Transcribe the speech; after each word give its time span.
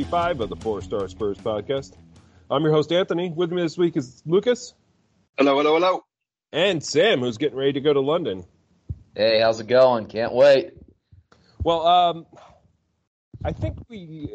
episode 0.00 0.10
35 0.10 0.40
of 0.40 0.48
the 0.48 0.56
Four 0.56 0.80
Star 0.80 1.08
Spurs 1.08 1.36
podcast. 1.38 1.96
I'm 2.50 2.62
your 2.62 2.72
host, 2.72 2.90
Anthony. 2.90 3.30
With 3.30 3.52
me 3.52 3.60
this 3.60 3.76
week 3.76 3.96
is 3.98 4.22
Lucas. 4.24 4.72
Hello, 5.36 5.58
hello, 5.58 5.74
hello. 5.74 6.04
And 6.52 6.82
Sam, 6.82 7.20
who's 7.20 7.36
getting 7.36 7.58
ready 7.58 7.74
to 7.74 7.80
go 7.80 7.92
to 7.92 8.00
London. 8.00 8.44
Hey, 9.14 9.40
how's 9.40 9.60
it 9.60 9.66
going? 9.66 10.06
Can't 10.06 10.32
wait. 10.32 10.72
Well, 11.62 11.86
um, 11.86 12.26
I 13.44 13.52
think 13.52 13.76
we 13.88 14.30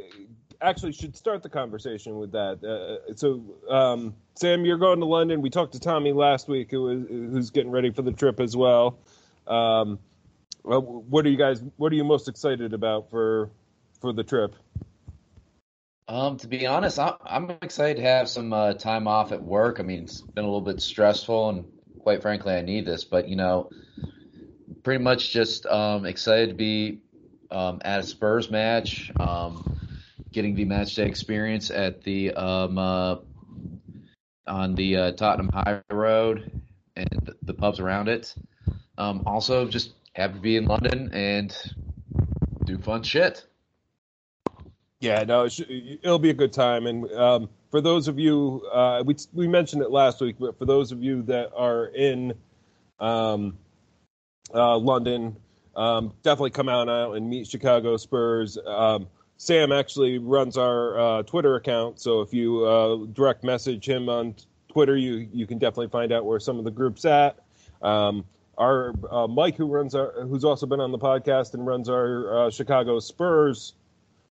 actually 0.61 0.91
should 0.91 1.17
start 1.17 1.41
the 1.41 1.49
conversation 1.49 2.17
with 2.17 2.33
that. 2.33 2.63
Uh, 2.63 3.15
so, 3.15 3.43
um, 3.67 4.13
Sam, 4.35 4.65
you're 4.65 4.77
going 4.77 4.99
to 4.99 5.05
London. 5.05 5.41
We 5.41 5.49
talked 5.49 5.73
to 5.73 5.79
Tommy 5.79 6.13
last 6.13 6.47
week, 6.47 6.69
who 6.69 6.83
was, 6.83 7.07
who's 7.07 7.49
getting 7.49 7.71
ready 7.71 7.89
for 7.89 8.03
the 8.03 8.11
trip 8.11 8.39
as 8.39 8.55
well. 8.55 8.99
Um, 9.47 9.97
well, 10.63 10.81
what 10.81 11.25
are 11.25 11.29
you 11.29 11.37
guys? 11.37 11.63
What 11.77 11.91
are 11.91 11.95
you 11.95 12.03
most 12.03 12.27
excited 12.27 12.73
about 12.73 13.09
for 13.09 13.49
for 13.99 14.13
the 14.13 14.23
trip? 14.23 14.55
Um, 16.07 16.37
to 16.37 16.47
be 16.47 16.67
honest, 16.67 16.99
I'm, 16.99 17.15
I'm 17.25 17.49
excited 17.61 17.97
to 17.97 18.03
have 18.03 18.29
some 18.29 18.53
uh, 18.53 18.73
time 18.73 19.07
off 19.07 19.31
at 19.31 19.41
work. 19.41 19.79
I 19.79 19.83
mean, 19.83 20.03
it's 20.03 20.21
been 20.21 20.43
a 20.43 20.47
little 20.47 20.61
bit 20.61 20.81
stressful, 20.81 21.49
and 21.49 21.65
quite 21.99 22.21
frankly, 22.21 22.53
I 22.53 22.61
need 22.61 22.85
this. 22.85 23.03
But 23.03 23.27
you 23.27 23.35
know, 23.35 23.69
pretty 24.83 25.03
much 25.03 25.31
just 25.31 25.65
um, 25.65 26.05
excited 26.05 26.49
to 26.49 26.55
be 26.55 26.99
um, 27.49 27.81
at 27.83 28.01
a 28.01 28.03
Spurs 28.03 28.51
match, 28.51 29.11
um, 29.19 29.79
getting 30.31 30.53
the 30.53 30.65
match 30.65 30.93
day 30.93 31.07
experience 31.07 31.71
at 31.71 32.03
the 32.03 32.33
um, 32.33 32.77
uh, 32.77 33.15
on 34.45 34.75
the 34.75 34.97
uh, 34.97 35.11
Tottenham 35.13 35.49
High 35.51 35.81
Road 35.89 36.61
and 36.95 37.33
the 37.41 37.53
pubs 37.55 37.79
around 37.79 38.09
it. 38.09 38.35
Um, 38.99 39.23
also, 39.25 39.67
just 39.67 39.93
happy 40.13 40.35
to 40.35 40.39
be 40.39 40.55
in 40.55 40.65
London 40.65 41.09
and 41.13 41.55
do 42.63 42.77
fun 42.77 43.01
shit. 43.01 43.43
Yeah, 45.05 45.23
no, 45.23 45.45
it'll 45.45 46.17
be 46.17 46.31
a 46.31 46.33
good 46.33 46.51
time. 46.51 46.87
And 46.87 47.11
um, 47.11 47.49
for 47.69 47.79
those 47.79 48.07
of 48.07 48.17
you, 48.17 48.67
uh, 48.73 49.03
we 49.05 49.15
we 49.33 49.47
mentioned 49.47 49.83
it 49.83 49.91
last 49.91 50.19
week, 50.19 50.37
but 50.39 50.57
for 50.57 50.65
those 50.65 50.91
of 50.91 51.03
you 51.03 51.21
that 51.23 51.51
are 51.55 51.85
in 51.85 52.33
um, 52.99 53.55
uh, 54.51 54.77
London, 54.77 55.35
um, 55.75 56.11
definitely 56.23 56.49
come 56.49 56.69
out 56.69 56.89
out 56.89 57.13
and 57.13 57.29
meet 57.29 57.45
Chicago 57.45 57.97
Spurs. 57.97 58.57
Um, 58.57 59.07
Sam 59.37 59.71
actually 59.71 60.17
runs 60.17 60.57
our 60.57 60.99
uh, 60.99 61.23
Twitter 61.23 61.55
account, 61.55 61.99
so 61.99 62.21
if 62.21 62.33
you 62.33 62.65
uh, 62.65 63.05
direct 63.13 63.43
message 63.43 63.87
him 63.87 64.09
on 64.09 64.33
Twitter, 64.69 64.97
you 64.97 65.29
you 65.31 65.45
can 65.45 65.59
definitely 65.59 65.89
find 65.89 66.11
out 66.11 66.25
where 66.25 66.39
some 66.39 66.57
of 66.57 66.65
the 66.65 66.71
groups 66.71 67.05
at. 67.05 67.37
Um, 67.83 68.25
our 68.57 68.95
uh, 69.11 69.27
Mike, 69.27 69.55
who 69.55 69.67
runs 69.67 69.93
our, 69.93 70.25
who's 70.25 70.43
also 70.43 70.65
been 70.65 70.79
on 70.79 70.91
the 70.91 70.97
podcast 70.97 71.53
and 71.53 71.67
runs 71.67 71.89
our 71.89 72.47
uh, 72.47 72.49
Chicago 72.49 72.99
Spurs 72.99 73.73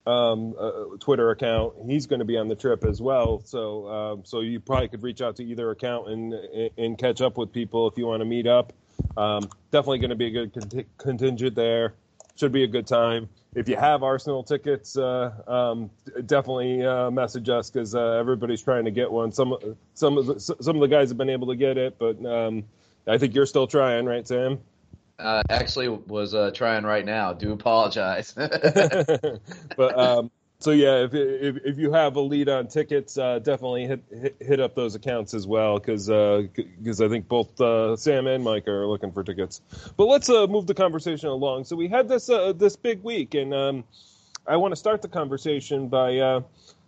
um, 0.06 0.56
uh, 0.60 0.98
Twitter 1.00 1.30
account, 1.30 1.74
he's 1.86 2.08
going 2.08 2.20
to 2.20 2.26
be 2.26 2.38
on 2.38 2.48
the 2.48 2.56
trip 2.56 2.84
as 2.84 3.02
well. 3.02 3.42
So, 3.46 3.88
um, 3.88 4.22
so 4.26 4.40
you 4.40 4.60
probably 4.60 4.88
could 4.88 5.04
reach 5.04 5.22
out 5.22 5.36
to 5.38 5.44
either 5.44 5.70
account 5.72 6.10
and 6.10 6.34
and 6.78 6.98
catch 6.98 7.22
up 7.22 7.38
with 7.38 7.54
people 7.54 7.88
if 7.88 7.98
you 7.98 8.08
want 8.08 8.22
to 8.22 8.26
meet 8.26 8.48
up. 8.48 8.74
Um, 9.16 9.50
definitely 9.72 10.00
going 10.00 10.10
to 10.10 10.16
be 10.16 10.28
a 10.28 10.48
good 10.48 10.86
contingent 10.98 11.56
there. 11.56 11.94
Should 12.36 12.52
be 12.52 12.64
a 12.64 12.68
good 12.68 12.88
time. 12.88 13.30
If 13.54 13.68
you 13.68 13.76
have 13.76 14.04
Arsenal 14.04 14.44
tickets, 14.44 14.98
uh, 14.98 15.32
um, 15.46 15.92
definitely 16.26 16.84
uh, 16.84 17.12
message 17.12 17.50
us 17.50 17.70
because 17.70 17.94
uh, 17.94 18.18
everybody's 18.20 18.64
trying 18.64 18.86
to 18.86 18.92
get 18.92 19.12
one. 19.12 19.32
Some 19.34 19.58
some 19.94 20.18
of 20.18 20.26
the, 20.26 20.40
some 20.40 20.76
of 20.76 20.82
the 20.82 20.88
guys 20.88 21.10
have 21.10 21.18
been 21.18 21.30
able 21.30 21.48
to 21.48 21.56
get 21.56 21.78
it, 21.78 22.00
but 22.00 22.26
um, 22.26 22.64
I 23.06 23.18
think 23.18 23.36
you're 23.36 23.46
still 23.46 23.68
trying, 23.68 24.06
right, 24.06 24.28
Sam? 24.28 24.60
Uh, 25.22 25.44
actually, 25.50 25.88
was 25.88 26.34
uh, 26.34 26.52
trying 26.52 26.84
right 26.84 27.06
now. 27.06 27.34
Do 27.34 27.52
apologize. 27.52 28.34
but 28.36 30.00
um, 30.00 30.32
so 30.60 30.72
yeah, 30.72 31.04
if, 31.04 31.14
if, 31.14 31.58
if 31.64 31.78
you 31.78 31.92
have 31.94 32.16
a 32.16 32.22
lead 32.22 32.50
on 32.50 32.68
tickets, 32.68 33.18
uh, 33.18 33.38
definitely 33.40 33.86
hit, 33.86 34.04
hit, 34.10 34.36
hit 34.40 34.60
up 34.60 34.74
those 34.74 34.96
accounts 34.96 35.34
as 35.36 35.46
well 35.46 35.78
because 35.78 36.08
because 36.08 37.02
uh, 37.02 37.06
I 37.06 37.10
think 37.10 37.28
both 37.28 37.60
uh, 37.62 37.96
Sam 37.96 38.26
and 38.26 38.44
Mike 38.44 38.68
are 38.68 38.88
looking 38.88 39.12
for 39.12 39.24
tickets. 39.24 39.62
But 39.96 40.06
let's 40.06 40.30
uh, 40.30 40.48
move 40.48 40.66
the 40.66 40.74
conversation 40.74 41.30
along. 41.30 41.66
So 41.66 41.76
we 41.76 41.88
had 41.88 42.08
this 42.08 42.26
this 42.56 42.76
big 42.76 43.04
week, 43.04 43.36
and 43.36 43.54
um, 43.54 43.84
I 44.48 44.58
want 44.58 44.72
to 44.72 44.76
start 44.76 45.04
the 45.04 45.08
conversation 45.08 45.88
by. 45.88 46.42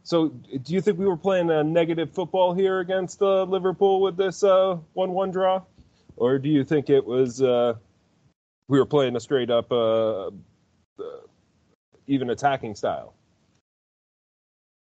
so, 0.04 0.30
do 0.30 0.74
you 0.74 0.82
think 0.82 0.98
we 0.98 1.06
were 1.06 1.18
playing 1.18 1.52
a 1.52 1.64
negative 1.64 2.12
football 2.14 2.56
here 2.56 2.80
against 2.80 3.22
Liverpool 3.22 4.02
with 4.02 4.18
this 4.18 4.42
one-one 4.42 5.32
draw? 5.32 5.62
or 6.16 6.38
do 6.38 6.48
you 6.48 6.64
think 6.64 6.92
it 6.92 7.04
was 7.04 7.42
we 8.68 8.80
were 8.80 8.86
playing 8.86 9.16
a 9.16 9.20
straight 9.20 9.50
up 9.50 9.72
uh, 9.72 10.28
uh, 10.28 10.32
even 12.08 12.30
attacking 12.30 12.76
style? 12.76 13.14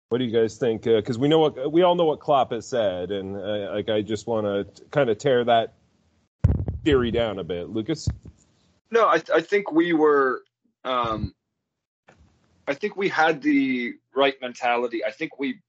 What 0.08 0.18
do 0.18 0.24
you 0.24 0.30
guys 0.30 0.56
think? 0.56 0.82
Because 0.82 1.16
uh, 1.16 1.20
we 1.20 1.28
know 1.28 1.40
what 1.40 1.72
we 1.72 1.82
all 1.82 1.94
know 1.94 2.04
what 2.04 2.20
Klopp 2.20 2.52
has 2.52 2.66
said, 2.66 3.10
and 3.10 3.36
uh, 3.36 3.72
like 3.72 3.88
I 3.88 4.02
just 4.02 4.26
want 4.26 4.46
to 4.46 4.84
kind 4.90 5.10
of 5.10 5.18
tear 5.18 5.44
that 5.44 5.74
theory 6.84 7.10
down 7.10 7.38
a 7.38 7.44
bit, 7.44 7.70
Lucas. 7.70 8.08
No, 8.90 9.06
I, 9.06 9.22
I 9.34 9.40
think 9.40 9.72
we 9.72 9.92
were. 9.92 10.42
Um, 10.84 11.34
I 12.66 12.74
think 12.74 12.96
we 12.96 13.08
had 13.08 13.42
the 13.42 13.94
right 14.14 14.34
mentality. 14.40 15.04
I 15.04 15.10
think 15.10 15.38
we. 15.38 15.60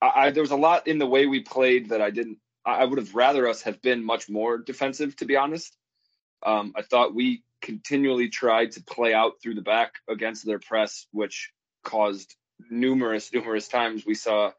I, 0.00 0.12
I, 0.14 0.30
there 0.30 0.42
was 0.42 0.52
a 0.52 0.56
lot 0.56 0.86
in 0.86 0.98
the 0.98 1.06
way 1.06 1.26
we 1.26 1.40
played 1.40 1.90
that 1.90 2.00
I 2.00 2.10
didn't 2.10 2.38
I 2.64 2.84
would 2.84 2.98
have 2.98 3.14
rather 3.14 3.48
us 3.48 3.62
have 3.62 3.82
been 3.82 4.04
much 4.04 4.28
more 4.28 4.58
defensive, 4.58 5.16
to 5.16 5.24
be 5.24 5.36
honest. 5.36 5.76
Um, 6.44 6.72
I 6.76 6.82
thought 6.82 7.14
we 7.14 7.42
continually 7.60 8.28
tried 8.28 8.72
to 8.72 8.82
play 8.82 9.14
out 9.14 9.34
through 9.42 9.54
the 9.54 9.62
back 9.62 9.94
against 10.08 10.44
their 10.44 10.58
press, 10.58 11.06
which 11.12 11.52
caused 11.84 12.34
numerous, 12.70 13.30
numerous 13.34 13.68
times 13.68 14.04
we 14.04 14.14
saw 14.14 14.52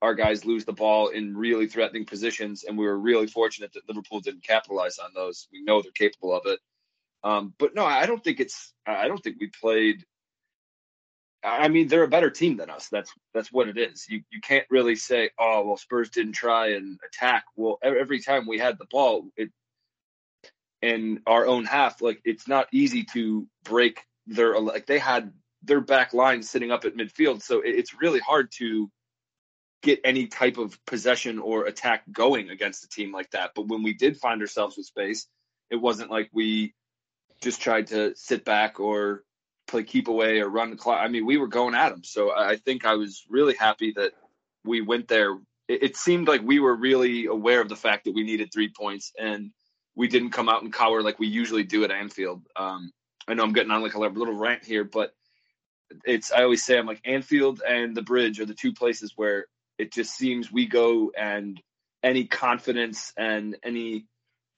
our 0.00 0.14
guys 0.14 0.44
lose 0.44 0.64
the 0.64 0.72
ball 0.72 1.08
in 1.08 1.36
really 1.36 1.66
threatening 1.66 2.04
positions, 2.04 2.62
and 2.64 2.78
we 2.78 2.86
were 2.86 2.98
really 2.98 3.26
fortunate 3.26 3.72
that 3.72 3.88
Liverpool 3.88 4.20
didn't 4.20 4.44
capitalize 4.44 4.98
on 4.98 5.10
those. 5.14 5.48
We 5.52 5.62
know 5.62 5.82
they're 5.82 5.90
capable 5.90 6.32
of 6.34 6.42
it. 6.46 6.60
Um, 7.24 7.52
but 7.58 7.74
no, 7.74 7.84
I 7.84 8.06
don't 8.06 8.22
think 8.22 8.38
it's. 8.38 8.72
I 8.86 9.08
don't 9.08 9.18
think 9.18 9.38
we 9.40 9.48
played 9.48 10.04
I 11.42 11.68
mean, 11.68 11.86
they're 11.86 12.02
a 12.02 12.08
better 12.08 12.30
team 12.30 12.56
than 12.56 12.70
us. 12.70 12.88
That's 12.88 13.12
that's 13.32 13.52
what 13.52 13.68
it 13.68 13.78
is. 13.78 14.06
You 14.08 14.22
you 14.30 14.40
can't 14.40 14.66
really 14.70 14.96
say, 14.96 15.30
oh 15.38 15.64
well, 15.66 15.76
Spurs 15.76 16.10
didn't 16.10 16.32
try 16.32 16.72
and 16.72 16.98
attack. 17.06 17.44
Well, 17.54 17.78
every 17.82 18.20
time 18.20 18.46
we 18.46 18.58
had 18.58 18.78
the 18.78 18.86
ball, 18.86 19.28
it 19.36 19.50
in 20.82 21.20
our 21.26 21.46
own 21.46 21.64
half, 21.64 22.00
like 22.00 22.20
it's 22.24 22.46
not 22.46 22.68
easy 22.72 23.04
to 23.12 23.46
break 23.64 24.04
their 24.26 24.58
like 24.60 24.86
they 24.86 24.98
had 24.98 25.32
their 25.62 25.80
back 25.80 26.14
line 26.14 26.42
sitting 26.42 26.70
up 26.70 26.84
at 26.84 26.96
midfield, 26.96 27.42
so 27.42 27.60
it's 27.64 28.00
really 28.00 28.20
hard 28.20 28.50
to 28.52 28.90
get 29.82 30.00
any 30.04 30.26
type 30.26 30.58
of 30.58 30.78
possession 30.86 31.38
or 31.38 31.66
attack 31.66 32.02
going 32.10 32.50
against 32.50 32.84
a 32.84 32.88
team 32.88 33.12
like 33.12 33.30
that. 33.30 33.52
But 33.54 33.68
when 33.68 33.82
we 33.82 33.94
did 33.94 34.16
find 34.16 34.40
ourselves 34.40 34.76
with 34.76 34.86
space, 34.86 35.26
it 35.70 35.76
wasn't 35.76 36.10
like 36.10 36.30
we 36.32 36.74
just 37.40 37.60
tried 37.60 37.88
to 37.88 38.14
sit 38.16 38.44
back 38.44 38.80
or 38.80 39.22
play 39.68 39.84
keep 39.84 40.08
away 40.08 40.40
or 40.40 40.48
run 40.48 40.70
the 40.70 40.76
clock. 40.76 41.00
I 41.00 41.08
mean, 41.08 41.26
we 41.26 41.36
were 41.36 41.46
going 41.46 41.74
at 41.74 41.90
them. 41.90 42.02
So 42.02 42.32
I 42.34 42.56
think 42.56 42.84
I 42.84 42.94
was 42.94 43.24
really 43.28 43.54
happy 43.54 43.92
that 43.96 44.12
we 44.64 44.80
went 44.80 45.08
there. 45.08 45.34
It, 45.68 45.82
it, 45.82 45.96
seemed 45.96 46.26
like 46.26 46.42
we 46.42 46.58
were 46.58 46.74
really 46.74 47.26
aware 47.26 47.60
of 47.60 47.68
the 47.68 47.76
fact 47.76 48.04
that 48.04 48.14
we 48.14 48.24
needed 48.24 48.52
three 48.52 48.72
points 48.74 49.12
and 49.18 49.50
we 49.98 50.06
didn't 50.06 50.30
come 50.30 50.48
out 50.48 50.62
and 50.62 50.72
cower 50.72 51.02
like 51.02 51.18
we 51.18 51.26
usually 51.26 51.64
do 51.64 51.82
at 51.82 51.90
Anfield. 51.90 52.42
Um, 52.54 52.92
I 53.26 53.34
know 53.34 53.42
I'm 53.42 53.52
getting 53.52 53.72
on 53.72 53.82
like 53.82 53.94
a 53.94 53.98
little 53.98 54.32
rant 54.32 54.64
here, 54.64 54.84
but 54.84 55.12
it's, 56.04 56.30
I 56.30 56.44
always 56.44 56.64
say 56.64 56.78
I'm 56.78 56.86
like 56.86 57.00
Anfield 57.04 57.60
and 57.68 57.96
the 57.96 58.02
bridge 58.02 58.38
are 58.38 58.46
the 58.46 58.54
two 58.54 58.72
places 58.72 59.14
where 59.16 59.46
it 59.76 59.92
just 59.92 60.14
seems 60.14 60.52
we 60.52 60.66
go 60.66 61.10
and 61.18 61.60
any 62.04 62.26
confidence 62.26 63.12
and 63.16 63.56
any 63.64 64.06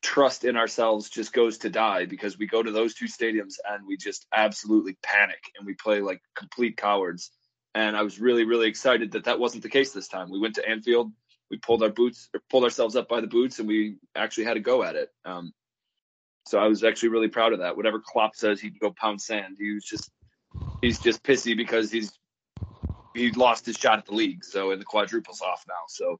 trust 0.02 0.44
in 0.44 0.58
ourselves 0.58 1.08
just 1.08 1.32
goes 1.32 1.56
to 1.58 1.70
die 1.70 2.04
because 2.04 2.37
we 2.38 2.46
go 2.46 2.62
to 2.62 2.70
those 2.70 2.94
two 2.94 3.06
stadiums 3.06 3.54
and 3.66 3.87
we 3.87 3.96
just 3.96 4.26
absolutely 4.34 4.98
panic 5.02 5.42
and 5.58 5.66
we 5.66 5.72
play 5.72 6.02
like 6.02 6.20
complete 6.37 6.76
cowards. 6.76 7.31
And 7.75 7.96
I 7.96 8.02
was 8.02 8.20
really, 8.20 8.44
really 8.44 8.69
excited 8.69 9.12
that 9.12 9.25
that 9.25 9.40
wasn't 9.40 9.62
the 9.62 9.70
case 9.70 9.92
this 9.92 10.08
time. 10.08 10.31
We 10.31 10.40
went 10.40 10.56
to 10.56 10.69
Anfield, 10.69 11.12
we 11.50 11.58
pulled 11.58 11.82
our 11.82 11.88
boots, 11.88 12.29
pulled 12.49 12.64
ourselves 12.64 12.97
up 12.97 13.08
by 13.08 13.20
the 13.20 13.26
boots, 13.26 13.58
and 13.58 13.69
we 13.69 13.97
actually 14.14 14.44
had 14.44 14.55
to 14.55 14.61
go 14.61 14.82
at 14.82 14.97
it. 14.97 15.11
Um, 15.25 15.52
so 16.47 16.58
I 16.58 16.67
was 16.67 16.82
actually 16.85 17.11
really 17.11 17.29
proud 17.29 17.52
of 17.52 17.58
that. 17.58 17.76
Whatever 17.76 18.00
Klopp 18.00 18.35
says, 18.35 18.61
he'd 18.61 18.79
go 18.81 18.93
pound 18.93 19.20
sand. 19.20 19.56
He 19.58 19.73
was 19.73 19.85
just, 19.85 20.11
he's 20.81 20.99
just 20.99 21.23
pissy 21.23 21.56
because 21.56 21.91
he's 21.91 22.12
he 23.14 23.31
lost 23.32 23.67
his 23.67 23.76
shot 23.76 23.99
at 23.99 24.06
the 24.06 24.14
league. 24.14 24.44
So 24.44 24.70
and 24.70 24.81
the 24.81 24.85
quadruple's 24.85 25.43
off 25.43 25.64
now. 25.69 25.82
So 25.88 26.19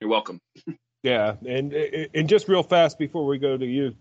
you're 0.00 0.10
welcome. 0.10 0.40
Yeah, 1.04 1.34
and 1.44 1.72
and 1.72 2.28
just 2.28 2.46
real 2.46 2.62
fast 2.62 2.96
before 2.96 3.26
we 3.26 3.36
go 3.36 3.56
to 3.56 3.66
you, 3.66 3.92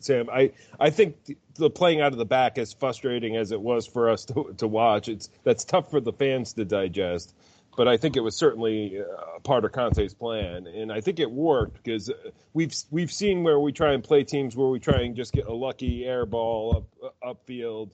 Sam, 0.00 0.28
I 0.32 0.50
I 0.80 0.90
think 0.90 1.36
the 1.54 1.70
playing 1.70 2.00
out 2.00 2.10
of 2.10 2.18
the 2.18 2.24
back, 2.24 2.58
as 2.58 2.72
frustrating 2.72 3.36
as 3.36 3.52
it 3.52 3.60
was 3.60 3.86
for 3.86 4.10
us 4.10 4.24
to 4.24 4.52
to 4.58 4.66
watch, 4.66 5.08
it's 5.08 5.30
that's 5.44 5.64
tough 5.64 5.88
for 5.90 6.00
the 6.00 6.12
fans 6.12 6.52
to 6.54 6.64
digest. 6.64 7.36
But 7.76 7.88
I 7.88 7.96
think 7.96 8.16
it 8.16 8.20
was 8.20 8.36
certainly 8.36 8.98
uh, 9.00 9.36
a 9.36 9.40
part 9.40 9.64
of 9.64 9.72
Conte's 9.72 10.12
plan, 10.12 10.66
and 10.66 10.92
I 10.92 11.00
think 11.00 11.20
it 11.20 11.30
worked 11.30 11.82
because 11.82 12.10
uh, 12.10 12.14
we've 12.52 12.74
we've 12.90 13.12
seen 13.12 13.42
where 13.42 13.58
we 13.58 13.72
try 13.72 13.92
and 13.92 14.02
play 14.02 14.24
teams 14.24 14.56
where 14.56 14.68
we 14.68 14.80
try 14.80 15.02
and 15.02 15.14
just 15.16 15.32
get 15.32 15.46
a 15.46 15.54
lucky 15.54 16.04
air 16.04 16.26
ball 16.26 16.84
up 17.02 17.12
uh, 17.24 17.34
upfield, 17.34 17.90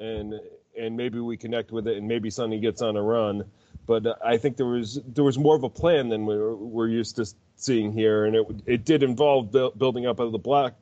and 0.00 0.34
and 0.78 0.96
maybe 0.96 1.20
we 1.20 1.36
connect 1.36 1.70
with 1.70 1.86
it, 1.86 1.96
and 1.98 2.08
maybe 2.08 2.30
Sonny 2.30 2.60
gets 2.60 2.82
on 2.82 2.96
a 2.96 3.02
run. 3.02 3.44
But 3.86 4.24
I 4.24 4.38
think 4.38 4.56
there 4.56 4.66
was 4.66 5.00
there 5.06 5.24
was 5.24 5.38
more 5.38 5.56
of 5.56 5.64
a 5.64 5.68
plan 5.68 6.08
than 6.08 6.24
we're, 6.24 6.54
we're 6.54 6.88
used 6.88 7.16
to 7.16 7.26
seeing 7.56 7.92
here, 7.92 8.24
and 8.24 8.36
it 8.36 8.46
it 8.66 8.84
did 8.84 9.02
involve 9.02 9.50
building 9.50 10.06
up 10.06 10.20
out 10.20 10.26
of 10.26 10.32
the 10.32 10.38
black, 10.38 10.74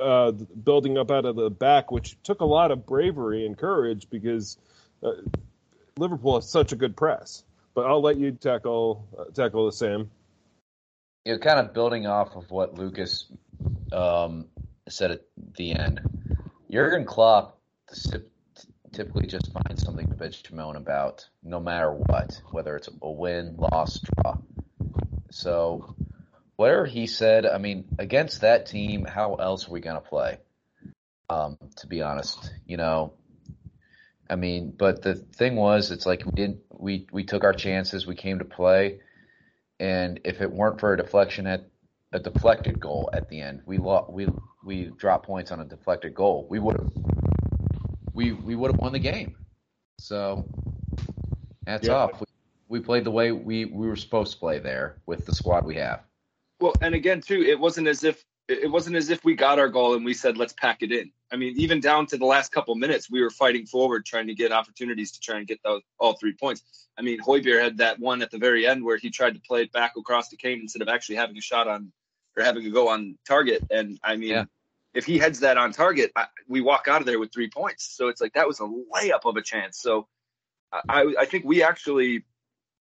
uh, 0.00 0.30
building 0.30 0.98
up 0.98 1.10
out 1.10 1.24
of 1.24 1.36
the 1.36 1.50
back, 1.50 1.90
which 1.90 2.16
took 2.22 2.40
a 2.40 2.44
lot 2.44 2.70
of 2.70 2.86
bravery 2.86 3.46
and 3.46 3.56
courage 3.56 4.08
because 4.10 4.58
uh, 5.02 5.12
Liverpool 5.96 6.36
has 6.36 6.48
such 6.48 6.72
a 6.72 6.76
good 6.76 6.96
press. 6.96 7.42
But 7.74 7.86
I'll 7.86 8.02
let 8.02 8.18
you 8.18 8.32
tackle 8.32 9.08
uh, 9.18 9.32
tackle 9.32 9.66
the 9.66 9.72
Sam. 9.72 10.10
You 11.24 11.34
know, 11.34 11.38
kind 11.38 11.58
of 11.58 11.72
building 11.72 12.06
off 12.06 12.36
of 12.36 12.50
what 12.50 12.74
Lucas 12.74 13.30
um, 13.92 14.46
said 14.88 15.12
at 15.12 15.22
the 15.56 15.72
end. 15.72 16.00
Jurgen 16.70 17.04
Klopp 17.04 17.58
typically 18.92 19.26
just 19.26 19.52
finds 19.52 19.82
something 19.82 20.06
to 20.06 20.14
bitch 20.14 20.42
to 20.42 20.54
moan 20.54 20.76
about, 20.76 21.28
no 21.42 21.60
matter 21.60 21.92
what, 21.92 22.40
whether 22.50 22.76
it's 22.76 22.88
a 23.00 23.10
win, 23.10 23.56
loss, 23.56 24.00
draw. 24.00 24.36
So, 25.30 25.94
whatever 26.56 26.86
he 26.86 27.06
said, 27.06 27.46
I 27.46 27.58
mean, 27.58 27.86
against 27.98 28.42
that 28.42 28.66
team, 28.66 29.04
how 29.04 29.34
else 29.34 29.68
are 29.68 29.72
we 29.72 29.80
going 29.80 30.00
to 30.00 30.08
play? 30.08 30.38
Um, 31.30 31.56
to 31.76 31.86
be 31.86 32.02
honest, 32.02 32.52
you 32.66 32.76
know, 32.76 33.14
I 34.32 34.36
mean, 34.36 34.72
but 34.74 35.02
the 35.02 35.14
thing 35.14 35.56
was, 35.56 35.90
it's 35.90 36.06
like 36.06 36.24
we 36.24 36.32
didn't, 36.32 36.60
we, 36.70 37.06
we 37.12 37.22
took 37.22 37.44
our 37.44 37.52
chances, 37.52 38.06
we 38.06 38.14
came 38.14 38.38
to 38.38 38.46
play, 38.46 39.00
and 39.78 40.20
if 40.24 40.40
it 40.40 40.50
weren't 40.50 40.80
for 40.80 40.94
a 40.94 40.96
deflection 40.96 41.46
at 41.46 41.68
a 42.14 42.18
deflected 42.18 42.80
goal 42.80 43.10
at 43.12 43.28
the 43.28 43.42
end, 43.42 43.60
we 43.66 43.76
lost, 43.76 44.10
we 44.10 44.26
we 44.64 44.90
dropped 44.96 45.26
points 45.26 45.52
on 45.52 45.60
a 45.60 45.66
deflected 45.66 46.14
goal, 46.14 46.46
we 46.48 46.58
would 46.58 46.78
have 46.78 46.90
we 48.14 48.32
we 48.32 48.54
would 48.54 48.70
have 48.70 48.80
won 48.80 48.92
the 48.92 48.98
game. 48.98 49.36
So 49.98 50.46
that's 51.64 51.86
yeah. 51.86 51.94
off. 51.94 52.18
We, 52.18 52.26
we 52.68 52.80
played 52.80 53.04
the 53.04 53.10
way 53.10 53.32
we, 53.32 53.66
we 53.66 53.86
were 53.86 53.96
supposed 53.96 54.32
to 54.32 54.38
play 54.38 54.58
there 54.58 54.96
with 55.04 55.26
the 55.26 55.34
squad 55.34 55.66
we 55.66 55.74
have. 55.74 56.04
Well, 56.58 56.74
and 56.80 56.94
again 56.94 57.20
too, 57.20 57.42
it 57.42 57.60
wasn't 57.60 57.86
as 57.86 58.02
if 58.02 58.24
it 58.52 58.70
wasn't 58.70 58.96
as 58.96 59.10
if 59.10 59.24
we 59.24 59.34
got 59.34 59.58
our 59.58 59.68
goal 59.68 59.94
and 59.94 60.04
we 60.04 60.14
said 60.14 60.36
let's 60.36 60.52
pack 60.52 60.82
it 60.82 60.92
in. 60.92 61.10
I 61.32 61.36
mean, 61.36 61.54
even 61.56 61.80
down 61.80 62.06
to 62.06 62.16
the 62.16 62.26
last 62.26 62.52
couple 62.52 62.74
minutes, 62.74 63.10
we 63.10 63.22
were 63.22 63.30
fighting 63.30 63.66
forward, 63.66 64.04
trying 64.04 64.26
to 64.26 64.34
get 64.34 64.52
opportunities 64.52 65.12
to 65.12 65.20
try 65.20 65.38
and 65.38 65.46
get 65.46 65.60
those 65.64 65.82
all 65.98 66.14
three 66.14 66.34
points. 66.34 66.88
I 66.98 67.02
mean, 67.02 67.20
Højbjerg 67.20 67.62
had 67.62 67.78
that 67.78 67.98
one 67.98 68.22
at 68.22 68.30
the 68.30 68.38
very 68.38 68.66
end 68.66 68.84
where 68.84 68.96
he 68.96 69.10
tried 69.10 69.34
to 69.34 69.40
play 69.40 69.62
it 69.62 69.72
back 69.72 69.92
across 69.96 70.28
to 70.28 70.36
Kane 70.36 70.60
instead 70.60 70.82
of 70.82 70.88
actually 70.88 71.16
having 71.16 71.36
a 71.38 71.40
shot 71.40 71.68
on 71.68 71.92
or 72.36 72.44
having 72.44 72.66
a 72.66 72.70
go 72.70 72.88
on 72.88 73.18
target. 73.26 73.64
And 73.70 73.98
I 74.02 74.16
mean, 74.16 74.30
yeah 74.30 74.44
if 74.94 75.06
he 75.06 75.18
heads 75.18 75.40
that 75.40 75.56
on 75.56 75.72
target, 75.72 76.12
I, 76.16 76.26
we 76.48 76.60
walk 76.60 76.86
out 76.88 77.00
of 77.00 77.06
there 77.06 77.18
with 77.18 77.32
three 77.32 77.48
points. 77.48 77.96
So 77.96 78.08
it's 78.08 78.20
like 78.20 78.34
that 78.34 78.46
was 78.46 78.60
a 78.60 78.64
layup 78.64 79.24
of 79.24 79.36
a 79.36 79.42
chance. 79.42 79.80
So 79.80 80.06
I, 80.88 81.14
I 81.18 81.24
think 81.26 81.44
we 81.44 81.62
actually 81.62 82.24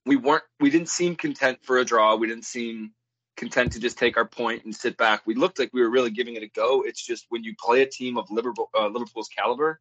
we 0.05 0.17
weren't 0.17 0.45
we 0.61 0.71
didn't 0.71 0.89
seem 0.89 1.17
content 1.17 1.59
for 1.63 1.79
a 1.79 1.85
draw. 1.85 2.17
We 2.17 2.27
didn't 2.27 2.45
seem 2.45 2.93
content 3.37 3.73
to 3.73 3.81
just 3.81 3.99
take 3.99 4.17
our 4.17 4.27
point 4.27 4.65
and 4.65 4.75
sit 4.75 4.97
back. 4.97 5.23
We 5.27 5.35
looked 5.35 5.59
like 5.59 5.71
we 5.73 5.81
were 5.81 5.91
really 5.91 6.11
giving 6.11 6.37
it 6.37 6.43
a 6.43 6.49
go. 6.49 6.83
It's 6.83 7.05
just 7.05 7.27
when 7.29 7.45
you 7.45 7.55
play 7.59 7.83
a 7.83 7.87
team 7.87 8.17
of 8.17 8.31
Liverpool, 8.31 8.71
uh, 8.79 8.89
Liverpool's 8.89 9.29
caliber, 9.29 9.81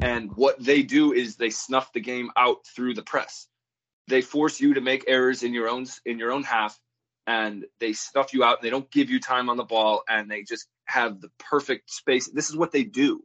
and 0.00 0.34
what 0.36 0.62
they 0.62 0.82
do 0.82 1.12
is 1.12 1.36
they 1.36 1.50
snuff 1.50 1.92
the 1.92 2.00
game 2.00 2.30
out 2.36 2.66
through 2.74 2.94
the 2.94 3.02
press. 3.02 3.46
They 4.08 4.22
force 4.22 4.60
you 4.60 4.74
to 4.74 4.80
make 4.80 5.04
errors 5.08 5.42
in 5.42 5.52
your 5.52 5.68
own 5.68 5.86
in 6.04 6.18
your 6.18 6.32
own 6.32 6.42
half, 6.42 6.78
and 7.26 7.64
they 7.80 7.92
snuff 7.92 8.32
you 8.32 8.44
out. 8.44 8.58
And 8.58 8.66
they 8.66 8.70
don't 8.70 8.90
give 8.90 9.10
you 9.10 9.20
time 9.20 9.50
on 9.50 9.56
the 9.56 9.64
ball, 9.64 10.02
and 10.08 10.30
they 10.30 10.42
just 10.42 10.66
have 10.84 11.20
the 11.20 11.30
perfect 11.38 11.90
space. 11.90 12.28
This 12.28 12.50
is 12.50 12.56
what 12.56 12.72
they 12.72 12.84
do. 12.84 13.22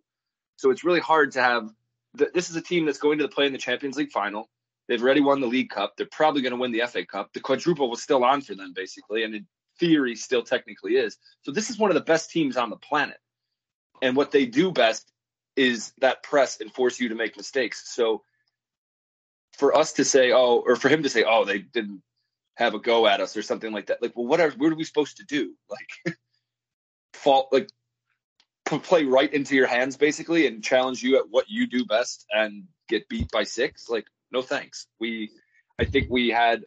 So 0.57 0.71
it's 0.71 0.83
really 0.83 0.99
hard 0.99 1.33
to 1.33 1.41
have. 1.41 1.69
The, 2.13 2.29
this 2.33 2.49
is 2.49 2.55
a 2.55 2.61
team 2.61 2.85
that's 2.85 2.97
going 2.97 3.19
to 3.19 3.27
play 3.27 3.45
in 3.45 3.53
the 3.53 3.57
Champions 3.57 3.95
League 3.95 4.11
final. 4.11 4.49
They've 4.91 5.01
already 5.01 5.21
won 5.21 5.39
the 5.39 5.47
League 5.47 5.69
Cup. 5.69 5.95
They're 5.95 6.05
probably 6.05 6.41
going 6.41 6.51
to 6.51 6.57
win 6.57 6.73
the 6.73 6.85
FA 6.85 7.05
Cup. 7.05 7.31
The 7.31 7.39
quadruple 7.39 7.89
was 7.89 8.03
still 8.03 8.25
on 8.25 8.41
for 8.41 8.55
them, 8.55 8.73
basically, 8.75 9.23
and 9.23 9.33
in 9.33 9.47
theory, 9.79 10.17
still 10.17 10.43
technically 10.43 10.97
is. 10.97 11.17
So 11.43 11.53
this 11.53 11.69
is 11.69 11.79
one 11.79 11.91
of 11.91 11.95
the 11.95 12.01
best 12.01 12.29
teams 12.29 12.57
on 12.57 12.69
the 12.69 12.75
planet. 12.75 13.15
And 14.01 14.17
what 14.17 14.31
they 14.31 14.45
do 14.45 14.73
best 14.73 15.09
is 15.55 15.93
that 16.01 16.23
press 16.23 16.59
and 16.59 16.69
force 16.73 16.99
you 16.99 17.07
to 17.07 17.15
make 17.15 17.37
mistakes. 17.37 17.89
So 17.95 18.23
for 19.53 19.77
us 19.77 19.93
to 19.93 20.03
say, 20.03 20.33
oh, 20.33 20.61
or 20.65 20.75
for 20.75 20.89
him 20.89 21.03
to 21.03 21.09
say, 21.09 21.23
oh, 21.25 21.45
they 21.45 21.59
didn't 21.59 22.01
have 22.55 22.73
a 22.73 22.79
go 22.79 23.07
at 23.07 23.21
us 23.21 23.37
or 23.37 23.43
something 23.43 23.71
like 23.71 23.85
that. 23.85 24.01
Like, 24.01 24.17
well, 24.17 24.27
what 24.27 24.41
are 24.41 24.51
what 24.51 24.73
are 24.73 24.75
we 24.75 24.83
supposed 24.83 25.17
to 25.17 25.23
do? 25.23 25.53
Like, 25.69 26.17
fall 27.13 27.47
like 27.53 27.69
play 28.65 29.05
right 29.05 29.33
into 29.33 29.55
your 29.55 29.67
hands 29.67 29.95
basically 29.95 30.47
and 30.47 30.61
challenge 30.61 31.01
you 31.01 31.15
at 31.15 31.29
what 31.29 31.45
you 31.47 31.65
do 31.67 31.85
best 31.85 32.25
and 32.29 32.65
get 32.89 33.07
beat 33.07 33.31
by 33.31 33.43
six. 33.43 33.87
Like, 33.87 34.05
no 34.31 34.41
thanks. 34.41 34.87
We, 34.99 35.31
I 35.79 35.85
think 35.85 36.09
we 36.09 36.29
had, 36.29 36.63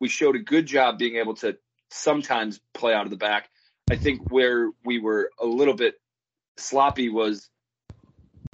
we 0.00 0.08
showed 0.08 0.36
a 0.36 0.40
good 0.40 0.66
job 0.66 0.98
being 0.98 1.16
able 1.16 1.34
to 1.36 1.56
sometimes 1.90 2.60
play 2.74 2.94
out 2.94 3.04
of 3.04 3.10
the 3.10 3.16
back. 3.16 3.48
I 3.90 3.96
think 3.96 4.30
where 4.30 4.70
we 4.84 4.98
were 4.98 5.30
a 5.40 5.46
little 5.46 5.74
bit 5.74 5.94
sloppy 6.56 7.08
was 7.08 7.48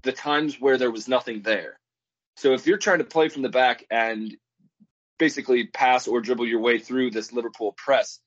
the 0.03 0.13
times 0.13 0.61
where 0.61 0.79
there 0.79 0.91
was 0.91 1.09
nothing 1.09 1.43
there. 1.43 1.79
So 2.37 2.53
if 2.53 2.67
you're 2.67 2.79
trying 2.79 2.99
to 2.99 3.05
play 3.05 3.29
from 3.29 3.43
the 3.43 3.49
back 3.49 3.85
and 3.91 4.37
basically 5.19 5.67
pass 5.67 6.07
or 6.07 6.21
dribble 6.21 6.47
your 6.47 6.61
way 6.61 6.79
through 6.79 7.11
this 7.11 7.33
Liverpool 7.33 7.75
press, 7.77 8.21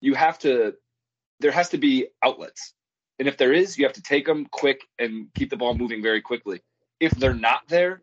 you 0.00 0.14
have 0.14 0.38
to 0.40 0.74
there 1.40 1.50
has 1.50 1.70
to 1.70 1.78
be 1.78 2.08
outlets. 2.22 2.74
And 3.18 3.28
if 3.28 3.36
there 3.36 3.52
is, 3.52 3.78
you 3.78 3.84
have 3.84 3.94
to 3.94 4.02
take 4.02 4.26
them 4.26 4.46
quick 4.50 4.80
and 4.98 5.28
keep 5.34 5.50
the 5.50 5.56
ball 5.56 5.74
moving 5.74 6.02
very 6.02 6.20
quickly. 6.20 6.60
If 7.00 7.12
they're 7.12 7.34
not 7.34 7.62
there, 7.68 8.02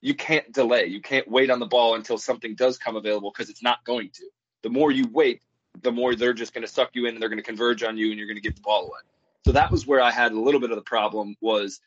you 0.00 0.14
can't 0.14 0.50
delay. 0.52 0.86
You 0.86 1.00
can't 1.00 1.28
wait 1.28 1.50
on 1.50 1.58
the 1.58 1.66
ball 1.66 1.94
until 1.94 2.18
something 2.18 2.54
does 2.54 2.78
come 2.78 2.96
available 2.96 3.30
because 3.30 3.50
it's 3.50 3.62
not 3.62 3.84
going 3.84 4.10
to. 4.14 4.24
The 4.62 4.70
more 4.70 4.90
you 4.90 5.08
wait, 5.12 5.42
the 5.82 5.92
more 5.92 6.14
they're 6.14 6.32
just 6.32 6.54
going 6.54 6.66
to 6.66 6.72
suck 6.72 6.90
you 6.94 7.06
in 7.06 7.14
and 7.14 7.22
they're 7.22 7.28
going 7.28 7.38
to 7.38 7.44
converge 7.44 7.82
on 7.82 7.96
you 7.96 8.10
and 8.10 8.18
you're 8.18 8.26
going 8.26 8.36
to 8.36 8.42
get 8.42 8.56
the 8.56 8.62
ball 8.62 8.82
away. 8.82 9.00
So 9.44 9.52
that 9.52 9.70
was 9.70 9.86
where 9.86 10.00
I 10.00 10.10
had 10.10 10.32
a 10.32 10.40
little 10.40 10.60
bit 10.60 10.70
of 10.70 10.76
the 10.76 10.82
problem 10.82 11.36
was 11.40 11.80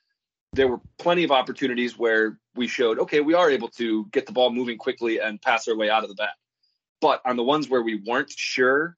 there 0.53 0.67
were 0.67 0.79
plenty 0.97 1.23
of 1.23 1.31
opportunities 1.31 1.97
where 1.97 2.37
we 2.55 2.67
showed, 2.67 2.99
okay, 2.99 3.21
we 3.21 3.33
are 3.33 3.49
able 3.49 3.69
to 3.69 4.05
get 4.11 4.25
the 4.25 4.31
ball 4.31 4.51
moving 4.51 4.77
quickly 4.77 5.19
and 5.19 5.41
pass 5.41 5.67
our 5.67 5.75
way 5.75 5.89
out 5.89 6.03
of 6.03 6.09
the 6.09 6.15
back. 6.15 6.35
But 7.01 7.21
on 7.25 7.35
the 7.35 7.43
ones 7.43 7.69
where 7.69 7.81
we 7.81 8.01
weren't 8.05 8.31
sure 8.31 8.95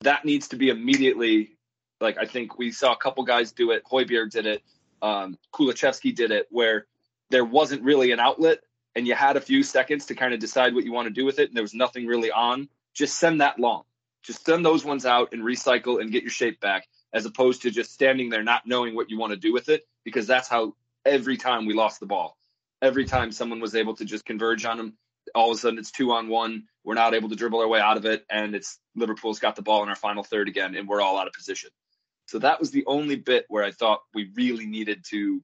that 0.00 0.24
needs 0.24 0.48
to 0.48 0.56
be 0.56 0.68
immediately 0.68 1.56
like 2.00 2.18
I 2.18 2.26
think 2.26 2.58
we 2.58 2.72
saw 2.72 2.92
a 2.92 2.96
couple 2.96 3.24
guys 3.24 3.52
do 3.52 3.70
it. 3.70 3.82
Højbjerg 3.84 4.30
did 4.30 4.46
it. 4.46 4.62
Um, 5.02 5.38
Kulusevski 5.54 6.14
did 6.14 6.30
it, 6.30 6.46
where 6.50 6.86
there 7.30 7.44
wasn't 7.44 7.82
really 7.82 8.12
an 8.12 8.20
outlet, 8.20 8.60
and 8.94 9.06
you 9.06 9.14
had 9.14 9.36
a 9.36 9.40
few 9.40 9.62
seconds 9.62 10.06
to 10.06 10.14
kind 10.14 10.32
of 10.32 10.40
decide 10.40 10.74
what 10.74 10.84
you 10.84 10.92
want 10.92 11.06
to 11.06 11.12
do 11.12 11.24
with 11.24 11.38
it, 11.38 11.48
and 11.48 11.56
there 11.56 11.62
was 11.62 11.74
nothing 11.74 12.06
really 12.06 12.30
on. 12.30 12.68
Just 12.94 13.18
send 13.18 13.40
that 13.40 13.58
long. 13.58 13.82
Just 14.22 14.44
send 14.44 14.64
those 14.64 14.84
ones 14.84 15.06
out 15.06 15.32
and 15.32 15.42
recycle 15.42 16.00
and 16.00 16.10
get 16.10 16.22
your 16.22 16.30
shape 16.30 16.60
back, 16.60 16.86
as 17.12 17.26
opposed 17.26 17.62
to 17.62 17.70
just 17.70 17.92
standing 17.92 18.30
there 18.30 18.42
not 18.42 18.66
knowing 18.66 18.94
what 18.94 19.10
you 19.10 19.18
want 19.18 19.32
to 19.32 19.36
do 19.36 19.52
with 19.52 19.68
it, 19.68 19.86
because 20.04 20.26
that's 20.26 20.48
how 20.48 20.74
every 21.04 21.36
time 21.36 21.66
we 21.66 21.74
lost 21.74 22.00
the 22.00 22.06
ball. 22.06 22.36
Every 22.82 23.04
time 23.04 23.32
someone 23.32 23.60
was 23.60 23.74
able 23.74 23.94
to 23.96 24.04
just 24.04 24.24
converge 24.24 24.64
on 24.64 24.76
them, 24.76 24.98
all 25.34 25.50
of 25.50 25.56
a 25.56 25.60
sudden 25.60 25.78
it's 25.78 25.90
two 25.90 26.12
on 26.12 26.28
one. 26.28 26.64
We're 26.84 26.94
not 26.94 27.14
able 27.14 27.28
to 27.28 27.36
dribble 27.36 27.60
our 27.60 27.68
way 27.68 27.80
out 27.80 27.96
of 27.96 28.04
it, 28.04 28.24
and 28.30 28.54
it's 28.54 28.78
Liverpool's 28.94 29.38
got 29.38 29.56
the 29.56 29.62
ball 29.62 29.82
in 29.82 29.88
our 29.88 29.96
final 29.96 30.22
third 30.22 30.48
again, 30.48 30.74
and 30.74 30.88
we're 30.88 31.00
all 31.00 31.18
out 31.18 31.26
of 31.26 31.32
position. 31.32 31.70
So 32.26 32.38
that 32.40 32.60
was 32.60 32.70
the 32.70 32.84
only 32.86 33.16
bit 33.16 33.46
where 33.48 33.64
I 33.64 33.70
thought 33.70 34.00
we 34.14 34.30
really 34.34 34.66
needed 34.66 35.04
to 35.10 35.42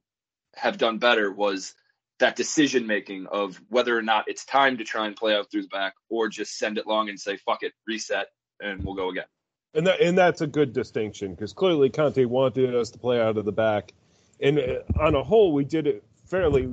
have 0.55 0.77
done 0.77 0.97
better 0.97 1.31
was 1.31 1.73
that 2.19 2.35
decision 2.35 2.87
making 2.87 3.27
of 3.27 3.59
whether 3.69 3.97
or 3.97 4.01
not 4.01 4.25
it's 4.27 4.45
time 4.45 4.77
to 4.77 4.83
try 4.83 5.07
and 5.07 5.15
play 5.15 5.35
out 5.35 5.49
through 5.51 5.63
the 5.63 5.67
back 5.67 5.93
or 6.09 6.29
just 6.29 6.57
send 6.57 6.77
it 6.77 6.87
long 6.87 7.09
and 7.09 7.19
say 7.19 7.37
fuck 7.37 7.63
it, 7.63 7.73
reset, 7.87 8.27
and 8.61 8.83
we'll 8.83 8.95
go 8.95 9.09
again. 9.09 9.25
And 9.73 9.87
that, 9.87 10.01
and 10.01 10.17
that's 10.17 10.41
a 10.41 10.47
good 10.47 10.71
distinction 10.71 11.33
because 11.33 11.53
clearly 11.53 11.89
Conte 11.89 12.23
wanted 12.25 12.75
us 12.75 12.91
to 12.91 12.99
play 12.99 13.19
out 13.19 13.37
of 13.37 13.45
the 13.45 13.51
back, 13.51 13.93
and 14.39 14.59
uh, 14.59 14.79
on 14.99 15.15
a 15.15 15.23
whole 15.23 15.51
we 15.51 15.65
did 15.65 15.87
it 15.87 16.03
fairly 16.25 16.71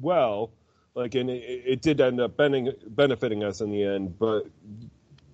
well. 0.00 0.52
Like 0.94 1.14
and 1.14 1.28
it, 1.28 1.62
it 1.66 1.82
did 1.82 2.00
end 2.00 2.20
up 2.20 2.36
benefiting, 2.36 2.72
benefiting 2.88 3.44
us 3.44 3.60
in 3.60 3.70
the 3.70 3.82
end. 3.82 4.18
But 4.18 4.46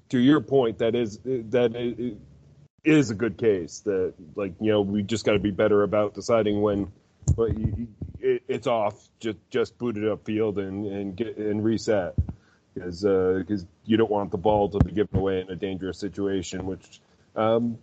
to 0.08 0.18
your 0.18 0.40
point 0.40 0.78
that 0.78 0.94
is 0.94 1.18
that 1.25 2.16
is 2.84 3.11
a 3.11 3.14
good 3.14 3.38
case 3.38 3.80
that 3.80 4.14
like 4.34 4.54
you 4.61 4.72
know 4.72 4.80
we 4.80 5.02
just 5.02 5.25
got 5.25 5.32
to 5.32 5.38
be 5.38 5.50
better 5.50 5.82
about 5.82 6.14
deciding 6.14 6.62
when 6.62 6.90
but 7.36 7.50
it, 8.20 8.42
it's 8.48 8.66
off 8.66 9.08
just 9.20 9.38
just 9.50 9.78
boot 9.78 9.96
it 9.96 10.08
up 10.08 10.24
field 10.24 10.58
and 10.58 10.86
and 10.86 11.16
get 11.16 11.36
and 11.36 11.64
reset 11.64 12.14
because 12.74 13.02
because 13.02 13.62
uh, 13.62 13.66
you 13.84 13.96
don't 13.96 14.10
want 14.10 14.30
the 14.30 14.38
ball 14.38 14.68
to 14.68 14.78
be 14.78 14.92
given 14.92 15.16
away 15.16 15.40
in 15.40 15.50
a 15.50 15.56
dangerous 15.56 15.98
situation 15.98 16.64
which 16.66 17.00
um, 17.36 17.78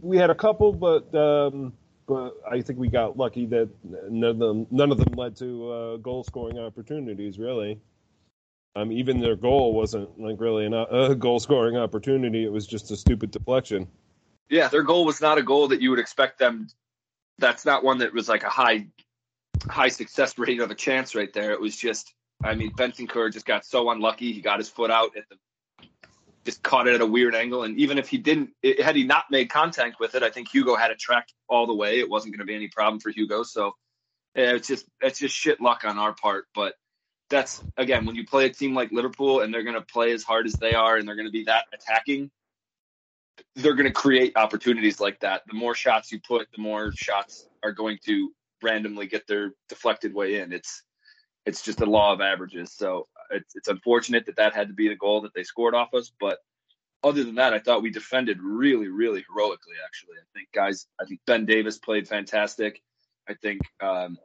we 0.00 0.16
had 0.16 0.30
a 0.30 0.34
couple 0.34 0.72
but 0.72 1.14
um, 1.14 1.72
but 2.06 2.34
I 2.50 2.60
think 2.60 2.78
we 2.78 2.88
got 2.88 3.16
lucky 3.16 3.46
that 3.46 3.70
none 4.10 4.30
of 4.30 4.38
them 4.38 4.66
none 4.70 4.90
of 4.90 4.98
them 4.98 5.14
led 5.14 5.36
to 5.36 5.70
uh, 5.70 5.96
goal 5.96 6.24
scoring 6.24 6.58
opportunities. 6.58 7.38
Really, 7.38 7.80
um, 8.76 8.92
even 8.92 9.20
their 9.20 9.36
goal 9.36 9.72
wasn't 9.72 10.20
like 10.20 10.40
really 10.40 10.66
a 10.66 11.14
goal 11.18 11.40
scoring 11.40 11.76
opportunity. 11.76 12.44
It 12.44 12.52
was 12.52 12.66
just 12.66 12.90
a 12.90 12.96
stupid 12.96 13.30
deflection. 13.30 13.88
Yeah, 14.48 14.68
their 14.68 14.82
goal 14.82 15.04
was 15.04 15.20
not 15.20 15.38
a 15.38 15.42
goal 15.42 15.68
that 15.68 15.80
you 15.80 15.90
would 15.90 15.98
expect 15.98 16.38
them. 16.38 16.68
That's 17.38 17.64
not 17.64 17.84
one 17.84 17.98
that 17.98 18.12
was 18.12 18.28
like 18.28 18.44
a 18.44 18.48
high 18.48 18.86
high 19.68 19.88
success 19.88 20.38
rate 20.38 20.60
of 20.60 20.70
a 20.70 20.74
chance 20.74 21.14
right 21.14 21.32
there. 21.32 21.52
It 21.52 21.60
was 21.60 21.76
just, 21.76 22.14
I 22.42 22.54
mean, 22.54 22.72
Bentancur 22.72 23.32
just 23.32 23.46
got 23.46 23.64
so 23.64 23.90
unlucky. 23.90 24.32
He 24.32 24.40
got 24.40 24.58
his 24.58 24.68
foot 24.68 24.90
out 24.90 25.16
at 25.16 25.24
the, 25.28 25.36
just 26.44 26.62
caught 26.62 26.88
it 26.88 26.94
at 26.94 27.00
a 27.00 27.06
weird 27.06 27.34
angle. 27.34 27.62
And 27.62 27.78
even 27.78 27.98
if 27.98 28.08
he 28.08 28.18
didn't, 28.18 28.50
it, 28.62 28.82
had 28.82 28.96
he 28.96 29.04
not 29.04 29.26
made 29.30 29.50
contact 29.50 30.00
with 30.00 30.14
it, 30.14 30.22
I 30.22 30.30
think 30.30 30.48
Hugo 30.48 30.74
had 30.74 30.90
it 30.90 30.98
tracked 30.98 31.32
all 31.48 31.66
the 31.66 31.74
way. 31.74 32.00
It 32.00 32.10
wasn't 32.10 32.34
going 32.34 32.40
to 32.40 32.50
be 32.50 32.54
any 32.54 32.68
problem 32.68 32.98
for 32.98 33.10
Hugo. 33.10 33.44
So 33.44 33.74
yeah, 34.34 34.54
it's 34.54 34.66
just, 34.66 34.86
it's 35.00 35.20
just 35.20 35.36
shit 35.36 35.60
luck 35.60 35.82
on 35.84 35.98
our 35.98 36.14
part. 36.14 36.46
But 36.54 36.74
that's 37.30 37.62
again, 37.76 38.04
when 38.04 38.16
you 38.16 38.26
play 38.26 38.46
a 38.46 38.50
team 38.50 38.74
like 38.74 38.90
Liverpool 38.90 39.40
and 39.40 39.54
they're 39.54 39.62
going 39.62 39.76
to 39.76 39.80
play 39.82 40.12
as 40.12 40.24
hard 40.24 40.46
as 40.46 40.54
they 40.54 40.74
are 40.74 40.96
and 40.96 41.06
they're 41.06 41.16
going 41.16 41.28
to 41.28 41.32
be 41.32 41.44
that 41.44 41.66
attacking, 41.72 42.30
they're 43.56 43.74
going 43.74 43.86
to 43.86 43.92
create 43.92 44.36
opportunities 44.36 45.00
like 45.00 45.20
that. 45.20 45.42
The 45.46 45.54
more 45.54 45.74
shots 45.74 46.12
you 46.12 46.20
put, 46.26 46.48
the 46.54 46.62
more 46.62 46.92
shots 46.92 47.48
are 47.62 47.72
going 47.72 47.98
to 48.06 48.32
randomly 48.62 49.06
get 49.06 49.26
their 49.26 49.52
deflected 49.68 50.14
way 50.14 50.40
in. 50.40 50.52
It's 50.52 50.82
it's 51.44 51.62
just 51.62 51.80
a 51.80 51.86
law 51.86 52.12
of 52.12 52.20
averages. 52.20 52.72
So 52.72 53.08
it's 53.30 53.54
it's 53.56 53.68
unfortunate 53.68 54.26
that 54.26 54.36
that 54.36 54.54
had 54.54 54.68
to 54.68 54.74
be 54.74 54.88
the 54.88 54.96
goal 54.96 55.20
that 55.22 55.34
they 55.34 55.42
scored 55.42 55.74
off 55.74 55.94
us, 55.94 56.12
but 56.20 56.38
other 57.04 57.24
than 57.24 57.34
that, 57.36 57.52
I 57.52 57.58
thought 57.58 57.82
we 57.82 57.90
defended 57.90 58.38
really, 58.40 58.88
really 58.88 59.24
heroically. 59.28 59.74
Actually, 59.84 60.16
I 60.18 60.26
think 60.34 60.48
guys, 60.54 60.86
I 61.00 61.04
think 61.04 61.20
Ben 61.26 61.44
Davies 61.44 61.78
played 61.78 62.06
fantastic. 62.06 62.80
I 63.28 63.34
think 63.34 63.60
um, 63.80 64.18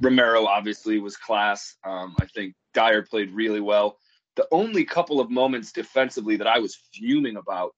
Romero 0.00 0.46
obviously 0.46 0.98
was 0.98 1.16
class. 1.16 1.76
Um, 1.84 2.14
I 2.20 2.26
think 2.26 2.54
Dier 2.74 3.02
played 3.02 3.30
really 3.32 3.60
well. 3.60 3.98
The 4.36 4.46
only 4.50 4.84
couple 4.84 5.20
of 5.20 5.30
moments 5.30 5.72
defensively 5.72 6.36
that 6.36 6.46
I 6.46 6.58
was 6.58 6.78
fuming 6.94 7.36
about 7.36 7.74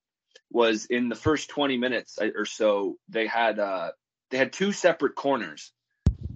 was 0.51 0.87
in 0.87 1.09
the 1.09 1.15
first 1.15 1.49
20 1.51 1.77
minutes 1.77 2.19
or 2.37 2.45
so. 2.45 2.97
They 3.09 3.27
had 3.27 3.59
uh, 3.59 3.93
they 4.31 4.39
had 4.39 4.53
two 4.53 4.73
separate 4.73 5.15
corners 5.15 5.73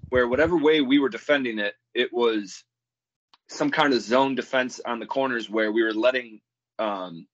where 0.09 0.27
whatever 0.27 0.57
way 0.57 0.81
we 0.81 0.99
were 0.99 1.09
defending 1.09 1.59
it, 1.59 1.75
it 1.95 2.13
was 2.13 2.65
some 3.49 3.71
kind 3.71 3.93
of 3.93 4.01
zone 4.01 4.35
defense 4.35 4.81
on 4.85 4.99
the 4.99 5.07
corners 5.07 5.49
where 5.49 5.73
we 5.73 5.83
were 5.83 5.93
letting 5.93 6.41
um, 6.79 7.27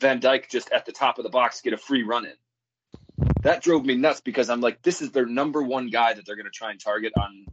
Van 0.00 0.20
Dijk 0.20 0.48
just 0.48 0.70
at 0.70 0.86
the 0.86 0.92
top 0.92 1.18
of 1.18 1.24
the 1.24 1.30
box 1.30 1.60
get 1.60 1.72
a 1.72 1.78
free 1.78 2.02
run 2.02 2.26
in. 2.26 2.34
That 3.42 3.62
drove 3.62 3.84
me 3.84 3.96
nuts 3.96 4.20
because 4.20 4.50
I'm 4.50 4.60
like, 4.60 4.82
this 4.82 5.02
is 5.02 5.10
their 5.10 5.26
number 5.26 5.62
one 5.62 5.90
guy 5.90 6.14
that 6.14 6.24
they're 6.26 6.36
going 6.36 6.46
to 6.46 6.50
try 6.50 6.70
and 6.70 6.80
target 6.80 7.12
on 7.16 7.46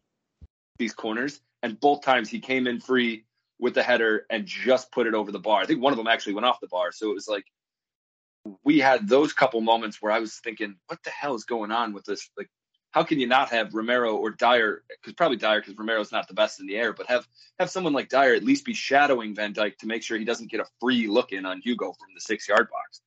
these 0.77 0.93
corners. 0.93 1.39
And 1.63 1.79
both 1.79 2.01
times 2.01 2.29
he 2.29 2.39
came 2.39 2.67
in 2.67 2.79
free 2.79 3.25
with 3.59 3.74
the 3.74 3.83
header 3.83 4.25
and 4.29 4.45
just 4.45 4.91
put 4.91 5.07
it 5.07 5.13
over 5.13 5.31
the 5.31 5.39
bar. 5.39 5.62
I 5.62 5.65
think 5.65 5.81
one 5.81 5.93
of 5.93 5.97
them 5.97 6.07
actually 6.07 6.33
went 6.33 6.45
off 6.45 6.59
the 6.59 6.67
bar. 6.67 6.91
So 6.91 7.09
it 7.09 7.13
was 7.13 7.27
like 7.27 7.45
we 8.64 8.80
had 8.80 9.08
those 9.08 9.34
couple 9.34 9.62
moments 9.62 10.02
where 10.02 10.12
I 10.12 10.20
was 10.20 10.36
thinking, 10.36 10.75
what 10.88 11.04
the 11.04 11.10
hell 11.10 11.36
is 11.36 11.46
going 11.46 11.72
on 11.72 11.94
with 11.94 12.06
this? 12.06 12.30
Like, 12.38 12.50
how 12.92 13.04
can 13.04 13.20
you 13.20 13.28
not 13.28 13.50
have 13.50 13.74
Romero 13.74 14.16
or 14.16 14.32
Dier? 14.32 14.84
Because 14.88 15.14
probably 15.14 15.38
Dier, 15.38 15.60
because 15.60 15.78
Romero's 15.78 16.12
not 16.12 16.28
the 16.28 16.34
best 16.34 16.60
in 16.60 16.68
the 16.68 16.78
air, 16.78 16.94
but 16.94 17.08
have 17.08 17.28
have 17.60 17.70
someone 17.70 17.94
like 17.94 18.10
Dier 18.10 18.36
at 18.36 18.44
least 18.44 18.64
be 18.64 18.74
shadowing 18.74 19.36
Van 19.36 19.54
Dijk 19.54 19.78
to 19.80 19.88
make 19.88 20.04
sure 20.04 20.18
he 20.18 20.25
doesn't 20.25 20.50
get 20.50 20.62
a 20.62 20.66
free 20.80 21.08
look 21.08 21.32
in 21.32 21.46
on 21.46 21.60
Hugo 21.62 21.88
from 21.88 22.14
the 22.14 22.22
six 22.22 22.48
yard 22.48 22.70
box. 22.72 23.02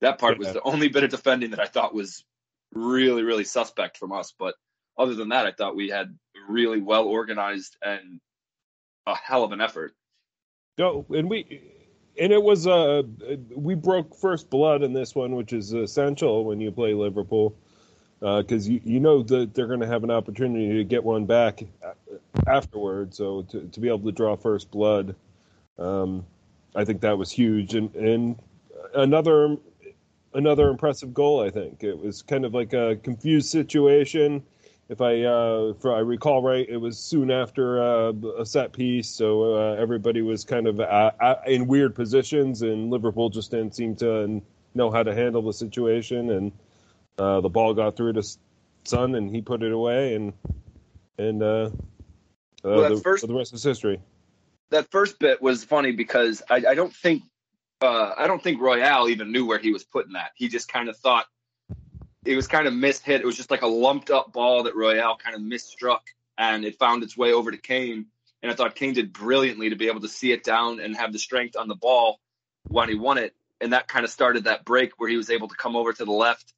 That 0.00 0.18
part 0.18 0.38
was 0.38 0.52
the 0.52 0.62
only 0.62 0.88
bit 0.88 1.04
of 1.04 1.10
defending 1.10 1.50
that 1.50 1.60
I 1.60 1.66
thought 1.66 1.94
was 1.94 2.24
really, 2.72 3.22
really 3.22 3.44
suspect 3.44 3.98
from 3.98 4.12
us. 4.12 4.34
But 4.36 4.54
other 4.98 5.14
than 5.14 5.28
that, 5.28 5.46
I 5.46 5.52
thought 5.52 5.76
we 5.76 5.88
had 5.88 6.18
really 6.48 6.80
well 6.80 7.04
organized 7.04 7.76
and 7.82 8.20
a 9.06 9.14
hell 9.14 9.44
of 9.44 9.52
an 9.52 9.60
effort. 9.60 9.94
No, 10.76 11.06
and 11.10 11.30
we 11.30 11.83
and 12.18 12.32
it 12.32 12.42
was 12.42 12.66
uh 12.66 13.02
we 13.54 13.74
broke 13.74 14.14
first 14.14 14.50
blood 14.50 14.82
in 14.82 14.92
this 14.92 15.14
one, 15.14 15.34
which 15.34 15.52
is 15.52 15.72
essential 15.72 16.44
when 16.44 16.60
you 16.60 16.70
play 16.70 16.94
Liverpool 16.94 17.54
because 18.20 18.68
uh, 18.68 18.72
you 18.72 18.80
you 18.84 19.00
know 19.00 19.22
that 19.22 19.54
they're 19.54 19.66
going 19.66 19.80
to 19.80 19.86
have 19.86 20.04
an 20.04 20.10
opportunity 20.10 20.78
to 20.78 20.84
get 20.84 21.02
one 21.02 21.26
back 21.26 21.62
afterward. 22.46 23.14
So 23.14 23.42
to 23.42 23.68
to 23.68 23.80
be 23.80 23.88
able 23.88 24.00
to 24.00 24.12
draw 24.12 24.36
first 24.36 24.70
blood, 24.70 25.14
um, 25.78 26.24
I 26.74 26.84
think 26.84 27.00
that 27.02 27.18
was 27.18 27.30
huge. 27.30 27.74
And 27.74 27.94
and 27.94 28.38
another 28.94 29.56
another 30.34 30.68
impressive 30.68 31.12
goal. 31.14 31.42
I 31.42 31.50
think 31.50 31.82
it 31.82 31.98
was 31.98 32.22
kind 32.22 32.44
of 32.44 32.54
like 32.54 32.72
a 32.72 32.96
confused 32.96 33.50
situation 33.50 34.42
if 34.88 35.00
I 35.00 35.22
uh, 35.22 35.72
if 35.76 35.84
I 35.86 36.00
recall 36.00 36.42
right, 36.42 36.66
it 36.68 36.76
was 36.76 36.98
soon 36.98 37.30
after 37.30 37.82
uh, 37.82 38.12
a 38.38 38.44
set 38.44 38.72
piece, 38.72 39.08
so 39.08 39.54
uh, 39.54 39.74
everybody 39.74 40.20
was 40.20 40.44
kind 40.44 40.66
of 40.66 40.78
uh, 40.78 41.10
uh, 41.20 41.34
in 41.46 41.66
weird 41.66 41.94
positions, 41.94 42.62
and 42.62 42.90
Liverpool 42.90 43.30
just 43.30 43.50
didn't 43.50 43.74
seem 43.74 43.96
to 43.96 44.42
know 44.74 44.90
how 44.90 45.02
to 45.02 45.14
handle 45.14 45.42
the 45.42 45.52
situation, 45.52 46.30
and 46.30 46.52
uh, 47.18 47.40
the 47.40 47.48
ball 47.48 47.72
got 47.72 47.96
through 47.96 48.12
to 48.14 48.22
Son, 48.84 49.14
and 49.14 49.34
he 49.34 49.40
put 49.40 49.62
it 49.62 49.72
away, 49.72 50.14
and 50.14 50.34
and 51.16 51.40
well, 51.40 51.70
the, 52.62 53.00
first, 53.02 53.26
the 53.26 53.34
rest 53.34 53.54
is 53.54 53.62
history. 53.62 54.00
That 54.70 54.90
first 54.90 55.18
bit 55.18 55.40
was 55.40 55.64
funny 55.64 55.92
because 55.92 56.42
I, 56.50 56.62
I 56.68 56.74
don't 56.74 56.92
think 56.92 57.22
I 57.80 58.26
don't 58.26 58.42
think 58.42 58.60
Royal 58.60 59.08
even 59.08 59.30
knew 59.30 59.46
where 59.46 59.58
he 59.58 59.70
was 59.70 59.84
putting 59.84 60.14
that. 60.14 60.32
He 60.36 60.48
just 60.48 60.68
kind 60.68 60.88
of 60.88 60.96
thought 60.96 61.26
it 62.24 62.36
was 62.36 62.46
kind 62.46 62.66
of 62.66 62.74
mishit. 62.74 63.20
It 63.20 63.24
was 63.24 63.36
just 63.36 63.50
like 63.50 63.62
a 63.62 63.66
lumped 63.66 64.10
up 64.10 64.32
ball 64.32 64.62
that 64.64 64.74
Royal 64.74 65.16
kind 65.16 65.36
of 65.36 65.42
misstruck, 65.42 66.00
and 66.38 66.64
it 66.64 66.78
found 66.78 67.02
its 67.02 67.16
way 67.16 67.32
over 67.32 67.50
to 67.50 67.58
Kane. 67.58 68.06
And 68.42 68.52
I 68.52 68.54
thought 68.54 68.74
Kane 68.74 68.94
did 68.94 69.12
brilliantly 69.12 69.70
to 69.70 69.76
be 69.76 69.88
able 69.88 70.00
to 70.00 70.08
see 70.08 70.32
it 70.32 70.44
down 70.44 70.80
and 70.80 70.96
have 70.96 71.12
the 71.12 71.18
strength 71.18 71.56
on 71.56 71.68
the 71.68 71.74
ball 71.74 72.20
when 72.68 72.88
he 72.88 72.94
won 72.94 73.18
it. 73.18 73.34
And 73.60 73.72
that 73.72 73.88
kind 73.88 74.04
of 74.04 74.10
started 74.10 74.44
that 74.44 74.64
break 74.64 74.92
where 74.98 75.08
he 75.08 75.16
was 75.16 75.30
able 75.30 75.48
to 75.48 75.54
come 75.54 75.76
over 75.76 75.92
to 75.92 76.04
the 76.04 76.12
left 76.12 76.52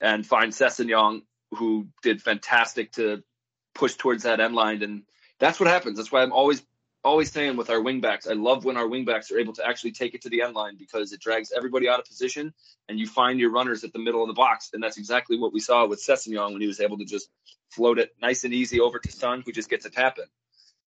and 0.00 0.26
find 0.26 0.52
Sessegnon, 0.52 1.22
who 1.52 1.86
did 2.02 2.22
fantastic 2.22 2.92
to 2.92 3.22
push 3.74 3.94
towards 3.94 4.24
that 4.24 4.40
end 4.40 4.54
line. 4.54 4.82
And 4.82 5.02
that's 5.38 5.60
what 5.60 5.68
happens. 5.68 5.98
That's 5.98 6.10
why 6.10 6.22
I'm 6.22 6.32
always 6.32 6.62
always 7.02 7.32
saying 7.32 7.56
with 7.56 7.70
our 7.70 7.78
wingbacks, 7.78 8.28
I 8.28 8.34
love 8.34 8.64
when 8.64 8.76
our 8.76 8.84
wingbacks 8.84 9.32
are 9.32 9.38
able 9.38 9.54
to 9.54 9.66
actually 9.66 9.92
take 9.92 10.14
it 10.14 10.22
to 10.22 10.28
the 10.28 10.42
end 10.42 10.54
line 10.54 10.76
because 10.76 11.12
it 11.12 11.20
drags 11.20 11.52
everybody 11.56 11.88
out 11.88 11.98
of 11.98 12.04
position 12.04 12.52
and 12.88 12.98
you 12.98 13.06
find 13.06 13.40
your 13.40 13.50
runners 13.50 13.84
at 13.84 13.92
the 13.92 13.98
middle 13.98 14.22
of 14.22 14.28
the 14.28 14.34
box. 14.34 14.70
And 14.72 14.82
that's 14.82 14.98
exactly 14.98 15.38
what 15.38 15.52
we 15.52 15.60
saw 15.60 15.86
with 15.86 16.04
Sessegnon 16.04 16.52
when 16.52 16.60
he 16.60 16.66
was 16.66 16.80
able 16.80 16.98
to 16.98 17.04
just 17.04 17.30
float 17.70 17.98
it 17.98 18.14
nice 18.20 18.44
and 18.44 18.52
easy 18.52 18.80
over 18.80 18.98
to 18.98 19.12
Son, 19.12 19.42
who 19.44 19.52
just 19.52 19.70
gets 19.70 19.86
a 19.86 19.90
tap 19.90 20.18
in. 20.18 20.24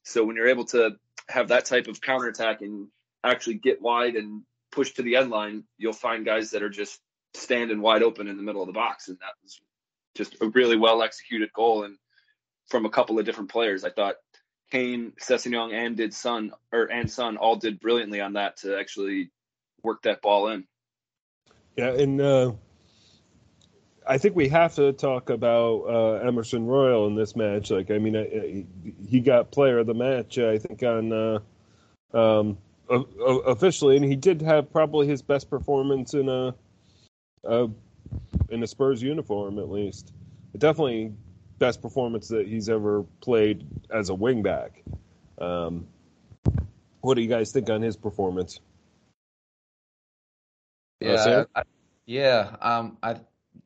So 0.03 0.23
when 0.23 0.35
you're 0.35 0.49
able 0.49 0.65
to 0.65 0.97
have 1.29 1.47
that 1.47 1.65
type 1.65 1.87
of 1.87 2.01
counterattack 2.01 2.61
and 2.61 2.87
actually 3.23 3.55
get 3.55 3.81
wide 3.81 4.15
and 4.15 4.43
push 4.71 4.91
to 4.93 5.01
the 5.01 5.15
end 5.15 5.29
line, 5.29 5.63
you'll 5.77 5.93
find 5.93 6.25
guys 6.25 6.51
that 6.51 6.61
are 6.61 6.69
just 6.69 6.99
standing 7.33 7.81
wide 7.81 8.03
open 8.03 8.27
in 8.27 8.37
the 8.37 8.43
middle 8.43 8.61
of 8.61 8.67
the 8.67 8.73
box. 8.73 9.07
And 9.07 9.17
that 9.19 9.33
was 9.41 9.59
just 10.15 10.35
a 10.41 10.47
really 10.49 10.77
well 10.77 11.01
executed 11.01 11.51
goal. 11.53 11.83
And 11.83 11.97
from 12.67 12.85
a 12.85 12.89
couple 12.89 13.17
of 13.17 13.25
different 13.25 13.49
players, 13.49 13.83
I 13.83 13.89
thought 13.89 14.15
Kane, 14.73 15.13
Sessegnon, 15.21 15.71
and 15.71 15.95
did 15.95 16.15
Son 16.15 16.51
or 16.71 16.85
and 16.85 17.09
Son 17.09 17.37
all 17.37 17.55
did 17.55 17.79
brilliantly 17.79 18.21
on 18.21 18.33
that 18.33 18.57
to 18.57 18.79
actually 18.79 19.29
work 19.83 20.01
that 20.01 20.19
ball 20.23 20.47
in. 20.47 20.65
Yeah, 21.77 21.91
and 21.91 22.19
uh, 22.19 22.53
I 24.07 24.17
think 24.17 24.35
we 24.35 24.49
have 24.49 24.73
to 24.75 24.91
talk 24.91 25.29
about 25.29 25.81
uh, 25.81 26.27
Emerson 26.27 26.65
Royal 26.65 27.05
in 27.05 27.13
this 27.13 27.35
match. 27.35 27.69
Like, 27.69 27.91
I 27.91 27.99
mean, 27.99 28.95
he 29.07 29.19
got 29.19 29.51
player 29.51 29.77
of 29.77 29.85
the 29.85 29.93
match. 29.93 30.39
I 30.39 30.57
think 30.57 30.81
on 30.81 31.13
uh, 31.13 31.39
um, 32.17 32.57
officially, 33.45 33.95
and 33.95 34.03
he 34.03 34.15
did 34.15 34.41
have 34.41 34.71
probably 34.71 35.05
his 35.05 35.21
best 35.21 35.51
performance 35.51 36.15
in 36.15 36.29
a, 36.29 36.55
a 37.43 37.69
in 38.49 38.63
a 38.63 38.67
Spurs 38.67 39.03
uniform, 39.03 39.59
at 39.59 39.69
least. 39.69 40.11
It 40.55 40.61
definitely 40.61 41.13
best 41.63 41.81
performance 41.81 42.27
that 42.27 42.45
he's 42.45 42.67
ever 42.67 43.03
played 43.21 43.65
as 43.89 44.09
a 44.09 44.13
wingback. 44.13 44.71
Um, 45.39 45.87
what 46.99 47.15
do 47.15 47.21
you 47.21 47.29
guys 47.29 47.53
think 47.53 47.69
on 47.69 47.81
his 47.81 47.95
performance? 47.95 48.59
Uh, 51.01 51.07
yeah, 51.07 51.43
I, 51.55 51.63
yeah. 52.05 52.55
Um, 52.61 52.97
I 53.01 53.15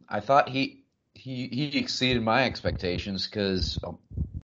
I 0.07 0.19
thought 0.19 0.47
he 0.47 0.83
he 1.15 1.47
he 1.47 1.79
exceeded 1.79 2.21
my 2.21 2.43
expectations 2.43 3.25
because, 3.25 3.79
um, 3.83 3.97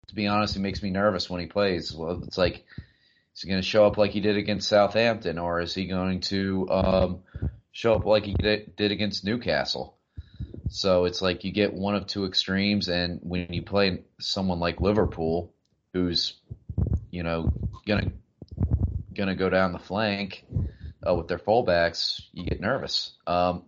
to 0.09 0.15
be 0.15 0.27
honest, 0.27 0.57
it 0.57 0.59
makes 0.59 0.83
me 0.83 0.89
nervous 0.89 1.29
when 1.29 1.39
he 1.39 1.47
plays. 1.47 1.93
Well, 1.93 2.21
it's 2.25 2.37
like 2.37 2.65
is 3.35 3.43
he 3.43 3.47
going 3.47 3.61
to 3.61 3.67
show 3.67 3.85
up 3.85 3.97
like 3.97 4.11
he 4.11 4.19
did 4.19 4.35
against 4.35 4.67
Southampton, 4.67 5.39
or 5.39 5.61
is 5.61 5.73
he 5.73 5.85
going 5.85 6.19
to 6.21 6.67
um, 6.69 7.19
show 7.71 7.93
up 7.93 8.03
like 8.03 8.25
he 8.25 8.33
did, 8.33 8.75
did 8.75 8.91
against 8.91 9.23
Newcastle? 9.23 9.95
So 10.69 11.05
it's 11.05 11.21
like 11.21 11.43
you 11.43 11.51
get 11.51 11.73
one 11.73 11.95
of 11.95 12.05
two 12.05 12.25
extremes, 12.25 12.89
and 12.89 13.19
when 13.23 13.51
you 13.51 13.63
play 13.63 14.03
someone 14.19 14.59
like 14.59 14.81
Liverpool, 14.81 15.53
who's 15.93 16.35
you 17.09 17.23
know 17.23 17.51
gonna 17.87 18.11
gonna 19.13 19.35
go 19.35 19.49
down 19.49 19.73
the 19.73 19.79
flank 19.79 20.45
uh, 21.05 21.15
with 21.15 21.27
their 21.27 21.39
fullbacks, 21.39 22.21
you 22.31 22.45
get 22.45 22.61
nervous. 22.61 23.13
Um, 23.25 23.63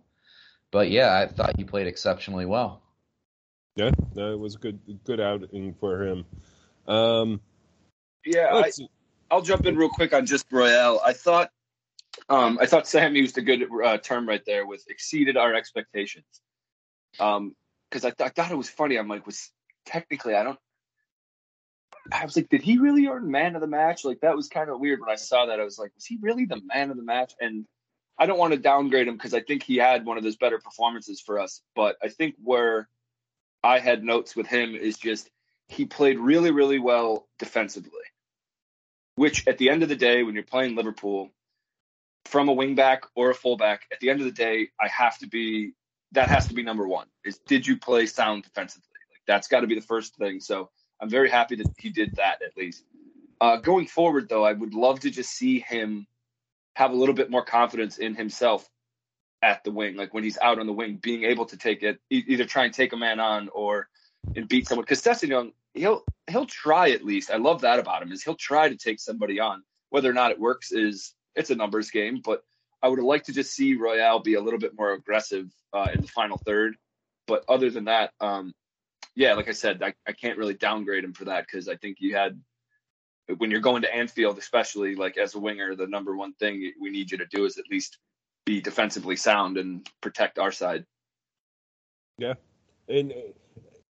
but 0.70 0.90
yeah, 0.90 1.12
I 1.12 1.26
thought 1.26 1.56
he 1.56 1.64
played 1.64 1.88
exceptionally 1.88 2.46
well. 2.46 2.82
Yeah, 3.74 3.90
that 4.14 4.38
was 4.38 4.54
a 4.54 4.58
good 4.58 4.78
good 5.04 5.20
outing 5.20 5.74
for 5.80 6.06
him. 6.06 6.24
Um, 6.86 7.40
yeah, 8.24 8.48
I, 8.52 8.70
will 9.34 9.42
jump 9.42 9.66
in 9.66 9.76
real 9.76 9.88
quick 9.88 10.12
on 10.12 10.24
just 10.24 10.46
Royal. 10.52 11.00
I 11.04 11.14
thought 11.14 11.50
um, 12.28 12.58
I 12.60 12.66
thought 12.66 12.86
Sam 12.86 13.16
used 13.16 13.38
a 13.38 13.42
good 13.42 13.66
uh, 13.84 13.98
term 13.98 14.28
right 14.28 14.44
there 14.46 14.66
with 14.66 14.84
exceeded 14.88 15.36
our 15.36 15.52
expectations. 15.54 16.26
Um, 17.20 17.54
because 17.90 18.04
I, 18.06 18.10
th- 18.10 18.26
I 18.26 18.28
thought 18.30 18.50
it 18.50 18.56
was 18.56 18.70
funny. 18.70 18.96
I'm 18.96 19.08
like, 19.08 19.26
was 19.26 19.50
technically, 19.84 20.34
I 20.34 20.44
don't. 20.44 20.58
I 22.10 22.24
was 22.24 22.34
like, 22.36 22.48
did 22.48 22.62
he 22.62 22.78
really 22.78 23.06
earn 23.06 23.30
man 23.30 23.54
of 23.54 23.60
the 23.60 23.66
match? 23.66 24.04
Like 24.04 24.20
that 24.20 24.34
was 24.34 24.48
kind 24.48 24.70
of 24.70 24.80
weird 24.80 25.00
when 25.00 25.10
I 25.10 25.14
saw 25.14 25.46
that. 25.46 25.60
I 25.60 25.64
was 25.64 25.78
like, 25.78 25.94
was 25.94 26.04
he 26.04 26.18
really 26.20 26.46
the 26.46 26.60
man 26.64 26.90
of 26.90 26.96
the 26.96 27.02
match? 27.02 27.34
And 27.40 27.66
I 28.18 28.26
don't 28.26 28.38
want 28.38 28.54
to 28.54 28.58
downgrade 28.58 29.06
him 29.06 29.14
because 29.14 29.34
I 29.34 29.40
think 29.40 29.62
he 29.62 29.76
had 29.76 30.04
one 30.04 30.16
of 30.16 30.24
those 30.24 30.36
better 30.36 30.58
performances 30.58 31.20
for 31.20 31.38
us. 31.38 31.60
But 31.76 31.96
I 32.02 32.08
think 32.08 32.34
where 32.42 32.88
I 33.62 33.78
had 33.78 34.02
notes 34.02 34.34
with 34.34 34.46
him 34.46 34.74
is 34.74 34.96
just 34.96 35.30
he 35.68 35.84
played 35.84 36.18
really, 36.18 36.50
really 36.50 36.78
well 36.78 37.28
defensively. 37.38 37.90
Which 39.14 39.46
at 39.46 39.58
the 39.58 39.70
end 39.70 39.82
of 39.82 39.88
the 39.88 39.96
day, 39.96 40.22
when 40.22 40.34
you're 40.34 40.44
playing 40.44 40.74
Liverpool, 40.74 41.30
from 42.24 42.48
a 42.48 42.54
wingback 42.54 43.00
or 43.14 43.30
a 43.30 43.34
fullback, 43.34 43.82
at 43.92 44.00
the 44.00 44.10
end 44.10 44.20
of 44.20 44.26
the 44.26 44.32
day, 44.32 44.68
I 44.80 44.88
have 44.88 45.18
to 45.18 45.28
be 45.28 45.72
that 46.12 46.28
has 46.28 46.46
to 46.48 46.54
be 46.54 46.62
number 46.62 46.86
one. 46.86 47.06
Is 47.24 47.38
did 47.46 47.66
you 47.66 47.76
play 47.76 48.06
sound 48.06 48.44
defensively? 48.44 48.88
Like 49.10 49.22
that's 49.26 49.48
got 49.48 49.60
to 49.60 49.66
be 49.66 49.74
the 49.74 49.80
first 49.80 50.16
thing. 50.16 50.40
So 50.40 50.70
I'm 51.00 51.08
very 51.08 51.30
happy 51.30 51.56
that 51.56 51.68
he 51.78 51.90
did 51.90 52.14
that 52.16 52.42
at 52.42 52.56
least. 52.56 52.84
Uh, 53.40 53.56
going 53.56 53.86
forward, 53.86 54.28
though, 54.28 54.44
I 54.44 54.52
would 54.52 54.74
love 54.74 55.00
to 55.00 55.10
just 55.10 55.30
see 55.30 55.58
him 55.58 56.06
have 56.76 56.92
a 56.92 56.94
little 56.94 57.14
bit 57.14 57.30
more 57.30 57.44
confidence 57.44 57.98
in 57.98 58.14
himself 58.14 58.68
at 59.42 59.64
the 59.64 59.72
wing, 59.72 59.96
like 59.96 60.14
when 60.14 60.22
he's 60.22 60.38
out 60.40 60.60
on 60.60 60.66
the 60.66 60.72
wing, 60.72 60.98
being 61.02 61.24
able 61.24 61.44
to 61.46 61.56
take 61.56 61.82
it, 61.82 61.98
either 62.10 62.44
try 62.44 62.64
and 62.64 62.72
take 62.72 62.92
a 62.92 62.96
man 62.96 63.18
on 63.18 63.48
or 63.48 63.88
and 64.36 64.48
beat 64.48 64.68
someone. 64.68 64.84
Because 64.84 65.02
Sessegnon, 65.02 65.52
he'll 65.74 66.04
he'll 66.30 66.46
try 66.46 66.90
at 66.90 67.04
least. 67.04 67.30
I 67.30 67.36
love 67.36 67.62
that 67.62 67.80
about 67.80 68.02
him 68.02 68.12
is 68.12 68.22
he'll 68.22 68.36
try 68.36 68.68
to 68.68 68.76
take 68.76 69.00
somebody 69.00 69.40
on. 69.40 69.64
Whether 69.90 70.08
or 70.08 70.14
not 70.14 70.30
it 70.30 70.38
works 70.38 70.70
is 70.70 71.14
it's 71.34 71.50
a 71.50 71.56
numbers 71.56 71.90
game, 71.90 72.20
but 72.24 72.44
I 72.82 72.88
would 72.88 72.98
like 72.98 73.24
to 73.24 73.32
just 73.32 73.52
see 73.52 73.74
Royal 73.74 74.18
be 74.18 74.34
a 74.34 74.40
little 74.40 74.58
bit 74.58 74.72
more 74.76 74.92
aggressive 74.92 75.48
uh, 75.72 75.88
in 75.94 76.00
the 76.00 76.08
final 76.08 76.38
third. 76.38 76.76
But 77.26 77.44
other 77.48 77.70
than 77.70 77.84
that, 77.84 78.10
um, 78.20 78.52
yeah, 79.14 79.34
like 79.34 79.48
I 79.48 79.52
said, 79.52 79.82
I, 79.82 79.94
I 80.06 80.12
can't 80.12 80.38
really 80.38 80.54
downgrade 80.54 81.04
him 81.04 81.12
for 81.12 81.26
that 81.26 81.46
because 81.46 81.68
I 81.68 81.76
think 81.76 81.98
you 82.00 82.16
had 82.16 82.40
when 83.38 83.50
you're 83.50 83.60
going 83.60 83.82
to 83.82 83.94
Anfield, 83.94 84.38
especially 84.38 84.94
like 84.94 85.16
as 85.16 85.34
a 85.34 85.38
winger, 85.38 85.76
the 85.76 85.86
number 85.86 86.16
one 86.16 86.32
thing 86.34 86.72
we 86.80 86.90
need 86.90 87.10
you 87.10 87.18
to 87.18 87.26
do 87.26 87.44
is 87.44 87.58
at 87.58 87.64
least 87.70 87.98
be 88.44 88.60
defensively 88.60 89.16
sound 89.16 89.58
and 89.58 89.88
protect 90.00 90.38
our 90.38 90.50
side. 90.50 90.84
Yeah, 92.18 92.34
and 92.88 93.12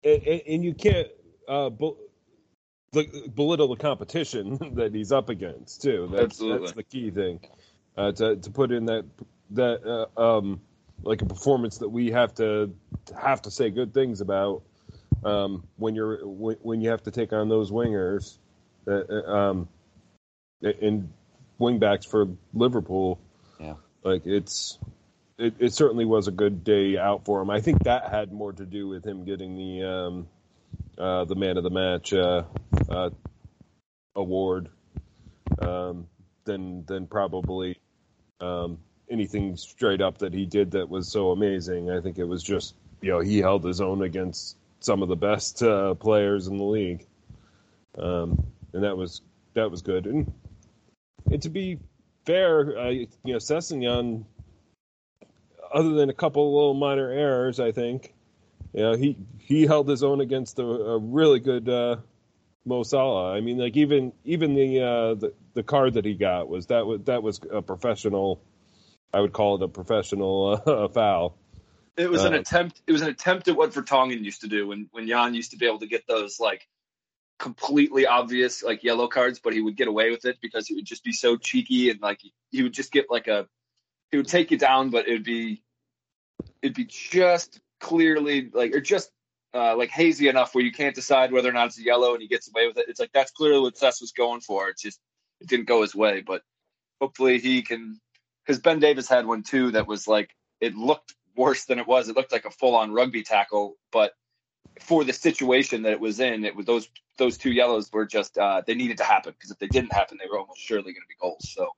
and, 0.04 0.22
and 0.26 0.64
you 0.64 0.74
can't 0.74 1.08
uh, 1.48 1.70
belittle 1.70 3.68
the 3.68 3.76
competition 3.78 4.58
that 4.76 4.94
he's 4.94 5.12
up 5.12 5.28
against 5.28 5.82
too. 5.82 6.08
That's, 6.10 6.24
Absolutely. 6.24 6.66
that's 6.66 6.76
the 6.76 6.82
key 6.82 7.10
thing. 7.10 7.40
Uh, 7.96 8.10
to 8.12 8.36
to 8.36 8.50
put 8.50 8.72
in 8.72 8.86
that 8.86 9.04
that 9.50 10.08
uh, 10.16 10.38
um, 10.38 10.60
like 11.02 11.22
a 11.22 11.26
performance 11.26 11.78
that 11.78 11.88
we 11.88 12.10
have 12.10 12.34
to 12.34 12.72
have 13.16 13.42
to 13.42 13.50
say 13.50 13.70
good 13.70 13.94
things 13.94 14.20
about 14.20 14.62
um, 15.24 15.64
when 15.76 15.94
you're 15.94 16.26
when, 16.26 16.56
when, 16.62 16.80
you 16.80 16.90
have 16.90 17.02
to 17.04 17.10
take 17.10 17.32
on 17.32 17.48
those 17.48 17.70
wingers 17.70 18.36
uh, 18.88 19.00
uh 19.08 19.32
um, 19.32 19.68
and 20.62 21.12
wingbacks 21.60 22.06
for 22.06 22.28
Liverpool. 22.52 23.20
Yeah, 23.60 23.74
like 24.02 24.26
it's 24.26 24.78
it, 25.38 25.54
it, 25.58 25.72
certainly 25.72 26.04
was 26.04 26.28
a 26.28 26.32
good 26.32 26.64
day 26.64 26.96
out 26.96 27.25
for 27.25 27.40
him. 27.40 27.50
I 27.50 27.60
think 27.60 27.84
that 27.84 28.10
had 28.10 28.32
more 28.32 28.52
to 28.52 28.64
do 28.64 28.88
with 28.88 29.04
him 29.04 29.25
getting 29.25 29.56
the 29.56 29.88
um, 29.88 30.28
uh, 30.99 31.25
the 31.25 31.34
man 31.34 31.56
of 31.56 31.64
the 31.64 31.71
match 31.71 32.12
uh, 32.12 32.42
uh, 32.88 33.10
award 34.14 34.69
um, 35.58 36.08
than 36.45 36.84
than 36.86 37.06
probably 37.06 37.78
um, 38.40 38.78
anything 39.10 39.56
straight 39.56 40.00
up 40.00 40.18
that 40.18 40.32
he 40.32 40.47
did 40.47 40.70
that 40.73 40.88
was 40.88 41.08
so 41.10 41.30
amazing. 41.30 41.90
I 41.90 42.00
think 42.00 42.18
it 42.18 42.25
was 42.25 42.42
just 42.42 42.75
you 43.00 43.10
know 43.10 43.20
he 43.20 43.38
held 43.38 43.64
his 43.64 43.80
own 43.80 44.02
against 44.02 44.56
some 44.80 45.02
of 45.02 45.08
the 45.08 45.16
best 45.16 45.62
uh, 45.62 45.94
players 45.94 46.47
in 46.47 46.58
the 46.58 46.64
league, 46.64 47.06
um, 47.99 48.47
and 48.73 48.82
that 48.82 48.97
was 48.97 49.23
that 49.54 49.70
was 49.70 49.82
good. 49.82 50.06
And, 50.06 50.32
and 51.30 51.40
to 51.42 51.49
be 51.49 51.78
fair, 52.26 52.90
you 52.90 53.08
know 53.25 53.36
Sessegnon, 53.36 54.25
other 55.73 55.90
than 55.90 56.10
a 56.10 56.14
couple 56.14 56.52
little 56.54 56.75
minor 56.75 57.10
errors, 57.10 57.60
I 57.60 57.73
think, 57.73 58.14
you 58.73 58.82
know 58.82 58.94
he 58.94 59.16
he 59.38 59.66
held 59.66 59.88
his 59.88 60.02
own 60.02 60.20
against 60.20 60.58
a, 60.58 60.64
a 60.64 60.99
really 60.99 61.40
good 61.40 61.68
uh, 61.68 61.97
Mo 62.64 62.82
Salah. 62.82 63.34
I 63.34 63.40
mean, 63.40 63.58
like 63.58 63.76
even 63.76 64.12
even 64.25 64.54
the, 64.54 64.80
uh, 64.80 65.14
the 65.14 65.34
the 65.54 65.62
card 65.62 65.95
that 65.95 66.04
he 66.04 66.14
got 66.14 66.49
was 66.49 66.67
that 66.67 66.86
was 66.86 67.00
that 67.04 67.23
was 67.23 67.40
a 67.50 67.62
professional. 67.62 68.43
I 69.12 69.21
would 69.21 69.32
call 69.32 69.56
it 69.56 69.62
a 69.62 69.69
professional 69.69 70.60
uh, 70.67 70.88
foul. 70.88 71.38
It 71.97 72.10
was 72.10 72.25
an 72.25 72.34
uh, 72.34 72.38
attempt. 72.38 72.82
It 72.86 72.93
was 72.93 73.02
an 73.02 73.08
attempt 73.08 73.49
at 73.49 73.56
what 73.56 73.71
Vertonghen 73.73 74.23
used 74.23 74.40
to 74.43 74.49
do 74.49 74.67
when 74.69 74.88
when 74.93 75.06
Jan 75.06 75.34
used 75.34 75.52
to 75.52 75.56
be 75.56 75.67
able 75.67 75.78
to 75.78 75.86
get 75.86 76.06
those 76.08 76.40
like 76.40 76.67
completely 77.38 78.06
obvious 78.06 78.62
like 78.62 78.82
yellow 78.82 79.06
cards, 79.06 79.40
but 79.43 79.52
he 79.52 79.60
would 79.60 79.76
get 79.76 79.88
away 79.88 80.10
with 80.10 80.25
it 80.25 80.38
because 80.40 80.67
he 80.67 80.75
would 80.75 80.84
just 80.84 81.04
be 81.04 81.12
so 81.12 81.36
cheeky 81.36 81.90
and 81.90 82.00
like 82.00 82.21
he 82.50 82.62
would 82.62 82.73
just 82.73 82.93
get 82.93 83.06
like 83.10 83.28
a 83.28 83.47
he 84.10 84.17
would 84.17 84.28
take 84.28 84.50
you 84.50 84.58
down, 84.58 84.90
but 84.90 85.06
it'd 85.08 85.25
be 85.25 85.62
it'd 86.62 86.76
be 86.76 86.84
just 86.84 87.60
clearly 87.80 88.50
like 88.52 88.75
or 88.75 88.80
just 88.80 89.10
uh, 89.54 89.76
like 89.76 89.90
hazy 89.90 90.28
enough 90.28 90.54
where 90.54 90.64
you 90.64 90.73
can't 90.73 90.97
decide 90.97 91.30
whether 91.30 91.49
or 91.49 91.52
not 91.52 91.67
it's 91.67 91.78
a 91.78 91.82
yellow 91.82 92.12
and 92.12 92.23
he 92.23 92.28
gets 92.28 92.49
away 92.49 92.67
with 92.67 92.76
it. 92.76 92.86
It's 92.88 92.99
like 92.99 93.12
that's 93.12 93.30
clearly 93.30 93.60
what 93.60 93.76
Sess 93.76 94.00
was 94.00 94.10
going 94.10 94.40
for. 94.40 94.69
It's 94.69 94.82
just 94.82 94.99
it 95.45 95.49
didn't 95.49 95.69
go 95.69 95.83
his 95.83 95.95
way, 95.95 96.23
but 96.23 96.43
hopefully 97.00 97.39
he 97.39 97.63
can 97.63 98.00
because 98.45 98.61
Ben 98.61 98.80
Davies 98.80 99.09
had 99.09 99.26
one 99.26 99.43
too 99.43 99.71
that 99.73 99.87
was 99.87 100.09
like 100.09 100.35
it 100.61 100.75
looked 100.75 101.15
worse 101.37 101.67
than 101.67 101.78
it 101.78 101.87
was. 101.87 102.09
It 102.09 102.17
looked 102.17 102.33
like 102.33 102.47
a 102.47 102.50
full 102.50 102.75
on 102.75 102.93
rugby 102.93 103.23
tackle, 103.23 103.76
but 103.93 104.13
for 104.80 105.04
the 105.04 105.13
situation 105.13 105.83
that 105.83 105.93
it 105.93 106.00
was 106.00 106.19
in, 106.21 106.45
it 106.45 106.57
was 106.57 106.67
those 106.67 106.89
those 107.19 107.37
two 107.39 107.52
yellows 107.52 107.91
were 107.93 108.07
just 108.07 108.39
uh, 108.39 108.63
they 108.67 108.75
needed 108.75 108.99
to 108.99 109.04
happen 109.04 109.33
because 109.33 109.50
if 109.50 109.59
they 109.59 109.69
didn't 109.69 109.93
happen, 109.93 110.19
they 110.19 110.28
were 110.30 110.39
almost 110.39 110.61
surely 110.61 110.93
going 110.93 110.95
to 110.95 111.09
be 111.09 111.15
goals. 111.21 111.52
So 111.54 111.71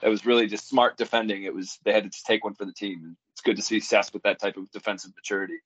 it 0.00 0.08
was 0.08 0.24
really 0.24 0.46
just 0.46 0.68
smart 0.68 0.96
defending. 0.96 1.42
It 1.42 1.54
was 1.54 1.78
they 1.84 1.92
had 1.92 2.04
to 2.04 2.10
just 2.10 2.24
take 2.24 2.44
one 2.44 2.54
for 2.54 2.64
the 2.64 2.72
team, 2.72 3.00
and 3.02 3.16
it's 3.32 3.42
good 3.42 3.56
to 3.56 3.62
see 3.62 3.80
Sess 3.80 4.12
with 4.12 4.22
that 4.22 4.40
type 4.40 4.56
of 4.56 4.70
defensive 4.70 5.12
maturity. 5.16 5.58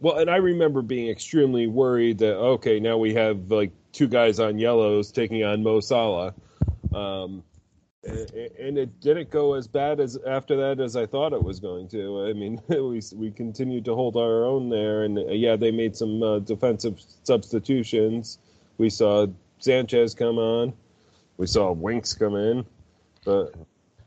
Well, 0.00 0.18
and 0.18 0.30
I 0.30 0.36
remember 0.36 0.82
being 0.82 1.08
extremely 1.08 1.66
worried 1.66 2.18
that 2.18 2.36
okay, 2.36 2.78
now 2.78 2.98
we 2.98 3.14
have 3.14 3.50
like 3.50 3.72
two 3.92 4.06
guys 4.06 4.38
on 4.38 4.58
yellows 4.58 5.10
taking 5.10 5.42
on 5.42 5.62
Mo 5.62 5.80
Salah, 5.80 6.34
um, 6.94 7.42
and, 8.04 8.78
it 8.78 9.00
didn't 9.00 9.30
go 9.30 9.54
as 9.54 9.66
bad 9.66 10.00
as 10.00 10.16
after 10.26 10.56
that 10.56 10.80
as 10.80 10.96
I 10.96 11.06
thought 11.06 11.32
it 11.32 11.42
was 11.42 11.60
going 11.60 11.88
to. 11.88 12.26
I 12.26 12.32
mean, 12.32 12.60
we 12.68 13.00
we 13.14 13.30
continued 13.30 13.84
to 13.86 13.94
hold 13.94 14.16
our 14.16 14.44
own 14.44 14.68
there, 14.70 15.02
and 15.02 15.18
uh, 15.18 15.32
yeah, 15.32 15.56
they 15.56 15.70
made 15.70 15.96
some 15.96 16.22
uh, 16.22 16.38
defensive 16.40 17.00
substitutions. 17.24 18.38
We 18.78 18.90
saw 18.90 19.26
Sanchez 19.58 20.14
come 20.14 20.38
on, 20.38 20.72
we 21.36 21.46
saw 21.46 21.72
Winks 21.72 22.14
come 22.14 22.36
in, 22.36 22.66
but 23.24 23.54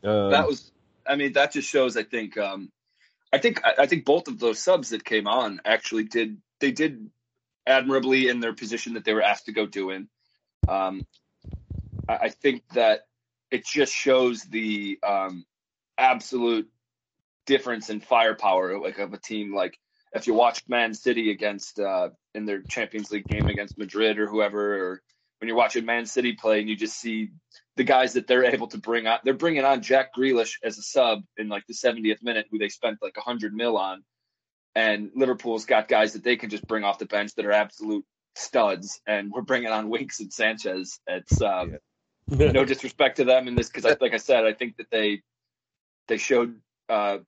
um, 0.04 0.30
that 0.30 0.46
was. 0.46 0.70
I 1.06 1.16
mean, 1.16 1.32
that 1.32 1.52
just 1.52 1.68
shows. 1.68 1.96
I 1.96 2.04
think 2.04 2.38
um, 2.38 2.70
I 3.32 3.38
think 3.38 3.60
I 3.64 3.86
think 3.86 4.04
both 4.04 4.28
of 4.28 4.38
those 4.38 4.58
subs 4.58 4.90
that 4.90 5.04
came 5.04 5.26
on 5.26 5.60
actually 5.64 6.04
did 6.04 6.38
they 6.60 6.70
did 6.70 7.10
admirably 7.66 8.28
in 8.28 8.40
their 8.40 8.52
position 8.52 8.94
that 8.94 9.04
they 9.04 9.12
were 9.12 9.22
asked 9.22 9.46
to 9.46 9.52
go 9.52 9.66
do 9.66 9.90
in. 9.90 10.08
Um, 10.68 11.06
I, 12.08 12.28
think 12.28 12.62
that 12.74 13.06
it 13.50 13.64
just 13.64 13.92
shows 13.92 14.42
the 14.44 14.98
um, 15.02 15.44
absolute 15.96 16.68
difference 17.46 17.90
in 17.90 18.00
firepower 18.00 18.78
like 18.78 18.98
of 18.98 19.12
a 19.12 19.18
team 19.18 19.54
like 19.54 19.78
if 20.12 20.26
you 20.26 20.34
watch 20.34 20.62
Man 20.68 20.94
City 20.94 21.30
against 21.30 21.78
uh, 21.78 22.10
in 22.34 22.44
their 22.44 22.62
Champions 22.62 23.10
League 23.10 23.26
game 23.26 23.48
against 23.48 23.78
Madrid 23.78 24.18
or 24.18 24.26
whoever, 24.26 24.76
or 24.76 25.02
when 25.38 25.48
you're 25.48 25.56
watching 25.56 25.86
Man 25.86 26.06
City 26.06 26.34
play 26.34 26.60
and 26.60 26.68
you 26.68 26.76
just 26.76 27.00
see 27.00 27.30
the 27.76 27.84
guys 27.84 28.12
that 28.12 28.26
they're 28.26 28.44
able 28.44 28.66
to 28.68 28.78
bring 28.78 29.06
on. 29.06 29.18
They're 29.24 29.34
bringing 29.34 29.64
on 29.64 29.82
Jack 29.82 30.14
Grealish 30.14 30.56
as 30.62 30.78
a 30.78 30.82
sub 30.82 31.22
in 31.36 31.48
like 31.48 31.66
the 31.66 31.74
70th 31.74 32.22
minute, 32.22 32.46
who 32.50 32.58
they 32.58 32.68
spent 32.68 32.98
like 33.02 33.16
100 33.16 33.54
mil 33.54 33.76
on. 33.76 34.04
And 34.74 35.10
Liverpool's 35.14 35.64
got 35.64 35.88
guys 35.88 36.14
that 36.14 36.24
they 36.24 36.36
can 36.36 36.50
just 36.50 36.66
bring 36.66 36.84
off 36.84 36.98
the 36.98 37.06
bench 37.06 37.34
that 37.34 37.46
are 37.46 37.52
absolute 37.52 38.04
studs. 38.36 39.00
And 39.06 39.30
we're 39.30 39.42
bringing 39.42 39.70
on 39.70 39.90
Winks 39.90 40.20
and 40.20 40.32
Sanchez. 40.32 40.98
It's 41.06 41.40
um, 41.40 41.72
yeah. 41.72 41.76
No 42.28 42.64
disrespect 42.64 43.16
to 43.16 43.24
them 43.24 43.48
in 43.48 43.54
this 43.54 43.68
because, 43.68 43.84
like 44.00 44.14
I 44.14 44.18
said, 44.18 44.44
I 44.44 44.52
think 44.52 44.76
that 44.76 44.90
they 44.90 45.22
they 46.08 46.16
showed 46.16 46.56
uh, 46.88 47.18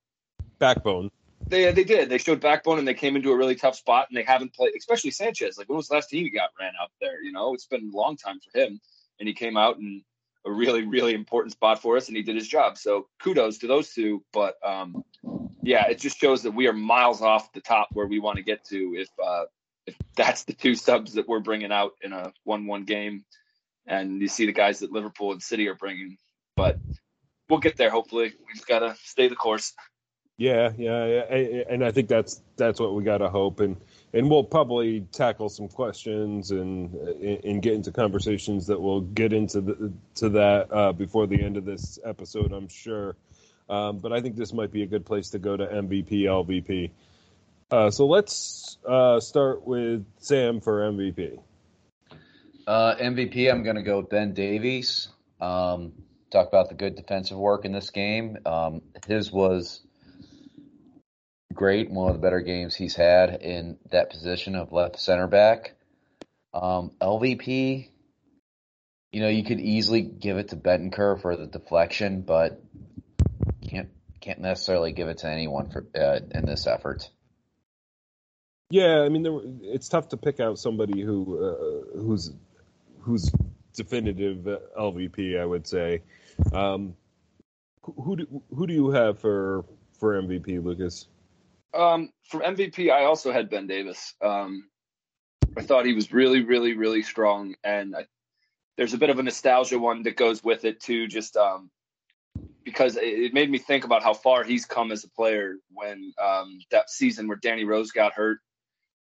backbone. 0.59 1.11
They 1.47 1.71
they 1.71 1.83
did. 1.83 2.09
They 2.09 2.17
showed 2.17 2.39
backbone 2.39 2.79
and 2.79 2.87
they 2.87 2.93
came 2.93 3.15
into 3.15 3.31
a 3.31 3.37
really 3.37 3.55
tough 3.55 3.75
spot 3.75 4.07
and 4.09 4.17
they 4.17 4.23
haven't 4.23 4.53
played, 4.53 4.73
especially 4.77 5.11
Sanchez. 5.11 5.57
Like 5.57 5.69
when 5.69 5.77
was 5.77 5.87
the 5.87 5.95
last 5.95 6.09
time 6.09 6.19
he 6.19 6.29
got 6.29 6.49
ran 6.59 6.73
out 6.81 6.91
there? 6.99 7.21
You 7.21 7.31
know, 7.31 7.53
it's 7.53 7.67
been 7.67 7.91
a 7.93 7.97
long 7.97 8.17
time 8.17 8.39
for 8.39 8.59
him, 8.59 8.79
and 9.19 9.27
he 9.27 9.33
came 9.33 9.57
out 9.57 9.77
in 9.77 10.03
a 10.45 10.51
really 10.51 10.85
really 10.85 11.13
important 11.13 11.51
spot 11.51 11.81
for 11.81 11.97
us 11.97 12.07
and 12.07 12.15
he 12.15 12.23
did 12.23 12.35
his 12.35 12.47
job 12.47 12.77
so 12.77 13.07
kudos 13.19 13.57
to 13.57 13.67
those 13.67 13.91
two 13.91 14.23
but 14.31 14.55
um, 14.63 15.03
yeah 15.63 15.87
it 15.87 15.99
just 15.99 16.17
shows 16.17 16.43
that 16.43 16.51
we 16.51 16.67
are 16.67 16.73
miles 16.73 17.21
off 17.21 17.51
the 17.53 17.61
top 17.61 17.89
where 17.93 18.05
we 18.05 18.19
want 18.19 18.37
to 18.37 18.43
get 18.43 18.63
to 18.63 18.95
if 18.95 19.09
uh, 19.23 19.45
if 19.87 19.95
that's 20.15 20.43
the 20.43 20.53
two 20.53 20.75
subs 20.75 21.13
that 21.13 21.27
we're 21.27 21.39
bringing 21.39 21.71
out 21.71 21.93
in 22.01 22.13
a 22.13 22.31
1-1 22.47 22.85
game 22.85 23.25
and 23.87 24.21
you 24.21 24.27
see 24.27 24.45
the 24.45 24.51
guys 24.51 24.79
that 24.79 24.91
Liverpool 24.91 25.31
and 25.31 25.41
City 25.41 25.67
are 25.67 25.75
bringing 25.75 26.17
but 26.55 26.77
we'll 27.49 27.59
get 27.59 27.77
there 27.77 27.89
hopefully 27.89 28.33
we've 28.47 28.65
got 28.65 28.79
to 28.79 28.95
stay 29.03 29.27
the 29.27 29.35
course 29.35 29.73
yeah, 30.37 30.71
yeah, 30.77 31.05
yeah, 31.05 31.63
and 31.69 31.83
I 31.83 31.91
think 31.91 32.09
that's 32.09 32.41
that's 32.57 32.77
what 32.79 32.93
we 32.93 33.03
got 33.05 33.19
to 33.19 33.29
hope. 33.29 33.61
And 33.61 33.77
and 34.13 34.29
we'll 34.29 34.43
probably 34.43 35.01
tackle 35.13 35.47
some 35.47 35.69
questions 35.69 36.51
and 36.51 36.93
and 36.93 37.61
get 37.61 37.73
into 37.73 37.91
conversations 37.91 38.67
that 38.67 38.81
we'll 38.81 39.01
get 39.01 39.31
into 39.31 39.61
the, 39.61 39.93
to 40.15 40.29
that 40.29 40.73
uh, 40.73 40.91
before 40.91 41.25
the 41.25 41.41
end 41.41 41.55
of 41.55 41.63
this 41.63 41.99
episode, 42.03 42.51
I'm 42.51 42.67
sure. 42.67 43.15
Um, 43.69 43.99
but 43.99 44.11
I 44.11 44.19
think 44.19 44.35
this 44.35 44.51
might 44.51 44.71
be 44.71 44.83
a 44.83 44.85
good 44.85 45.05
place 45.05 45.29
to 45.31 45.39
go 45.39 45.55
to 45.55 45.65
MVP, 45.65 46.23
LVP. 46.23 46.91
Uh, 47.71 47.89
so 47.89 48.05
let's 48.05 48.77
uh, 48.85 49.19
start 49.21 49.65
with 49.65 50.05
Sam 50.19 50.59
for 50.59 50.81
MVP. 50.81 51.39
Uh, 52.67 52.95
MVP, 52.95 53.51
I'm 53.51 53.63
going 53.63 53.75
to 53.75 53.83
go 53.83 53.97
with 53.97 54.09
Ben 54.09 54.33
Davies. 54.33 55.07
Um, 55.39 55.93
talk 56.31 56.47
about 56.47 56.69
the 56.69 56.75
good 56.75 56.95
defensive 56.95 57.37
work 57.37 57.63
in 57.63 57.71
this 57.71 57.91
game. 57.91 58.37
Um, 58.45 58.81
his 59.07 59.31
was 59.31 59.85
great, 61.53 61.91
one 61.91 62.09
of 62.09 62.15
the 62.15 62.21
better 62.21 62.41
games 62.41 62.75
he's 62.75 62.95
had 62.95 63.41
in 63.41 63.77
that 63.91 64.09
position 64.09 64.55
of 64.55 64.71
left 64.71 64.99
center 64.99 65.27
back. 65.27 65.73
Um, 66.53 66.91
LVP, 66.99 67.89
you 69.11 69.21
know, 69.21 69.29
you 69.29 69.43
could 69.43 69.59
easily 69.59 70.01
give 70.01 70.37
it 70.37 70.49
to 70.49 70.55
Bentancur 70.55 71.21
for 71.21 71.35
the 71.35 71.45
deflection, 71.45 72.21
but 72.21 72.61
can't 73.67 73.89
can't 74.21 74.39
necessarily 74.39 74.91
give 74.91 75.07
it 75.07 75.19
to 75.19 75.29
anyone 75.29 75.69
for 75.69 75.85
uh, 75.95 76.19
in 76.31 76.45
this 76.45 76.65
effort. 76.65 77.09
Yeah, 78.71 79.01
I 79.01 79.09
mean, 79.09 79.21
there, 79.21 79.39
it's 79.61 79.87
tough 79.87 80.09
to 80.09 80.17
pick 80.17 80.39
out 80.39 80.57
somebody 80.57 81.01
who 81.01 81.37
uh, 81.45 81.99
who's 81.99 82.31
who's 83.05 83.31
definitive 83.73 84.59
LVP. 84.77 85.39
I 85.39 85.45
would 85.45 85.67
say. 85.67 86.01
Um, 86.51 86.95
who 87.81 88.15
do 88.15 88.43
who 88.53 88.67
do 88.67 88.73
you 88.73 88.89
have 88.89 89.19
for 89.19 89.65
for 89.99 90.21
MVP, 90.21 90.63
Lucas? 90.63 91.07
Um, 91.73 92.11
for 92.29 92.41
MVP, 92.41 92.91
I 92.91 93.05
also 93.05 93.31
had 93.31 93.49
Ben 93.49 93.67
Davies. 93.67 94.15
Um, 94.21 94.69
I 95.57 95.61
thought 95.61 95.85
he 95.85 95.93
was 95.93 96.11
really, 96.11 96.41
really, 96.41 96.73
really 96.73 97.03
strong, 97.03 97.55
and 97.63 97.95
I, 97.95 98.05
there's 98.77 98.93
a 98.93 98.97
bit 98.97 99.09
of 99.09 99.19
a 99.19 99.23
nostalgia 99.23 99.77
one 99.77 100.03
that 100.03 100.15
goes 100.15 100.43
with 100.43 100.65
it 100.65 100.81
too. 100.81 101.07
Just 101.07 101.37
um, 101.37 101.69
because 102.63 102.97
it 102.99 103.33
made 103.33 103.51
me 103.51 103.59
think 103.59 103.85
about 103.85 104.03
how 104.03 104.13
far 104.13 104.43
he's 104.43 104.65
come 104.65 104.91
as 104.91 105.03
a 105.03 105.09
player 105.09 105.55
when 105.69 106.13
um, 106.21 106.59
that 106.71 106.89
season 106.89 107.27
where 107.27 107.37
Danny 107.37 107.63
Rose 107.63 107.91
got 107.91 108.13
hurt 108.13 108.39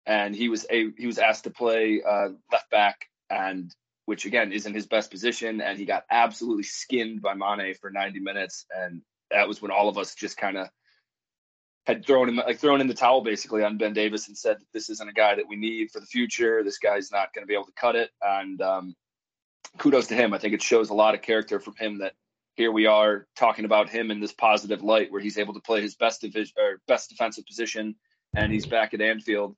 and 0.06 0.34
he 0.34 0.48
was 0.48 0.66
a 0.70 0.90
he 0.96 1.06
was 1.06 1.18
asked 1.18 1.44
to 1.44 1.50
play 1.50 2.02
uh, 2.06 2.28
left 2.52 2.70
back 2.70 3.06
and 3.30 3.74
which 4.06 4.24
again 4.24 4.52
isn't 4.52 4.74
his 4.74 4.86
best 4.86 5.10
position 5.10 5.60
and 5.60 5.78
he 5.78 5.84
got 5.84 6.04
absolutely 6.10 6.62
skinned 6.62 7.20
by 7.20 7.34
Mane 7.34 7.74
for 7.80 7.90
90 7.90 8.20
minutes 8.20 8.66
and 8.74 9.02
that 9.30 9.46
was 9.46 9.60
when 9.60 9.70
all 9.70 9.88
of 9.88 9.98
us 9.98 10.14
just 10.14 10.36
kind 10.36 10.56
of 10.56 10.68
had 11.86 12.04
thrown 12.04 12.28
him 12.28 12.36
like 12.36 12.58
thrown 12.58 12.80
in 12.80 12.88
the 12.88 12.94
towel 12.94 13.20
basically 13.20 13.62
on 13.62 13.78
Ben 13.78 13.92
Davies 13.92 14.26
and 14.28 14.36
said 14.36 14.58
this 14.72 14.90
isn't 14.90 15.08
a 15.08 15.12
guy 15.12 15.34
that 15.34 15.48
we 15.48 15.56
need 15.56 15.90
for 15.90 16.00
the 16.00 16.06
future. 16.06 16.64
This 16.64 16.78
guy's 16.78 17.12
not 17.12 17.32
going 17.32 17.42
to 17.42 17.46
be 17.46 17.54
able 17.54 17.66
to 17.66 17.72
cut 17.76 17.94
it. 17.94 18.10
And 18.20 18.60
um, 18.60 18.94
kudos 19.78 20.08
to 20.08 20.14
him. 20.14 20.34
I 20.34 20.38
think 20.38 20.54
it 20.54 20.62
shows 20.62 20.90
a 20.90 20.94
lot 20.94 21.14
of 21.14 21.22
character 21.22 21.60
from 21.60 21.74
him 21.76 21.98
that 21.98 22.14
here 22.54 22.72
we 22.72 22.86
are 22.86 23.26
talking 23.36 23.64
about 23.64 23.88
him 23.88 24.10
in 24.10 24.18
this 24.18 24.32
positive 24.32 24.82
light 24.82 25.12
where 25.12 25.20
he's 25.20 25.38
able 25.38 25.54
to 25.54 25.60
play 25.60 25.80
his 25.80 25.94
best 25.94 26.20
division 26.22 26.54
or 26.58 26.80
best 26.88 27.10
defensive 27.10 27.46
position 27.46 27.94
and 28.34 28.52
he's 28.52 28.66
back 28.66 28.92
at 28.92 29.00
Anfield 29.00 29.54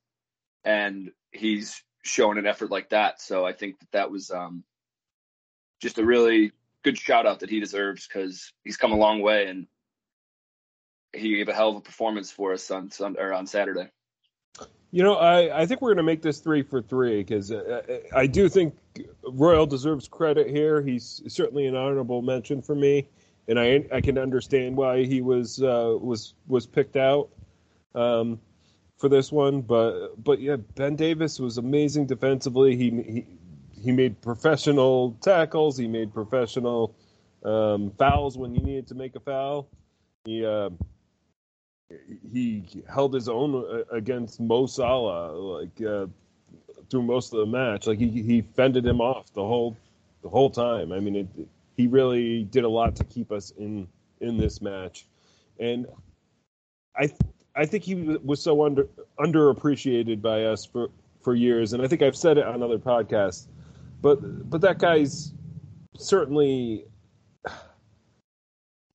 and 0.64 1.10
he's 1.30 1.82
showing 2.02 2.38
an 2.38 2.46
effort 2.46 2.70
like 2.70 2.90
that. 2.90 3.20
So 3.20 3.44
I 3.44 3.52
think 3.52 3.78
that 3.80 3.92
that 3.92 4.10
was 4.10 4.30
um, 4.30 4.64
just 5.80 5.98
a 5.98 6.04
really 6.04 6.52
good 6.84 6.98
shout 6.98 7.26
out 7.26 7.40
that 7.40 7.50
he 7.50 7.60
deserves 7.60 8.06
because 8.06 8.52
he's 8.64 8.76
come 8.76 8.92
a 8.92 8.96
long 8.96 9.20
way 9.20 9.46
and 9.46 9.66
he 11.12 11.36
gave 11.36 11.48
a 11.48 11.54
hell 11.54 11.70
of 11.70 11.76
a 11.76 11.80
performance 11.80 12.30
for 12.30 12.52
us 12.52 12.70
on 12.70 12.90
Sunday 12.90 13.20
or 13.20 13.32
on 13.32 13.46
Saturday. 13.46 13.88
You 14.90 15.02
know, 15.02 15.16
I, 15.16 15.62
I 15.62 15.66
think 15.66 15.82
we're 15.82 15.90
going 15.90 15.98
to 15.98 16.02
make 16.02 16.22
this 16.22 16.40
three 16.40 16.62
for 16.62 16.80
three 16.80 17.18
because 17.18 17.52
uh, 17.52 17.82
I 18.14 18.26
do 18.26 18.48
think 18.48 18.74
Royal 19.22 19.66
deserves 19.66 20.08
credit 20.08 20.48
here. 20.48 20.80
He's 20.80 21.22
certainly 21.28 21.66
an 21.66 21.76
honorable 21.76 22.22
mention 22.22 22.62
for 22.62 22.74
me, 22.74 23.06
and 23.48 23.60
I 23.60 23.84
I 23.92 24.00
can 24.00 24.16
understand 24.16 24.74
why 24.74 25.04
he 25.04 25.20
was 25.20 25.62
uh, 25.62 25.94
was 26.00 26.32
was 26.46 26.66
picked 26.66 26.96
out 26.96 27.28
um, 27.94 28.40
for 28.98 29.08
this 29.08 29.32
one. 29.32 29.62
But 29.62 30.22
but 30.22 30.40
yeah, 30.40 30.56
Ben 30.74 30.96
Davies 30.96 31.40
was 31.40 31.58
amazing 31.58 32.06
defensively. 32.06 32.76
He 32.76 32.90
he 32.90 33.26
he 33.82 33.92
made 33.92 34.20
professional 34.20 35.16
tackles. 35.20 35.78
He 35.78 35.86
made 35.86 36.12
professional 36.12 36.94
um, 37.44 37.92
fouls 37.98 38.36
when 38.36 38.54
he 38.54 38.60
needed 38.60 38.88
to 38.88 38.94
make 38.94 39.16
a 39.16 39.20
foul. 39.20 39.68
He 40.24 40.44
uh, 40.44 40.70
he 42.32 42.64
held 42.92 43.14
his 43.14 43.28
own 43.28 43.54
uh, 43.54 43.84
against 43.94 44.40
Mo 44.40 44.66
Salah 44.66 45.32
like 45.32 45.80
uh, 45.80 46.06
through 46.90 47.02
most 47.02 47.32
of 47.32 47.40
the 47.40 47.46
match. 47.46 47.86
Like 47.86 47.98
he 47.98 48.08
he 48.08 48.42
fended 48.42 48.84
him 48.84 49.00
off 49.00 49.32
the 49.32 49.44
whole 49.44 49.76
the 50.22 50.28
whole 50.28 50.50
time. 50.50 50.92
I 50.92 51.00
mean, 51.00 51.16
it, 51.16 51.28
he 51.76 51.86
really 51.86 52.44
did 52.44 52.64
a 52.64 52.68
lot 52.68 52.96
to 52.96 53.04
keep 53.04 53.32
us 53.32 53.52
in 53.56 53.88
in 54.20 54.36
this 54.36 54.60
match, 54.60 55.06
and 55.60 55.86
I 56.96 57.12
I 57.58 57.66
think 57.66 57.82
he 57.82 57.94
was 57.94 58.40
so 58.40 58.64
under 58.64 58.88
underappreciated 59.18 60.22
by 60.22 60.44
us 60.44 60.64
for 60.64 60.90
for 61.22 61.34
years. 61.34 61.72
And 61.72 61.82
I 61.82 61.88
think 61.88 62.02
I've 62.02 62.16
said 62.16 62.38
it 62.38 62.46
on 62.46 62.62
other 62.62 62.78
podcasts, 62.78 63.48
but 64.00 64.48
but 64.48 64.60
that 64.60 64.78
guy's 64.78 65.34
certainly 65.96 66.86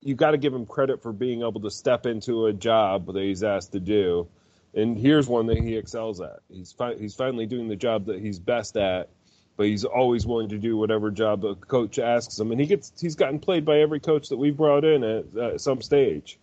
you 0.01 0.15
got 0.15 0.31
to 0.31 0.37
give 0.37 0.53
him 0.53 0.65
credit 0.65 1.01
for 1.01 1.11
being 1.11 1.41
able 1.41 1.61
to 1.61 1.71
step 1.71 2.05
into 2.05 2.47
a 2.47 2.53
job 2.53 3.05
that 3.13 3.21
he's 3.21 3.43
asked 3.43 3.73
to 3.73 3.79
do. 3.79 4.27
And 4.73 4.97
here's 4.97 5.27
one 5.27 5.45
that 5.47 5.57
he 5.57 5.77
excels 5.77 6.19
at. 6.19 6.39
He's 6.49 6.71
fi- 6.71 6.95
he's 6.95 7.13
finally 7.13 7.45
doing 7.45 7.67
the 7.67 7.75
job 7.75 8.05
that 8.05 8.19
he's 8.19 8.39
best 8.39 8.75
at, 8.75 9.09
but 9.55 9.67
he's 9.67 9.85
always 9.85 10.25
willing 10.25 10.49
to 10.49 10.57
do 10.57 10.77
whatever 10.77 11.11
job 11.11 11.45
a 11.45 11.55
coach 11.55 11.99
asks 11.99 12.39
him. 12.39 12.51
And 12.51 12.59
he 12.59 12.65
gets 12.65 12.93
he's 12.99 13.15
gotten 13.15 13.39
played 13.39 13.65
by 13.65 13.79
every 13.79 13.99
coach 13.99 14.29
that 14.29 14.37
we've 14.37 14.57
brought 14.57 14.83
in 14.85 15.03
at, 15.03 15.37
at 15.37 15.61
some 15.61 15.81
stage, 15.81 16.39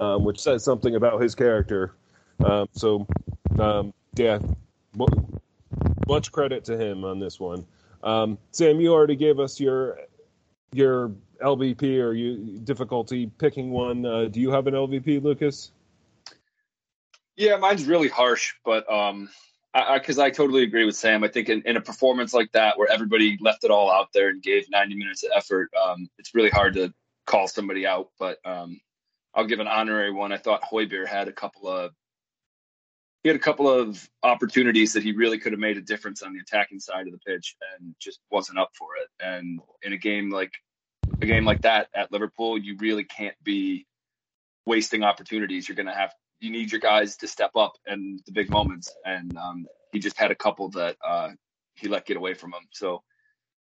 um, 0.00 0.24
which 0.24 0.40
says 0.40 0.64
something 0.64 0.94
about 0.94 1.20
his 1.20 1.34
character. 1.34 1.94
Um, 2.44 2.68
so, 2.72 3.06
um, 3.58 3.92
yeah, 4.14 4.38
much 6.06 6.32
credit 6.32 6.64
to 6.64 6.76
him 6.76 7.04
on 7.04 7.18
this 7.18 7.38
one. 7.38 7.66
Um, 8.02 8.38
Sam, 8.52 8.80
you 8.80 8.92
already 8.92 9.16
gave 9.16 9.38
us 9.38 9.60
your 9.60 9.98
your 10.72 11.12
LVP 11.42 12.00
or 12.02 12.12
you 12.12 12.60
difficulty 12.64 13.30
picking 13.38 13.70
one. 13.70 14.04
Uh, 14.04 14.26
do 14.26 14.40
you 14.40 14.50
have 14.50 14.66
an 14.66 14.74
LVP, 14.74 15.22
Lucas? 15.22 15.72
Yeah, 17.36 17.56
mine's 17.56 17.84
really 17.84 18.08
harsh, 18.08 18.54
but 18.64 18.90
um, 18.92 19.28
because 19.72 20.18
I, 20.18 20.24
I, 20.24 20.26
I, 20.26 20.30
totally 20.30 20.64
agree 20.64 20.84
with 20.84 20.96
Sam. 20.96 21.22
I 21.22 21.28
think 21.28 21.48
in, 21.48 21.62
in, 21.62 21.76
a 21.76 21.80
performance 21.80 22.34
like 22.34 22.50
that, 22.52 22.76
where 22.76 22.90
everybody 22.90 23.38
left 23.40 23.62
it 23.62 23.70
all 23.70 23.90
out 23.90 24.08
there 24.12 24.28
and 24.28 24.42
gave 24.42 24.68
90 24.70 24.96
minutes 24.96 25.22
of 25.22 25.30
effort, 25.34 25.70
um, 25.74 26.08
it's 26.18 26.34
really 26.34 26.50
hard 26.50 26.74
to 26.74 26.92
call 27.26 27.46
somebody 27.46 27.86
out. 27.86 28.10
But 28.18 28.38
um, 28.44 28.80
I'll 29.38 29.46
give 29.46 29.60
an 29.60 29.68
honorary 29.68 30.10
one. 30.10 30.32
I 30.32 30.36
thought 30.36 30.62
Højbjerg 30.62 31.06
had 31.06 31.28
a 31.28 31.32
couple 31.32 31.68
of 31.68 31.92
he 33.22 33.28
had 33.28 33.36
a 33.36 33.40
couple 33.40 33.70
of 33.70 34.08
opportunities 34.24 34.94
that 34.94 35.04
he 35.04 35.12
really 35.12 35.38
could 35.38 35.52
have 35.52 35.60
made 35.60 35.76
a 35.76 35.80
difference 35.80 36.22
on 36.22 36.32
the 36.32 36.40
attacking 36.40 36.80
side 36.80 37.06
of 37.06 37.12
the 37.12 37.18
pitch 37.18 37.54
and 37.78 37.94
just 38.00 38.18
wasn't 38.32 38.58
up 38.58 38.70
for 38.74 38.88
it. 39.00 39.08
And 39.24 39.60
in 39.82 39.92
a 39.92 39.96
game 39.96 40.30
like 40.30 40.50
a 41.22 41.26
game 41.26 41.44
like 41.44 41.62
that 41.62 41.86
at 41.94 42.10
Liverpool, 42.10 42.58
you 42.58 42.76
really 42.80 43.04
can't 43.04 43.36
be 43.44 43.86
wasting 44.66 45.04
opportunities. 45.04 45.68
You're 45.68 45.76
going 45.76 45.86
to 45.86 45.94
have 45.94 46.12
you 46.40 46.50
need 46.50 46.72
your 46.72 46.80
guys 46.80 47.16
to 47.18 47.28
step 47.28 47.52
up 47.54 47.74
in 47.86 48.18
the 48.26 48.32
big 48.32 48.50
moments, 48.50 48.92
and 49.04 49.36
um, 49.36 49.66
he 49.92 50.00
just 50.00 50.18
had 50.18 50.32
a 50.32 50.36
couple 50.36 50.70
that 50.70 50.96
uh, 51.06 51.30
he 51.74 51.86
let 51.86 52.06
get 52.06 52.16
away 52.16 52.34
from 52.34 52.52
him. 52.52 52.66
So 52.72 53.04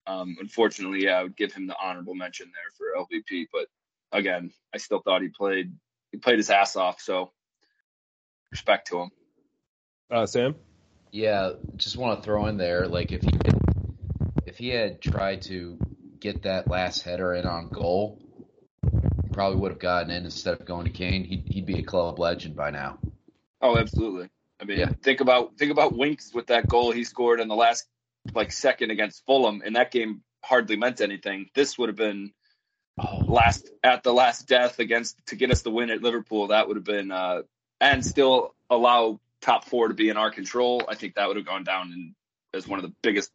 um, 0.07 0.37
unfortunately, 0.39 1.05
yeah, 1.05 1.19
I 1.19 1.25
would 1.25 1.37
give 1.37 1.53
him 1.53 1.67
the 1.67 1.77
honorable 1.83 2.15
mention 2.15 2.47
there 2.55 2.71
for 2.77 3.05
LVP. 3.05 3.47
But 3.53 3.67
again, 4.13 4.53
I 4.75 4.79
still 4.79 5.01
thought 5.01 5.23
he 5.23 5.29
played 5.29 5.73
he 6.13 6.19
played 6.19 6.39
his 6.39 6.51
ass 6.51 6.77
off. 6.77 7.01
So 7.01 7.33
respect 8.51 8.89
to 8.89 9.03
him. 9.03 9.11
Uh, 10.11 10.27
Sam. 10.27 10.55
Yeah, 11.11 11.53
just 11.77 11.97
want 11.97 12.19
to 12.19 12.25
throw 12.25 12.47
in 12.47 12.57
there, 12.57 12.87
like 12.87 13.13
if 13.13 13.23
he 13.23 13.31
had, 13.33 13.61
if 14.47 14.59
he 14.59 14.69
had 14.69 15.01
tried 15.01 15.43
to 15.43 15.79
get 16.21 16.43
that 16.43 16.69
last 16.69 17.03
header 17.03 17.35
in 17.35 17.47
on 17.47 17.69
goal, 17.69 18.19
he 18.83 19.29
probably 19.33 19.59
would 19.59 19.73
have 19.73 19.79
gotten 19.79 20.11
in 20.11 20.25
instead 20.25 20.61
of 20.61 20.67
going 20.67 20.85
to 20.85 20.91
Kane. 20.91 21.25
He'd, 21.25 21.45
he'd 21.47 21.67
be 21.67 21.79
a 21.79 21.83
club 21.83 22.19
legend 22.19 22.57
by 22.57 22.71
now. 22.71 22.99
Oh, 23.63 23.79
absolutely. 23.79 24.29
I 24.61 24.65
mean, 24.65 24.79
yeah. 24.79 24.91
think 25.03 25.21
about 25.21 25.57
think 25.57 25.71
about 25.71 25.97
Winks 25.97 26.33
with 26.35 26.49
that 26.49 26.69
goal 26.69 26.91
he 26.91 27.05
scored 27.05 27.41
in 27.41 27.49
the 27.49 27.57
last 27.57 27.87
like 28.35 28.53
second 28.53 28.91
against 28.91 29.25
Fulham, 29.25 29.63
and 29.65 29.77
that 29.77 29.91
game 29.91 30.23
hardly 30.45 30.77
meant 30.77 31.01
anything. 31.01 31.49
This 31.55 31.79
would 31.79 31.89
have 31.89 31.97
been. 31.97 32.33
Last 33.27 33.71
at 33.83 34.03
the 34.03 34.13
last 34.13 34.49
death 34.49 34.79
against 34.79 35.27
to 35.27 35.37
get 35.37 35.51
us 35.51 35.63
the 35.63 35.71
win 35.71 35.91
at 35.91 36.03
Liverpool. 36.03 36.49
That 36.49 36.69
would 36.69 36.77
have 36.77 36.85
been 36.85 37.11
uh, 37.11 37.43
and 37.81 38.05
still 38.05 38.55
allow 38.71 39.21
top 39.41 39.65
four 39.65 39.89
to 39.89 39.95
be 39.95 40.09
in 40.09 40.17
our 40.17 40.31
control. 40.31 40.83
I 40.89 40.95
think 40.95 41.15
that 41.15 41.29
would 41.29 41.37
have 41.37 41.47
gone 41.47 41.65
down 41.65 41.93
in, 41.93 42.15
as 42.55 42.67
one 42.67 42.79
of 42.79 42.85
the 42.85 42.95
biggest 43.03 43.31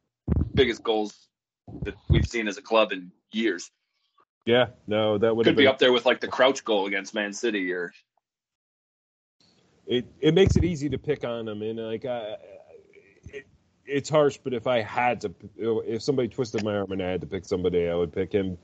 biggest 0.53 0.83
goals 0.83 1.15
that 1.83 1.95
we've 2.09 2.27
seen 2.27 2.47
as 2.47 2.57
a 2.57 2.61
club 2.61 2.91
in 2.91 3.11
years. 3.31 3.71
Yeah, 4.45 4.67
no, 4.87 5.17
that 5.17 5.35
would 5.35 5.45
could 5.45 5.55
be 5.55 5.67
up 5.67 5.79
there 5.79 5.93
with 5.93 6.05
like 6.05 6.19
the 6.19 6.27
Crouch 6.27 6.63
goal 6.65 6.87
against 6.87 7.13
Man 7.13 7.33
City 7.33 7.71
or. 7.71 7.93
it 9.87 10.05
it 10.19 10.33
makes 10.33 10.55
it 10.55 10.63
easy 10.63 10.89
to 10.89 10.97
pick 10.97 11.23
on 11.23 11.47
him, 11.47 11.61
and 11.61 11.79
like 11.79 12.05
I, 12.05 12.35
it, 13.25 13.45
it's 13.85 14.09
harsh. 14.09 14.37
But 14.43 14.53
if 14.53 14.67
I 14.67 14.81
had 14.81 15.21
to, 15.21 15.33
if 15.57 16.01
somebody 16.01 16.27
twisted 16.29 16.63
my 16.63 16.75
arm 16.75 16.91
and 16.91 17.01
I 17.01 17.09
had 17.09 17.21
to 17.21 17.27
pick 17.27 17.45
somebody, 17.45 17.87
I 17.87 17.95
would 17.95 18.13
pick 18.13 18.31
him. 18.31 18.57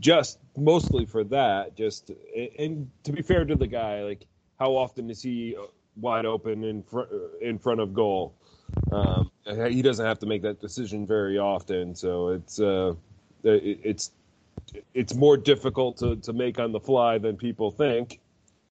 Just 0.00 0.38
mostly 0.56 1.06
for 1.06 1.24
that. 1.24 1.76
Just 1.76 2.10
and 2.58 2.90
to 3.04 3.12
be 3.12 3.22
fair 3.22 3.44
to 3.44 3.54
the 3.54 3.66
guy, 3.66 4.02
like 4.02 4.26
how 4.58 4.72
often 4.72 5.10
is 5.10 5.22
he 5.22 5.56
wide 5.96 6.26
open 6.26 6.64
in 6.64 6.82
front 6.82 7.08
in 7.40 7.58
front 7.58 7.80
of 7.80 7.94
goal? 7.94 8.34
Um, 8.90 9.30
he 9.46 9.82
doesn't 9.82 10.04
have 10.04 10.18
to 10.20 10.26
make 10.26 10.42
that 10.42 10.60
decision 10.60 11.06
very 11.06 11.38
often, 11.38 11.94
so 11.94 12.28
it's 12.28 12.60
uh, 12.60 12.94
it's 13.44 14.12
it's 14.94 15.14
more 15.14 15.36
difficult 15.36 15.96
to, 15.98 16.16
to 16.16 16.32
make 16.32 16.58
on 16.58 16.72
the 16.72 16.80
fly 16.80 17.18
than 17.18 17.36
people 17.36 17.70
think. 17.70 18.20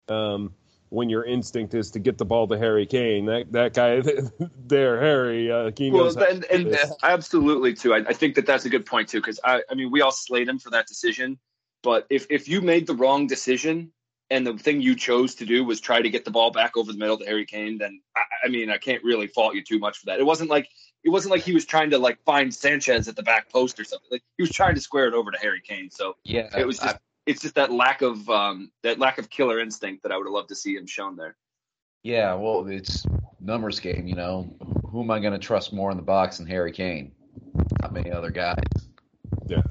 Um, 0.08 0.52
when 0.92 1.08
your 1.08 1.24
instinct 1.24 1.72
is 1.72 1.90
to 1.90 1.98
get 1.98 2.18
the 2.18 2.24
ball 2.24 2.46
to 2.46 2.58
Harry 2.58 2.84
Kane, 2.84 3.24
that 3.24 3.50
that 3.52 3.72
guy 3.72 4.02
there, 4.66 5.00
Harry 5.00 5.50
uh, 5.50 5.70
Kane. 5.70 5.92
Well, 5.92 6.16
and, 6.22 6.44
and 6.44 6.76
absolutely 7.02 7.72
too. 7.72 7.94
I, 7.94 7.98
I, 8.08 8.12
think 8.12 8.34
that 8.34 8.44
that's 8.44 8.66
a 8.66 8.68
good 8.68 8.84
point 8.84 9.08
too, 9.08 9.18
because 9.20 9.40
I, 9.42 9.62
I 9.70 9.74
mean, 9.74 9.90
we 9.90 10.02
all 10.02 10.12
slate 10.12 10.48
him 10.48 10.58
for 10.58 10.68
that 10.70 10.86
decision. 10.86 11.38
But 11.82 12.06
if 12.10 12.26
if 12.28 12.46
you 12.46 12.60
made 12.60 12.86
the 12.86 12.94
wrong 12.94 13.26
decision 13.26 13.90
and 14.28 14.46
the 14.46 14.56
thing 14.58 14.82
you 14.82 14.94
chose 14.94 15.34
to 15.36 15.46
do 15.46 15.64
was 15.64 15.80
try 15.80 16.02
to 16.02 16.10
get 16.10 16.26
the 16.26 16.30
ball 16.30 16.50
back 16.50 16.76
over 16.76 16.92
the 16.92 16.98
middle 16.98 17.16
to 17.16 17.24
Harry 17.24 17.46
Kane, 17.46 17.78
then 17.78 18.00
I, 18.14 18.22
I 18.44 18.48
mean, 18.48 18.70
I 18.70 18.76
can't 18.76 19.02
really 19.02 19.26
fault 19.28 19.54
you 19.54 19.64
too 19.64 19.78
much 19.78 19.98
for 19.98 20.06
that. 20.06 20.20
It 20.20 20.26
wasn't 20.26 20.50
like 20.50 20.68
it 21.04 21.08
wasn't 21.10 21.32
like 21.32 21.42
he 21.42 21.54
was 21.54 21.64
trying 21.64 21.88
to 21.90 21.98
like 21.98 22.22
find 22.24 22.54
Sanchez 22.54 23.08
at 23.08 23.16
the 23.16 23.22
back 23.22 23.48
post 23.50 23.80
or 23.80 23.84
something. 23.84 24.08
Like 24.10 24.22
he 24.36 24.42
was 24.42 24.52
trying 24.52 24.74
to 24.74 24.80
square 24.82 25.08
it 25.08 25.14
over 25.14 25.30
to 25.30 25.38
Harry 25.38 25.62
Kane. 25.66 25.90
So 25.90 26.16
yeah, 26.22 26.48
it 26.56 26.66
was 26.66 26.78
just 26.78 26.96
I, 26.96 26.98
it's 27.26 27.42
just 27.42 27.54
that 27.54 27.72
lack 27.72 28.02
of 28.02 28.28
um, 28.28 28.70
that 28.82 28.98
lack 28.98 29.18
of 29.18 29.30
killer 29.30 29.60
instinct 29.60 30.02
that 30.02 30.12
I 30.12 30.16
would 30.16 30.26
have 30.26 30.32
loved 30.32 30.48
to 30.48 30.54
see 30.54 30.74
him 30.74 30.86
shown 30.86 31.16
there. 31.16 31.36
Yeah, 32.02 32.34
well, 32.34 32.66
it's 32.66 33.06
numbers 33.40 33.78
game, 33.78 34.06
you 34.06 34.14
know. 34.14 34.54
Who 34.90 35.02
am 35.02 35.10
I 35.10 35.20
going 35.20 35.32
to 35.32 35.38
trust 35.38 35.72
more 35.72 35.90
in 35.90 35.96
the 35.96 36.02
box 36.02 36.38
than 36.38 36.46
Harry 36.46 36.72
Kane? 36.72 37.12
Not 37.80 37.92
many 37.92 38.10
other 38.10 38.30
guys. 38.30 38.58
Yeah, 39.46 39.62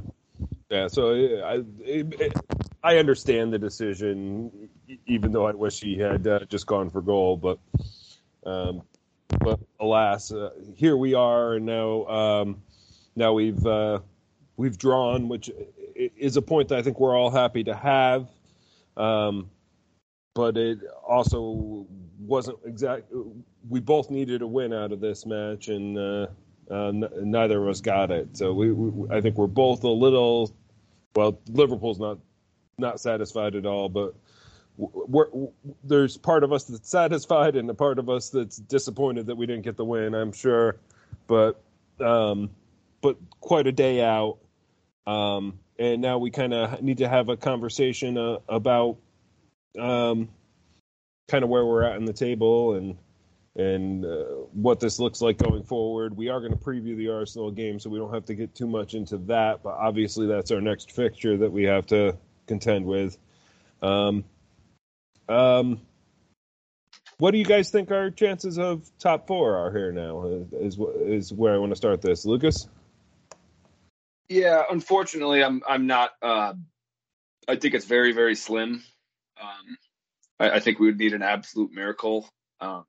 yeah. 0.69 0.87
So 0.87 1.11
I 1.13 1.63
it, 1.79 2.33
I 2.83 2.97
understand 2.97 3.53
the 3.53 3.59
decision, 3.59 4.69
even 5.05 5.31
though 5.31 5.45
I 5.45 5.51
wish 5.51 5.81
he 5.81 5.97
had 5.97 6.25
uh, 6.27 6.39
just 6.45 6.67
gone 6.67 6.89
for 6.89 7.01
goal, 7.01 7.37
but. 7.37 7.59
Um, 8.43 8.81
but 9.39 9.59
alas, 9.79 10.31
uh, 10.31 10.49
here 10.75 10.97
we 10.97 11.13
are, 11.13 11.53
and 11.53 11.65
now 11.65 12.05
um, 12.07 12.61
now 13.15 13.33
we've 13.33 13.65
uh, 13.65 13.99
we've 14.57 14.77
drawn, 14.77 15.27
which 15.27 15.49
is 16.17 16.37
a 16.37 16.41
point 16.41 16.69
that 16.69 16.79
I 16.79 16.81
think 16.81 16.99
we're 16.99 17.15
all 17.15 17.31
happy 17.31 17.63
to 17.65 17.75
have. 17.75 18.27
Um, 18.97 19.49
but 20.33 20.57
it 20.57 20.79
also 21.07 21.85
wasn't 22.19 22.59
exact. 22.65 23.11
We 23.69 23.79
both 23.79 24.09
needed 24.09 24.41
a 24.41 24.47
win 24.47 24.73
out 24.73 24.91
of 24.91 25.01
this 25.01 25.25
match, 25.25 25.67
and 25.67 25.97
uh, 25.97 26.27
uh, 26.69 26.87
n- 26.87 27.09
neither 27.23 27.61
of 27.61 27.67
us 27.69 27.81
got 27.81 28.11
it. 28.11 28.37
So 28.37 28.53
we, 28.53 28.71
we, 28.71 29.15
I 29.15 29.21
think 29.21 29.37
we're 29.37 29.47
both 29.47 29.83
a 29.83 29.89
little. 29.89 30.55
Well, 31.15 31.39
Liverpool's 31.49 31.99
not 31.99 32.19
not 32.77 32.99
satisfied 32.99 33.55
at 33.55 33.65
all, 33.65 33.89
but 33.89 34.15
we're, 34.77 35.27
there's 35.83 36.17
part 36.17 36.43
of 36.43 36.53
us 36.53 36.63
that's 36.63 36.89
satisfied 36.89 37.55
and 37.55 37.69
a 37.69 37.73
part 37.73 37.99
of 37.99 38.09
us 38.09 38.29
that's 38.29 38.57
disappointed 38.57 39.27
that 39.27 39.35
we 39.35 39.45
didn't 39.45 39.63
get 39.63 39.77
the 39.77 39.85
win. 39.85 40.15
I'm 40.15 40.31
sure, 40.31 40.77
but 41.27 41.61
um, 41.99 42.49
but 43.01 43.17
quite 43.41 43.67
a 43.67 43.71
day 43.71 44.01
out, 44.01 44.37
um, 45.05 45.59
and 45.81 45.99
now 45.99 46.19
we 46.19 46.29
kind 46.29 46.53
of 46.53 46.83
need 46.83 46.99
to 46.99 47.09
have 47.09 47.29
a 47.29 47.35
conversation 47.35 48.15
uh, 48.15 48.37
about 48.47 48.97
um, 49.79 50.29
kind 51.27 51.43
of 51.43 51.49
where 51.49 51.65
we're 51.65 51.83
at 51.83 51.95
in 51.97 52.05
the 52.05 52.13
table 52.13 52.75
and 52.75 52.97
and 53.55 54.05
uh, 54.05 54.25
what 54.53 54.79
this 54.79 54.97
looks 54.99 55.21
like 55.21 55.37
going 55.37 55.63
forward. 55.63 56.15
We 56.15 56.29
are 56.29 56.39
going 56.39 56.53
to 56.53 56.57
preview 56.57 56.95
the 56.95 57.09
Arsenal 57.09 57.51
game, 57.51 57.79
so 57.79 57.89
we 57.89 57.97
don't 57.97 58.13
have 58.13 58.25
to 58.25 58.35
get 58.35 58.55
too 58.55 58.67
much 58.67 58.93
into 58.93 59.17
that. 59.17 59.63
But 59.63 59.73
obviously, 59.73 60.27
that's 60.27 60.51
our 60.51 60.61
next 60.61 60.91
fixture 60.91 61.37
that 61.37 61.51
we 61.51 61.63
have 61.63 61.87
to 61.87 62.15
contend 62.45 62.85
with. 62.85 63.17
Um, 63.81 64.23
um, 65.27 65.81
what 67.17 67.31
do 67.31 67.39
you 67.39 67.45
guys 67.45 67.71
think 67.71 67.91
our 67.91 68.11
chances 68.11 68.59
of 68.59 68.87
top 68.99 69.27
four 69.27 69.57
are 69.57 69.71
here 69.71 69.91
now? 69.91 70.45
Is 70.53 70.77
is 71.01 71.33
where 71.33 71.55
I 71.55 71.57
want 71.57 71.71
to 71.71 71.75
start 71.75 72.01
this, 72.01 72.23
Lucas. 72.23 72.67
Yeah, 74.31 74.63
unfortunately, 74.69 75.43
I'm 75.43 75.61
I'm 75.67 75.87
not. 75.87 76.11
Uh, 76.21 76.53
I 77.49 77.57
think 77.57 77.73
it's 77.73 77.85
very 77.85 78.13
very 78.13 78.35
slim. 78.35 78.81
Um, 79.41 79.77
I, 80.39 80.51
I, 80.51 80.59
think 80.61 80.79
we 80.79 80.85
would 80.85 80.97
need 80.97 81.11
an 81.11 81.21
absolute 81.21 81.73
miracle, 81.73 82.29
um, 82.61 82.85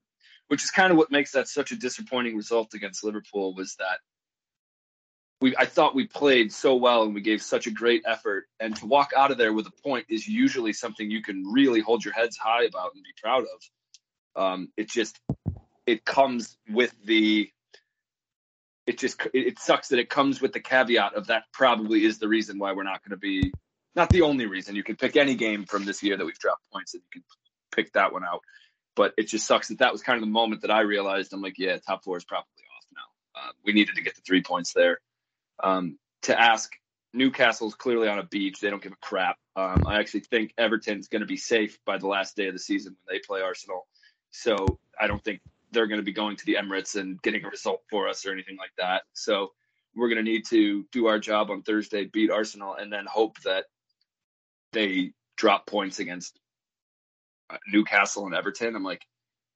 which 0.47 0.63
is 0.63 0.71
kind 0.71 0.93
of 0.93 0.99
what 0.99 1.11
makes 1.11 1.33
that 1.33 1.49
such 1.49 1.73
a 1.73 1.77
disappointing 1.77 2.37
result 2.37 2.75
against 2.75 3.03
Liverpool. 3.03 3.57
Was 3.57 3.75
that 3.81 3.99
we 5.41 5.57
I 5.57 5.67
thought 5.67 5.97
we 5.97 6.07
played 6.07 6.53
so 6.53 6.77
well 6.77 7.03
and 7.03 7.13
we 7.13 7.21
gave 7.21 7.43
such 7.43 7.67
a 7.67 7.73
great 7.73 8.05
effort. 8.07 8.45
And 8.61 8.77
to 8.77 8.87
walk 8.87 9.11
out 9.17 9.33
of 9.33 9.37
there 9.37 9.53
with 9.53 9.67
a 9.67 9.83
point 9.83 10.07
is 10.09 10.29
usually 10.29 10.73
something 10.73 11.11
you 11.11 11.23
can 11.23 11.43
really 11.51 11.81
hold 11.81 12.05
your 12.05 12.15
heads 12.15 12.37
high 12.37 12.67
about 12.67 12.95
and 12.95 13.03
be 13.03 13.21
proud 13.21 13.43
of. 13.43 14.41
Um, 14.41 14.69
it 14.77 14.89
just 14.89 15.19
it 15.87 16.05
comes 16.05 16.57
with 16.71 16.95
the 17.05 17.51
it 18.87 18.99
just 18.99 19.21
it, 19.33 19.59
sucks 19.59 19.89
that 19.89 19.99
it 19.99 20.11
comes 20.11 20.41
with 20.41 20.53
the 20.53 20.61
caveat 20.61 21.15
of 21.15 21.29
that 21.29 21.45
probably 21.53 22.05
is 22.05 22.19
the 22.19 22.29
reason 22.29 22.59
why 22.59 22.73
we're 22.73 22.83
not 22.83 23.03
going 23.03 23.11
to 23.11 23.17
be 23.17 23.53
not 23.95 24.09
the 24.09 24.23
only 24.23 24.47
reason. 24.47 24.75
You 24.75 24.83
can 24.83 24.97
pick 24.97 25.17
any 25.17 25.35
game 25.35 25.67
from 25.67 25.85
this 25.85 26.03
year 26.03 26.17
that 26.17 26.25
we've 26.25 26.39
dropped 26.39 26.63
points 26.73 26.95
and 26.95 27.03
you 27.03 27.21
can 27.21 27.25
pick 27.75 27.93
that 27.93 28.13
one 28.13 28.25
out. 28.25 28.41
But 28.95 29.13
it 29.17 29.29
just 29.29 29.47
sucks 29.47 29.69
that 29.69 29.79
that 29.79 29.93
was 29.93 30.03
kind 30.03 30.17
of 30.17 30.23
the 30.23 30.31
moment 30.31 30.63
that 30.63 30.71
I 30.71 30.81
realized 30.81 31.33
I'm 31.33 31.43
like, 31.43 31.59
yeah, 31.59 31.79
top 31.79 32.05
four 32.05 32.17
is 32.17 32.25
probably 32.25 32.47
off 32.77 32.87
now. 32.95 33.41
Uh, 33.41 33.53
we 33.65 33.73
needed 33.73 33.97
to 33.97 34.03
get 34.03 34.15
the 34.15 34.23
three 34.23 34.43
points 34.43 34.73
there 34.73 34.99
um, 35.63 35.99
to 36.23 36.39
ask 36.39 36.73
Newcastle's 37.15 37.75
clearly 37.75 38.09
on 38.09 38.19
a 38.19 38.25
beach. 38.25 38.61
They 38.61 38.71
don't 38.71 38.83
give 38.83 38.93
a 38.93 38.97
crap. 38.97 39.37
Um, 39.57 39.85
I 39.87 39.99
actually 39.99 40.21
think 40.21 40.53
Everton's 40.59 41.09
going 41.09 41.21
to 41.21 41.27
be 41.27 41.37
safe 41.37 41.79
by 41.85 41.99
the 41.99 42.07
last 42.07 42.37
day 42.37 42.49
of 42.49 42.55
the 42.55 42.59
season 42.59 42.97
when 43.05 43.15
they 43.15 43.21
play 43.27 43.43
Arsenal. 43.43 43.87
So 44.31 44.79
I 44.99 45.07
don't 45.07 45.23
think 45.23 45.41
they're 45.73 45.87
going 45.87 46.01
to 46.01 46.05
be 46.05 46.13
going 46.13 46.37
to 46.37 46.47
the 46.47 46.55
Emirates 46.55 47.01
and 47.01 47.21
getting 47.23 47.45
a 47.45 47.49
result 47.49 47.81
for 47.91 48.09
us 48.09 48.25
or 48.27 48.33
anything 48.33 48.57
like 48.57 48.73
that. 48.79 49.03
So 49.15 49.53
we're 49.95 50.09
going 50.09 50.25
to 50.25 50.31
need 50.31 50.47
to 50.47 50.85
do 50.93 51.07
our 51.07 51.19
job 51.19 51.51
on 51.51 51.63
Thursday, 51.63 52.05
beat 52.05 52.31
Arsenal, 52.31 52.75
and 52.75 52.93
then 52.93 53.05
hope 53.07 53.41
that 53.41 53.65
they 54.73 55.13
drop 55.37 55.67
points 55.67 55.99
against 55.99 56.39
uh, 57.51 57.57
Newcastle 57.69 58.27
and 58.27 58.35
Everton. 58.35 58.77
I'm 58.77 58.85
like, 58.85 59.05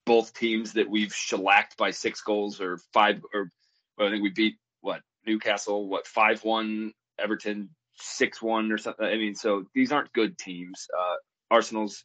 both 0.05 0.35
teams 0.35 0.75
that 0.75 0.89
we've 0.89 1.15
shellacked 1.15 1.77
by 1.77 1.91
six 1.91 2.21
goals 2.21 2.61
or 2.61 2.79
five, 2.93 3.21
or 3.35 3.51
well, 3.99 4.09
I 4.09 4.11
think 4.11 4.23
we 4.23 4.31
beat 4.31 4.57
what 4.81 5.01
Newcastle, 5.27 5.89
what 5.89 6.07
five 6.07 6.45
one, 6.45 6.93
Everton 7.19 7.71
six 7.99 8.41
one 8.41 8.71
or 8.71 8.79
something. 8.79 9.07
I 9.07 9.17
mean, 9.17 9.35
so 9.35 9.65
these 9.75 9.93
aren't 9.93 10.13
good 10.13 10.39
teams. 10.39 10.87
Uh, 10.97 11.17
Arsenal's 11.51 12.05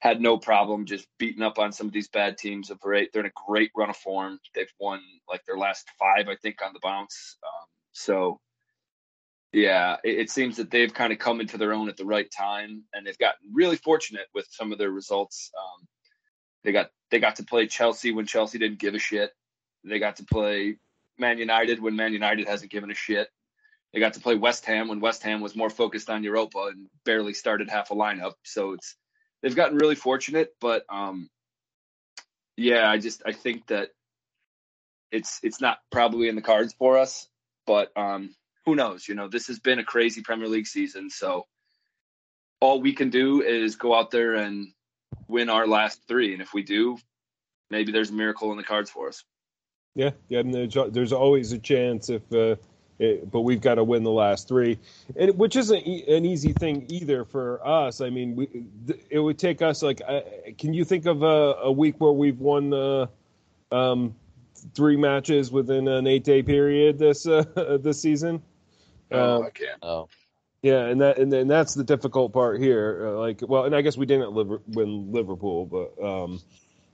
had 0.00 0.20
no 0.20 0.38
problem 0.38 0.86
just 0.86 1.06
beating 1.18 1.42
up 1.42 1.58
on 1.58 1.72
some 1.72 1.86
of 1.86 1.92
these 1.92 2.08
bad 2.08 2.38
teams. 2.38 2.70
Of 2.70 2.80
great, 2.80 3.12
they're 3.12 3.24
in 3.24 3.30
a 3.30 3.46
great 3.46 3.70
run 3.76 3.90
of 3.90 3.96
form. 3.96 4.38
They've 4.54 4.72
won 4.78 5.00
like 5.28 5.44
their 5.44 5.58
last 5.58 5.86
five, 5.98 6.28
I 6.28 6.36
think, 6.36 6.62
on 6.64 6.72
the 6.72 6.80
bounce. 6.82 7.36
Um, 7.42 7.66
so 7.92 8.40
yeah, 9.52 9.96
it, 10.04 10.18
it, 10.18 10.30
seems 10.30 10.56
that 10.58 10.70
they've 10.70 10.92
kind 10.92 11.12
of 11.12 11.18
come 11.18 11.40
into 11.40 11.56
their 11.56 11.72
own 11.72 11.88
at 11.88 11.96
the 11.96 12.04
right 12.04 12.30
time, 12.30 12.84
and 12.92 13.06
they've 13.06 13.18
gotten 13.18 13.50
really 13.52 13.76
fortunate 13.76 14.26
with 14.34 14.46
some 14.50 14.72
of 14.72 14.78
their 14.78 14.90
results. 14.90 15.50
Um, 15.58 15.86
they 16.64 16.72
got 16.72 16.90
they 17.10 17.18
got 17.18 17.36
to 17.36 17.44
play 17.44 17.66
Chelsea 17.66 18.12
when 18.12 18.26
Chelsea 18.26 18.58
didn't 18.58 18.78
give 18.78 18.94
a 18.94 18.98
shit. 18.98 19.32
They 19.84 19.98
got 19.98 20.16
to 20.16 20.24
play 20.24 20.76
Man 21.18 21.38
United 21.38 21.80
when 21.80 21.96
Man 21.96 22.12
United 22.12 22.46
hasn't 22.46 22.70
given 22.70 22.90
a 22.90 22.94
shit. 22.94 23.28
They 23.92 24.00
got 24.00 24.14
to 24.14 24.20
play 24.20 24.34
West 24.34 24.66
Ham 24.66 24.88
when 24.88 25.00
West 25.00 25.22
Ham 25.22 25.40
was 25.40 25.56
more 25.56 25.70
focused 25.70 26.10
on 26.10 26.22
Europa 26.22 26.70
and 26.72 26.88
barely 27.04 27.32
started 27.32 27.70
half 27.70 27.90
a 27.90 27.94
lineup. 27.94 28.34
So 28.44 28.72
it's 28.74 28.96
they've 29.42 29.56
gotten 29.56 29.78
really 29.78 29.94
fortunate, 29.94 30.54
but 30.60 30.84
um, 30.88 31.28
yeah, 32.56 32.90
I 32.90 32.98
just 32.98 33.22
I 33.24 33.32
think 33.32 33.66
that 33.68 33.90
it's 35.10 35.40
it's 35.42 35.60
not 35.60 35.78
probably 35.90 36.28
in 36.28 36.34
the 36.34 36.42
cards 36.42 36.74
for 36.78 36.98
us. 36.98 37.28
But 37.66 37.96
um, 37.96 38.34
who 38.66 38.74
knows? 38.74 39.06
You 39.06 39.14
know, 39.14 39.28
this 39.28 39.46
has 39.48 39.58
been 39.58 39.78
a 39.78 39.84
crazy 39.84 40.22
Premier 40.22 40.48
League 40.48 40.66
season, 40.66 41.10
so 41.10 41.46
all 42.60 42.80
we 42.80 42.92
can 42.92 43.10
do 43.10 43.42
is 43.42 43.76
go 43.76 43.94
out 43.94 44.10
there 44.10 44.34
and 44.34 44.68
win 45.28 45.50
our 45.50 45.66
last 45.66 46.02
three, 46.08 46.32
and 46.32 46.42
if 46.42 46.52
we 46.54 46.62
do, 46.62 46.98
maybe 47.70 47.92
there's 47.92 48.10
a 48.10 48.14
miracle 48.14 48.50
in 48.50 48.56
the 48.56 48.64
cards 48.64 48.90
for 48.90 49.08
us. 49.08 49.22
Yeah, 49.94 50.10
yeah. 50.28 50.42
There's, 50.44 51.12
always 51.12 51.52
a 51.52 51.58
chance 51.58 52.08
if, 52.08 52.22
uh, 52.32 52.56
it, 52.98 53.30
but 53.30 53.40
we've 53.40 53.60
got 53.60 53.76
to 53.76 53.84
win 53.84 54.02
the 54.02 54.10
last 54.10 54.48
three, 54.48 54.78
and 55.16 55.38
which 55.38 55.56
isn't 55.56 55.86
an 55.86 56.24
easy 56.24 56.52
thing 56.52 56.86
either 56.88 57.24
for 57.24 57.66
us. 57.66 58.00
I 58.00 58.10
mean, 58.10 58.36
we, 58.36 58.48
it 59.10 59.18
would 59.18 59.38
take 59.38 59.62
us 59.62 59.82
like, 59.82 60.00
uh, 60.06 60.20
can 60.56 60.74
you 60.74 60.84
think 60.84 61.06
of 61.06 61.22
a, 61.22 61.54
a, 61.62 61.72
week 61.72 62.00
where 62.00 62.12
we've 62.12 62.40
won 62.40 62.72
uh, 62.72 63.06
um, 63.70 64.14
three 64.74 64.96
matches 64.96 65.52
within 65.52 65.86
an 65.86 66.06
eight 66.06 66.24
day 66.24 66.42
period 66.42 66.98
this 66.98 67.26
uh, 67.26 67.78
this 67.80 68.00
season? 68.00 68.42
Oh, 69.10 69.36
um, 69.36 69.42
I 69.44 69.50
can't. 69.50 69.78
Oh. 69.82 70.08
Yeah, 70.60 70.86
and 70.86 71.00
that 71.02 71.18
and 71.18 71.32
then 71.32 71.46
that's 71.46 71.74
the 71.74 71.84
difficult 71.84 72.32
part 72.32 72.60
here. 72.60 73.06
Uh, 73.06 73.18
like, 73.18 73.42
well, 73.42 73.64
and 73.64 73.76
I 73.76 73.80
guess 73.80 73.96
we 73.96 74.06
didn't 74.06 74.32
live, 74.32 74.60
win 74.66 75.12
Liverpool, 75.12 75.66
but 75.66 76.04
um, 76.04 76.40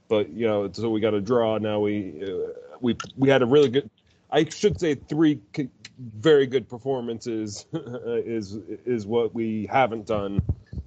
but 0.07 0.29
you 0.29 0.45
know, 0.45 0.69
so 0.71 0.89
we 0.91 0.99
got 0.99 1.15
a 1.15 1.21
draw. 1.21 1.57
Now 1.57 1.79
we 1.79 2.23
uh, 2.23 2.51
we 2.79 2.95
we 3.17 3.29
had 3.29 3.41
a 3.41 3.47
really 3.47 3.69
good. 3.69 3.89
I 4.29 4.47
should 4.47 4.79
say 4.79 4.93
three 4.93 5.39
very 5.97 6.47
good 6.47 6.69
performances 6.69 7.65
is 7.73 8.53
is 8.85 9.05
what 9.05 9.33
we 9.33 9.67
haven't 9.71 10.05
done 10.05 10.41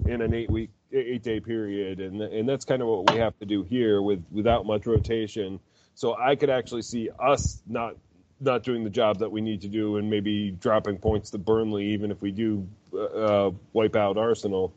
in 0.07 0.21
an 0.23 0.35
eight 0.35 0.51
week 0.51 0.71
eight 0.92 1.23
day 1.23 1.40
period, 1.40 2.01
and 2.01 2.21
and 2.21 2.49
that's 2.49 2.64
kind 2.64 2.83
of 2.83 2.88
what 2.88 3.11
we 3.12 3.18
have 3.18 3.38
to 3.38 3.47
do 3.47 3.62
here 3.62 4.01
with 4.01 4.25
without 4.31 4.66
much 4.66 4.87
rotation. 4.87 5.61
So 5.94 6.16
I 6.16 6.37
could 6.37 6.51
actually 6.51 6.83
see 6.83 7.11
us 7.18 7.61
not 7.66 7.97
not 8.40 8.62
doing 8.62 8.85
the 8.85 8.90
job 8.90 9.18
that 9.18 9.31
we 9.31 9.40
need 9.40 9.62
to 9.62 9.68
do, 9.68 9.97
and 9.97 10.11
maybe 10.11 10.51
dropping 10.51 10.99
points 10.99 11.31
to 11.31 11.38
Burnley, 11.38 11.87
even 11.92 12.11
if 12.11 12.21
we 12.21 12.31
do 12.31 12.68
uh, 12.97 13.51
wipe 13.73 13.97
out 13.97 14.16
Arsenal. 14.16 14.73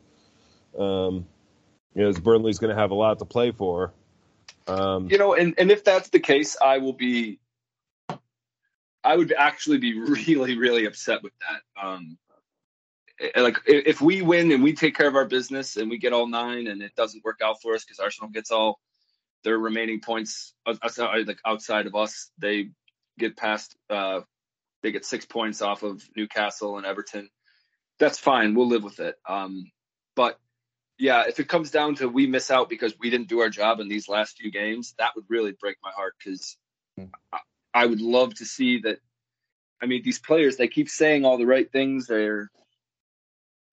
Um, 0.78 1.26
you 1.94 2.02
know, 2.02 2.12
Burnley's 2.12 2.58
going 2.58 2.74
to 2.74 2.80
have 2.80 2.90
a 2.90 2.94
lot 2.94 3.18
to 3.18 3.24
play 3.24 3.52
for. 3.52 3.92
Um, 4.66 5.08
you 5.10 5.18
know, 5.18 5.34
and, 5.34 5.54
and 5.58 5.70
if 5.70 5.84
that's 5.84 6.08
the 6.08 6.20
case, 6.20 6.56
I 6.60 6.78
will 6.78 6.92
be, 6.92 7.38
I 9.04 9.16
would 9.16 9.32
actually 9.32 9.78
be 9.78 9.98
really, 10.00 10.56
really 10.56 10.86
upset 10.86 11.22
with 11.22 11.32
that. 11.40 11.82
Um, 11.82 12.18
eh, 13.20 13.40
like 13.40 13.58
if 13.66 14.00
we 14.00 14.22
win 14.22 14.52
and 14.52 14.62
we 14.62 14.72
take 14.72 14.96
care 14.96 15.08
of 15.08 15.16
our 15.16 15.26
business 15.26 15.76
and 15.76 15.90
we 15.90 15.98
get 15.98 16.12
all 16.12 16.26
nine 16.26 16.66
and 16.66 16.82
it 16.82 16.94
doesn't 16.96 17.24
work 17.24 17.40
out 17.42 17.60
for 17.62 17.74
us 17.74 17.84
because 17.84 17.98
Arsenal 17.98 18.30
gets 18.30 18.50
all 18.50 18.78
their 19.44 19.58
remaining 19.58 20.00
points 20.00 20.54
outside, 20.66 21.26
like 21.26 21.40
outside 21.44 21.86
of 21.86 21.94
us, 21.94 22.30
they 22.38 22.68
get 23.18 23.36
past, 23.36 23.76
uh, 23.90 24.20
they 24.82 24.92
get 24.92 25.04
six 25.04 25.24
points 25.24 25.62
off 25.62 25.82
of 25.82 26.02
Newcastle 26.16 26.76
and 26.76 26.86
Everton. 26.86 27.28
That's 27.98 28.18
fine. 28.18 28.54
We'll 28.54 28.68
live 28.68 28.84
with 28.84 29.00
it. 29.00 29.16
Um, 29.28 29.70
but 30.16 30.38
yeah, 30.98 31.24
if 31.26 31.40
it 31.40 31.48
comes 31.48 31.70
down 31.70 31.96
to 31.96 32.08
we 32.08 32.26
miss 32.26 32.50
out 32.50 32.68
because 32.68 32.94
we 32.98 33.10
didn't 33.10 33.28
do 33.28 33.40
our 33.40 33.48
job 33.48 33.80
in 33.80 33.88
these 33.88 34.08
last 34.08 34.36
few 34.38 34.50
games, 34.50 34.94
that 34.98 35.12
would 35.16 35.24
really 35.28 35.52
break 35.52 35.76
my 35.82 35.90
heart 35.90 36.14
because 36.18 36.56
mm. 36.98 37.10
I, 37.74 37.86
would 37.86 38.00
love 38.00 38.34
to 38.36 38.44
see 38.44 38.80
that. 38.80 38.98
I 39.80 39.86
mean, 39.86 40.02
these 40.02 40.18
players 40.18 40.56
they 40.56 40.68
keep 40.68 40.88
saying 40.88 41.24
all 41.24 41.38
the 41.38 41.46
right 41.46 41.70
things. 41.70 42.06
They're 42.06 42.50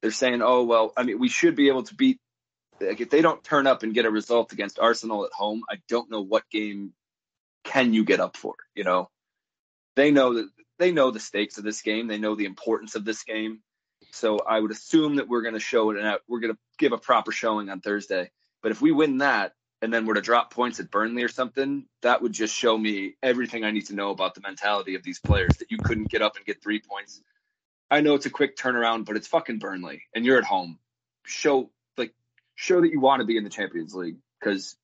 they're 0.01 0.11
saying, 0.11 0.41
oh 0.41 0.63
well, 0.63 0.93
I 0.95 1.03
mean, 1.03 1.19
we 1.19 1.29
should 1.29 1.55
be 1.55 1.67
able 1.67 1.83
to 1.83 1.95
beat. 1.95 2.19
Like 2.79 3.01
if 3.01 3.09
they 3.09 3.21
don't 3.21 3.43
turn 3.43 3.67
up 3.67 3.83
and 3.83 3.93
get 3.93 4.05
a 4.05 4.11
result 4.11 4.53
against 4.53 4.79
Arsenal 4.79 5.25
at 5.25 5.33
home, 5.33 5.63
I 5.69 5.75
don't 5.87 6.09
know 6.09 6.21
what 6.21 6.49
game 6.49 6.93
can 7.63 7.93
you 7.93 8.05
get 8.05 8.19
up 8.19 8.37
for. 8.37 8.55
You 8.73 8.85
know, 8.85 9.09
they 9.95 10.11
know 10.11 10.35
that 10.35 10.49
they 10.79 10.91
know 10.91 11.11
the 11.11 11.19
stakes 11.19 11.57
of 11.57 11.63
this 11.63 11.81
game. 11.81 12.07
They 12.07 12.17
know 12.17 12.35
the 12.35 12.45
importance 12.45 12.95
of 12.95 13.05
this 13.05 13.23
game. 13.23 13.61
So 14.11 14.39
I 14.39 14.59
would 14.59 14.71
assume 14.71 15.17
that 15.17 15.27
we're 15.27 15.41
going 15.41 15.53
to 15.53 15.59
show 15.59 15.91
it 15.91 15.97
and 15.97 16.07
uh, 16.07 16.17
we're 16.27 16.39
going 16.39 16.53
to 16.53 16.59
give 16.79 16.93
a 16.93 16.97
proper 16.97 17.31
showing 17.31 17.69
on 17.69 17.81
Thursday. 17.81 18.31
But 18.63 18.71
if 18.71 18.81
we 18.81 18.91
win 18.91 19.19
that 19.19 19.53
and 19.81 19.93
then 19.93 20.05
we're 20.05 20.15
to 20.15 20.21
drop 20.21 20.53
points 20.53 20.79
at 20.79 20.91
Burnley 20.91 21.23
or 21.23 21.29
something, 21.29 21.85
that 22.01 22.21
would 22.21 22.33
just 22.33 22.55
show 22.55 22.77
me 22.77 23.15
everything 23.23 23.63
I 23.63 23.71
need 23.71 23.87
to 23.87 23.95
know 23.95 24.09
about 24.11 24.35
the 24.35 24.41
mentality 24.41 24.95
of 24.95 25.03
these 25.03 25.19
players 25.19 25.57
that 25.57 25.71
you 25.71 25.77
couldn't 25.77 26.09
get 26.09 26.21
up 26.21 26.35
and 26.35 26.45
get 26.45 26.61
three 26.61 26.81
points. 26.81 27.21
I 27.89 28.01
know 28.01 28.15
it's 28.15 28.25
a 28.25 28.29
quick 28.29 28.57
turnaround, 28.57 29.05
but 29.05 29.15
it's 29.15 29.27
fucking 29.27 29.59
Burnley 29.59 30.03
and 30.13 30.25
you're 30.25 30.37
at 30.37 30.43
home. 30.43 30.79
Show 31.25 31.69
like 31.97 32.13
show 32.55 32.81
that 32.81 32.91
you 32.91 32.99
want 32.99 33.21
to 33.21 33.25
be 33.25 33.37
in 33.37 33.43
the 33.43 33.49
Champions 33.49 33.93
League 33.95 34.17
because 34.39 34.75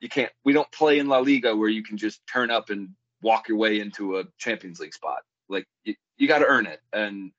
you 0.00 0.08
can't. 0.08 0.32
We 0.44 0.52
don't 0.52 0.70
play 0.70 0.98
in 0.98 1.08
La 1.08 1.18
Liga 1.18 1.56
where 1.56 1.68
you 1.68 1.82
can 1.82 1.96
just 1.96 2.20
turn 2.26 2.50
up 2.50 2.70
and 2.70 2.90
walk 3.22 3.48
your 3.48 3.56
way 3.56 3.80
into 3.80 4.18
a 4.18 4.24
Champions 4.38 4.80
League 4.80 4.94
spot. 4.94 5.22
Like 5.48 5.66
you, 5.84 5.94
you 6.18 6.28
got 6.28 6.38
to 6.38 6.46
earn 6.46 6.66
it 6.66 6.80
and 6.92 7.32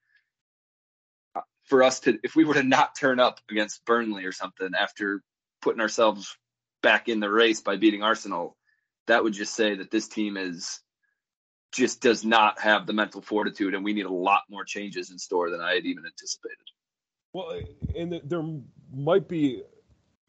uh, 1.35 1.41
for 1.63 1.83
us 1.83 1.99
to 2.01 2.19
if 2.23 2.35
we 2.35 2.43
were 2.43 2.55
to 2.55 2.63
not 2.63 2.95
turn 2.95 3.19
up 3.19 3.39
against 3.49 3.85
Burnley 3.85 4.25
or 4.25 4.31
something 4.31 4.71
after 4.77 5.21
putting 5.61 5.81
ourselves 5.81 6.37
back 6.85 7.09
in 7.09 7.19
the 7.19 7.29
race 7.29 7.61
by 7.61 7.77
beating 7.77 8.03
Arsenal, 8.03 8.55
that 9.07 9.23
would 9.23 9.33
just 9.33 9.55
say 9.55 9.73
that 9.73 9.89
this 9.89 10.07
team 10.07 10.37
is 10.37 10.81
just 11.71 11.99
does 11.99 12.23
not 12.23 12.61
have 12.61 12.85
the 12.85 12.93
mental 12.93 13.21
fortitude, 13.21 13.73
and 13.73 13.83
we 13.83 13.91
need 13.91 14.05
a 14.05 14.13
lot 14.13 14.43
more 14.51 14.63
changes 14.63 15.09
in 15.09 15.17
store 15.17 15.49
than 15.49 15.61
I 15.61 15.73
had 15.73 15.85
even 15.85 16.05
anticipated. 16.05 16.67
Well, 17.33 17.59
and 17.97 18.21
there 18.23 18.43
might 18.93 19.27
be 19.27 19.63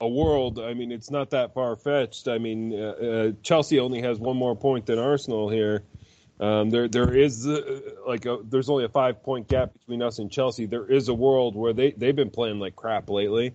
a 0.01 0.09
world. 0.09 0.59
I 0.59 0.73
mean, 0.73 0.91
it's 0.91 1.11
not 1.11 1.29
that 1.31 1.53
far 1.53 1.77
fetched. 1.77 2.27
I 2.27 2.39
mean, 2.39 2.73
uh, 2.73 2.87
uh, 2.87 3.33
Chelsea 3.43 3.79
only 3.79 4.01
has 4.01 4.19
one 4.19 4.39
more 4.39 4.57
point 4.57 4.87
than 4.87 4.99
Arsenal 4.99 5.51
here. 5.51 5.85
Um, 6.41 6.71
there, 6.71 6.89
there 6.89 7.15
is 7.15 7.47
uh, 7.47 7.81
like 8.07 8.25
a, 8.25 8.39
there's 8.43 8.71
only 8.71 8.85
a 8.85 8.89
five 8.89 9.23
point 9.23 9.47
gap 9.47 9.75
between 9.75 10.01
us 10.01 10.21
and 10.21 10.31
Chelsea. 10.31 10.65
There 10.65 10.87
is 10.87 11.09
a 11.09 11.15
world 11.15 11.55
where 11.55 11.75
they 11.75 11.93
they've 11.93 12.17
been 12.17 12.31
playing 12.31 12.61
like 12.61 12.77
crap 12.77 13.11
lately. 13.11 13.55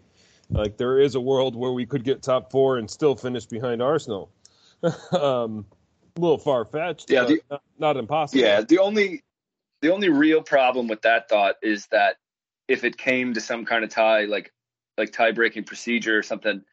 Like 0.53 0.77
there 0.77 0.99
is 0.99 1.15
a 1.15 1.21
world 1.21 1.55
where 1.55 1.71
we 1.71 1.85
could 1.85 2.03
get 2.03 2.21
top 2.21 2.51
four 2.51 2.77
and 2.77 2.89
still 2.89 3.15
finish 3.15 3.45
behind 3.45 3.81
Arsenal. 3.81 4.31
um, 4.83 5.65
a 6.17 6.19
little 6.19 6.37
far 6.37 6.65
fetched. 6.65 7.09
Yeah, 7.09 7.23
the, 7.23 7.41
not, 7.49 7.63
not 7.79 7.97
impossible. 7.97 8.41
Yeah, 8.41 8.61
the 8.61 8.79
only 8.79 9.23
the 9.81 9.91
only 9.93 10.09
real 10.09 10.41
problem 10.41 10.87
with 10.87 11.01
that 11.03 11.29
thought 11.29 11.55
is 11.61 11.87
that 11.87 12.17
if 12.67 12.83
it 12.83 12.97
came 12.97 13.33
to 13.33 13.41
some 13.41 13.65
kind 13.65 13.83
of 13.83 13.89
tie, 13.89 14.25
like 14.25 14.51
like 14.97 15.11
tie 15.11 15.31
breaking 15.31 15.63
procedure 15.63 16.17
or 16.17 16.23
something, 16.23 16.63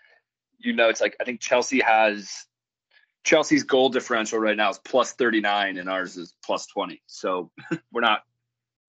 you 0.59 0.73
know, 0.73 0.89
it's 0.89 1.01
like 1.01 1.17
I 1.21 1.25
think 1.25 1.41
Chelsea 1.41 1.81
has 1.81 2.47
Chelsea's 3.25 3.65
goal 3.65 3.91
differential 3.91 4.39
right 4.39 4.57
now 4.57 4.71
is 4.71 4.79
plus 4.79 5.13
39 5.13 5.79
and 5.79 5.89
ours 5.89 6.17
is 6.17 6.35
plus 6.45 6.67
20. 6.67 7.03
So 7.07 7.51
we're 7.93 8.01
not 8.01 8.23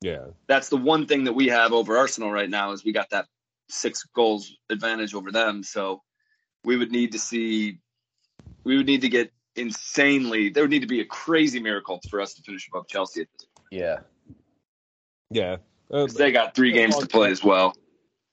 Yeah. 0.02 0.28
That's 0.48 0.70
the 0.70 0.78
one 0.78 1.06
thing 1.06 1.26
that 1.26 1.34
we 1.34 1.48
have 1.48 1.74
over 1.74 1.98
Arsenal 1.98 2.32
right 2.32 2.50
now 2.50 2.72
is 2.72 2.84
we 2.84 2.92
got 2.92 3.10
that 3.12 3.28
six 3.70 4.04
goals 4.16 4.52
advantage 4.70 5.14
over 5.14 5.32
them. 5.32 5.64
So 5.64 6.02
we 6.64 6.76
would 6.76 6.92
need 6.92 7.14
to 7.14 7.20
see 7.20 7.80
we 8.64 8.78
would 8.78 8.86
need 8.86 9.02
to 9.02 9.10
get 9.10 9.32
insanely 9.56 10.50
there 10.50 10.64
would 10.64 10.70
need 10.70 10.82
to 10.82 10.88
be 10.88 11.02
a 11.02 11.06
crazy 11.06 11.60
miracle 11.60 12.00
for 12.10 12.22
us 12.22 12.36
to 12.36 12.42
finish 12.44 12.68
above 12.68 12.88
Chelsea 12.88 13.26
Yeah. 13.72 14.00
Yeah. 15.32 15.58
Uh, 15.92 16.06
they 16.06 16.32
got 16.32 16.56
three 16.56 16.72
games 16.72 16.98
to 16.98 17.08
play 17.08 17.32
as 17.32 17.44
well. 17.44 17.76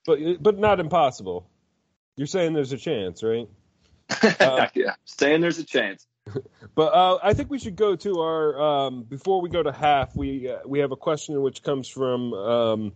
But 0.04 0.42
but 0.42 0.58
not 0.58 0.78
impossible. 0.78 1.48
You're 2.16 2.26
saying 2.26 2.52
there's 2.52 2.72
a 2.72 2.78
chance, 2.78 3.22
right? 3.22 3.48
Uh, 4.40 4.68
yeah, 4.74 4.94
saying 5.04 5.40
there's 5.40 5.58
a 5.58 5.64
chance. 5.64 6.06
But 6.74 6.92
uh, 6.92 7.18
I 7.22 7.32
think 7.32 7.50
we 7.50 7.58
should 7.58 7.76
go 7.76 7.96
to 7.96 8.20
our 8.20 8.60
um, 8.60 9.04
before 9.04 9.40
we 9.40 9.48
go 9.48 9.62
to 9.62 9.72
half. 9.72 10.14
We 10.14 10.50
uh, 10.50 10.58
we 10.66 10.80
have 10.80 10.92
a 10.92 10.96
question 10.96 11.40
which 11.40 11.62
comes 11.62 11.88
from 11.88 12.34
um, 12.34 12.92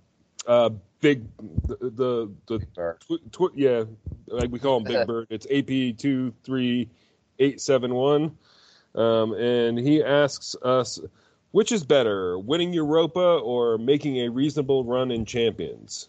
uh, 0.46 0.70
Big 1.00 1.24
the 1.38 1.76
the, 1.80 2.30
the 2.46 2.58
tw- 3.00 3.32
tw- 3.32 3.56
yeah 3.56 3.84
like 4.26 4.50
we 4.50 4.58
call 4.58 4.78
him 4.78 4.84
Big 4.84 5.06
Bird. 5.06 5.28
It's 5.30 5.46
AP 5.46 5.96
two 5.98 6.34
three 6.44 6.90
eight 7.38 7.60
seven 7.60 7.94
one, 7.94 8.36
um, 8.94 9.32
and 9.32 9.78
he 9.78 10.04
asks 10.04 10.56
us 10.62 11.00
which 11.52 11.72
is 11.72 11.84
better, 11.84 12.38
winning 12.38 12.72
Europa 12.72 13.20
or 13.20 13.78
making 13.78 14.18
a 14.18 14.28
reasonable 14.28 14.84
run 14.84 15.10
in 15.10 15.24
Champions. 15.24 16.08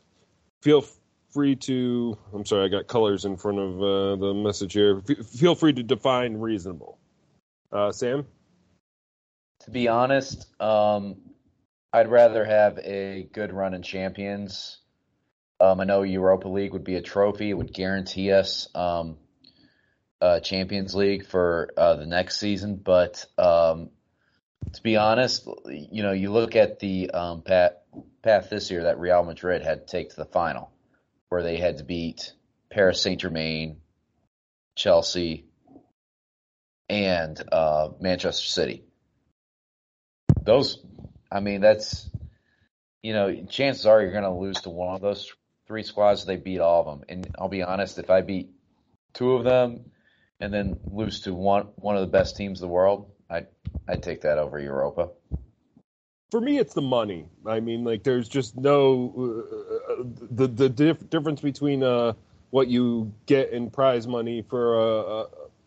Feel 0.61 0.85
free 1.31 1.55
to. 1.55 2.17
I'm 2.33 2.45
sorry, 2.45 2.65
I 2.65 2.67
got 2.67 2.87
colors 2.87 3.25
in 3.25 3.37
front 3.37 3.59
of 3.59 3.81
uh, 3.81 4.15
the 4.17 4.33
message 4.33 4.73
here. 4.73 5.01
F- 5.09 5.25
feel 5.25 5.55
free 5.55 5.73
to 5.73 5.83
define 5.83 6.37
reasonable. 6.37 6.99
Uh, 7.71 7.91
Sam? 7.91 8.25
To 9.61 9.71
be 9.71 9.87
honest, 9.87 10.47
um, 10.61 11.17
I'd 11.93 12.09
rather 12.09 12.45
have 12.45 12.77
a 12.79 13.27
good 13.33 13.51
run 13.51 13.73
in 13.73 13.81
champions. 13.81 14.79
Um, 15.59 15.79
I 15.79 15.83
know 15.83 16.03
Europa 16.03 16.47
League 16.47 16.73
would 16.73 16.83
be 16.83 16.95
a 16.95 17.01
trophy; 17.01 17.49
it 17.49 17.53
would 17.53 17.73
guarantee 17.73 18.31
us 18.31 18.67
um, 18.73 19.17
Champions 20.43 20.95
League 20.95 21.25
for 21.25 21.69
uh, 21.77 21.95
the 21.95 22.05
next 22.05 22.39
season. 22.39 22.75
But 22.75 23.25
um, 23.37 23.89
to 24.73 24.83
be 24.83 24.97
honest, 24.97 25.47
you 25.67 26.03
know, 26.03 26.11
you 26.11 26.31
look 26.31 26.55
at 26.55 26.79
the 26.79 27.11
um, 27.11 27.41
path, 27.41 27.73
path 28.21 28.49
this 28.49 28.71
year 28.71 28.83
that 28.83 28.99
Real 28.99 29.23
Madrid 29.23 29.63
had 29.63 29.87
to 29.87 29.91
take 29.91 30.09
to 30.11 30.15
the 30.15 30.25
final 30.25 30.71
where 31.29 31.43
they 31.43 31.57
had 31.57 31.77
to 31.77 31.83
beat 31.83 32.33
Paris 32.69 33.01
Saint 33.01 33.21
Germain, 33.21 33.77
Chelsea, 34.75 35.45
and 36.89 37.41
uh, 37.51 37.89
Manchester 37.99 38.47
City. 38.47 38.83
Those, 40.43 40.83
I 41.32 41.39
mean, 41.39 41.61
that's 41.61 42.09
you 43.01 43.13
know, 43.13 43.43
chances 43.49 43.86
are 43.86 44.01
you're 44.01 44.11
going 44.11 44.23
to 44.23 44.32
lose 44.32 44.61
to 44.61 44.69
one 44.69 44.95
of 44.95 45.01
those 45.01 45.32
three 45.67 45.84
squads. 45.84 46.25
They 46.25 46.36
beat 46.36 46.59
all 46.59 46.82
of 46.82 46.86
them, 46.86 47.05
and 47.09 47.36
I'll 47.39 47.49
be 47.49 47.63
honest, 47.63 47.97
if 47.97 48.09
I 48.09 48.21
beat 48.21 48.51
two 49.13 49.34
of 49.34 49.43
them 49.43 49.91
and 50.39 50.53
then 50.53 50.79
lose 50.91 51.21
to 51.21 51.34
one 51.34 51.69
one 51.75 51.95
of 51.95 52.01
the 52.01 52.07
best 52.07 52.38
teams 52.38 52.61
in 52.61 52.67
the 52.67 52.73
world, 52.73 53.11
I'd 53.29 53.47
I'd 53.88 54.03
take 54.03 54.21
that 54.21 54.38
over 54.38 54.59
Europa 54.59 55.09
for 56.32 56.39
me, 56.39 56.57
it's 56.57 56.73
the 56.73 56.82
money. 56.82 57.25
I 57.45 57.59
mean, 57.59 57.84
like, 57.84 58.03
there's 58.03 58.29
just 58.29 58.57
no 58.57 59.43
uh, 59.89 60.03
the 60.32 60.47
the 60.47 60.69
dif- 60.69 61.09
difference 61.09 61.41
between 61.41 61.84
uh, 61.84 62.13
what 62.51 62.69
you 62.69 63.13
get 63.25 63.51
in 63.51 63.69
prize 63.69 64.07
money 64.07 64.41
for 64.41 64.79
a, 64.79 65.25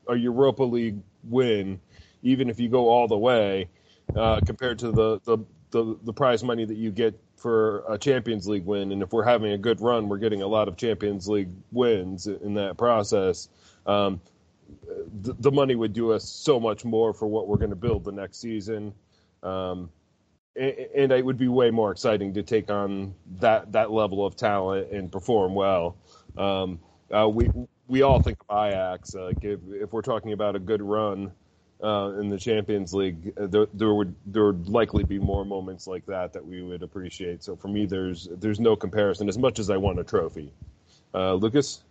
a, 0.08 0.16
Europa 0.16 0.64
League 0.64 1.00
win, 1.22 1.80
even 2.22 2.48
if 2.48 2.58
you 2.58 2.70
go 2.70 2.88
all 2.88 3.06
the 3.06 3.16
way, 3.16 3.68
uh, 4.16 4.40
compared 4.46 4.78
to 4.80 4.92
the, 4.92 5.20
the 5.24 5.38
the 5.70 5.98
the 6.04 6.12
prize 6.12 6.44
money 6.44 6.64
that 6.64 6.76
you 6.76 6.90
get 6.90 7.18
for 7.36 7.84
a 7.88 7.98
Champions 7.98 8.48
League 8.48 8.64
win. 8.64 8.92
And 8.92 9.02
if 9.02 9.12
we're 9.12 9.24
having 9.24 9.52
a 9.52 9.58
good 9.58 9.80
run, 9.80 10.08
we're 10.08 10.18
getting 10.18 10.40
a 10.40 10.46
lot 10.46 10.68
of 10.68 10.76
Champions 10.76 11.28
League 11.28 11.50
wins 11.72 12.26
in 12.26 12.54
that 12.54 12.78
process. 12.78 13.48
Um, 13.86 14.20
the, 15.20 15.34
the 15.34 15.50
money 15.50 15.74
would 15.74 15.92
do 15.92 16.12
us 16.12 16.24
so 16.24 16.58
much 16.58 16.84
more 16.84 17.12
for 17.12 17.26
what 17.26 17.46
we're 17.46 17.58
going 17.58 17.70
to 17.70 17.76
build 17.76 18.04
the 18.04 18.12
next 18.12 18.40
season. 18.40 18.94
Um, 19.42 19.90
and, 20.56 21.12
it 21.12 21.24
would 21.24 21.36
be 21.36 21.48
way 21.48 21.70
more 21.70 21.90
exciting 21.90 22.32
to 22.34 22.42
take 22.42 22.70
on 22.70 23.12
that 23.40 23.72
that 23.72 23.90
level 23.90 24.24
of 24.24 24.36
talent 24.36 24.90
and 24.92 25.10
perform 25.10 25.54
well. 25.54 25.96
Um, 26.38 26.78
uh, 27.10 27.28
we 27.28 27.50
we 27.88 28.02
all 28.02 28.22
think 28.22 28.38
of 28.48 28.68
Ajax. 28.68 29.14
Uh, 29.14 29.32
if, 29.42 29.60
if 29.68 29.92
we're 29.92 30.02
talking 30.02 30.32
about 30.32 30.56
a 30.56 30.60
good 30.60 30.80
run 30.80 31.32
uh, 31.82 32.12
in 32.20 32.30
the 32.30 32.38
Champions 32.38 32.94
League, 32.94 33.32
uh, 33.38 33.46
there, 33.46 33.66
there 33.74 33.94
would 33.94 34.14
there 34.26 34.44
would 34.44 34.68
likely 34.68 35.04
be 35.04 35.18
more 35.18 35.44
moments 35.44 35.86
like 35.86 36.06
that 36.06 36.32
that 36.32 36.44
we 36.44 36.62
would 36.62 36.82
appreciate. 36.82 37.42
So 37.42 37.56
for 37.56 37.68
me, 37.68 37.86
there's 37.86 38.28
there's 38.30 38.60
no 38.60 38.76
comparison. 38.76 39.28
As 39.28 39.38
much 39.38 39.58
as 39.58 39.70
I 39.70 39.76
want 39.76 39.98
a 39.98 40.04
trophy, 40.04 40.52
uh, 41.14 41.34
Lucas. 41.34 41.82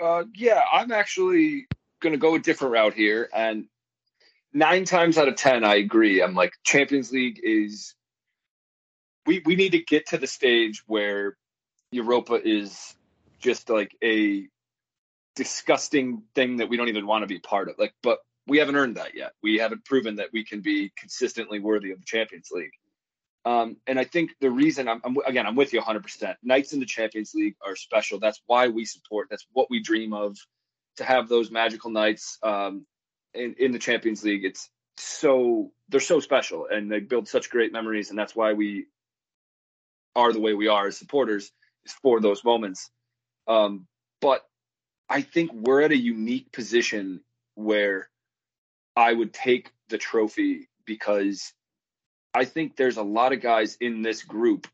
Uh, 0.00 0.24
yeah, 0.34 0.60
I'm 0.72 0.90
actually 0.90 1.66
going 2.00 2.12
to 2.12 2.18
go 2.18 2.34
a 2.34 2.38
different 2.38 2.72
route 2.72 2.94
here, 2.94 3.28
and 3.32 3.66
nine 4.52 4.84
times 4.84 5.18
out 5.18 5.28
of 5.28 5.36
ten, 5.36 5.64
I 5.64 5.76
agree. 5.76 6.22
I'm 6.22 6.34
like 6.34 6.52
Champions 6.64 7.12
League 7.12 7.40
is. 7.42 7.94
We 9.26 9.42
we 9.44 9.56
need 9.56 9.72
to 9.72 9.82
get 9.82 10.08
to 10.08 10.18
the 10.18 10.26
stage 10.26 10.82
where 10.86 11.36
Europa 11.90 12.40
is 12.42 12.94
just 13.38 13.70
like 13.70 13.94
a 14.02 14.46
disgusting 15.36 16.22
thing 16.34 16.58
that 16.58 16.68
we 16.68 16.76
don't 16.76 16.88
even 16.88 17.06
want 17.06 17.22
to 17.22 17.26
be 17.26 17.38
part 17.38 17.68
of. 17.68 17.76
Like, 17.78 17.94
but 18.02 18.18
we 18.46 18.58
haven't 18.58 18.76
earned 18.76 18.96
that 18.96 19.14
yet. 19.14 19.32
We 19.42 19.58
haven't 19.58 19.84
proven 19.84 20.16
that 20.16 20.28
we 20.32 20.44
can 20.44 20.60
be 20.60 20.92
consistently 20.98 21.60
worthy 21.60 21.92
of 21.92 21.98
the 21.98 22.06
Champions 22.06 22.48
League. 22.52 22.72
Um, 23.46 23.76
and 23.86 23.98
I 23.98 24.04
think 24.04 24.30
the 24.40 24.50
reason 24.50 24.88
I'm, 24.88 25.00
I'm, 25.04 25.16
again, 25.26 25.46
I'm 25.46 25.56
with 25.56 25.72
you 25.72 25.80
100%. 25.80 26.34
Nights 26.42 26.72
in 26.72 26.80
the 26.80 26.86
Champions 26.86 27.32
League 27.34 27.56
are 27.64 27.76
special. 27.76 28.18
That's 28.18 28.40
why 28.46 28.68
we 28.68 28.84
support. 28.84 29.28
That's 29.30 29.46
what 29.52 29.68
we 29.70 29.80
dream 29.80 30.14
of 30.14 30.36
to 30.96 31.04
have 31.04 31.28
those 31.28 31.50
magical 31.50 31.90
nights 31.90 32.38
um, 32.42 32.86
in 33.34 33.54
in 33.58 33.72
the 33.72 33.78
Champions 33.78 34.24
League. 34.24 34.44
It's 34.44 34.70
so 34.96 35.72
they're 35.88 36.00
so 36.00 36.20
special 36.20 36.66
and 36.70 36.90
they 36.90 37.00
build 37.00 37.28
such 37.28 37.50
great 37.50 37.72
memories. 37.72 38.10
And 38.10 38.18
that's 38.18 38.34
why 38.34 38.52
we 38.52 38.86
are 40.14 40.32
the 40.32 40.40
way 40.40 40.54
we 40.54 40.68
are 40.68 40.86
as 40.86 40.96
supporters 40.96 41.50
is 41.84 41.92
for 42.02 42.20
those 42.20 42.44
moments. 42.44 42.90
Um, 43.46 43.86
but 44.20 44.42
I 45.08 45.22
think 45.22 45.52
we're 45.52 45.82
at 45.82 45.92
a 45.92 45.96
unique 45.96 46.52
position 46.52 47.20
where 47.56 48.08
I 48.96 49.12
would 49.12 49.32
take 49.32 49.70
the 49.88 49.98
trophy 49.98 50.68
because 50.84 51.52
I 52.32 52.44
think 52.44 52.76
there's 52.76 52.96
a 52.96 53.02
lot 53.02 53.32
of 53.32 53.40
guys 53.40 53.76
in 53.80 54.02
this 54.02 54.22
group 54.22 54.66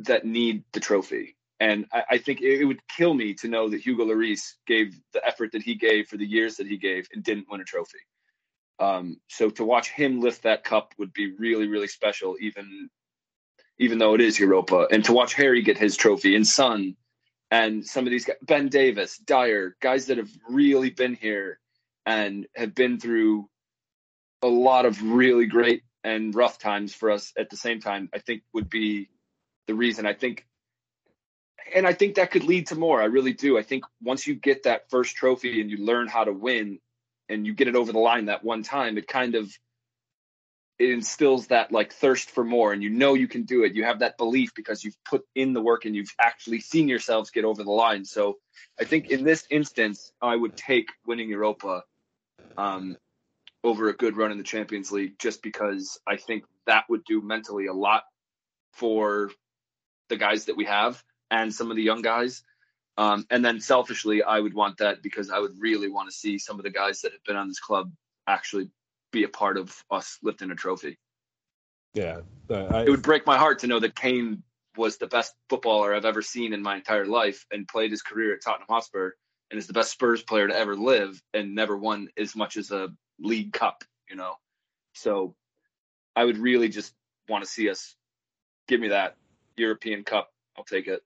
that 0.00 0.24
need 0.24 0.64
the 0.72 0.80
trophy. 0.80 1.36
And 1.60 1.86
I, 1.92 2.02
I 2.10 2.18
think 2.18 2.40
it, 2.40 2.60
it, 2.60 2.64
would 2.64 2.86
kill 2.86 3.14
me 3.14 3.34
to 3.34 3.48
know 3.48 3.68
that 3.68 3.80
Hugo 3.80 4.04
Lloris 4.04 4.54
gave 4.66 4.98
the 5.12 5.26
effort 5.26 5.52
that 5.52 5.62
he 5.62 5.74
gave 5.74 6.06
for 6.06 6.16
the 6.16 6.26
years 6.26 6.56
that 6.56 6.68
he 6.68 6.76
gave 6.76 7.08
and 7.12 7.24
didn't 7.24 7.48
win 7.50 7.60
a 7.60 7.64
trophy. 7.64 7.98
Um, 8.78 9.20
so 9.26 9.50
to 9.50 9.64
watch 9.64 9.90
him 9.90 10.20
lift 10.20 10.44
that 10.44 10.62
cup 10.62 10.94
would 10.98 11.12
be 11.12 11.32
really, 11.32 11.66
really 11.66 11.88
special, 11.88 12.36
even 12.40 12.88
even 13.80 13.98
though 13.98 14.14
it 14.14 14.20
is 14.20 14.38
Europa. 14.38 14.88
And 14.90 15.04
to 15.04 15.12
watch 15.12 15.34
Harry 15.34 15.62
get 15.62 15.78
his 15.78 15.96
trophy 15.96 16.34
and 16.34 16.46
Son 16.46 16.96
and 17.50 17.84
some 17.84 18.06
of 18.06 18.10
these 18.10 18.24
guys, 18.24 18.36
Ben 18.42 18.68
Davies, 18.68 19.18
Dier, 19.18 19.76
guys 19.80 20.06
that 20.06 20.18
have 20.18 20.30
really 20.48 20.90
been 20.90 21.14
here 21.14 21.60
and 22.08 22.46
have 22.56 22.74
been 22.74 22.98
through 22.98 23.46
a 24.40 24.48
lot 24.48 24.86
of 24.86 25.02
really 25.02 25.44
great 25.44 25.82
and 26.02 26.34
rough 26.34 26.58
times 26.58 26.94
for 26.94 27.10
us 27.10 27.34
at 27.36 27.50
the 27.50 27.56
same 27.56 27.80
time, 27.80 28.08
I 28.14 28.18
think 28.18 28.42
would 28.54 28.70
be 28.70 29.10
the 29.66 29.74
reason. 29.74 30.06
I 30.06 30.14
think, 30.14 30.46
and 31.74 31.86
I 31.86 31.92
think 31.92 32.14
that 32.14 32.30
could 32.30 32.44
lead 32.44 32.68
to 32.68 32.76
more. 32.76 33.02
I 33.02 33.06
really 33.06 33.34
do. 33.34 33.58
I 33.58 33.62
think 33.62 33.84
once 34.02 34.26
you 34.26 34.34
get 34.34 34.62
that 34.62 34.88
first 34.88 35.16
trophy 35.16 35.60
and 35.60 35.70
you 35.70 35.84
learn 35.84 36.08
how 36.08 36.24
to 36.24 36.32
win 36.32 36.78
and 37.28 37.46
you 37.46 37.52
get 37.52 37.68
it 37.68 37.76
over 37.76 37.92
the 37.92 37.98
line 37.98 38.24
that 38.24 38.42
one 38.42 38.62
time, 38.62 38.96
it 38.96 39.06
kind 39.06 39.34
of 39.34 39.52
it 40.78 40.90
instills 40.90 41.48
that 41.48 41.72
like 41.72 41.92
thirst 41.92 42.30
for 42.30 42.44
more 42.44 42.72
and 42.72 42.82
you 42.82 42.90
know 42.90 43.14
you 43.14 43.26
can 43.26 43.42
do 43.42 43.64
it 43.64 43.74
you 43.74 43.84
have 43.84 43.98
that 43.98 44.16
belief 44.16 44.54
because 44.54 44.84
you've 44.84 44.96
put 45.04 45.22
in 45.34 45.52
the 45.52 45.60
work 45.60 45.84
and 45.84 45.96
you've 45.96 46.14
actually 46.20 46.60
seen 46.60 46.88
yourselves 46.88 47.30
get 47.30 47.44
over 47.44 47.64
the 47.64 47.70
line 47.70 48.04
so 48.04 48.38
i 48.80 48.84
think 48.84 49.10
in 49.10 49.24
this 49.24 49.44
instance 49.50 50.12
i 50.22 50.34
would 50.34 50.56
take 50.56 50.88
winning 51.04 51.28
europa 51.28 51.82
um, 52.58 52.96
over 53.64 53.88
a 53.88 53.94
good 53.94 54.16
run 54.16 54.30
in 54.30 54.38
the 54.38 54.44
champions 54.44 54.92
league 54.92 55.18
just 55.18 55.42
because 55.42 55.98
i 56.06 56.16
think 56.16 56.44
that 56.66 56.84
would 56.88 57.04
do 57.04 57.22
mentally 57.22 57.66
a 57.66 57.72
lot 57.72 58.04
for 58.72 59.30
the 60.10 60.16
guys 60.16 60.44
that 60.44 60.56
we 60.56 60.66
have 60.66 61.02
and 61.30 61.52
some 61.52 61.70
of 61.70 61.76
the 61.76 61.82
young 61.82 62.02
guys 62.02 62.42
um, 62.98 63.26
and 63.30 63.42
then 63.42 63.60
selfishly 63.60 64.22
i 64.22 64.38
would 64.38 64.54
want 64.54 64.76
that 64.76 65.02
because 65.02 65.30
i 65.30 65.38
would 65.38 65.58
really 65.58 65.88
want 65.88 66.08
to 66.08 66.14
see 66.14 66.38
some 66.38 66.58
of 66.58 66.62
the 66.64 66.70
guys 66.70 67.00
that 67.00 67.12
have 67.12 67.24
been 67.24 67.36
on 67.36 67.48
this 67.48 67.60
club 67.60 67.90
actually 68.26 68.70
be 69.10 69.24
a 69.24 69.28
part 69.28 69.56
of 69.56 69.74
us 69.90 70.18
lifting 70.22 70.50
a 70.50 70.54
trophy. 70.54 70.98
Yeah, 71.94 72.20
I, 72.50 72.82
it 72.82 72.90
would 72.90 73.02
break 73.02 73.26
my 73.26 73.38
heart 73.38 73.60
to 73.60 73.66
know 73.66 73.80
that 73.80 73.96
Kane 73.96 74.42
was 74.76 74.98
the 74.98 75.06
best 75.06 75.34
footballer 75.48 75.94
I've 75.94 76.04
ever 76.04 76.22
seen 76.22 76.52
in 76.52 76.62
my 76.62 76.76
entire 76.76 77.06
life 77.06 77.44
and 77.50 77.66
played 77.66 77.90
his 77.90 78.02
career 78.02 78.34
at 78.34 78.42
Tottenham 78.44 78.68
Hotspur 78.68 79.12
and 79.50 79.58
is 79.58 79.66
the 79.66 79.72
best 79.72 79.92
Spurs 79.92 80.22
player 80.22 80.48
to 80.48 80.56
ever 80.56 80.76
live 80.76 81.22
and 81.34 81.54
never 81.54 81.76
won 81.76 82.08
as 82.16 82.36
much 82.36 82.56
as 82.56 82.70
a 82.70 82.88
league 83.18 83.52
cup, 83.52 83.84
you 84.08 84.16
know. 84.16 84.34
So 84.94 85.34
I 86.14 86.24
would 86.24 86.38
really 86.38 86.68
just 86.68 86.94
want 87.28 87.44
to 87.44 87.50
see 87.50 87.70
us 87.70 87.94
give 88.66 88.80
me 88.80 88.88
that 88.88 89.16
European 89.56 90.04
Cup. 90.04 90.32
I'll 90.56 90.64
take 90.64 90.86
it. 90.86 91.02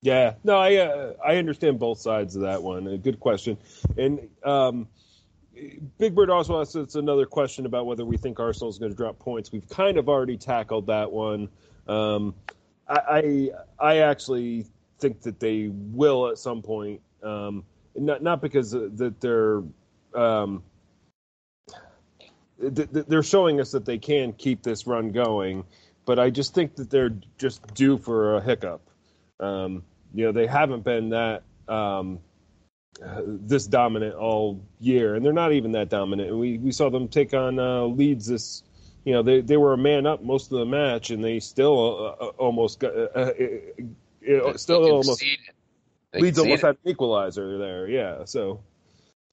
Yeah, 0.00 0.34
no, 0.42 0.56
I 0.56 0.76
uh, 0.76 1.12
I 1.24 1.36
understand 1.36 1.78
both 1.78 2.00
sides 2.00 2.34
of 2.34 2.42
that 2.42 2.62
one. 2.62 2.88
A 2.88 2.98
good 2.98 3.20
question, 3.20 3.56
and 3.96 4.28
um, 4.42 4.88
Big 5.98 6.14
Bird 6.14 6.30
also 6.30 6.60
asks 6.60 6.94
another 6.94 7.26
question 7.26 7.66
about 7.66 7.86
whether 7.86 8.04
we 8.04 8.16
think 8.16 8.40
Arsenal 8.40 8.68
is 8.68 8.78
going 8.78 8.90
to 8.90 8.96
drop 8.96 9.18
points. 9.18 9.52
We've 9.52 9.68
kind 9.68 9.96
of 9.98 10.08
already 10.08 10.36
tackled 10.36 10.86
that 10.88 11.12
one. 11.12 11.48
Um, 11.86 12.34
I, 12.88 13.50
I 13.78 13.98
actually 13.98 14.66
think 14.98 15.22
that 15.22 15.40
they 15.40 15.68
will 15.70 16.28
at 16.28 16.38
some 16.38 16.62
point. 16.62 17.00
Um, 17.22 17.64
not 17.94 18.22
not 18.22 18.40
because 18.40 18.72
that 18.72 19.14
they're 19.20 19.62
um, 20.14 20.62
they're 22.58 23.22
showing 23.22 23.60
us 23.60 23.72
that 23.72 23.84
they 23.84 23.98
can 23.98 24.32
keep 24.32 24.62
this 24.62 24.86
run 24.86 25.12
going, 25.12 25.64
but 26.04 26.18
I 26.18 26.30
just 26.30 26.54
think 26.54 26.76
that 26.76 26.90
they're 26.90 27.14
just 27.38 27.74
due 27.74 27.98
for 27.98 28.36
a 28.36 28.40
hiccup. 28.40 28.80
Um, 29.40 29.82
you 30.14 30.24
know, 30.24 30.32
they 30.32 30.46
haven't 30.46 30.84
been 30.84 31.10
that 31.10 31.42
um, 31.68 32.20
this 33.26 33.66
dominant 33.66 34.14
all 34.14 34.62
year, 34.80 35.14
and 35.14 35.24
they're 35.24 35.32
not 35.32 35.52
even 35.52 35.72
that 35.72 35.88
dominant. 35.88 36.30
And 36.30 36.38
we, 36.38 36.58
we 36.58 36.72
saw 36.72 36.90
them 36.90 37.08
take 37.08 37.34
on 37.34 37.58
uh, 37.58 37.84
Leeds 37.84 38.26
this, 38.26 38.62
you 39.04 39.12
know, 39.12 39.22
they, 39.22 39.40
they 39.40 39.56
were 39.56 39.72
a 39.72 39.78
man 39.78 40.06
up 40.06 40.22
most 40.22 40.52
of 40.52 40.58
the 40.58 40.66
match, 40.66 41.10
and 41.10 41.24
they 41.24 41.40
still 41.40 42.16
uh, 42.20 42.24
uh 42.24 42.28
almost 42.38 42.80
got, 42.80 42.94
uh, 42.94 43.08
uh, 43.16 43.32
uh 44.32 44.56
still 44.56 44.84
almost 44.84 45.24
Leeds 46.14 46.38
almost 46.38 46.62
had 46.62 46.76
an 46.84 46.90
equalizer 46.90 47.58
there, 47.58 47.88
yeah. 47.88 48.24
So, 48.24 48.60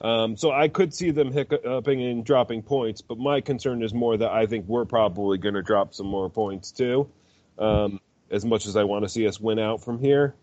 um, 0.01 0.38
so 0.38 0.51
I 0.51 0.67
could 0.69 0.93
see 0.93 1.11
them 1.11 1.32
hiccuping 1.32 2.01
and 2.01 2.25
dropping 2.25 2.61
points, 2.63 3.01
but 3.01 3.17
my 3.17 3.41
concern 3.41 3.84
is 3.84 3.93
more 3.93 4.15
that 4.17 4.32
I 4.32 4.45
think 4.45 4.67
we're 4.67 4.86
probably 4.86 5.38
going 5.38 5.55
to 5.55 5.61
drop 5.61 5.93
some 5.93 6.07
more 6.07 6.30
points 6.30 6.71
too. 6.71 7.09
Um, 7.57 7.99
as 8.32 8.45
much 8.45 8.65
as 8.65 8.75
I 8.75 8.84
want 8.84 9.03
to 9.03 9.09
see 9.09 9.27
us 9.27 9.39
win 9.39 9.59
out 9.59 9.84
from 9.84 9.99
here. 9.99 10.36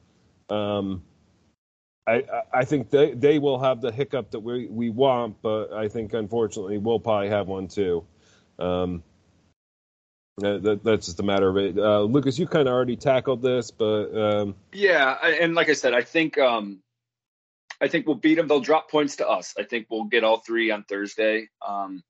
Um, 0.51 1.03
I, 2.07 2.23
I 2.53 2.65
think 2.65 2.91
they, 2.91 3.15
they 3.15 3.39
will 3.39 3.59
have 3.59 3.81
the 3.81 3.91
hiccup 3.91 4.31
that 4.31 4.41
we, 4.41 4.67
we 4.69 4.91
want, 4.91 5.43
but 5.43 5.73
I 5.73 5.89
think 5.89 6.13
unfortunately 6.13 6.79
we'll 6.79 7.01
probably 7.01 7.31
have 7.31 7.49
one 7.49 7.69
too. 7.69 8.05
Um, 8.59 9.03
that, 10.39 10.81
that's 10.83 11.07
just 11.07 11.21
a 11.21 11.23
matter 11.23 11.49
of 11.49 11.57
it. 11.57 11.79
Uh, 11.79 12.03
Lucas, 12.03 12.39
you 12.39 12.47
kind 12.47 12.69
of 12.69 12.75
already 12.75 12.97
tackled 12.97 13.43
this, 13.43 13.71
but 13.71 14.15
um... 14.15 14.55
yeah, 14.73 15.15
and 15.25 15.55
like 15.55 15.69
I 15.69 15.75
said, 15.75 15.95
I 15.95 16.03
think 16.03 16.39
um, 16.39 16.83
I 17.81 17.89
think 17.89 18.07
we'll 18.07 18.17
beat 18.17 18.37
them. 18.37 18.49
They'll 18.49 18.61
drop 18.61 18.91
points 18.91 19.17
to 19.17 19.29
us. 19.29 19.55
I 19.59 19.63
think 19.63 19.87
we'll 19.91 20.05
get 20.05 20.25
all 20.25 20.39
three 20.39 20.71
on 20.71 20.85
Thursday. 20.85 21.49
Um, 21.67 22.03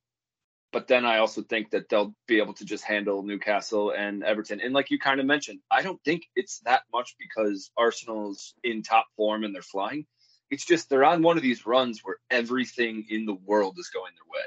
but 0.73 0.89
then 0.89 1.05
I 1.05 1.19
also 1.19 1.43
think 1.43 1.71
that 1.71 1.89
they'll 1.89 2.15
be 2.27 2.39
able 2.39 2.55
to 2.55 2.65
just 2.65 2.85
handle 2.85 3.23
Newcastle 3.23 3.93
and 3.93 4.23
Everton. 4.23 4.61
And 4.61 4.75
like 4.75 4.91
you 4.91 4.99
kind 4.99 5.21
of 5.21 5.27
mentioned, 5.27 5.61
I 5.71 5.83
don't 5.83 6.03
think 6.05 6.25
it's 6.37 6.61
that 6.61 6.83
much 6.93 7.17
because 7.19 7.71
Arsenal's 7.77 8.55
in 8.63 8.83
top 8.83 9.07
form 9.17 9.45
and 9.45 9.55
they're 9.55 9.63
flying. 9.63 10.07
It's 10.51 10.65
just 10.65 10.89
they're 10.89 11.05
on 11.05 11.23
one 11.23 11.37
of 11.37 11.43
these 11.43 11.67
runs 11.67 12.01
where 12.03 12.17
everything 12.31 13.07
in 13.09 13.27
the 13.27 13.35
world 13.35 13.77
is 13.79 13.89
going 13.89 14.13
their 14.15 14.31
way. 14.31 14.47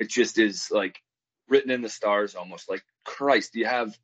It 0.00 0.10
just 0.10 0.38
is 0.38 0.68
like 0.70 1.00
written 1.48 1.70
in 1.70 1.82
the 1.82 1.88
stars 1.88 2.34
almost 2.34 2.68
like 2.68 2.84
Christ, 3.04 3.54
you 3.54 3.66
have 3.66 3.96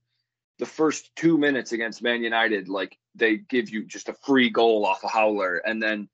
the 0.59 0.67
first 0.67 1.11
two 1.17 1.39
minutes 1.39 1.73
against 1.73 2.03
Man 2.03 2.23
United, 2.23 2.69
like 2.69 2.99
they 3.15 3.37
give 3.37 3.71
you 3.71 3.87
just 3.87 4.09
a 4.09 4.15
free 4.25 4.51
goal 4.51 4.85
off 4.85 5.05
a 5.05 5.09
howler. 5.09 5.57
And 5.57 5.83
then 5.83 6.09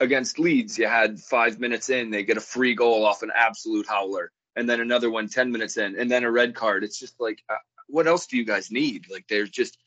against 0.00 0.38
Leeds, 0.38 0.76
you 0.78 0.88
had 0.88 1.20
five 1.20 1.60
minutes 1.60 1.88
in, 1.88 2.10
they 2.10 2.24
get 2.24 2.36
a 2.36 2.40
free 2.40 2.74
goal 2.74 3.06
off 3.06 3.22
an 3.22 3.30
absolute 3.34 3.86
howler 3.88 4.32
and 4.56 4.68
then 4.68 4.80
another 4.80 5.10
one 5.10 5.28
10 5.28 5.50
minutes 5.50 5.76
in, 5.76 5.98
and 5.98 6.10
then 6.10 6.24
a 6.24 6.30
red 6.30 6.54
card. 6.54 6.84
It's 6.84 6.98
just 6.98 7.20
like, 7.20 7.42
uh, 7.48 7.56
what 7.88 8.06
else 8.06 8.26
do 8.26 8.36
you 8.36 8.44
guys 8.44 8.70
need? 8.70 9.06
Like, 9.10 9.26
there's 9.28 9.50
just 9.50 9.78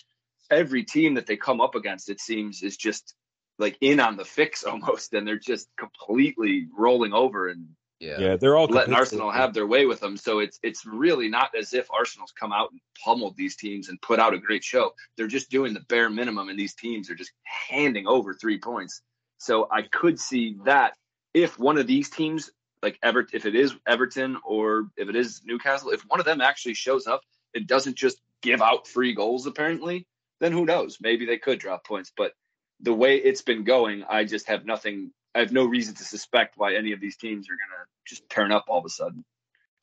every 0.49 0.83
team 0.83 1.15
that 1.15 1.27
they 1.27 1.37
come 1.37 1.61
up 1.61 1.75
against, 1.75 2.09
it 2.09 2.19
seems, 2.19 2.63
is 2.63 2.77
just 2.77 3.15
like 3.57 3.77
in 3.81 3.99
on 3.99 4.17
the 4.17 4.25
fix 4.25 4.63
almost, 4.65 5.13
and 5.13 5.27
they're 5.27 5.37
just 5.37 5.67
completely 5.77 6.67
rolling 6.77 7.13
over 7.13 7.49
and 7.49 7.67
Yeah. 7.99 8.19
Yeah, 8.19 8.35
they're 8.35 8.57
all 8.57 8.67
letting. 8.67 8.93
Arsenal 8.93 9.31
have 9.31 9.53
their 9.53 9.67
way 9.67 9.85
with 9.85 9.99
them. 9.99 10.17
So 10.17 10.39
it's 10.39 10.59
it's 10.63 10.85
really 10.85 11.29
not 11.29 11.51
as 11.57 11.73
if 11.73 11.87
Arsenal's 11.91 12.33
come 12.37 12.51
out 12.51 12.71
and 12.71 12.81
pummeled 13.03 13.37
these 13.37 13.55
teams 13.55 13.89
and 13.89 14.01
put 14.01 14.19
out 14.19 14.33
a 14.33 14.37
great 14.37 14.63
show. 14.63 14.91
They're 15.15 15.27
just 15.27 15.49
doing 15.49 15.73
the 15.73 15.81
bare 15.81 16.09
minimum, 16.09 16.49
and 16.49 16.59
these 16.59 16.75
teams 16.75 17.09
are 17.09 17.15
just 17.15 17.31
handing 17.43 18.05
over 18.07 18.33
three 18.33 18.59
points. 18.59 19.01
So 19.37 19.67
I 19.71 19.83
could 19.83 20.19
see 20.19 20.57
that 20.65 20.93
if 21.33 21.57
one 21.59 21.77
of 21.77 21.87
these 21.87 22.09
teams, 22.09 22.51
like 22.81 22.97
Everton, 23.03 23.35
if 23.35 23.45
it 23.45 23.55
is 23.55 23.75
Everton 23.87 24.37
or 24.43 24.87
if 24.97 25.09
it 25.09 25.15
is 25.15 25.41
Newcastle, 25.45 25.91
if 25.91 26.01
one 26.07 26.19
of 26.19 26.25
them 26.25 26.41
actually 26.41 26.73
shows 26.73 27.07
up, 27.07 27.21
it 27.53 27.67
doesn't 27.67 27.95
just 27.95 28.21
give 28.41 28.61
out 28.61 28.87
free 28.87 29.13
goals. 29.13 29.45
Apparently, 29.45 30.05
then 30.39 30.51
who 30.51 30.65
knows? 30.65 30.97
Maybe 31.01 31.25
they 31.25 31.37
could 31.37 31.59
drop 31.59 31.85
points. 31.85 32.11
But 32.15 32.33
the 32.81 32.93
way 32.93 33.17
it's 33.17 33.41
been 33.41 33.63
going, 33.63 34.03
I 34.09 34.25
just 34.25 34.47
have 34.47 34.65
nothing. 34.65 35.11
I 35.35 35.39
have 35.39 35.51
no 35.51 35.65
reason 35.65 35.93
to 35.95 36.03
suspect 36.03 36.57
why 36.57 36.75
any 36.75 36.93
of 36.93 37.01
these 37.01 37.17
teams 37.17 37.47
are 37.49 37.53
gonna 37.53 37.83
just 38.07 38.27
turn 38.29 38.51
up 38.51 38.65
all 38.69 38.79
of 38.79 38.85
a 38.85 38.89
sudden. 38.89 39.25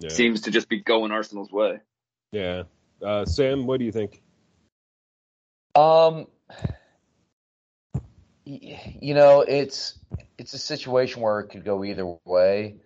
Yeah. 0.01 0.09
Seems 0.09 0.43
to 0.43 0.51
just 0.51 0.69
be 0.69 0.81
going 0.81 1.13
Arsenal's 1.13 1.53
way. 1.53 1.81
yeah. 2.33 2.63
Uh, 3.01 3.25
Sam, 3.25 3.67
what 3.67 3.81
do 3.81 3.85
you 3.85 3.93
think? 3.93 4.23
Um, 5.75 6.27
you 8.45 9.15
know, 9.15 9.41
it's 9.41 9.99
it's 10.39 10.53
a 10.55 10.59
situation 10.59 11.23
where 11.23 11.41
it 11.41 11.49
could 11.49 11.65
go 11.65 11.85
either 11.85 12.17
way. 12.25 12.77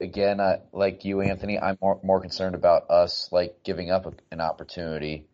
Again, 0.00 0.40
I, 0.40 0.60
like 0.72 1.04
you, 1.04 1.20
Anthony, 1.20 1.58
I'm 1.58 1.76
more, 1.80 1.98
more 2.04 2.20
concerned 2.20 2.54
about 2.54 2.88
us 2.88 3.28
like 3.32 3.64
giving 3.64 3.90
up 3.90 4.06
a, 4.06 4.12
an 4.30 4.40
opportunity 4.40 5.26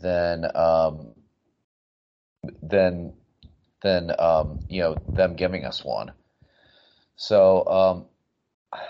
than 0.00 0.44
um 0.54 1.14
than 2.62 3.12
than 3.82 4.12
um 4.18 4.60
you 4.68 4.82
know 4.82 4.96
them 5.08 5.36
giving 5.36 5.64
us 5.64 5.84
one. 5.84 6.12
So 7.16 7.66
um, 7.66 8.80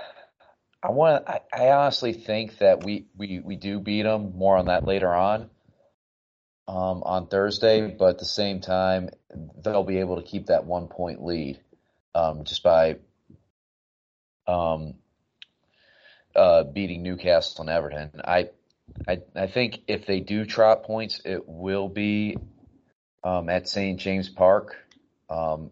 I 0.82 0.90
want 0.90 1.28
I, 1.28 1.40
I 1.52 1.70
honestly 1.70 2.12
think 2.12 2.58
that 2.58 2.84
we, 2.84 3.06
we 3.16 3.40
we 3.40 3.56
do 3.56 3.80
beat 3.80 4.02
them. 4.02 4.36
More 4.36 4.56
on 4.56 4.66
that 4.66 4.84
later 4.84 5.12
on 5.12 5.50
um, 6.68 7.02
on 7.02 7.26
Thursday, 7.28 7.88
but 7.88 8.10
at 8.10 8.18
the 8.18 8.26
same 8.26 8.60
time, 8.60 9.08
they'll 9.64 9.84
be 9.84 9.98
able 9.98 10.16
to 10.16 10.22
keep 10.22 10.46
that 10.46 10.66
one 10.66 10.88
point 10.88 11.24
lead 11.24 11.58
um, 12.14 12.44
just 12.44 12.62
by 12.62 12.96
um, 14.46 14.94
uh, 16.36 16.64
beating 16.64 17.02
Newcastle 17.02 17.62
and 17.62 17.70
Everton. 17.70 18.20
I, 18.22 18.50
I 19.08 19.18
I 19.34 19.46
think 19.46 19.80
if 19.88 20.06
they 20.06 20.20
do 20.20 20.44
drop 20.44 20.84
points, 20.84 21.20
it 21.24 21.48
will 21.48 21.88
be 21.88 22.36
um, 23.28 23.48
at 23.50 23.68
St. 23.68 24.00
James 24.00 24.28
Park. 24.28 24.76
Um, 25.28 25.70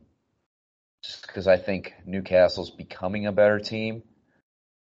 just 1.03 1.27
because 1.27 1.47
I 1.47 1.57
think 1.57 1.95
Newcastle's 2.05 2.71
becoming 2.71 3.27
a 3.27 3.33
better 3.33 3.59
team, 3.59 4.03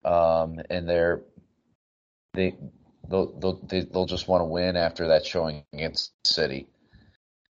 um, 0.04 0.60
and 0.70 0.90
they're 0.90 1.22
they 2.34 2.56
they'll 3.10 3.32
they'll 3.40 3.62
they, 3.66 3.82
they'll 3.82 4.06
just 4.06 4.28
want 4.28 4.42
to 4.42 4.46
win 4.46 4.76
after 4.76 5.10
that 5.10 5.26
showing 5.26 5.64
against 5.72 6.12
City, 6.26 6.68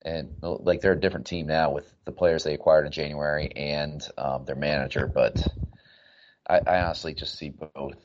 and 0.03 0.35
like 0.41 0.81
they're 0.81 0.91
a 0.91 0.99
different 0.99 1.25
team 1.25 1.47
now 1.47 1.71
with 1.71 1.91
the 2.05 2.11
players 2.11 2.43
they 2.43 2.53
acquired 2.53 2.85
in 2.85 2.91
January 2.91 3.51
and 3.55 4.07
um, 4.17 4.45
their 4.45 4.55
manager. 4.55 5.07
But 5.07 5.41
I, 6.47 6.59
I 6.67 6.81
honestly 6.81 7.15
just 7.15 7.37
see 7.37 7.49
both 7.49 7.97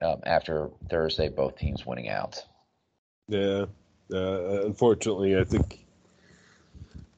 um, 0.00 0.20
after 0.24 0.70
Thursday, 0.88 1.28
both 1.28 1.58
teams 1.58 1.84
winning 1.84 2.08
out. 2.08 2.42
Yeah. 3.28 3.66
Uh, 4.12 4.64
unfortunately, 4.64 5.38
I 5.38 5.44
think. 5.44 5.84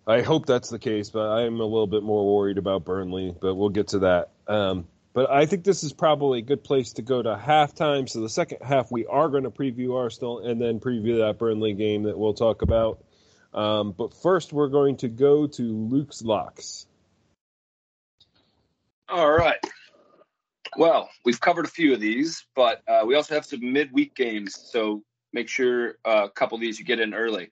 I 0.07 0.23
hope 0.23 0.47
that's 0.47 0.69
the 0.69 0.79
case, 0.79 1.11
but 1.11 1.29
I'm 1.29 1.61
a 1.61 1.65
little 1.65 1.87
bit 1.87 2.03
more 2.03 2.37
worried 2.37 2.59
about 2.59 2.85
Burnley, 2.85 3.35
but 3.41 3.55
we'll 3.55 3.69
get 3.69 3.89
to 3.89 4.01
that. 4.01 4.31
Um, 4.49 4.87
but 5.13 5.31
I 5.31 5.47
think 5.47 5.63
this 5.63 5.85
is 5.85 5.93
probably 5.93 6.41
a 6.41 6.43
good 6.43 6.65
place 6.65 6.95
to 6.95 7.03
go 7.03 7.23
to 7.23 7.37
halftime. 7.37 8.09
So 8.09 8.21
the 8.21 8.29
second 8.29 8.59
half, 8.63 8.91
we 8.91 9.07
are 9.07 9.29
going 9.29 9.45
to 9.45 9.51
preview 9.51 9.97
Arsenal 9.97 10.41
and 10.41 10.61
then 10.61 10.81
preview 10.81 11.19
that 11.19 11.39
Burnley 11.39 11.75
game 11.75 12.05
that 12.05 12.19
we'll 12.19 12.35
talk 12.35 12.63
about. 12.63 13.05
Um, 13.55 13.93
but 13.93 14.15
first, 14.15 14.53
we're 14.53 14.69
going 14.69 14.97
to 14.99 15.09
go 15.09 15.47
to 15.47 15.63
Luke's 15.63 16.23
locks. 16.23 16.87
All 19.09 19.31
right. 19.31 19.59
Well, 20.79 21.11
we've 21.25 21.41
covered 21.41 21.67
a 21.67 21.69
few 21.69 21.93
of 21.93 22.01
these, 22.01 22.47
but 22.57 22.81
uh, 22.89 23.03
we 23.07 23.15
also 23.15 23.35
have 23.35 23.45
some 23.45 23.73
midweek 23.73 24.15
games. 24.15 24.59
So 24.73 25.03
make 25.35 25.49
sure 25.49 25.97
uh, 26.05 26.25
a 26.25 26.31
couple 26.31 26.55
of 26.57 26.63
these 26.63 26.79
you 26.79 26.87
get 26.87 26.99
in 26.99 27.13
early. 27.13 27.51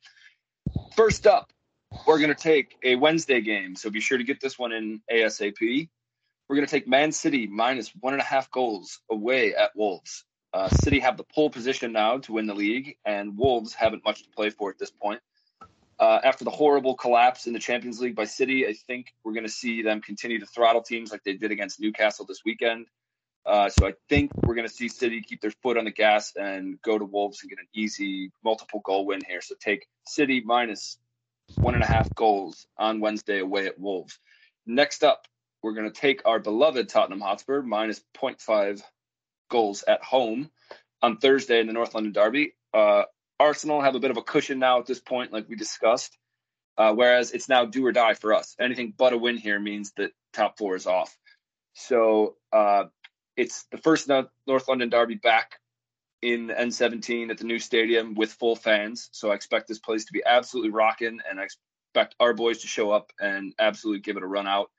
First 0.96 1.26
up, 1.26 1.52
we're 2.06 2.18
going 2.18 2.34
to 2.34 2.34
take 2.34 2.76
a 2.82 2.96
Wednesday 2.96 3.40
game. 3.40 3.76
So 3.76 3.90
be 3.90 4.00
sure 4.00 4.18
to 4.18 4.24
get 4.24 4.40
this 4.40 4.58
one 4.58 4.72
in 4.72 5.00
ASAP. 5.12 5.88
We're 6.48 6.56
going 6.56 6.66
to 6.66 6.70
take 6.70 6.88
Man 6.88 7.12
City 7.12 7.46
minus 7.46 7.92
one 8.00 8.12
and 8.12 8.22
a 8.22 8.24
half 8.24 8.50
goals 8.50 9.00
away 9.10 9.54
at 9.54 9.70
Wolves. 9.76 10.24
Uh, 10.52 10.68
City 10.68 10.98
have 10.98 11.16
the 11.16 11.24
pole 11.24 11.50
position 11.50 11.92
now 11.92 12.18
to 12.18 12.32
win 12.32 12.46
the 12.46 12.54
league, 12.54 12.96
and 13.04 13.38
Wolves 13.38 13.72
haven't 13.72 14.04
much 14.04 14.24
to 14.24 14.30
play 14.30 14.50
for 14.50 14.68
at 14.70 14.78
this 14.78 14.90
point. 14.90 15.20
Uh, 16.00 16.18
after 16.24 16.44
the 16.44 16.50
horrible 16.50 16.96
collapse 16.96 17.46
in 17.46 17.52
the 17.52 17.58
Champions 17.58 18.00
League 18.00 18.16
by 18.16 18.24
City, 18.24 18.66
I 18.66 18.72
think 18.72 19.14
we're 19.22 19.34
going 19.34 19.44
to 19.44 19.52
see 19.52 19.82
them 19.82 20.00
continue 20.00 20.40
to 20.40 20.46
throttle 20.46 20.82
teams 20.82 21.12
like 21.12 21.22
they 21.24 21.34
did 21.34 21.52
against 21.52 21.78
Newcastle 21.78 22.24
this 22.24 22.40
weekend. 22.44 22.86
Uh, 23.46 23.68
so 23.68 23.86
I 23.86 23.92
think 24.08 24.32
we're 24.42 24.54
going 24.54 24.66
to 24.66 24.72
see 24.74 24.88
City 24.88 25.22
keep 25.22 25.40
their 25.40 25.52
foot 25.62 25.76
on 25.76 25.84
the 25.84 25.90
gas 25.90 26.32
and 26.36 26.80
go 26.82 26.98
to 26.98 27.04
Wolves 27.04 27.42
and 27.42 27.50
get 27.50 27.58
an 27.58 27.68
easy 27.74 28.32
multiple 28.42 28.80
goal 28.84 29.06
win 29.06 29.20
here. 29.26 29.40
So 29.40 29.54
take 29.60 29.86
City 30.06 30.42
minus 30.44 30.98
one 31.56 31.74
and 31.74 31.82
a 31.82 31.86
half 31.86 32.14
goals 32.14 32.66
on 32.76 33.00
Wednesday 33.00 33.38
away 33.40 33.66
at 33.66 33.78
Wolves. 33.78 34.18
Next 34.66 35.04
up, 35.04 35.26
we're 35.62 35.74
going 35.74 35.90
to 35.90 36.00
take 36.00 36.22
our 36.24 36.38
beloved 36.38 36.88
Tottenham 36.88 37.20
Hotspur 37.20 37.62
minus 37.62 38.00
0.5 38.16 38.82
goals 39.50 39.84
at 39.86 40.02
home 40.02 40.50
on 41.02 41.18
Thursday 41.18 41.60
in 41.60 41.66
the 41.66 41.72
North 41.72 41.94
London 41.94 42.12
Derby. 42.12 42.54
Uh, 42.72 43.04
Arsenal 43.38 43.80
have 43.80 43.94
a 43.94 44.00
bit 44.00 44.10
of 44.10 44.16
a 44.16 44.22
cushion 44.22 44.58
now 44.58 44.78
at 44.78 44.86
this 44.86 45.00
point, 45.00 45.32
like 45.32 45.48
we 45.48 45.56
discussed, 45.56 46.16
uh, 46.78 46.92
whereas 46.92 47.32
it's 47.32 47.48
now 47.48 47.64
do 47.64 47.84
or 47.86 47.92
die 47.92 48.14
for 48.14 48.34
us. 48.34 48.54
Anything 48.60 48.92
but 48.96 49.12
a 49.12 49.18
win 49.18 49.36
here 49.36 49.58
means 49.58 49.92
that 49.96 50.12
top 50.32 50.58
four 50.58 50.76
is 50.76 50.86
off. 50.86 51.16
So 51.74 52.36
uh, 52.52 52.84
it's 53.36 53.64
the 53.70 53.78
first 53.78 54.08
North 54.08 54.68
London 54.68 54.88
Derby 54.88 55.14
back 55.14 55.59
in 56.22 56.48
N17 56.48 57.30
at 57.30 57.38
the 57.38 57.44
new 57.44 57.58
stadium 57.58 58.14
with 58.14 58.32
full 58.32 58.56
fans. 58.56 59.08
So 59.12 59.30
I 59.30 59.34
expect 59.34 59.68
this 59.68 59.78
place 59.78 60.04
to 60.04 60.12
be 60.12 60.22
absolutely 60.24 60.70
rocking, 60.70 61.18
and 61.28 61.40
I 61.40 61.44
expect 61.44 62.14
our 62.20 62.34
boys 62.34 62.58
to 62.58 62.68
show 62.68 62.90
up 62.90 63.10
and 63.20 63.54
absolutely 63.58 64.00
give 64.00 64.16
it 64.16 64.22
a 64.22 64.26
run 64.26 64.46
out. 64.46 64.70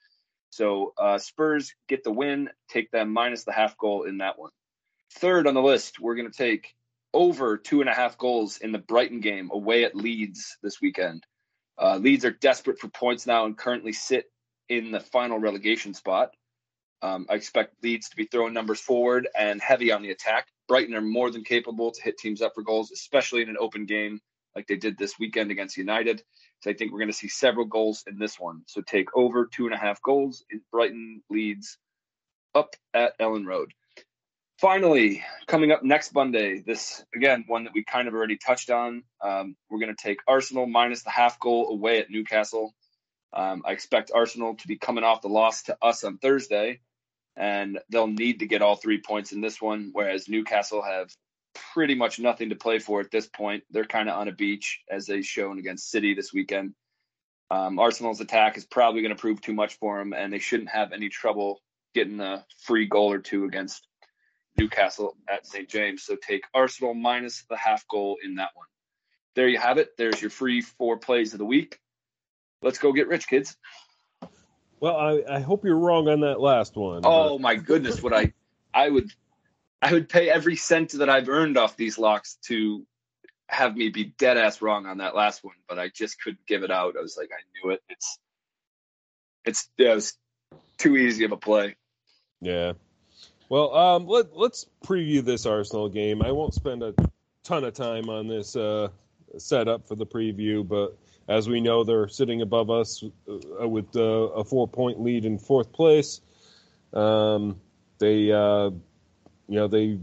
So 0.50 0.94
uh, 0.98 1.18
Spurs 1.18 1.74
get 1.88 2.04
the 2.04 2.12
win, 2.12 2.50
take 2.70 2.92
them 2.92 3.12
minus 3.12 3.46
the 3.46 3.54
half 3.54 3.78
goal 3.78 4.04
in 4.04 4.18
that 4.18 4.38
one. 4.38 4.52
Third 5.14 5.48
on 5.48 5.54
the 5.54 5.62
list, 5.62 6.00
we're 6.00 6.16
going 6.16 6.32
to 6.32 6.38
take 6.38 6.74
over 7.14 7.58
two 7.58 7.82
and 7.82 7.90
a 7.90 7.94
half 7.94 8.18
goals 8.18 8.58
in 8.58 8.72
the 8.72 8.78
Brighton 8.78 9.20
game 9.20 9.50
away 9.52 9.84
at 9.84 9.96
Leeds 9.96 10.58
this 10.62 10.82
weekend. 10.82 11.26
Uh, 11.78 11.98
Leeds 11.98 12.26
are 12.26 12.32
desperate 12.32 12.80
for 12.80 12.90
points 12.90 13.26
now 13.26 13.46
and 13.46 13.58
currently 13.58 13.94
sit 13.94 14.26
in 14.70 14.92
the 14.92 15.00
final 15.00 15.40
relegation 15.40 15.94
spot. 15.94 16.32
Um, 17.02 17.26
I 17.30 17.34
expect 17.34 17.82
Leeds 17.84 18.10
to 18.10 18.16
be 18.16 18.26
throwing 18.26 18.54
numbers 18.54 18.80
forward 18.80 19.28
and 19.38 19.62
heavy 19.62 19.92
on 19.92 20.02
the 20.02 20.12
attack. 20.12 20.48
Brighton 20.72 20.96
are 20.96 21.02
more 21.02 21.30
than 21.30 21.44
capable 21.44 21.92
to 21.92 22.02
hit 22.02 22.18
teams 22.18 22.42
up 22.42 22.54
for 22.56 22.64
goals, 22.64 22.92
especially 22.92 23.42
in 23.42 23.50
an 23.50 23.58
open 23.60 23.86
game 23.86 24.22
like 24.56 24.68
they 24.68 24.78
did 24.78 24.98
this 24.98 25.20
weekend 25.20 25.52
against 25.52 25.76
United. 25.76 26.24
So 26.62 26.72
I 26.72 26.74
think 26.74 26.94
we're 26.94 27.00
going 27.00 27.12
to 27.12 27.18
see 27.18 27.28
several 27.28 27.66
goals 27.66 28.06
in 28.08 28.18
this 28.18 28.40
one. 28.40 28.62
So 28.68 28.80
take 28.80 29.10
over 29.14 29.50
two 29.52 29.66
and 29.66 29.76
a 29.76 29.78
half 29.78 30.02
goals 30.02 30.46
in 30.50 30.62
Brighton 30.72 31.24
Leeds 31.30 31.78
up 32.56 32.78
at 32.94 33.20
Elland 33.20 33.48
Road. 33.48 33.74
Finally, 34.62 35.22
coming 35.46 35.74
up 35.74 35.84
next 35.84 36.16
Monday, 36.16 36.62
this 36.66 37.04
again 37.14 37.44
one 37.48 37.66
that 37.66 37.74
we 37.74 37.84
kind 37.84 38.08
of 38.08 38.14
already 38.14 38.38
touched 38.38 38.70
on. 38.70 39.04
Um, 39.22 39.58
we're 39.70 39.80
going 39.80 39.94
to 39.94 40.02
take 40.02 40.20
Arsenal 40.26 40.68
minus 40.68 41.04
the 41.04 41.10
half 41.10 41.38
goal 41.38 41.68
away 41.68 42.00
at 42.00 42.10
Newcastle. 42.10 42.74
Um, 43.34 43.62
I 43.66 43.74
expect 43.74 44.12
Arsenal 44.16 44.56
to 44.56 44.68
be 44.70 44.78
coming 44.78 45.04
off 45.04 45.22
the 45.22 45.28
loss 45.28 45.64
to 45.64 45.78
us 45.82 46.06
on 46.06 46.18
Thursday, 46.18 46.80
and 47.42 47.80
they'll 47.90 48.06
need 48.06 48.40
to 48.40 48.46
get 48.46 48.62
all 48.62 48.76
three 48.76 49.02
points 49.02 49.32
in 49.32 49.42
this 49.42 49.60
one. 49.60 49.90
Whereas 49.94 50.30
Newcastle 50.30 50.84
have 50.84 51.10
pretty 51.74 51.96
much 51.96 52.20
nothing 52.20 52.50
to 52.50 52.56
play 52.56 52.78
for 52.78 53.02
at 53.02 53.10
this 53.10 53.28
point. 53.28 53.64
They're 53.72 53.84
kind 53.84 54.08
of 54.08 54.16
on 54.16 54.28
a 54.28 54.32
beach 54.32 54.82
as 54.90 55.08
they've 55.08 55.26
shown 55.26 55.58
against 55.58 55.90
City 55.90 56.14
this 56.14 56.32
weekend. 56.32 56.76
Um, 57.50 57.80
Arsenal's 57.80 58.22
attack 58.22 58.58
is 58.58 58.66
probably 58.66 59.02
going 59.02 59.14
to 59.14 59.20
prove 59.20 59.42
too 59.42 59.56
much 59.56 59.74
for 59.80 59.98
them, 59.98 60.14
and 60.14 60.32
they 60.32 60.38
shouldn't 60.38 60.70
have 60.70 60.94
any 60.94 61.10
trouble 61.10 61.60
getting 61.96 62.20
a 62.20 62.46
free 62.60 62.86
goal 62.86 63.12
or 63.12 63.18
two 63.18 63.46
against 63.46 63.88
Newcastle 64.56 65.18
at 65.28 65.48
St. 65.48 65.68
James. 65.68 66.04
So 66.04 66.16
take 66.16 66.44
Arsenal 66.54 66.94
minus 66.94 67.44
the 67.50 67.58
half 67.58 67.88
goal 67.88 68.18
in 68.24 68.36
that 68.36 68.52
one. 68.54 68.68
There 69.36 69.48
you 69.48 69.58
have 69.58 69.80
it. 69.80 69.90
There's 69.98 70.22
your 70.22 70.30
free 70.30 70.62
four 70.62 70.98
plays 70.98 71.34
of 71.34 71.40
the 71.40 71.46
week. 71.46 71.80
Let's 72.62 72.78
go 72.78 72.94
get 72.94 73.08
rich, 73.08 73.28
kids. 73.28 73.58
Well, 74.82 74.98
I, 74.98 75.24
I 75.36 75.40
hope 75.40 75.64
you're 75.64 75.78
wrong 75.78 76.10
on 76.10 76.22
that 76.22 76.42
last 76.42 76.76
one. 76.76 77.04
Oh 77.06 77.38
my 77.38 77.56
goodness, 77.56 78.02
would 78.02 78.14
I 78.14 78.34
I 78.74 78.90
would 78.90 79.12
I 79.80 79.94
would 79.94 80.10
pay 80.10 80.30
every 80.30 80.56
cent 80.56 80.94
that 80.94 81.10
I've 81.10 81.30
earned 81.30 81.56
off 81.58 81.78
these 81.78 82.00
locks 82.00 82.40
to 82.48 82.86
have 83.48 83.78
me 83.78 83.90
be 83.90 84.06
dead 84.06 84.38
ass 84.38 84.60
wrong 84.60 84.88
on 84.88 84.98
that 84.98 85.16
last 85.16 85.44
one, 85.44 85.56
but 85.70 85.78
I 85.78 85.90
just 85.90 86.20
couldn't 86.20 86.46
give 86.48 86.64
it 86.64 86.72
out. 86.72 86.96
I 86.98 87.02
was 87.02 87.16
like, 87.16 87.30
I 87.32 87.42
knew 87.54 87.74
it. 87.74 87.84
It's 87.90 88.20
it's 89.46 89.70
yeah, 89.78 89.94
it's 89.94 90.18
too 90.80 90.98
easy 90.98 91.26
of 91.26 91.32
a 91.32 91.38
play. 91.38 91.76
Yeah. 92.42 92.74
Well, 93.50 93.76
um, 93.76 94.08
let 94.08 94.36
let's 94.36 94.66
preview 94.84 95.24
this 95.24 95.46
Arsenal 95.46 95.90
game. 95.90 96.24
I 96.24 96.32
won't 96.32 96.56
spend 96.56 96.82
a 96.82 96.96
ton 97.44 97.66
of 97.66 97.76
time 97.76 98.10
on 98.10 98.28
this 98.28 98.56
uh, 98.56 98.88
setup 99.38 99.88
for 99.88 99.96
the 99.96 100.08
preview, 100.08 100.68
but 100.68 100.98
as 101.28 101.48
we 101.48 101.62
know, 101.62 101.84
they're 101.84 102.08
sitting 102.08 102.42
above 102.42 102.70
us 102.70 103.04
uh, 103.30 103.68
with 103.68 103.96
uh, 103.96 104.02
a 104.02 104.44
four 104.44 104.68
point 104.68 105.02
lead 105.02 105.26
in 105.26 105.38
fourth 105.38 105.72
place. 105.72 106.22
Um, 106.94 107.60
they, 108.00 108.32
uh, 108.32 108.70
you 108.70 109.56
know, 109.56 109.68
they 109.68 110.00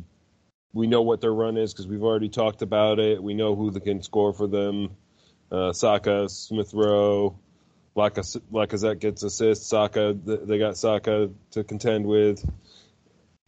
we 0.73 0.87
know 0.87 1.03
what 1.03 1.21
their 1.21 1.33
run 1.33 1.57
is 1.57 1.73
because 1.73 1.87
we've 1.87 2.03
already 2.03 2.29
talked 2.29 2.63
about 2.63 2.99
it. 2.99 3.23
We 3.23 3.35
know 3.35 3.57
who 3.57 3.73
can 3.81 4.03
score 4.03 4.33
for 4.33 4.47
them. 4.47 4.97
Uh, 5.51 5.73
Saka, 5.73 6.29
Smith 6.29 6.73
Rowe, 6.75 7.39
Lacazette 7.97 9.01
gets 9.01 9.23
assists. 9.23 9.67
Saka, 9.67 10.15
they 10.15 10.59
got 10.59 10.77
Saka 10.77 11.31
to 11.53 11.65
contend 11.65 12.07
with. 12.07 12.49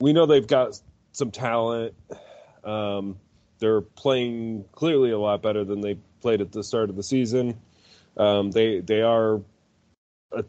We 0.00 0.12
know 0.12 0.26
they've 0.26 0.46
got 0.46 0.80
some 1.12 1.30
talent. 1.30 1.94
Um, 2.64 3.18
they're 3.58 3.82
playing 3.82 4.64
clearly 4.72 5.10
a 5.10 5.18
lot 5.18 5.42
better 5.42 5.64
than 5.64 5.82
they 5.82 5.98
played 6.20 6.40
at 6.40 6.52
the 6.52 6.62
start 6.62 6.90
of 6.90 6.96
the 6.96 7.02
season. 7.02 7.60
Um, 8.16 8.50
they 8.50 8.80
they 8.80 9.02
are 9.02 9.40
a, 10.32 10.44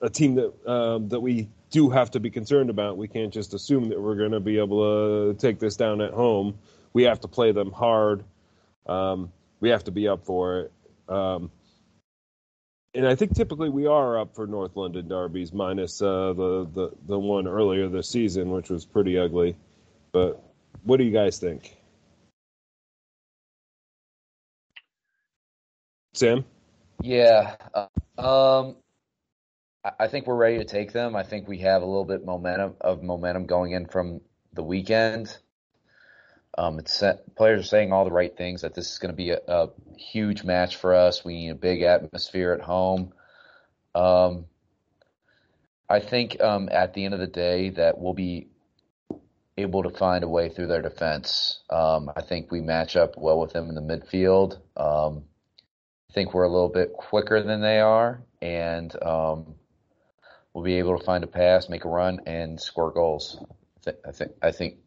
a 0.00 0.10
team 0.10 0.36
that 0.36 0.68
um, 0.70 1.08
that 1.08 1.20
we 1.20 1.48
do 1.70 1.90
have 1.90 2.10
to 2.12 2.20
be 2.20 2.30
concerned 2.30 2.70
about. 2.70 2.96
We 2.96 3.08
can't 3.08 3.32
just 3.32 3.54
assume 3.54 3.88
that 3.90 4.00
we're 4.00 4.16
going 4.16 4.32
to 4.32 4.40
be 4.40 4.58
able 4.58 5.32
to 5.32 5.38
take 5.38 5.58
this 5.58 5.76
down 5.76 6.00
at 6.00 6.12
home. 6.12 6.58
We 6.92 7.04
have 7.04 7.20
to 7.20 7.28
play 7.28 7.52
them 7.52 7.70
hard. 7.70 8.24
Um, 8.86 9.32
we 9.60 9.70
have 9.70 9.84
to 9.84 9.90
be 9.90 10.08
up 10.08 10.24
for 10.24 10.60
it. 10.60 10.72
Um, 11.08 11.50
and 12.94 13.06
I 13.06 13.14
think 13.14 13.34
typically 13.34 13.68
we 13.68 13.86
are 13.86 14.18
up 14.18 14.34
for 14.34 14.46
North 14.46 14.74
London 14.74 15.06
derbies, 15.06 15.52
minus 15.52 16.02
uh, 16.02 16.32
the, 16.32 16.68
the 16.72 16.90
the 17.06 17.18
one 17.18 17.46
earlier 17.46 17.88
this 17.88 18.08
season, 18.08 18.50
which 18.50 18.68
was 18.68 18.84
pretty 18.84 19.16
ugly. 19.16 19.56
But 20.12 20.42
what 20.82 20.96
do 20.96 21.04
you 21.04 21.12
guys 21.12 21.38
think, 21.38 21.76
Sam? 26.20 26.44
Yeah, 27.02 27.56
uh, 27.74 27.86
um, 28.20 28.76
I 29.98 30.08
think 30.08 30.26
we're 30.26 30.36
ready 30.36 30.58
to 30.58 30.66
take 30.66 30.92
them. 30.92 31.16
I 31.16 31.22
think 31.22 31.48
we 31.48 31.60
have 31.60 31.80
a 31.80 31.86
little 31.86 32.04
bit 32.04 32.26
momentum 32.26 32.74
of 32.82 33.02
momentum 33.02 33.46
going 33.46 33.72
in 33.72 33.86
from 33.86 34.20
the 34.52 34.62
weekend. 34.62 35.34
Um, 36.58 36.78
players 37.36 37.60
are 37.60 37.62
saying 37.62 37.92
all 37.92 38.04
the 38.04 38.12
right 38.12 38.36
things 38.36 38.60
that 38.62 38.74
this 38.74 38.92
is 38.92 38.98
going 38.98 39.12
to 39.12 39.16
be 39.16 39.30
a, 39.30 39.38
a, 39.48 39.68
huge 39.96 40.44
match 40.44 40.76
for 40.76 40.94
us. 40.94 41.24
We 41.24 41.36
need 41.36 41.50
a 41.52 41.54
big 41.54 41.80
atmosphere 41.80 42.52
at 42.52 42.60
home. 42.60 43.14
Um, 43.94 44.44
I 45.88 46.00
think 46.00 46.38
um, 46.42 46.68
at 46.70 46.92
the 46.92 47.06
end 47.06 47.14
of 47.14 47.20
the 47.20 47.28
day 47.28 47.70
that 47.70 47.98
we'll 47.98 48.12
be 48.12 48.48
able 49.56 49.84
to 49.84 49.90
find 49.90 50.22
a 50.22 50.28
way 50.28 50.50
through 50.50 50.66
their 50.66 50.82
defense. 50.82 51.60
Um, 51.70 52.10
I 52.14 52.20
think 52.20 52.50
we 52.50 52.60
match 52.60 52.94
up 52.94 53.14
well 53.16 53.40
with 53.40 53.54
them 53.54 53.70
in 53.70 53.74
the 53.74 53.80
midfield. 53.80 54.58
I 56.10 56.12
think 56.12 56.34
we're 56.34 56.42
a 56.42 56.48
little 56.48 56.68
bit 56.68 56.92
quicker 56.92 57.40
than 57.40 57.60
they 57.60 57.78
are, 57.78 58.20
and 58.42 58.92
um, 59.00 59.54
we'll 60.52 60.64
be 60.64 60.78
able 60.78 60.98
to 60.98 61.04
find 61.04 61.22
a 61.22 61.28
pass, 61.28 61.68
make 61.68 61.84
a 61.84 61.88
run, 61.88 62.22
and 62.26 62.60
score 62.60 62.90
goals. 62.90 63.40
I 64.04 64.10
think 64.10 64.32
I 64.42 64.50
think 64.50 64.78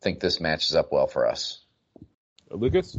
think 0.00 0.20
this 0.20 0.40
matches 0.40 0.74
up 0.74 0.90
well 0.90 1.06
for 1.06 1.28
us. 1.28 1.62
Lucas? 2.50 2.98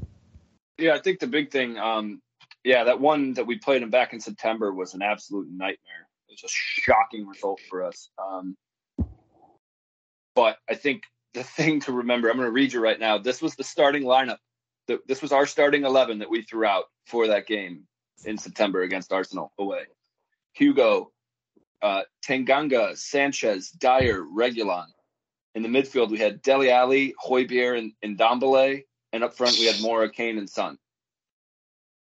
Yeah, 0.77 0.93
I 0.93 0.99
think 0.99 1.21
the 1.21 1.27
big 1.27 1.49
thing, 1.49 1.79
um, 1.79 2.21
yeah, 2.63 2.83
that 2.83 3.01
one 3.01 3.33
that 3.33 3.47
we 3.47 3.57
played 3.57 3.81
him 3.81 3.89
back 3.89 4.13
in 4.13 4.19
September 4.19 4.71
was 4.71 4.93
an 4.93 5.01
absolute 5.01 5.47
nightmare. 5.49 6.07
It 6.29 6.33
was 6.33 6.43
a 6.43 6.53
shocking 6.53 7.25
result 7.25 7.61
for 7.67 7.83
us. 7.83 8.11
Um, 8.19 8.55
but 10.35 10.57
I 10.69 10.75
think 10.75 11.01
the 11.33 11.43
thing 11.57 11.79
to 11.81 11.93
remember, 11.93 12.29
I'm 12.29 12.35
going 12.35 12.47
to 12.47 12.51
read 12.51 12.73
you 12.73 12.79
right 12.79 12.99
now. 12.99 13.17
This 13.17 13.41
was 13.41 13.55
the 13.55 13.63
starting 13.63 14.03
lineup. 14.03 14.37
This 15.07 15.23
was 15.23 15.31
our 15.31 15.47
starting 15.47 15.83
11 15.83 16.19
that 16.19 16.29
we 16.29 16.43
threw 16.43 16.65
out 16.65 16.85
for 17.05 17.27
that 17.27 17.47
game 17.47 17.83
in 18.25 18.37
September 18.37 18.81
against 18.81 19.11
Arsenal 19.11 19.51
away. 19.57 19.83
Hugo, 20.53 21.11
uh, 21.81 22.03
Tanganga, 22.25 22.97
Sanchez, 22.97 23.69
Dier, 23.71 24.23
Reguilon. 24.23 24.87
In 25.55 25.63
the 25.63 25.69
midfield, 25.69 26.09
we 26.09 26.19
had 26.19 26.41
Dele 26.41 26.71
Alli, 26.71 27.13
Højbjerg, 27.25 27.77
and, 27.77 27.93
and 28.01 28.17
Ndombele. 28.17 28.83
And 29.13 29.23
up 29.23 29.35
front, 29.35 29.57
we 29.59 29.65
had 29.65 29.75
Moura, 29.75 30.11
Kane, 30.11 30.37
and 30.37 30.49
Son. 30.49 30.77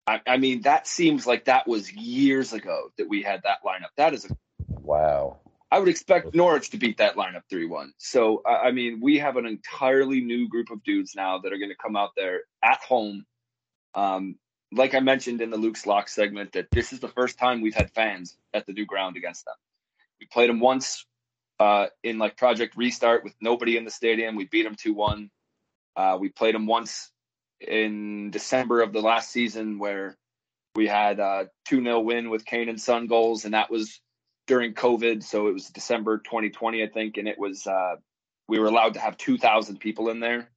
I, 0.06 0.22
I, 0.28 0.38
mean, 0.38 0.62
that 0.64 0.88
seems 0.88 1.26
like 1.26 1.46
that 1.46 1.68
was 1.68 1.92
years 1.94 2.52
ago 2.52 2.92
that 2.98 3.08
we 3.08 3.22
had 3.22 3.44
that 3.44 3.60
lineup. 3.66 3.92
That 3.96 4.14
is 4.14 4.26
a 4.26 4.36
wow. 4.68 5.40
I 5.72 5.78
would 5.78 5.88
expect 5.88 6.34
Norwich 6.34 6.72
to 6.72 6.78
beat 6.78 6.98
that 6.98 7.16
lineup 7.16 7.44
3 7.50 7.68
1. 7.68 7.94
So, 7.98 8.42
I 8.44 8.72
mean, 8.72 9.00
we 9.02 9.20
have 9.20 9.38
an 9.38 9.46
entirely 9.46 10.20
new 10.20 10.50
group 10.50 10.72
of 10.72 10.84
dudes 10.84 11.14
now 11.16 11.38
that 11.40 11.54
are 11.54 11.58
going 11.58 11.70
to 11.70 11.76
come 11.76 11.96
out 11.96 12.12
there 12.18 12.42
at 12.64 12.82
home. 12.82 13.24
Um, 13.94 14.36
like 14.72 14.94
I 14.94 15.00
mentioned 15.00 15.42
in 15.42 15.50
the 15.50 15.58
Luke's 15.58 15.86
Lock 15.86 16.10
segment, 16.10 16.54
that 16.54 16.70
this 16.72 16.94
is 16.94 17.00
the 17.00 17.08
first 17.08 17.38
time 17.38 17.62
we've 17.62 17.76
had 17.76 17.92
fans 17.92 18.38
at 18.54 18.66
the 18.66 18.74
new 18.74 18.86
ground 18.86 19.18
against 19.18 19.46
them. 19.46 19.56
We 20.20 20.28
played 20.28 20.50
them 20.50 20.60
once 20.60 21.06
uh, 21.60 21.88
in 22.04 22.18
like 22.18 22.38
Project 22.38 22.76
Restart 22.78 23.24
with 23.24 23.34
nobody 23.42 23.78
in 23.78 23.86
the 23.86 23.92
stadium. 23.92 24.36
We 24.36 24.46
beat 24.46 24.64
them 24.64 24.76
2 24.76 24.94
1. 24.94 25.30
Uh, 25.96 26.18
we 26.20 26.30
played 26.30 26.56
them 26.56 26.68
once 26.68 27.12
in 27.60 28.32
December 28.32 28.82
of 28.82 28.94
the 28.94 29.02
last 29.02 29.32
season 29.32 29.80
where 29.80 30.18
we 30.76 30.88
had 30.88 31.20
a 31.20 31.50
2 31.66 31.84
0 31.84 32.00
win 32.02 32.30
with 32.30 32.46
Kane 32.46 32.70
and 32.70 32.80
Son 32.80 33.08
goals, 33.08 33.46
and 33.46 33.54
that 33.54 33.72
was 33.72 34.00
during 34.48 34.74
COVID. 34.74 35.24
So 35.24 35.48
it 35.48 35.54
was 35.54 35.68
December 35.68 36.20
2020, 36.20 36.84
I 36.84 36.88
think, 36.88 37.18
and 37.18 37.28
it 37.28 37.38
was, 37.38 37.66
uh, 37.68 37.96
we 38.48 38.60
were 38.60 38.68
allowed 38.68 38.94
to 38.94 39.00
have 39.00 39.18
2,000 39.18 39.80
people 39.80 40.10
in 40.10 40.20
there, 40.20 40.50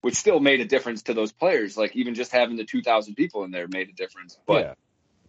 which 0.00 0.14
still 0.14 0.40
made 0.40 0.60
a 0.60 0.64
difference 0.64 1.02
to 1.02 1.14
those 1.14 1.32
players. 1.32 1.76
Like 1.76 1.96
even 1.96 2.14
just 2.14 2.32
having 2.32 2.56
the 2.56 2.64
2,000 2.64 3.14
people 3.14 3.44
in 3.44 3.50
there 3.50 3.66
made 3.68 3.88
a 3.88 3.92
difference. 3.92 4.38
But 4.46 4.64
yeah 4.64 4.74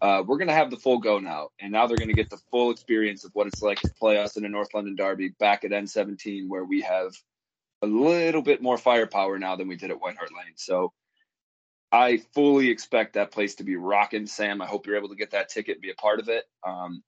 uh, 0.02 0.24
we're 0.26 0.38
going 0.38 0.48
to 0.48 0.54
have 0.54 0.70
the 0.70 0.78
full 0.78 1.00
go 1.00 1.20
now. 1.20 1.50
And 1.60 1.72
now 1.72 1.88
they're 1.88 1.98
going 1.98 2.10
to 2.10 2.14
get 2.14 2.30
the 2.30 2.40
full 2.52 2.72
experience 2.72 3.26
of 3.26 3.32
what 3.34 3.48
it's 3.48 3.62
like 3.62 3.80
to 3.82 3.90
play 4.00 4.18
us 4.18 4.38
in 4.38 4.46
a 4.46 4.50
North 4.50 4.74
London 4.74 4.96
derby 4.96 5.30
back 5.30 5.64
at 5.64 5.72
N17, 5.72 6.48
where 6.48 6.64
we 6.64 6.82
have 6.82 7.14
a 7.82 7.88
little 7.88 8.42
bit 8.42 8.62
more 8.62 8.78
firepower 8.78 9.38
now 9.40 9.56
than 9.56 9.68
we 9.68 9.76
did 9.76 9.92
at 9.92 10.02
White 10.02 10.18
Hart 10.18 10.32
Lane. 10.32 10.54
So 10.56 10.94
I 11.92 12.18
fully 12.34 12.70
expect 12.70 13.14
that 13.14 13.32
place 13.32 13.56
to 13.56 13.64
be 13.64 13.76
rocking, 13.76 14.28
Sam. 14.28 14.62
I 14.62 14.68
hope 14.68 14.86
you're 14.86 14.98
able 14.98 15.10
to 15.10 15.16
get 15.16 15.32
that 15.32 15.50
ticket 15.50 15.76
and 15.76 15.82
be 15.82 15.92
a 15.92 15.96
part 15.96 16.20
of 16.20 16.30
it. 16.30 16.46
Um, 16.66 17.04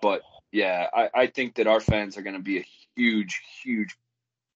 but 0.00 0.22
yeah, 0.52 0.86
I, 0.92 1.08
I 1.14 1.26
think 1.26 1.56
that 1.56 1.66
our 1.66 1.80
fans 1.80 2.16
are 2.16 2.22
going 2.22 2.36
to 2.36 2.42
be 2.42 2.58
a 2.58 2.66
huge, 2.96 3.40
huge 3.62 3.96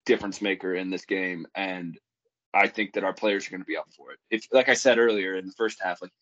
difference 0.05 0.43
maker 0.43 0.75
in 0.75 0.91
this 0.91 1.07
game. 1.07 1.47
And 1.55 1.99
I 2.55 2.69
think 2.69 2.95
that 2.95 3.05
our 3.05 3.13
players 3.13 3.47
are 3.47 3.51
going 3.51 3.61
to 3.61 3.67
be 3.67 3.77
up 3.77 3.89
for 3.97 4.13
it. 4.13 4.19
If, 4.31 4.47
like 4.53 4.69
I 4.69 4.75
said 4.75 4.99
earlier 4.99 5.37
in 5.37 5.47
the 5.47 5.53
first 5.53 5.79
half, 5.83 6.01
like 6.01 6.13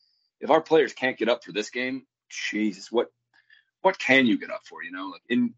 if 0.41 0.51
our 0.51 0.61
players 0.61 0.93
can't 0.93 1.19
get 1.19 1.29
up 1.29 1.45
for 1.45 1.53
this 1.53 1.71
game, 1.71 2.07
Jesus, 2.29 2.91
what 2.91 3.09
what 3.83 3.99
can 3.99 4.27
you 4.27 4.39
get 4.39 4.51
up 4.51 4.63
for? 4.67 4.83
You 4.83 4.93
know, 4.93 5.09
like 5.09 5.23
in 5.29 5.55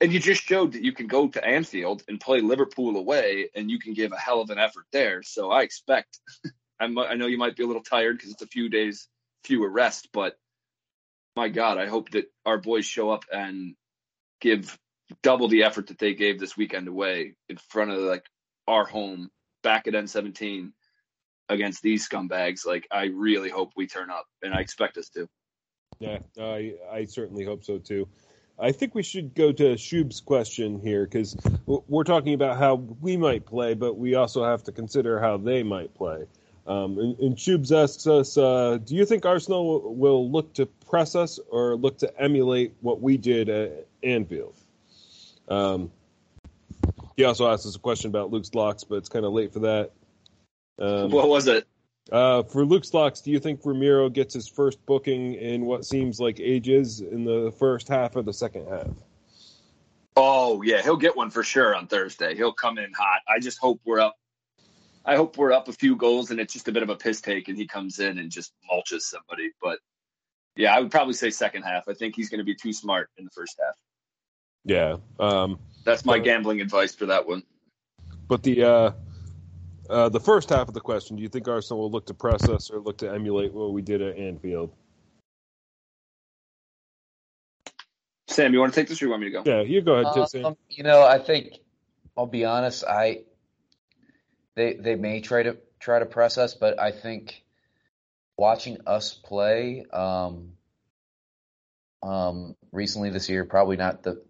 and 0.00 0.12
you 0.12 0.20
just 0.20 0.42
showed 0.42 0.72
that 0.72 0.84
you 0.84 0.92
can 0.92 1.06
go 1.06 1.28
to 1.28 1.44
Anfield 1.44 2.02
and 2.06 2.20
play 2.20 2.40
Liverpool 2.40 2.96
away, 2.96 3.48
and 3.54 3.70
you 3.70 3.78
can 3.78 3.94
give 3.94 4.12
a 4.12 4.18
hell 4.18 4.40
of 4.40 4.50
an 4.50 4.58
effort 4.58 4.84
there. 4.92 5.22
So 5.22 5.50
I 5.50 5.62
expect. 5.62 6.20
I'm, 6.80 6.98
I 6.98 7.14
know 7.14 7.26
you 7.26 7.38
might 7.38 7.56
be 7.56 7.62
a 7.62 7.66
little 7.66 7.82
tired 7.82 8.18
because 8.18 8.32
it's 8.32 8.42
a 8.42 8.46
few 8.46 8.68
days 8.68 9.08
fewer 9.44 9.70
rest, 9.70 10.10
but 10.12 10.36
my 11.34 11.48
God, 11.48 11.78
I 11.78 11.86
hope 11.86 12.10
that 12.10 12.30
our 12.44 12.58
boys 12.58 12.84
show 12.84 13.10
up 13.10 13.24
and 13.32 13.74
give 14.40 14.78
double 15.22 15.48
the 15.48 15.64
effort 15.64 15.86
that 15.86 15.98
they 15.98 16.12
gave 16.14 16.38
this 16.38 16.56
weekend 16.56 16.88
away 16.88 17.34
in 17.48 17.56
front 17.56 17.92
of 17.92 17.98
like 17.98 18.26
our 18.66 18.84
home 18.84 19.30
back 19.66 19.88
at 19.88 19.94
N17 19.94 20.70
against 21.48 21.82
these 21.82 22.08
scumbags, 22.08 22.64
like 22.64 22.86
I 22.92 23.06
really 23.06 23.50
hope 23.50 23.72
we 23.76 23.88
turn 23.88 24.10
up, 24.10 24.26
and 24.40 24.54
I 24.54 24.60
expect 24.60 24.96
us 24.96 25.08
to. 25.10 25.28
Yeah, 25.98 26.18
I 26.38 26.74
I 26.90 27.04
certainly 27.06 27.44
hope 27.44 27.64
so 27.64 27.78
too. 27.78 28.06
I 28.60 28.70
think 28.70 28.94
we 28.94 29.02
should 29.02 29.34
go 29.34 29.50
to 29.50 29.74
Shub's 29.74 30.20
question 30.20 30.78
here 30.78 31.04
because 31.04 31.36
we're 31.66 32.04
talking 32.04 32.32
about 32.32 32.58
how 32.58 32.76
we 32.76 33.16
might 33.16 33.44
play, 33.44 33.74
but 33.74 33.98
we 33.98 34.14
also 34.14 34.44
have 34.44 34.62
to 34.64 34.72
consider 34.72 35.18
how 35.20 35.36
they 35.36 35.64
might 35.64 35.92
play. 35.94 36.26
Um, 36.66 36.98
and, 36.98 37.18
and 37.18 37.72
asks 37.72 38.06
us, 38.06 38.38
uh, 38.38 38.78
do 38.82 38.94
you 38.94 39.04
think 39.04 39.26
Arsenal 39.26 39.94
will 39.94 40.30
look 40.30 40.54
to 40.54 40.66
press 40.66 41.14
us 41.14 41.38
or 41.50 41.76
look 41.76 41.98
to 41.98 42.20
emulate 42.20 42.72
what 42.80 43.00
we 43.02 43.16
did 43.16 43.48
at 43.48 43.86
Anfield? 44.02 44.54
Um, 45.48 45.90
he 47.16 47.24
also 47.24 47.50
asks 47.50 47.66
us 47.66 47.76
a 47.76 47.78
question 47.78 48.10
about 48.10 48.30
Luke's 48.30 48.54
locks, 48.54 48.84
but 48.84 48.96
it's 48.96 49.08
kind 49.08 49.24
of 49.24 49.32
late 49.32 49.52
for 49.52 49.60
that. 49.60 49.92
Um, 50.78 51.10
what 51.10 51.28
was 51.28 51.46
it? 51.46 51.66
Uh, 52.12 52.42
for 52.44 52.64
Luke's 52.64 52.94
locks, 52.94 53.20
do 53.20 53.30
you 53.30 53.40
think 53.40 53.60
Romero 53.64 54.08
gets 54.08 54.34
his 54.34 54.46
first 54.46 54.84
booking 54.86 55.34
in 55.34 55.64
what 55.64 55.84
seems 55.84 56.20
like 56.20 56.38
ages 56.38 57.00
in 57.00 57.24
the 57.24 57.52
first 57.58 57.88
half 57.88 58.14
or 58.14 58.22
the 58.22 58.32
second 58.32 58.68
half? 58.68 58.90
Oh 60.14 60.62
yeah, 60.62 60.82
he'll 60.82 60.96
get 60.96 61.16
one 61.16 61.30
for 61.30 61.42
sure 61.42 61.74
on 61.74 61.88
Thursday. 61.88 62.34
He'll 62.34 62.52
come 62.52 62.78
in 62.78 62.92
hot. 62.92 63.20
I 63.28 63.38
just 63.40 63.58
hope 63.58 63.80
we're 63.84 64.00
up. 64.00 64.16
I 65.04 65.16
hope 65.16 65.36
we're 65.36 65.52
up 65.52 65.68
a 65.68 65.72
few 65.72 65.96
goals 65.96 66.30
and 66.30 66.40
it's 66.40 66.52
just 66.52 66.68
a 66.68 66.72
bit 66.72 66.82
of 66.82 66.90
a 66.90 66.96
piss 66.96 67.20
take, 67.20 67.48
and 67.48 67.56
he 67.56 67.66
comes 67.66 67.98
in 67.98 68.18
and 68.18 68.30
just 68.30 68.52
mulches 68.70 69.02
somebody. 69.02 69.50
But 69.60 69.78
Yeah, 70.56 70.74
I 70.74 70.80
would 70.80 70.90
probably 70.90 71.14
say 71.14 71.30
second 71.30 71.62
half. 71.62 71.88
I 71.88 71.94
think 71.94 72.14
he's 72.14 72.28
going 72.28 72.38
to 72.38 72.44
be 72.44 72.54
too 72.54 72.72
smart 72.72 73.10
in 73.18 73.24
the 73.24 73.30
first 73.30 73.60
half. 73.62 73.74
Yeah. 74.64 74.96
Um, 75.20 75.58
That's 75.86 76.04
my 76.04 76.18
gambling 76.18 76.60
advice 76.60 76.96
for 76.96 77.06
that 77.06 77.28
one. 77.28 77.44
but 78.28 78.42
the 78.42 78.64
uh, 78.64 78.90
uh, 79.88 80.08
the 80.08 80.18
first 80.18 80.50
half 80.50 80.66
of 80.66 80.74
the 80.74 80.80
question: 80.80 81.16
Do 81.16 81.22
you 81.22 81.28
think 81.28 81.46
Arsenal 81.46 81.80
will 81.80 81.90
look 81.92 82.06
to 82.06 82.14
press 82.14 82.48
us 82.48 82.70
or 82.70 82.80
look 82.80 82.98
to 82.98 83.10
emulate 83.10 83.54
what 83.54 83.72
we 83.72 83.82
did 83.82 84.02
at 84.02 84.18
Anfield? 84.18 84.72
Sam, 88.26 88.52
you 88.52 88.58
want 88.58 88.74
to 88.74 88.80
take 88.80 88.88
this 88.88 89.00
or 89.00 89.04
you 89.04 89.10
want 89.12 89.22
me 89.22 89.30
to 89.30 89.42
go? 89.42 89.42
Yeah, 89.46 89.62
you 89.62 89.80
go 89.80 89.94
ahead. 89.94 90.28
Sam. 90.28 90.44
Um, 90.44 90.56
you 90.68 90.82
know, 90.82 91.04
I 91.04 91.20
think 91.20 91.60
I'll 92.16 92.26
be 92.26 92.44
honest. 92.44 92.82
I 92.84 93.20
they 94.56 94.74
they 94.74 94.96
may 94.96 95.20
try 95.20 95.44
to 95.44 95.56
try 95.78 96.00
to 96.00 96.06
press 96.06 96.36
us, 96.36 96.54
but 96.54 96.80
I 96.80 96.90
think 96.90 97.44
watching 98.36 98.78
us 98.88 99.14
play 99.14 99.84
um, 99.92 100.54
um, 102.02 102.56
recently 102.72 103.10
this 103.10 103.28
year 103.28 103.44
probably 103.44 103.76
not 103.76 104.02
the 104.02 104.25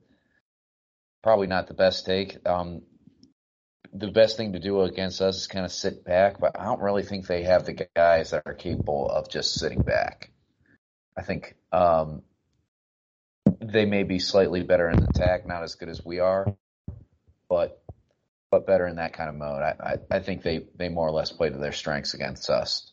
probably 1.26 1.48
not 1.48 1.66
the 1.66 1.74
best 1.74 2.06
take. 2.06 2.38
Um, 2.48 2.82
the 3.92 4.12
best 4.12 4.36
thing 4.36 4.52
to 4.52 4.60
do 4.60 4.82
against 4.82 5.20
us 5.20 5.38
is 5.38 5.48
kind 5.48 5.64
of 5.64 5.72
sit 5.72 6.04
back, 6.04 6.38
but 6.38 6.56
I 6.56 6.66
don't 6.66 6.80
really 6.80 7.02
think 7.02 7.26
they 7.26 7.42
have 7.42 7.64
the 7.64 7.88
guys 7.96 8.30
that 8.30 8.44
are 8.46 8.54
capable 8.54 9.10
of 9.10 9.28
just 9.28 9.54
sitting 9.54 9.82
back. 9.82 10.30
I 11.18 11.22
think 11.22 11.56
um, 11.72 12.22
they 13.60 13.86
may 13.86 14.04
be 14.04 14.20
slightly 14.20 14.62
better 14.62 14.88
in 14.88 15.02
attack, 15.02 15.48
not 15.48 15.64
as 15.64 15.74
good 15.74 15.88
as 15.88 16.04
we 16.04 16.20
are, 16.20 16.46
but 17.48 17.82
but 18.52 18.64
better 18.64 18.86
in 18.86 18.94
that 18.96 19.12
kind 19.12 19.28
of 19.28 19.34
mode. 19.34 19.62
I, 19.62 19.74
I, 19.80 20.16
I 20.18 20.20
think 20.20 20.44
they, 20.44 20.66
they 20.76 20.88
more 20.88 21.08
or 21.08 21.10
less 21.10 21.32
play 21.32 21.50
to 21.50 21.58
their 21.58 21.72
strengths 21.72 22.14
against 22.14 22.48
us. 22.50 22.92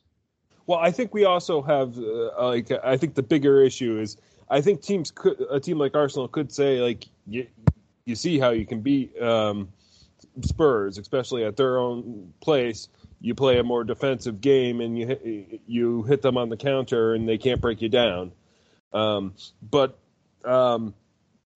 Well, 0.66 0.80
I 0.80 0.90
think 0.90 1.14
we 1.14 1.26
also 1.26 1.62
have 1.62 2.00
uh, 2.00 2.48
like 2.48 2.72
I 2.84 2.98
think 2.98 3.14
the 3.14 3.22
bigger 3.22 3.62
issue 3.62 4.00
is 4.00 4.18
I 4.50 4.62
think 4.62 4.82
teams 4.82 5.12
could 5.12 5.40
a 5.52 5.60
team 5.60 5.78
like 5.78 5.94
Arsenal 5.94 6.28
could 6.28 6.52
say 6.52 6.82
like 6.82 7.06
you 8.06 8.16
see 8.16 8.39
how 8.39 8.51
you 8.51 8.66
can 8.66 8.82
beat 8.82 9.20
um, 9.22 9.70
Spurs, 10.41 10.97
especially 10.97 11.43
at 11.45 11.56
their 11.56 11.78
own 11.78 12.34
place. 12.41 12.89
You 13.22 13.36
play 13.36 13.58
a 13.58 13.64
more 13.64 13.84
defensive 13.84 14.41
game 14.41 14.82
and 14.82 14.97
you 14.97 15.08
hit, 15.08 15.62
you 15.66 16.04
hit 16.04 16.22
them 16.22 16.38
on 16.38 16.49
the 16.49 16.58
counter 16.58 17.14
and 17.14 17.28
they 17.28 17.38
can't 17.38 17.62
break 17.62 17.82
you 17.82 17.89
down. 17.89 18.34
Um, 18.91 19.36
but 19.62 19.97
um, 20.43 20.93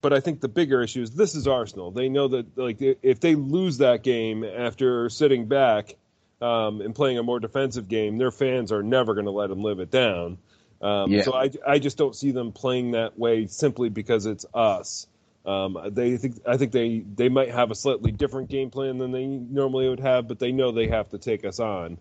but 0.00 0.12
I 0.12 0.20
think 0.20 0.40
the 0.40 0.48
bigger 0.48 0.82
issue 0.82 1.02
is 1.02 1.10
this 1.10 1.34
is 1.34 1.46
Arsenal. 1.46 1.90
They 1.90 2.08
know 2.08 2.28
that 2.28 2.56
like 2.56 2.78
if 2.80 3.20
they 3.20 3.34
lose 3.34 3.78
that 3.78 4.02
game 4.02 4.44
after 4.44 5.08
sitting 5.10 5.46
back 5.46 5.96
um, 6.40 6.80
and 6.80 6.94
playing 6.94 7.18
a 7.18 7.22
more 7.22 7.40
defensive 7.40 7.88
game, 7.88 8.16
their 8.16 8.30
fans 8.30 8.72
are 8.72 8.82
never 8.82 9.14
going 9.14 9.26
to 9.26 9.32
let 9.32 9.48
them 9.48 9.62
live 9.62 9.80
it 9.80 9.90
down. 9.90 10.38
Um, 10.80 11.10
Yeah. 11.10 11.22
So 11.22 11.34
I, 11.34 11.50
I 11.66 11.78
just 11.78 11.98
don't 11.98 12.14
see 12.14 12.30
them 12.30 12.52
playing 12.52 12.92
that 12.92 13.18
way 13.18 13.46
simply 13.46 13.88
because 13.88 14.26
it's 14.26 14.46
us. 14.54 15.06
Um, 15.48 15.78
they 15.92 16.18
think 16.18 16.42
I 16.46 16.58
think 16.58 16.72
they, 16.72 16.98
they 16.98 17.30
might 17.30 17.50
have 17.50 17.70
a 17.70 17.74
slightly 17.74 18.12
different 18.12 18.50
game 18.50 18.70
plan 18.70 18.98
than 18.98 19.12
they 19.12 19.26
normally 19.26 19.88
would 19.88 20.00
have, 20.00 20.28
but 20.28 20.38
they 20.38 20.52
know 20.52 20.72
they 20.72 20.88
have 20.88 21.08
to 21.10 21.18
take 21.18 21.46
us 21.46 21.58
on, 21.58 21.98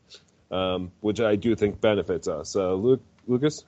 um, 0.51 0.91
which 0.99 1.21
I 1.21 1.37
do 1.37 1.55
think 1.55 1.79
benefits 1.79 2.27
us. 2.27 2.57
Uh, 2.57 2.73
Luke, 2.73 3.01
Lucas, 3.25 3.63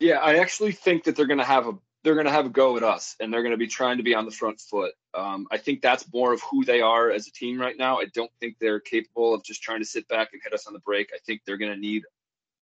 Yeah, 0.00 0.16
I 0.16 0.38
actually 0.38 0.72
think 0.72 1.04
that 1.04 1.14
they're 1.14 1.28
going 1.28 1.38
to 1.38 1.44
have 1.44 1.68
a 1.68 1.74
they're 2.02 2.14
going 2.14 2.26
to 2.26 2.32
have 2.32 2.46
a 2.46 2.50
go 2.50 2.76
at 2.76 2.82
us, 2.82 3.14
and 3.20 3.32
they're 3.32 3.42
going 3.42 3.52
to 3.52 3.58
be 3.58 3.68
trying 3.68 3.98
to 3.98 4.02
be 4.02 4.14
on 4.14 4.24
the 4.24 4.32
front 4.32 4.60
foot. 4.60 4.92
Um, 5.14 5.46
I 5.52 5.58
think 5.58 5.82
that's 5.82 6.04
more 6.12 6.32
of 6.32 6.42
who 6.42 6.64
they 6.64 6.80
are 6.80 7.08
as 7.08 7.28
a 7.28 7.32
team 7.32 7.60
right 7.60 7.76
now. 7.78 7.98
I 7.98 8.06
don't 8.12 8.30
think 8.40 8.56
they're 8.60 8.80
capable 8.80 9.34
of 9.34 9.44
just 9.44 9.62
trying 9.62 9.80
to 9.80 9.86
sit 9.86 10.08
back 10.08 10.30
and 10.32 10.42
hit 10.42 10.52
us 10.52 10.66
on 10.66 10.72
the 10.72 10.80
break. 10.80 11.10
I 11.14 11.18
think 11.24 11.42
they're 11.46 11.58
going 11.58 11.72
to 11.72 11.78
need 11.78 12.02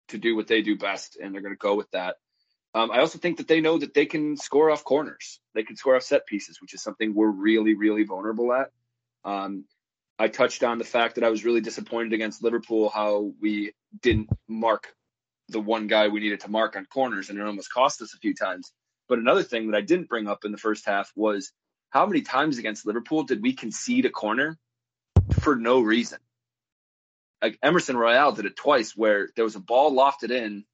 to 0.08 0.18
do 0.18 0.34
what 0.34 0.48
they 0.48 0.62
do 0.62 0.76
best, 0.76 1.16
and 1.16 1.32
they're 1.32 1.42
going 1.42 1.54
to 1.54 1.58
go 1.58 1.76
with 1.76 1.90
that. 1.92 2.16
Um, 2.74 2.90
I 2.90 2.98
also 2.98 3.18
think 3.18 3.36
that 3.36 3.46
they 3.46 3.60
know 3.60 3.78
that 3.78 3.94
they 3.94 4.06
can 4.06 4.36
score 4.36 4.70
off 4.70 4.82
corners. 4.82 5.38
They 5.54 5.62
can 5.62 5.76
score 5.76 5.94
off 5.94 6.02
set 6.02 6.26
pieces, 6.26 6.60
which 6.60 6.74
is 6.74 6.82
something 6.82 7.14
we're 7.14 7.28
really, 7.28 7.74
really 7.74 8.02
vulnerable 8.02 8.52
at. 8.52 8.70
Um, 9.24 9.64
I 10.18 10.28
touched 10.28 10.64
on 10.64 10.78
the 10.78 10.84
fact 10.84 11.14
that 11.14 11.24
I 11.24 11.30
was 11.30 11.44
really 11.44 11.60
disappointed 11.60 12.12
against 12.12 12.42
Liverpool 12.42 12.88
how 12.88 13.32
we 13.40 13.72
didn't 14.02 14.28
mark 14.48 14.92
the 15.48 15.60
one 15.60 15.86
guy 15.86 16.08
we 16.08 16.20
needed 16.20 16.40
to 16.40 16.50
mark 16.50 16.76
on 16.76 16.86
corners, 16.86 17.30
and 17.30 17.38
it 17.38 17.46
almost 17.46 17.72
cost 17.72 18.02
us 18.02 18.14
a 18.14 18.18
few 18.18 18.34
times. 18.34 18.72
But 19.08 19.18
another 19.18 19.42
thing 19.42 19.70
that 19.70 19.76
I 19.76 19.82
didn't 19.82 20.08
bring 20.08 20.26
up 20.26 20.44
in 20.44 20.52
the 20.52 20.58
first 20.58 20.86
half 20.86 21.12
was 21.14 21.52
how 21.90 22.06
many 22.06 22.22
times 22.22 22.58
against 22.58 22.86
Liverpool 22.86 23.24
did 23.24 23.42
we 23.42 23.52
concede 23.52 24.06
a 24.06 24.10
corner 24.10 24.58
for 25.40 25.54
no 25.54 25.80
reason? 25.80 26.18
Like 27.42 27.58
Emerson 27.62 27.96
Royal 27.96 28.32
did 28.32 28.46
it 28.46 28.56
twice, 28.56 28.96
where 28.96 29.28
there 29.36 29.44
was 29.44 29.54
a 29.54 29.60
ball 29.60 29.92
lofted 29.92 30.30
in, 30.30 30.64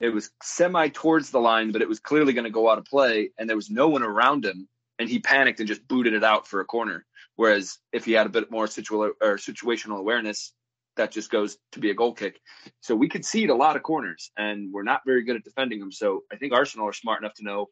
it 0.00 0.10
was 0.10 0.30
semi 0.42 0.88
towards 0.88 1.30
the 1.30 1.40
line, 1.40 1.72
but 1.72 1.82
it 1.82 1.88
was 1.88 2.00
clearly 2.00 2.32
going 2.32 2.44
to 2.44 2.50
go 2.50 2.70
out 2.70 2.78
of 2.78 2.84
play, 2.84 3.30
and 3.38 3.48
there 3.48 3.56
was 3.56 3.70
no 3.70 3.88
one 3.88 4.02
around 4.02 4.44
him, 4.44 4.68
and 4.98 5.08
he 5.08 5.18
panicked 5.18 5.60
and 5.60 5.68
just 5.68 5.86
booted 5.88 6.14
it 6.14 6.24
out 6.24 6.46
for 6.46 6.60
a 6.60 6.64
corner. 6.64 7.04
Whereas 7.36 7.78
if 7.92 8.04
he 8.04 8.12
had 8.12 8.26
a 8.26 8.30
bit 8.30 8.50
more 8.50 8.66
situa- 8.66 9.12
or 9.20 9.36
situational 9.36 9.98
awareness, 9.98 10.52
that 10.96 11.12
just 11.12 11.30
goes 11.30 11.56
to 11.72 11.80
be 11.80 11.90
a 11.90 11.94
goal 11.94 12.12
kick. 12.12 12.40
So 12.80 12.94
we 12.96 13.08
concede 13.08 13.50
a 13.50 13.54
lot 13.54 13.76
of 13.76 13.82
corners, 13.82 14.30
and 14.36 14.72
we're 14.72 14.82
not 14.82 15.02
very 15.06 15.22
good 15.22 15.36
at 15.36 15.44
defending 15.44 15.78
them. 15.78 15.92
So 15.92 16.24
I 16.32 16.36
think 16.36 16.52
Arsenal 16.52 16.88
are 16.88 16.92
smart 16.92 17.22
enough 17.22 17.34
to 17.34 17.44
know 17.44 17.68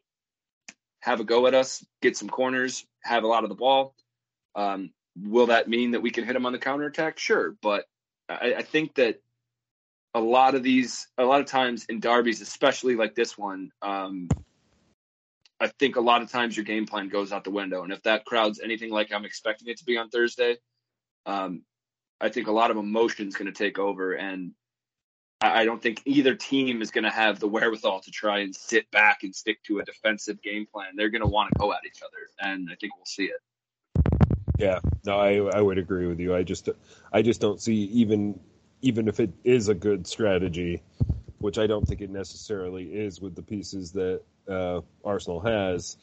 have 1.01 1.19
a 1.19 1.23
go 1.23 1.47
at 1.47 1.53
us, 1.53 1.85
get 2.01 2.17
some 2.17 2.29
corners, 2.29 2.85
have 3.03 3.23
a 3.23 3.27
lot 3.27 3.43
of 3.43 3.49
the 3.49 3.55
ball. 3.55 3.93
Um, 4.55 4.91
will 5.21 5.47
that 5.47 5.67
mean 5.67 5.91
that 5.91 6.01
we 6.01 6.11
can 6.11 6.25
hit 6.25 6.33
them 6.33 6.45
on 6.45 6.53
the 6.53 6.59
counterattack? 6.59 7.19
Sure, 7.19 7.55
but 7.61 7.85
I, 8.27 8.55
I 8.57 8.61
think 8.61 8.95
that 8.95 9.21
a 10.13 10.19
lot 10.19 10.55
of 10.55 10.63
these, 10.63 11.07
a 11.17 11.23
lot 11.23 11.41
of 11.41 11.47
times 11.47 11.85
in 11.85 11.99
derbies, 11.99 12.41
especially 12.41 12.95
like 12.95 13.15
this 13.15 13.37
one, 13.37 13.71
um, 13.81 14.29
I 15.59 15.67
think 15.67 15.95
a 15.95 16.01
lot 16.01 16.21
of 16.21 16.31
times 16.31 16.55
your 16.55 16.65
game 16.65 16.85
plan 16.85 17.09
goes 17.09 17.31
out 17.31 17.43
the 17.43 17.51
window. 17.51 17.83
And 17.83 17.91
if 17.91 18.03
that 18.03 18.25
crowd's 18.25 18.59
anything 18.59 18.91
like 18.91 19.11
I'm 19.11 19.25
expecting 19.25 19.67
it 19.69 19.77
to 19.77 19.85
be 19.85 19.97
on 19.97 20.09
Thursday, 20.09 20.57
um, 21.25 21.63
I 22.19 22.29
think 22.29 22.47
a 22.47 22.51
lot 22.51 22.71
of 22.71 22.77
emotion's 22.77 23.35
going 23.35 23.51
to 23.51 23.57
take 23.57 23.77
over, 23.77 24.13
and 24.13 24.53
I 25.41 25.61
I 25.61 25.65
don't 25.65 25.81
think 25.81 26.01
either 26.05 26.35
team 26.35 26.81
is 26.81 26.91
going 26.91 27.03
to 27.03 27.11
have 27.11 27.39
the 27.39 27.47
wherewithal 27.47 28.01
to 28.01 28.11
try 28.11 28.39
and 28.39 28.55
sit 28.55 28.89
back 28.91 29.23
and 29.23 29.35
stick 29.35 29.61
to 29.63 29.79
a 29.79 29.85
defensive 29.85 30.41
game 30.41 30.65
plan. 30.71 30.95
They're 30.95 31.09
going 31.09 31.21
to 31.21 31.27
want 31.27 31.51
to 31.53 31.59
go 31.59 31.71
at 31.73 31.79
each 31.85 32.01
other, 32.01 32.49
and 32.51 32.69
I 32.71 32.75
think 32.75 32.95
we'll 32.95 33.05
see 33.05 33.25
it. 33.25 33.39
Yeah, 34.57 34.79
no, 35.05 35.19
I 35.19 35.35
I 35.57 35.61
would 35.61 35.77
agree 35.77 36.07
with 36.07 36.19
you. 36.19 36.35
I 36.35 36.41
just 36.43 36.69
I 37.13 37.21
just 37.21 37.39
don't 37.39 37.61
see 37.61 37.75
even 37.75 38.39
even 38.81 39.07
if 39.07 39.19
it 39.19 39.31
is 39.43 39.69
a 39.69 39.73
good 39.73 40.07
strategy, 40.07 40.81
which 41.39 41.57
I 41.57 41.67
don't 41.67 41.87
think 41.87 42.01
it 42.01 42.09
necessarily 42.09 42.85
is 42.85 43.21
with 43.21 43.35
the 43.35 43.41
pieces 43.41 43.91
that 43.93 44.21
uh, 44.49 44.81
Arsenal 45.03 45.39
has. 45.41 45.97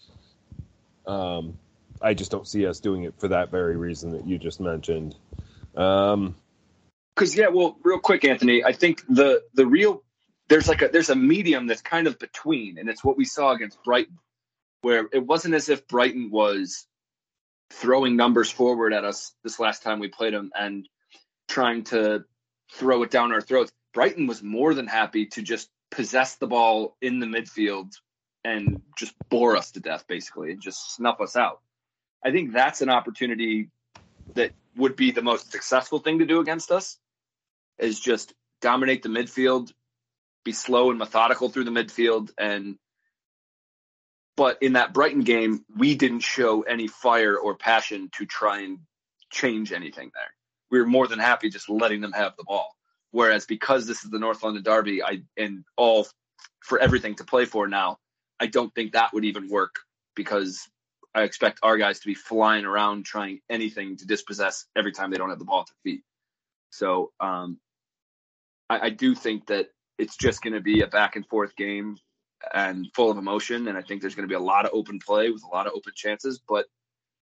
Um, 1.07 1.59
I 2.03 2.15
just 2.15 2.31
don't 2.31 2.47
see 2.47 2.67
us 2.67 2.81
doing 2.81 3.05
it 3.05 3.15
for 3.19 3.29
that 3.29 3.51
very 3.51 3.77
reason 3.77 4.13
that 4.13 4.27
you 4.27 4.39
just 4.39 4.61
mentioned. 4.61 5.17
Um, 5.77 6.37
Because 7.15 7.37
yeah, 7.37 7.49
well, 7.49 7.79
real 7.83 7.99
quick, 7.99 8.25
Anthony, 8.25 8.65
I 8.65 8.73
think 8.73 9.03
the 9.09 9.43
the 9.55 9.67
real 9.67 10.03
there's 10.49 10.69
like 10.69 10.83
a 10.83 10.89
there's 10.89 11.11
a 11.11 11.17
medium 11.17 11.67
that's 11.67 11.83
kind 11.83 12.07
of 12.07 12.19
between, 12.19 12.79
and 12.79 12.89
it's 12.89 13.05
what 13.05 13.17
we 13.17 13.25
saw 13.25 13.53
against 13.53 13.83
Brighton, 13.83 14.19
where 14.83 15.09
it 15.13 15.25
wasn't 15.25 15.55
as 15.55 15.69
if 15.69 15.87
Brighton 15.89 16.31
was 16.31 16.87
throwing 17.71 18.17
numbers 18.17 18.51
forward 18.51 18.93
at 18.93 19.05
us 19.05 19.33
this 19.43 19.59
last 19.59 19.83
time 19.83 19.99
we 19.99 20.09
played 20.09 20.35
them 20.35 20.51
and 20.55 20.89
trying 21.49 21.85
to 21.85 22.25
throw 22.75 23.03
it 23.03 23.11
down 23.11 23.33
our 23.33 23.41
throats. 23.41 23.73
Brighton 23.93 24.27
was 24.27 24.43
more 24.43 24.75
than 24.75 24.87
happy 24.87 25.27
to 25.27 25.43
just 25.43 25.71
possess 25.91 26.37
the 26.37 26.47
ball 26.47 26.97
in 27.01 27.21
the 27.21 27.27
midfield 27.27 27.93
and 28.45 28.83
just 28.99 29.15
bore 29.31 29.57
us 29.57 29.73
to 29.73 29.81
death, 29.81 30.05
basically, 30.07 30.53
and 30.53 30.61
just 30.61 30.95
snuff 30.95 31.21
us 31.21 31.37
out. 31.37 31.61
I 32.23 32.31
think 32.31 32.53
that's 32.53 32.83
an 32.83 32.91
opportunity 32.91 33.71
that 34.35 34.53
would 34.77 34.97
be 34.97 35.13
the 35.13 35.23
most 35.23 35.53
successful 35.53 36.01
thing 36.01 36.19
to 36.19 36.27
do 36.27 36.41
against 36.41 36.71
us 36.71 36.99
is 37.79 38.01
just 38.01 38.35
dominate 38.61 39.03
the 39.03 39.09
midfield, 39.09 39.73
be 40.45 40.53
slow 40.53 40.91
and 40.91 40.99
methodical 40.99 41.49
through 41.49 41.65
the 41.65 41.71
midfield 41.71 42.31
and 42.39 42.77
but 44.37 44.63
in 44.63 44.73
that 44.73 44.93
Brighton 44.93 45.21
game, 45.21 45.65
we 45.77 45.95
didn't 45.95 46.21
show 46.21 46.63
any 46.63 46.89
fire 46.89 47.37
or 47.37 47.55
passion 47.55 48.11
to 48.17 48.27
try 48.27 48.63
and 48.63 48.81
change 49.31 49.73
anything 49.73 50.11
there. 50.13 50.34
We 50.75 50.81
were 50.81 50.87
more 50.87 51.07
than 51.07 51.21
happy 51.21 51.51
just 51.51 51.71
letting 51.71 52.01
them 52.01 52.11
have 52.11 52.37
the 52.37 52.43
ball. 52.43 52.75
Whereas 53.13 53.47
because 53.47 53.87
this 53.87 54.05
is 54.05 54.11
the 54.11 54.19
North 54.19 54.43
London 54.43 54.65
Derby, 54.65 55.05
I 55.05 55.23
and 55.37 55.65
all 55.77 56.09
for 56.65 56.81
everything 56.81 57.15
to 57.15 57.25
play 57.25 57.45
for 57.45 57.69
now, 57.69 57.99
I 58.41 58.47
don't 58.47 58.75
think 58.75 58.95
that 58.95 59.13
would 59.13 59.25
even 59.25 59.49
work 59.49 59.77
because 60.17 60.69
I 61.15 61.23
expect 61.23 61.61
our 61.63 61.79
guys 61.79 62.01
to 62.01 62.09
be 62.09 62.15
flying 62.15 62.65
around 62.65 63.05
trying 63.05 63.39
anything 63.49 63.99
to 63.99 64.05
dispossess 64.05 64.67
every 64.75 64.91
time 64.91 65.13
they 65.13 65.17
don't 65.17 65.29
have 65.29 65.39
the 65.39 65.45
ball 65.45 65.61
at 65.61 65.69
their 65.69 65.93
feet. 65.93 66.03
So 66.71 67.13
um, 67.21 67.61
I, 68.69 68.87
I 68.87 68.91
do 68.91 69.15
think 69.15 69.47
that 69.47 69.69
it's 69.97 70.17
just 70.17 70.43
going 70.43 70.55
to 70.55 70.61
be 70.61 70.81
a 70.81 70.89
back 70.89 71.15
and 71.15 71.25
forth 71.29 71.55
game 71.55 71.99
and 72.53 72.89
full 72.97 73.13
of 73.13 73.17
emotion. 73.17 73.69
And 73.69 73.79
I 73.79 73.83
think 73.83 74.01
there's 74.01 74.17
going 74.17 74.29
to 74.29 74.33
be 74.33 74.43
a 74.43 74.45
lot 74.45 74.65
of 74.65 74.73
open 74.75 74.99
play 74.99 75.31
with 75.31 75.45
a 75.45 75.55
lot 75.55 75.69
of 75.69 75.75
open 75.77 75.93
chances. 75.95 76.41
But 76.49 76.67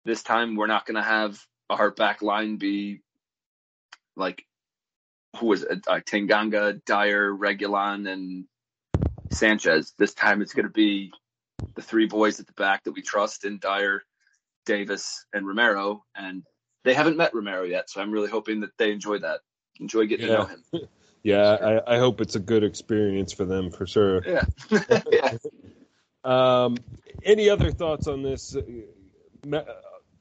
this 0.05 0.23
time 0.23 0.57
we're 0.57 0.67
not 0.67 0.85
going 0.85 0.97
to 0.97 1.09
have 1.09 1.41
our 1.71 1.91
back 1.91 2.21
line 2.21 2.59
be 2.59 3.01
like 4.21 4.45
who 5.39 5.47
was 5.47 5.63
it? 5.63 5.85
Uh, 5.87 6.01
Tanganga, 6.01 6.81
Dier, 6.85 7.35
Reguilon, 7.35 8.09
and 8.09 8.45
Sanchez. 9.33 9.95
This 9.99 10.15
time 10.15 10.43
it's 10.43 10.53
going 10.53 10.67
to 10.67 10.73
be 10.73 11.13
the 11.75 11.83
three 11.83 12.07
boys 12.07 12.41
at 12.41 12.47
the 12.47 12.53
back 12.53 12.85
that 12.85 12.93
we 12.93 13.03
trust 13.03 13.45
in 13.45 13.59
Dier, 13.59 14.03
Davies, 14.67 15.25
and 15.33 15.47
Romero. 15.47 16.05
And 16.15 16.43
they 16.85 16.95
haven't 16.95 17.17
met 17.17 17.35
Romero 17.35 17.65
yet, 17.65 17.91
so 17.91 18.01
I'm 18.01 18.11
really 18.11 18.29
hoping 18.31 18.61
that 18.61 18.71
they 18.79 18.91
enjoy 18.93 19.19
that, 19.19 19.41
enjoy 19.79 20.07
getting 20.07 20.27
Yeah. 20.27 20.33
to 20.33 20.39
know 20.39 20.47
him. 20.47 20.65
Yeah, 21.23 21.81
I, 21.87 21.97
I 21.97 21.99
hope 21.99 22.23
it's 22.23 22.35
a 22.37 22.41
good 22.41 22.65
experience 22.65 23.35
for 23.35 23.45
them 23.45 23.71
for 23.71 23.87
sure. 23.87 24.23
Yeah, 24.27 24.45
yeah. 25.13 25.37
Um, 26.25 26.79
any 27.23 27.51
other 27.51 27.71
thoughts 27.71 28.07
on 28.07 28.23
this 28.23 28.57
uh, 28.57 28.63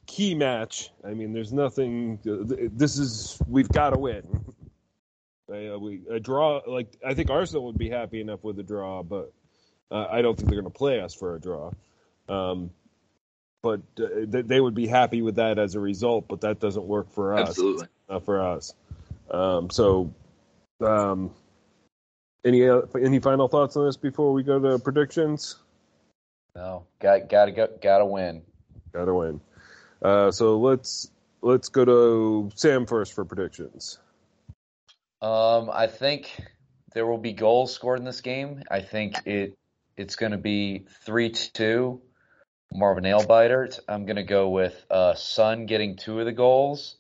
key 0.10 0.34
match? 0.34 0.90
I 1.06 1.14
mean, 1.14 1.34
there's 1.34 1.54
nothing. 1.54 2.20
This 2.24 2.98
is 2.98 3.40
we've 3.48 3.70
got 3.70 3.92
to 3.92 4.00
win. 4.00 4.24
Uh, 5.48 5.78
we 5.80 6.02
a 6.10 6.20
draw. 6.20 6.62
Like 6.66 6.98
I 7.06 7.14
think 7.14 7.30
Arsenal 7.30 7.66
would 7.66 7.78
be 7.78 7.90
happy 7.90 8.20
enough 8.20 8.44
with 8.44 8.60
a 8.60 8.64
draw, 8.64 9.04
but 9.04 9.32
uh, 9.92 10.08
I 10.10 10.22
don't 10.22 10.36
think 10.36 10.50
they're 10.50 10.60
going 10.62 10.72
to 10.72 10.78
play 10.78 11.00
us 11.00 11.14
for 11.14 11.36
a 11.36 11.40
draw. 11.40 11.72
Um, 12.28 12.72
but 13.62 13.82
uh, 14.00 14.26
th- 14.32 14.46
they 14.46 14.60
would 14.60 14.76
be 14.76 14.88
happy 14.88 15.22
with 15.22 15.36
that 15.36 15.60
as 15.60 15.76
a 15.76 15.80
result. 15.80 16.28
But 16.28 16.42
that 16.42 16.60
doesn't 16.60 16.86
work 16.86 17.12
for 17.12 17.36
us. 17.36 17.50
absolutely. 17.50 17.88
Not 18.10 18.26
for 18.26 18.42
us. 18.42 18.74
Um, 19.30 19.70
so, 19.70 20.12
um, 20.82 21.32
any 22.44 22.68
uh, 22.68 22.82
any 23.00 23.20
final 23.20 23.48
thoughts 23.48 23.78
on 23.78 23.86
this 23.86 23.98
before 23.98 24.34
we 24.34 24.42
go 24.44 24.60
to 24.60 24.80
predictions? 24.80 25.58
No, 26.56 26.86
got 27.00 27.30
gotta 27.30 27.52
go, 27.52 27.70
gotta 27.82 28.06
win. 28.06 28.42
Gotta 28.92 29.14
win. 29.14 29.40
Uh, 30.02 30.32
so 30.32 30.60
let's 30.60 31.12
let's 31.42 31.70
go 31.70 31.86
to 31.86 32.52
Sam 32.56 32.86
first 32.86 33.14
for 33.14 33.26
predictions. 33.26 34.00
Um, 35.22 35.70
I 35.72 35.88
think 35.88 36.40
there 36.94 37.06
will 37.06 37.18
be 37.18 37.34
goals 37.34 37.74
scored 37.74 38.00
in 38.00 38.06
this 38.06 38.22
game. 38.22 38.64
I 38.70 38.82
think 38.82 39.16
it 39.26 39.58
it's 39.98 40.16
going 40.16 40.32
to 40.32 40.38
be 40.38 40.86
three 41.06 41.30
two, 41.30 42.02
more 42.72 42.92
of 42.92 42.98
a 42.98 43.02
nail 43.02 43.26
biter. 43.26 43.70
I'm 43.88 44.06
going 44.06 44.16
to 44.16 44.24
go 44.24 44.50
with 44.50 44.86
uh, 44.90 45.16
Son 45.16 45.66
getting 45.66 45.98
two 45.98 46.20
of 46.20 46.26
the 46.26 46.32
goals, 46.32 46.96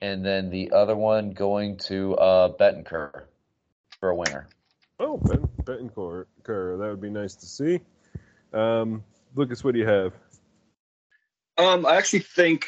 and 0.00 0.24
then 0.24 0.50
the 0.50 0.72
other 0.72 0.96
one 0.96 1.32
going 1.32 1.76
to 1.88 2.14
uh, 2.14 2.48
Bentancur 2.56 3.24
for 4.00 4.08
a 4.08 4.14
winner. 4.14 4.48
Oh, 4.98 5.18
Ben 5.18 5.48
Bentancur, 5.64 6.24
that 6.44 6.88
would 6.88 7.00
be 7.00 7.10
nice 7.10 7.34
to 7.36 7.46
see. 7.46 7.80
Um, 8.52 9.04
Lucas, 9.34 9.62
what 9.62 9.74
do 9.74 9.80
you 9.80 9.86
have? 9.86 10.12
Um, 11.58 11.84
I 11.84 11.96
actually 11.96 12.20
think 12.20 12.66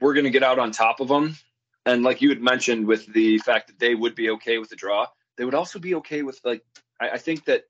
we're 0.00 0.14
going 0.14 0.24
to 0.24 0.30
get 0.30 0.42
out 0.42 0.58
on 0.58 0.72
top 0.72 1.00
of 1.00 1.08
them. 1.08 1.36
And 1.86 2.02
like 2.02 2.20
you 2.20 2.28
had 2.30 2.40
mentioned, 2.40 2.86
with 2.86 3.06
the 3.12 3.38
fact 3.38 3.68
that 3.68 3.78
they 3.78 3.94
would 3.94 4.14
be 4.14 4.30
okay 4.30 4.58
with 4.58 4.70
the 4.70 4.76
draw, 4.76 5.06
they 5.36 5.44
would 5.44 5.54
also 5.54 5.78
be 5.78 5.94
okay 5.96 6.22
with 6.22 6.40
like. 6.44 6.62
I, 7.00 7.10
I 7.10 7.18
think 7.18 7.44
that 7.44 7.64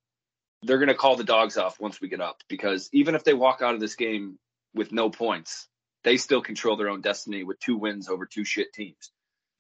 they're 0.62 0.78
going 0.78 0.88
to 0.88 0.94
call 0.94 1.16
the 1.16 1.24
dogs 1.24 1.58
off 1.58 1.80
once 1.80 2.00
we 2.00 2.08
get 2.08 2.20
up 2.20 2.42
because 2.48 2.88
even 2.92 3.14
if 3.14 3.24
they 3.24 3.34
walk 3.34 3.60
out 3.60 3.74
of 3.74 3.80
this 3.80 3.96
game 3.96 4.38
with 4.74 4.92
no 4.92 5.10
points, 5.10 5.68
they 6.02 6.16
still 6.16 6.40
control 6.40 6.76
their 6.76 6.88
own 6.88 7.00
destiny 7.00 7.44
with 7.44 7.58
two 7.60 7.76
wins 7.76 8.08
over 8.08 8.24
two 8.24 8.44
shit 8.44 8.72
teams. 8.72 9.10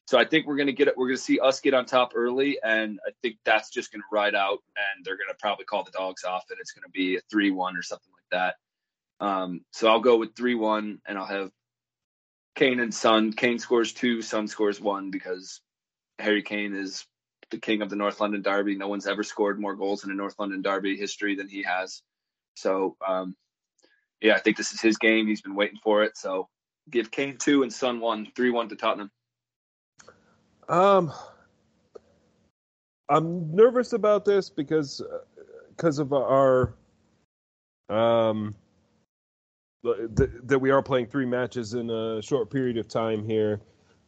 So 0.06 0.18
I 0.18 0.24
think 0.24 0.46
we're 0.46 0.56
going 0.56 0.66
to 0.68 0.72
get. 0.72 0.96
We're 0.96 1.08
going 1.08 1.16
to 1.16 1.22
see 1.22 1.40
us 1.40 1.60
get 1.60 1.74
on 1.74 1.86
top 1.86 2.12
early, 2.14 2.58
and 2.62 3.00
I 3.06 3.10
think 3.22 3.36
that's 3.44 3.70
just 3.70 3.92
going 3.92 4.02
to 4.02 4.06
ride 4.12 4.34
out, 4.34 4.58
and 4.76 5.04
they're 5.04 5.16
going 5.16 5.28
to 5.28 5.36
probably 5.38 5.64
call 5.64 5.82
the 5.82 5.90
dogs 5.90 6.24
off, 6.24 6.44
and 6.50 6.58
it's 6.60 6.72
going 6.72 6.84
to 6.84 6.90
be 6.90 7.16
a 7.16 7.20
three-one 7.30 7.76
or 7.76 7.82
something 7.82 8.12
like 8.12 8.30
that. 8.30 8.56
Um, 9.20 9.64
so 9.72 9.88
I'll 9.88 10.00
go 10.00 10.16
with 10.16 10.36
three 10.36 10.54
one, 10.54 11.00
and 11.06 11.18
I'll 11.18 11.26
have 11.26 11.50
Kane 12.54 12.80
and 12.80 12.94
Son. 12.94 13.32
Kane 13.32 13.58
scores 13.58 13.92
two, 13.92 14.22
Son 14.22 14.46
scores 14.48 14.80
one 14.80 15.10
because 15.10 15.60
Harry 16.18 16.42
Kane 16.42 16.74
is 16.74 17.06
the 17.50 17.58
king 17.58 17.82
of 17.82 17.90
the 17.90 17.96
North 17.96 18.20
London 18.20 18.42
Derby. 18.42 18.76
No 18.76 18.88
one's 18.88 19.06
ever 19.06 19.22
scored 19.22 19.60
more 19.60 19.74
goals 19.74 20.04
in 20.04 20.10
a 20.10 20.14
North 20.14 20.34
London 20.38 20.62
Derby 20.62 20.96
history 20.96 21.36
than 21.36 21.48
he 21.48 21.62
has. 21.62 22.02
So 22.54 22.96
um, 23.06 23.36
yeah, 24.20 24.34
I 24.34 24.38
think 24.38 24.56
this 24.56 24.72
is 24.72 24.80
his 24.80 24.98
game. 24.98 25.26
He's 25.26 25.42
been 25.42 25.54
waiting 25.54 25.78
for 25.82 26.02
it. 26.02 26.16
So 26.16 26.48
give 26.90 27.10
Kane 27.10 27.36
two 27.36 27.62
and 27.62 27.72
Son 27.72 28.00
one, 28.00 28.28
three 28.34 28.50
one 28.50 28.68
to 28.68 28.76
Tottenham. 28.76 29.10
Um, 30.68 31.12
I'm 33.08 33.54
nervous 33.54 33.92
about 33.92 34.24
this 34.24 34.48
because 34.48 35.02
because 35.70 35.98
of 35.98 36.12
our 36.12 36.74
um 37.90 38.54
that 39.84 40.58
we 40.60 40.70
are 40.70 40.82
playing 40.82 41.06
three 41.06 41.26
matches 41.26 41.74
in 41.74 41.90
a 41.90 42.22
short 42.22 42.50
period 42.50 42.78
of 42.78 42.88
time 42.88 43.24
here. 43.24 43.60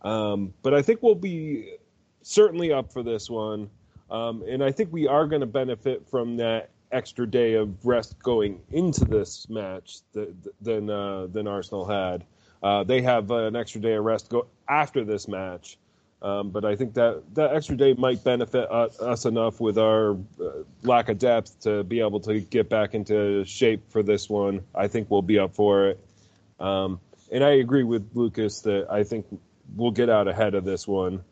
Um, 0.02 0.54
but 0.62 0.74
I 0.74 0.82
think 0.82 1.02
we'll 1.02 1.14
be 1.14 1.76
certainly 2.22 2.72
up 2.72 2.92
for 2.92 3.02
this 3.02 3.28
one, 3.28 3.70
um, 4.10 4.42
and 4.48 4.62
I 4.62 4.72
think 4.72 4.92
we 4.92 5.06
are 5.06 5.26
going 5.26 5.40
to 5.40 5.46
benefit 5.46 6.08
from 6.08 6.36
that 6.38 6.70
extra 6.92 7.26
day 7.26 7.54
of 7.54 7.84
rest 7.84 8.18
going 8.22 8.60
into 8.70 9.04
this 9.04 9.48
match 9.48 9.98
th- 10.14 10.28
th- 10.42 10.54
than 10.60 10.88
uh, 10.88 11.26
than 11.26 11.46
Arsenal 11.46 11.84
had. 11.84 12.24
Uh, 12.62 12.84
they 12.84 13.02
have 13.02 13.30
uh, 13.30 13.46
an 13.46 13.56
extra 13.56 13.80
day 13.80 13.94
of 13.94 14.04
rest 14.04 14.28
go 14.28 14.46
after 14.68 15.04
this 15.04 15.28
match. 15.28 15.78
Um, 16.22 16.50
but 16.50 16.64
I 16.64 16.76
think 16.76 16.94
that 16.94 17.22
that 17.34 17.54
extra 17.54 17.76
day 17.76 17.94
might 17.94 18.24
benefit 18.24 18.70
us 18.70 19.26
enough 19.26 19.60
with 19.60 19.78
our 19.78 20.12
uh, 20.12 20.62
lack 20.82 21.08
of 21.08 21.18
depth 21.18 21.60
to 21.60 21.84
be 21.84 22.00
able 22.00 22.20
to 22.20 22.40
get 22.40 22.70
back 22.70 22.94
into 22.94 23.44
shape 23.44 23.90
for 23.90 24.02
this 24.02 24.28
one. 24.28 24.62
I 24.74 24.88
think 24.88 25.10
we'll 25.10 25.22
be 25.22 25.38
up 25.38 25.54
for 25.54 25.88
it. 25.90 26.00
Um, 26.58 27.00
and 27.30 27.44
I 27.44 27.50
agree 27.50 27.82
with 27.82 28.08
Lucas 28.14 28.60
that 28.62 28.86
I 28.90 29.04
think 29.04 29.26
we'll 29.74 29.90
get 29.90 30.08
out 30.08 30.26
ahead 30.26 30.54
of 30.54 30.64
this 30.64 30.88
one. 30.88 31.22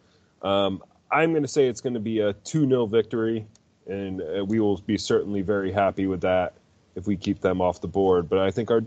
Um, 0.42 0.82
I'm 1.10 1.30
going 1.30 1.42
to 1.42 1.48
say 1.48 1.66
it's 1.66 1.80
going 1.80 1.94
to 1.94 2.00
be 2.00 2.20
a 2.20 2.34
2 2.34 2.68
0 2.68 2.86
victory, 2.86 3.46
and 3.86 4.20
uh, 4.20 4.44
we 4.44 4.60
will 4.60 4.76
be 4.78 4.98
certainly 4.98 5.40
very 5.40 5.72
happy 5.72 6.06
with 6.06 6.20
that 6.22 6.54
if 6.94 7.06
we 7.06 7.16
keep 7.16 7.40
them 7.40 7.60
off 7.60 7.80
the 7.80 7.88
board. 7.88 8.28
But 8.28 8.40
I 8.40 8.50
think 8.50 8.70
our 8.70 8.82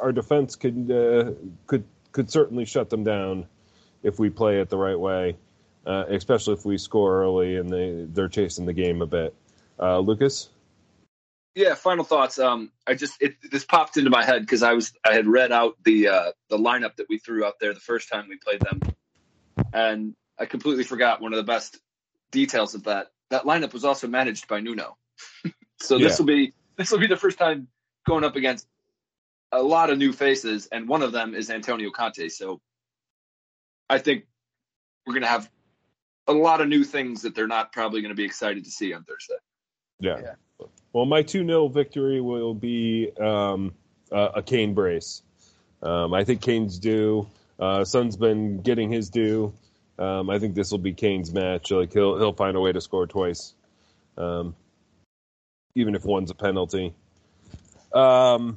our 0.00 0.12
defense 0.12 0.56
could 0.56 0.90
uh, 0.90 1.32
could 1.66 1.84
could 2.12 2.30
certainly 2.30 2.64
shut 2.64 2.88
them 2.88 3.04
down 3.04 3.46
if 4.02 4.18
we 4.18 4.30
play 4.30 4.60
it 4.60 4.68
the 4.68 4.76
right 4.76 4.98
way, 4.98 5.36
uh, 5.86 6.04
especially 6.08 6.54
if 6.54 6.64
we 6.64 6.78
score 6.78 7.22
early 7.22 7.56
and 7.56 7.70
they 7.70 8.06
they're 8.12 8.28
chasing 8.28 8.66
the 8.66 8.72
game 8.72 9.02
a 9.02 9.06
bit. 9.06 9.34
Uh, 9.80 9.98
Lucas, 9.98 10.50
Yeah, 11.54 11.74
final 11.74 12.04
thoughts. 12.04 12.38
Um, 12.38 12.70
I 12.86 12.94
just 12.94 13.20
it 13.20 13.34
this 13.50 13.64
popped 13.64 13.96
into 13.96 14.10
my 14.10 14.24
head 14.24 14.42
because 14.42 14.62
I 14.62 14.72
was 14.72 14.92
I 15.04 15.12
had 15.14 15.26
read 15.26 15.52
out 15.52 15.76
the 15.84 16.08
uh, 16.08 16.32
the 16.48 16.58
lineup 16.58 16.96
that 16.96 17.06
we 17.08 17.18
threw 17.18 17.44
out 17.44 17.54
there 17.60 17.74
the 17.74 17.80
first 17.80 18.08
time 18.08 18.26
we 18.28 18.38
played 18.38 18.60
them, 18.60 18.80
and 19.72 20.14
I 20.38 20.46
completely 20.46 20.84
forgot 20.84 21.20
one 21.20 21.32
of 21.32 21.36
the 21.36 21.44
best 21.44 21.78
details 22.30 22.74
of 22.74 22.84
that. 22.84 23.08
That 23.30 23.44
lineup 23.44 23.72
was 23.72 23.84
also 23.84 24.08
managed 24.08 24.48
by 24.48 24.60
Nuno, 24.60 24.96
so 25.80 25.98
Yeah. 25.98 26.08
this 26.08 26.18
will 26.18 26.26
be 26.26 26.52
this 26.76 26.90
will 26.90 26.98
be 27.00 27.06
the 27.06 27.16
first 27.16 27.38
time 27.38 27.68
going 28.06 28.24
up 28.24 28.36
against 28.36 28.66
a 29.52 29.62
lot 29.62 29.90
of 29.90 29.98
new 29.98 30.12
faces, 30.12 30.68
and 30.72 30.88
one 30.88 31.02
of 31.02 31.12
them 31.12 31.34
is 31.34 31.50
Antonio 31.50 31.90
Conte. 31.90 32.28
So 32.28 32.60
I 33.92 33.98
think 33.98 34.24
we're 35.06 35.12
going 35.12 35.22
to 35.22 35.28
have 35.28 35.50
a 36.26 36.32
lot 36.32 36.62
of 36.62 36.68
new 36.68 36.82
things 36.82 37.20
that 37.22 37.34
they're 37.34 37.46
not 37.46 37.72
probably 37.72 38.00
going 38.00 38.10
to 38.10 38.16
be 38.16 38.24
excited 38.24 38.64
to 38.64 38.70
see 38.70 38.94
on 38.94 39.04
Thursday. 39.04 39.34
yeah. 40.00 40.18
Yeah. 40.22 40.66
Well, 40.94 41.04
my 41.04 41.22
2 41.22 41.44
0 41.44 41.68
victory 41.68 42.20
will 42.20 42.54
be 42.54 43.10
um, 43.20 43.74
uh, 44.10 44.30
a 44.36 44.42
Kane 44.42 44.72
brace. 44.72 45.22
Um, 45.82 46.14
I 46.14 46.24
think 46.24 46.40
Kane's 46.40 46.78
due. 46.78 47.28
Uh, 47.58 47.84
Son's 47.84 48.16
been 48.16 48.62
getting 48.62 48.90
his 48.90 49.10
due. 49.10 49.52
Um, 49.98 50.30
I 50.30 50.38
think 50.38 50.54
this 50.54 50.70
will 50.70 50.78
be 50.78 50.94
Kane's 50.94 51.32
match. 51.32 51.70
Like 51.70 51.92
he'll 51.92 52.18
he'll 52.18 52.32
find 52.32 52.56
a 52.56 52.60
way 52.60 52.72
to 52.72 52.80
score 52.80 53.06
twice, 53.06 53.54
um, 54.16 54.54
even 55.74 55.94
if 55.94 56.04
one's 56.04 56.30
a 56.30 56.34
penalty. 56.34 56.94
Um, 57.92 58.56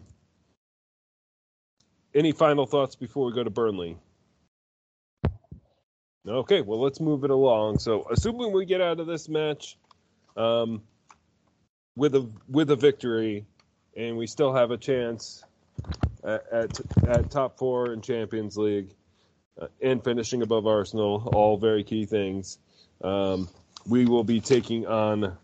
any 2.13 2.31
final 2.31 2.65
thoughts 2.65 2.95
before 2.95 3.25
we 3.25 3.33
go 3.33 3.43
to 3.43 3.49
Burnley? 3.49 3.97
Okay, 6.27 6.61
well 6.61 6.81
let's 6.81 6.99
move 6.99 7.23
it 7.23 7.29
along. 7.29 7.77
So, 7.79 8.07
assuming 8.09 8.51
we 8.51 8.65
get 8.65 8.81
out 8.81 8.99
of 8.99 9.05
this 9.05 9.29
match 9.29 9.77
um, 10.35 10.81
with 11.95 12.15
a 12.15 12.27
with 12.49 12.71
a 12.71 12.75
victory, 12.75 13.45
and 13.95 14.17
we 14.17 14.25
still 14.25 14.53
have 14.53 14.71
a 14.71 14.77
chance 14.77 15.43
at 16.23 16.43
at, 16.51 17.07
at 17.07 17.29
top 17.29 17.57
four 17.57 17.93
in 17.93 18.01
Champions 18.01 18.57
League 18.57 18.89
uh, 19.61 19.67
and 19.81 20.03
finishing 20.03 20.41
above 20.41 20.65
Arsenal, 20.65 21.29
all 21.33 21.57
very 21.57 21.83
key 21.83 22.05
things. 22.05 22.57
Um, 23.03 23.47
we 23.87 24.05
will 24.05 24.23
be 24.23 24.41
taking 24.41 24.87
on 24.87 25.37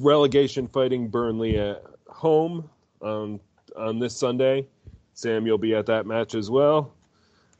relegation 0.00 0.66
fighting 0.66 1.08
Burnley 1.08 1.56
at 1.56 1.84
home 2.08 2.68
on 3.00 3.38
on 3.76 4.00
this 4.00 4.16
Sunday. 4.16 4.66
Sam, 5.14 5.46
you'll 5.46 5.58
be 5.58 5.74
at 5.76 5.86
that 5.86 6.04
match 6.04 6.34
as 6.34 6.50
well. 6.50 6.94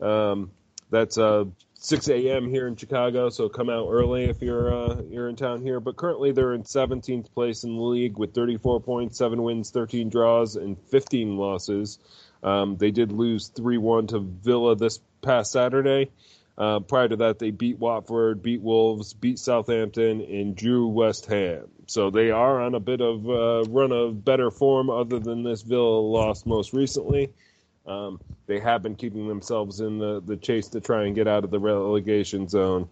Um, 0.01 0.51
that's 0.93 1.19
uh, 1.19 1.47
6 1.75 2.09
a.m. 2.11 2.49
here 2.49 2.69
in 2.69 2.77
Chicago, 2.77 3.29
so 3.31 3.49
come 3.49 3.69
out 3.69 3.89
early 3.91 4.25
if 4.27 4.41
you're 4.41 4.73
uh, 4.73 5.03
you're 5.11 5.29
in 5.29 5.35
town 5.35 5.63
here. 5.63 5.81
But 5.81 5.97
currently, 5.97 6.31
they're 6.31 6.55
in 6.55 6.63
17th 6.63 7.33
place 7.35 7.65
in 7.65 7.75
the 7.75 7.83
league 7.83 8.17
with 8.19 8.35
34 8.35 8.81
points, 8.81 9.19
seven 9.19 9.43
wins, 9.43 9.71
13 9.71 10.09
draws, 10.11 10.55
and 10.55 10.79
15 10.91 11.37
losses. 11.37 11.99
Um, 12.45 12.77
they 12.77 12.93
did 12.93 13.11
lose 13.11 13.51
3-1 13.51 14.09
to 14.09 14.21
Villa 14.21 14.77
this 14.77 15.01
past 15.23 15.53
Saturday, 15.53 16.11
Uh, 16.59 16.81
prior 16.81 17.09
to 17.09 17.17
that, 17.17 17.39
they 17.39 17.51
beat 17.51 17.79
Watford, 17.79 18.43
beat 18.43 18.61
Wolves, 18.61 19.15
beat 19.15 19.39
Southampton, 19.39 20.21
and 20.21 20.55
drew 20.55 20.89
West 20.89 21.27
Ham. 21.27 21.69
So 21.87 22.11
they 22.11 22.31
are 22.31 22.61
on 22.61 22.75
a 22.75 22.81
bit 22.81 23.01
of 23.01 23.27
a 23.29 23.63
run 23.71 23.93
of 23.93 24.25
better 24.25 24.51
form, 24.51 24.91
other 24.91 25.19
than 25.19 25.43
this 25.43 25.63
Villa 25.63 26.01
loss 26.01 26.45
most 26.45 26.73
recently. 26.73 27.33
Um, 27.87 28.21
they 28.47 28.61
have 28.61 28.83
been 28.83 28.95
keeping 28.95 29.29
themselves 29.29 29.81
in 29.81 29.99
the, 29.99 30.23
the 30.25 30.37
chase 30.37 30.69
to 30.69 30.81
try 30.81 31.05
and 31.05 31.15
get 31.15 31.27
out 31.27 31.45
of 31.45 31.51
the 31.51 31.59
relegation 31.59 32.49
zone. 32.49 32.89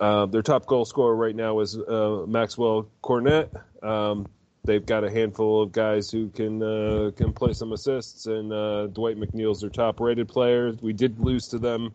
Uh, 0.00 0.26
their 0.26 0.42
top 0.42 0.66
goal 0.66 0.84
scorer 0.84 1.14
right 1.14 1.34
now 1.34 1.60
is 1.60 1.76
uh, 1.76 2.24
Maxwel 2.26 2.86
Cornet. 3.02 3.52
Um, 3.82 4.26
they've 4.64 4.84
got 4.84 5.02
a 5.04 5.10
handful 5.10 5.62
of 5.62 5.72
guys 5.72 6.10
who 6.10 6.28
can 6.28 6.62
uh, 6.62 7.10
can 7.16 7.32
play 7.32 7.52
some 7.52 7.72
assists, 7.72 8.26
and 8.26 8.52
uh, 8.52 8.86
Dwight 8.88 9.16
McNeil's 9.16 9.60
their 9.60 9.70
top 9.70 9.98
rated 9.98 10.28
player. 10.28 10.72
We 10.80 10.92
did 10.92 11.18
lose 11.18 11.48
to 11.48 11.58
them, 11.58 11.94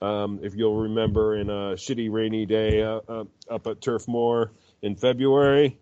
um, 0.00 0.40
if 0.42 0.54
you'll 0.54 0.82
remember, 0.82 1.36
in 1.36 1.48
a 1.48 1.74
shitty 1.74 2.10
rainy 2.10 2.46
day 2.46 2.82
uh, 2.82 3.24
up 3.48 3.66
at 3.66 3.80
Turf 3.80 4.08
Moor 4.08 4.50
in 4.82 4.96
February, 4.96 5.78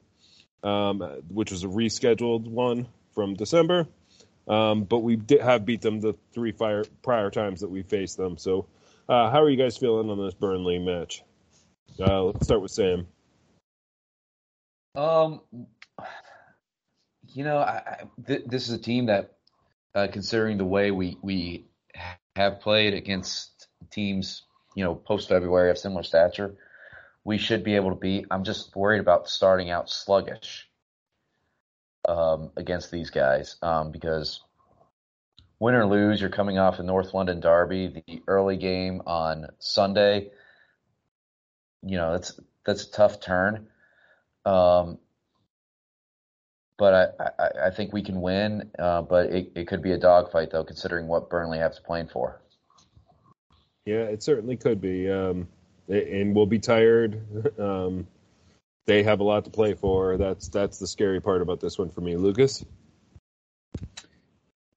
um, 0.62 1.00
which 1.28 1.50
was 1.52 1.64
a 1.64 1.68
rescheduled 1.68 2.46
one 2.46 2.86
from 3.14 3.34
December. 3.34 3.86
Um, 4.48 4.84
but 4.84 4.98
we 4.98 5.16
did 5.16 5.40
have 5.40 5.64
beat 5.64 5.80
them 5.80 6.00
the 6.00 6.14
three 6.32 6.52
fire, 6.52 6.84
prior 7.02 7.30
times 7.30 7.60
that 7.60 7.70
we 7.70 7.82
faced 7.82 8.16
them. 8.16 8.38
So, 8.38 8.66
uh, 9.08 9.30
how 9.30 9.42
are 9.42 9.50
you 9.50 9.56
guys 9.56 9.76
feeling 9.76 10.08
on 10.08 10.24
this 10.24 10.34
Burnley 10.34 10.78
match? 10.78 11.22
Uh, 11.98 12.24
let's 12.24 12.44
start 12.44 12.62
with 12.62 12.70
Sam. 12.70 13.06
Um, 14.94 15.40
you 17.28 17.44
know, 17.44 17.58
I, 17.58 18.04
th- 18.26 18.44
this 18.46 18.68
is 18.68 18.74
a 18.74 18.78
team 18.78 19.06
that, 19.06 19.32
uh, 19.94 20.08
considering 20.12 20.58
the 20.58 20.64
way 20.64 20.90
we 20.90 21.18
we 21.22 21.66
have 22.36 22.60
played 22.60 22.94
against 22.94 23.68
teams, 23.90 24.42
you 24.74 24.84
know, 24.84 24.94
post 24.94 25.28
February 25.28 25.70
of 25.70 25.78
similar 25.78 26.02
stature, 26.02 26.56
we 27.24 27.38
should 27.38 27.64
be 27.64 27.74
able 27.74 27.90
to 27.90 27.96
beat. 27.96 28.26
I'm 28.30 28.44
just 28.44 28.74
worried 28.76 29.00
about 29.00 29.28
starting 29.28 29.70
out 29.70 29.90
sluggish 29.90 30.65
um, 32.06 32.50
against 32.56 32.90
these 32.90 33.10
guys 33.10 33.56
um, 33.62 33.90
because 33.90 34.40
win 35.58 35.74
or 35.74 35.86
lose, 35.86 36.20
you're 36.20 36.30
coming 36.30 36.58
off 36.58 36.78
a 36.78 36.82
North 36.82 37.14
London 37.14 37.40
derby, 37.40 38.02
the 38.06 38.22
early 38.26 38.56
game 38.56 39.02
on 39.06 39.48
Sunday. 39.58 40.30
You 41.82 41.96
know, 41.96 42.12
that's 42.12 42.38
that's 42.64 42.84
a 42.84 42.90
tough 42.90 43.20
turn. 43.20 43.68
Um, 44.44 44.98
but 46.78 47.14
I, 47.18 47.24
I, 47.42 47.66
I, 47.66 47.70
think 47.70 47.92
we 47.92 48.02
can 48.02 48.20
win. 48.20 48.70
Uh, 48.78 49.02
but 49.02 49.30
it, 49.30 49.52
it 49.54 49.66
could 49.66 49.82
be 49.82 49.92
a 49.92 49.98
dogfight, 49.98 50.50
though, 50.50 50.64
considering 50.64 51.08
what 51.08 51.30
Burnley 51.30 51.58
have 51.58 51.74
to 51.74 51.82
play 51.82 52.06
for. 52.12 52.40
Yeah, 53.84 54.02
it 54.02 54.22
certainly 54.22 54.56
could 54.56 54.80
be. 54.80 55.10
Um, 55.10 55.48
and 55.88 56.34
we'll 56.34 56.46
be 56.46 56.58
tired. 56.58 57.20
Um, 57.58 58.06
they 58.86 59.02
have 59.02 59.20
a 59.20 59.24
lot 59.24 59.44
to 59.44 59.50
play 59.50 59.74
for. 59.74 60.16
That's 60.16 60.48
that's 60.48 60.78
the 60.78 60.86
scary 60.86 61.20
part 61.20 61.42
about 61.42 61.60
this 61.60 61.78
one 61.78 61.90
for 61.90 62.00
me, 62.00 62.16
Lucas. 62.16 62.64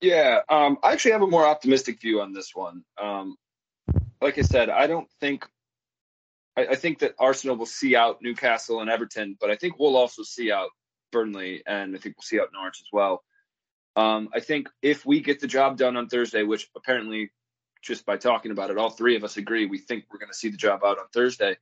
Yeah, 0.02 0.40
um, 0.50 0.78
I 0.82 0.94
actually 0.94 1.12
have 1.12 1.22
a 1.22 1.28
more 1.28 1.46
optimistic 1.46 2.02
view 2.02 2.22
on 2.22 2.34
this 2.34 2.52
one. 2.56 2.84
Um, 3.02 3.36
like 4.22 4.38
I 4.38 4.42
said, 4.42 4.70
I 4.70 4.88
don't 4.88 5.10
think 5.20 5.46
I, 6.56 6.68
I, 6.68 6.76
think 6.76 7.00
that 7.00 7.16
Arsenal 7.20 7.58
will 7.58 7.66
see 7.66 7.96
out 7.96 8.22
Newcastle 8.22 8.82
and 8.82 8.90
Everton, 8.90 9.38
but 9.40 9.50
I 9.50 9.56
think 9.56 9.78
we'll 9.78 9.98
also 9.98 10.24
see 10.24 10.52
out 10.52 10.70
Burnley, 11.12 11.64
and 11.66 11.96
I 11.96 12.00
think 12.00 12.16
we'll 12.18 12.24
see 12.24 12.40
out 12.40 12.50
Norwich 12.54 12.82
as 12.82 12.88
well. 12.92 13.24
Um, 13.96 14.30
I 14.34 14.40
think 14.40 14.70
if 14.82 15.06
we 15.06 15.20
get 15.20 15.42
the 15.42 15.48
job 15.48 15.78
done 15.78 15.98
on 15.98 16.08
Thursday, 16.08 16.44
which 16.44 16.70
apparently 16.76 17.32
just 17.82 18.06
by 18.06 18.18
talking 18.18 18.52
about 18.52 18.72
it, 18.72 18.78
all 18.78 18.90
three 18.90 19.16
of 19.16 19.24
us 19.24 19.38
agree 19.38 19.66
we 19.66 19.78
think 19.78 20.06
we're 20.12 20.20
going 20.20 20.32
to 20.32 20.38
see 20.38 20.50
the 20.50 20.58
job 20.58 20.82
out 20.86 21.00
on 21.00 21.06
Thursday. 21.14 21.58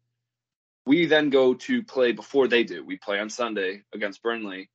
We 0.88 1.06
then 1.06 1.30
go 1.30 1.54
to 1.54 1.84
play 1.84 2.14
before 2.14 2.48
they 2.48 2.64
do. 2.64 2.82
We 2.82 2.96
play 2.96 3.20
on 3.20 3.30
Sunday 3.30 3.84
against 3.94 4.24
Burnley, 4.24 4.70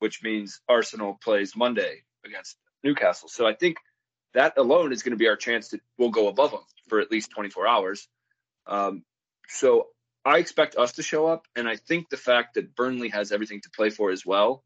which 0.00 0.22
means 0.22 0.60
Arsenal 0.68 1.18
plays 1.24 1.56
Monday 1.56 2.02
against 2.26 2.58
Newcastle. 2.84 3.30
So 3.30 3.46
I 3.46 3.54
think 3.54 3.78
that 4.34 4.58
alone 4.58 4.92
is 4.92 5.02
going 5.02 5.12
to 5.12 5.16
be 5.16 5.28
our 5.28 5.36
chance 5.36 5.68
to 5.68 5.80
we'll 5.96 6.10
go 6.10 6.28
above 6.28 6.50
them 6.50 6.60
for 6.90 7.00
at 7.00 7.10
least 7.10 7.30
24 7.30 7.66
hours. 7.66 8.06
Um, 8.66 9.02
so 9.48 9.86
I 10.26 10.36
expect 10.36 10.76
us 10.76 10.92
to 10.92 11.02
show 11.02 11.26
up, 11.26 11.46
and 11.56 11.66
I 11.66 11.76
think 11.76 12.10
the 12.10 12.18
fact 12.18 12.56
that 12.56 12.76
Burnley 12.76 13.08
has 13.08 13.32
everything 13.32 13.62
to 13.62 13.70
play 13.70 13.88
for 13.88 14.10
as 14.10 14.26
well. 14.26 14.62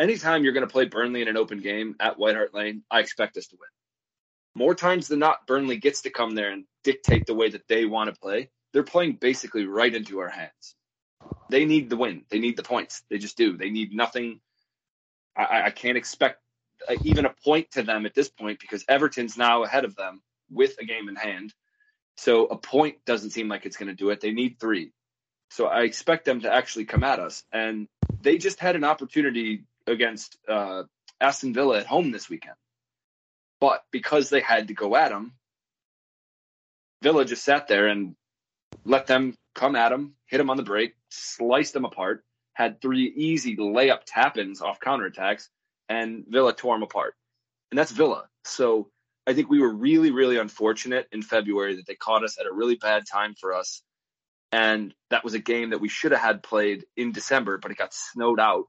Anytime 0.00 0.42
you're 0.42 0.54
going 0.54 0.66
to 0.66 0.72
play 0.72 0.86
Burnley 0.86 1.22
in 1.22 1.28
an 1.28 1.36
open 1.36 1.60
game 1.60 1.94
at 2.00 2.18
White 2.18 2.34
Hart 2.34 2.52
Lane, 2.52 2.82
I 2.90 2.98
expect 2.98 3.36
us 3.36 3.46
to 3.46 3.56
win. 3.60 4.60
More 4.60 4.74
times 4.74 5.06
than 5.06 5.20
not, 5.20 5.46
Burnley 5.46 5.76
gets 5.76 6.02
to 6.02 6.10
come 6.10 6.34
there 6.34 6.50
and 6.50 6.64
dictate 6.82 7.26
the 7.26 7.34
way 7.34 7.48
that 7.50 7.68
they 7.68 7.84
want 7.84 8.12
to 8.12 8.20
play. 8.20 8.50
They're 8.72 8.82
playing 8.82 9.14
basically 9.14 9.66
right 9.66 9.94
into 9.94 10.20
our 10.20 10.28
hands. 10.28 10.74
They 11.50 11.64
need 11.64 11.90
the 11.90 11.96
win. 11.96 12.24
They 12.30 12.38
need 12.38 12.56
the 12.56 12.62
points. 12.62 13.02
They 13.10 13.18
just 13.18 13.36
do. 13.36 13.56
They 13.56 13.70
need 13.70 13.92
nothing. 13.92 14.40
I, 15.36 15.64
I 15.66 15.70
can't 15.70 15.96
expect 15.96 16.40
even 17.04 17.26
a 17.26 17.34
point 17.44 17.70
to 17.72 17.82
them 17.82 18.06
at 18.06 18.14
this 18.14 18.28
point 18.28 18.58
because 18.60 18.84
Everton's 18.88 19.36
now 19.36 19.62
ahead 19.62 19.84
of 19.84 19.94
them 19.94 20.22
with 20.50 20.76
a 20.80 20.84
game 20.84 21.08
in 21.08 21.16
hand. 21.16 21.52
So 22.16 22.46
a 22.46 22.56
point 22.56 23.04
doesn't 23.06 23.30
seem 23.30 23.48
like 23.48 23.66
it's 23.66 23.76
going 23.76 23.88
to 23.88 23.94
do 23.94 24.10
it. 24.10 24.20
They 24.20 24.32
need 24.32 24.58
three. 24.58 24.92
So 25.50 25.66
I 25.66 25.82
expect 25.82 26.24
them 26.24 26.40
to 26.40 26.52
actually 26.52 26.86
come 26.86 27.04
at 27.04 27.20
us. 27.20 27.44
And 27.52 27.88
they 28.20 28.38
just 28.38 28.58
had 28.58 28.76
an 28.76 28.84
opportunity 28.84 29.64
against 29.86 30.36
uh, 30.48 30.84
Aston 31.20 31.54
Villa 31.54 31.78
at 31.78 31.86
home 31.86 32.10
this 32.10 32.28
weekend. 32.28 32.56
But 33.60 33.84
because 33.90 34.28
they 34.28 34.40
had 34.40 34.68
to 34.68 34.74
go 34.74 34.96
at 34.96 35.10
them, 35.10 35.34
Villa 37.02 37.24
just 37.24 37.44
sat 37.44 37.68
there 37.68 37.88
and 37.88 38.14
let 38.84 39.06
them 39.06 39.34
come 39.54 39.76
at 39.76 39.92
him, 39.92 40.14
hit 40.26 40.40
him 40.40 40.50
on 40.50 40.56
the 40.56 40.62
break, 40.62 40.94
sliced 41.10 41.72
them 41.72 41.84
apart, 41.84 42.24
had 42.54 42.80
three 42.80 43.12
easy 43.16 43.56
layup 43.56 44.00
tap 44.06 44.38
ins 44.38 44.60
off 44.60 44.80
counterattacks, 44.80 45.48
and 45.88 46.24
Villa 46.28 46.52
tore 46.52 46.74
them 46.74 46.82
apart. 46.82 47.14
And 47.70 47.78
that's 47.78 47.90
Villa. 47.90 48.28
So 48.44 48.90
I 49.26 49.34
think 49.34 49.48
we 49.48 49.60
were 49.60 49.72
really, 49.72 50.10
really 50.10 50.38
unfortunate 50.38 51.06
in 51.12 51.22
February 51.22 51.76
that 51.76 51.86
they 51.86 51.94
caught 51.94 52.24
us 52.24 52.38
at 52.38 52.46
a 52.46 52.52
really 52.52 52.76
bad 52.76 53.04
time 53.10 53.34
for 53.38 53.54
us. 53.54 53.82
And 54.50 54.94
that 55.10 55.24
was 55.24 55.34
a 55.34 55.38
game 55.38 55.70
that 55.70 55.80
we 55.80 55.88
should 55.88 56.12
have 56.12 56.20
had 56.20 56.42
played 56.42 56.84
in 56.96 57.12
December, 57.12 57.58
but 57.58 57.70
it 57.70 57.78
got 57.78 57.94
snowed 57.94 58.40
out 58.40 58.64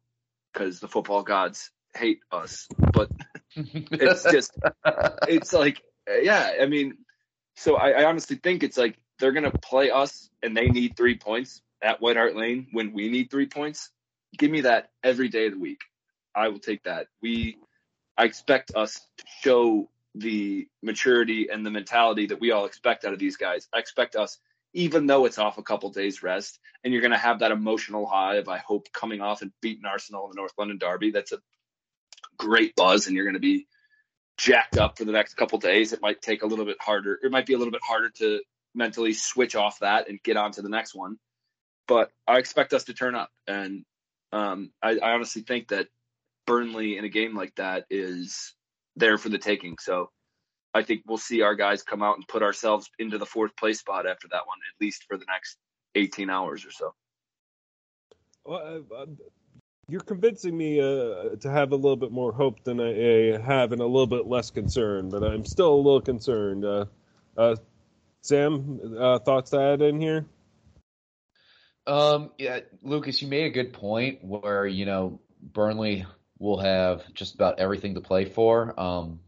because 0.53 0.80
the 0.80 0.88
football 0.88 1.24
gods 1.24 1.72
hate 1.95 2.20
us. 2.32 2.68
But 2.93 3.09
it's 3.55 4.24
just, 4.24 4.51
it's 5.28 5.51
like, 5.51 5.82
yeah, 6.07 6.53
I 6.61 6.68
mean, 6.68 6.97
so 7.55 7.76
I, 7.76 8.01
I 8.01 8.05
honestly 8.05 8.38
think 8.38 8.64
it's 8.64 8.78
like 8.78 8.97
they're 9.24 9.32
going 9.32 9.49
to 9.49 9.57
play 9.57 9.89
us 9.89 10.30
and 10.43 10.55
they 10.55 10.67
need 10.67 10.97
three 10.97 11.17
points 11.17 11.61
at 11.82 12.01
White 12.01 12.17
Hart 12.17 12.36
Lane 12.36 12.67
when 12.74 12.91
we 12.91 13.07
need 13.07 13.32
three 13.32 13.45
points. 13.45 13.89
Give 14.38 14.51
me 14.51 14.61
that 14.61 14.89
every 15.01 15.30
day 15.30 15.45
of 15.45 15.53
the 15.53 15.59
week. 15.59 15.80
I 16.36 16.49
will 16.49 16.59
take 16.59 16.84
that. 16.84 17.07
We, 17.21 17.57
I 18.17 18.26
expect 18.26 18.74
us 18.76 18.99
to 19.19 19.24
show 19.41 19.89
the 20.13 20.67
maturity 20.82 21.47
and 21.49 21.65
the 21.65 21.71
mentality 21.71 22.26
that 22.28 22.41
we 22.41 22.51
all 22.51 22.65
expect 22.65 23.05
out 23.05 23.13
of 23.13 23.19
these 23.19 23.38
guys. 23.38 23.69
I 23.74 23.80
expect 23.80 24.17
us, 24.17 24.39
even 24.74 25.07
though 25.07 25.24
it's 25.24 25.38
off 25.38 25.57
a 25.57 25.63
couple 25.63 25.89
days 25.91 26.21
rest, 26.21 26.59
and 26.84 26.91
you're 26.91 27.01
going 27.01 27.11
to 27.11 27.17
have 27.17 27.39
that 27.39 27.51
emotional 27.53 28.05
high 28.05 28.36
of 28.36 28.49
I 28.49 28.57
hope 28.57 28.91
coming 28.91 29.21
off 29.21 29.41
and 29.41 29.53
beating 29.61 29.86
Arsenal 29.86 30.26
in 30.26 30.32
the 30.32 30.36
North 30.36 30.53
London 30.57 30.80
Derby. 30.80 31.11
That's 31.11 31.32
a 31.32 31.39
great 32.38 32.76
buzz, 32.76 33.07
and 33.07 33.15
you're 33.15 33.26
going 33.26 33.36
to 33.36 33.39
be 33.39 33.67
jacked 34.38 34.78
up 34.78 34.97
for 34.97 35.05
the 35.05 35.13
next 35.13 35.36
couple 35.36 35.59
days. 35.59 35.93
It 35.93 36.01
might 36.01 36.21
take 36.21 36.43
a 36.43 36.47
little 36.47 36.65
bit 36.65 36.78
harder. 36.82 37.17
It 37.24 37.32
might 37.32 37.45
be 37.45 37.53
a 37.53 37.57
little 37.57 37.71
bit 37.71 37.84
harder 37.88 38.09
to 38.17 38.41
mentally 38.76 39.13
switch 39.13 39.55
off 39.55 39.80
that 39.80 40.09
and 40.09 40.21
get 40.24 40.38
on 40.38 40.51
to 40.53 40.61
the 40.61 40.69
next 40.69 40.95
one. 40.95 41.17
But 41.88 42.11
I 42.28 42.38
expect 42.38 42.74
us 42.74 42.86
to 42.86 42.93
turn 42.93 43.15
up, 43.15 43.30
and 43.47 43.84
um, 44.32 44.71
I, 44.82 44.97
I 44.97 45.11
honestly 45.11 45.41
think 45.41 45.69
that 45.69 45.88
Burnley 46.45 46.97
in 46.97 47.05
a 47.05 47.09
game 47.09 47.36
like 47.36 47.55
that 47.55 47.86
is 47.89 48.53
there 48.95 49.17
for 49.17 49.30
the 49.30 49.38
taking. 49.38 49.78
So 49.80 50.09
I 50.74 50.84
think 50.84 51.03
we'll 51.05 51.17
see 51.17 51.41
our 51.41 51.55
guys 51.55 51.84
come 51.84 52.01
out 52.01 52.15
and 52.15 52.28
put 52.28 52.41
ourselves 52.41 52.89
into 52.99 53.17
the 53.17 53.26
fourth 53.26 53.55
place 53.55 53.80
spot 53.80 54.07
after 54.07 54.28
that 54.32 54.47
one, 54.47 54.57
at 54.74 54.84
least 54.84 55.05
for 55.07 55.17
the 55.17 55.26
next 55.28 55.57
18 55.95 56.30
hours 56.30 56.65
or 56.65 56.71
so. 56.71 56.93
Well, 58.45 58.84
you're 59.88 60.01
convincing 60.01 60.57
me 60.57 60.80
uh, 60.80 61.36
to 61.39 61.49
have 61.49 61.71
a 61.71 61.76
little 61.76 61.95
bit 61.95 62.11
more 62.11 62.32
hope 62.32 62.63
than 62.63 62.80
I, 62.80 63.38
have 63.41 63.71
and 63.71 63.82
a 63.82 63.86
little 63.86 64.07
bit 64.07 64.26
less 64.26 64.49
concern, 64.49 65.09
but 65.09 65.24
I'm 65.24 65.45
still 65.45 65.74
a 65.74 65.76
little 65.76 66.01
concerned. 66.01 66.65
Uh, 66.65 66.86
uh 67.38 67.55
Sam, 68.24 68.95
uh, 68.97 69.19
thoughts 69.19 69.51
to 69.51 69.59
add 69.59 69.82
in 69.82 69.99
here? 69.99 70.26
Um, 71.86 72.32
yeah, 72.38 72.61
Lucas, 72.82 73.21
you 73.21 73.28
made 73.28 73.45
a 73.45 73.49
good 73.49 73.74
point 73.74 74.24
where, 74.24 74.65
you 74.65 74.86
know, 74.86 75.19
Burnley 75.41 76.05
will 76.39 76.59
have 76.59 77.03
just 77.13 77.36
about 77.36 77.59
everything 77.59 77.95
to 77.95 78.01
play 78.01 78.24
for. 78.24 78.80
Um, 78.80 79.19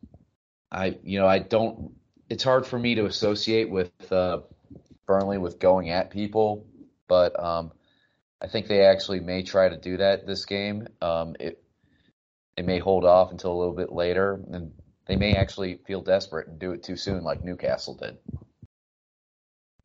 I, 0.71 0.97
you 1.03 1.19
know, 1.19 1.27
I 1.27 1.39
don't. 1.39 1.91
It's 2.29 2.43
hard 2.43 2.65
for 2.65 2.79
me 2.79 2.95
to 2.95 3.05
associate 3.05 3.69
with 3.69 3.91
uh, 4.11 4.39
Burnley 5.05 5.37
with 5.37 5.59
going 5.59 5.89
at 5.89 6.09
people, 6.09 6.65
but 7.09 7.37
um, 7.37 7.73
I 8.41 8.47
think 8.47 8.67
they 8.67 8.85
actually 8.85 9.19
may 9.19 9.43
try 9.43 9.67
to 9.67 9.77
do 9.77 9.97
that 9.97 10.25
this 10.25 10.45
game. 10.45 10.87
Um, 11.01 11.35
it 11.39 11.61
it 12.55 12.65
may 12.65 12.79
hold 12.79 13.03
off 13.03 13.31
until 13.31 13.51
a 13.51 13.59
little 13.59 13.75
bit 13.75 13.91
later, 13.91 14.39
and 14.51 14.71
they 15.05 15.17
may 15.17 15.35
actually 15.35 15.79
feel 15.85 16.01
desperate 16.01 16.47
and 16.47 16.57
do 16.57 16.71
it 16.71 16.83
too 16.83 16.95
soon, 16.95 17.23
like 17.23 17.43
Newcastle 17.43 17.95
did. 17.95 18.17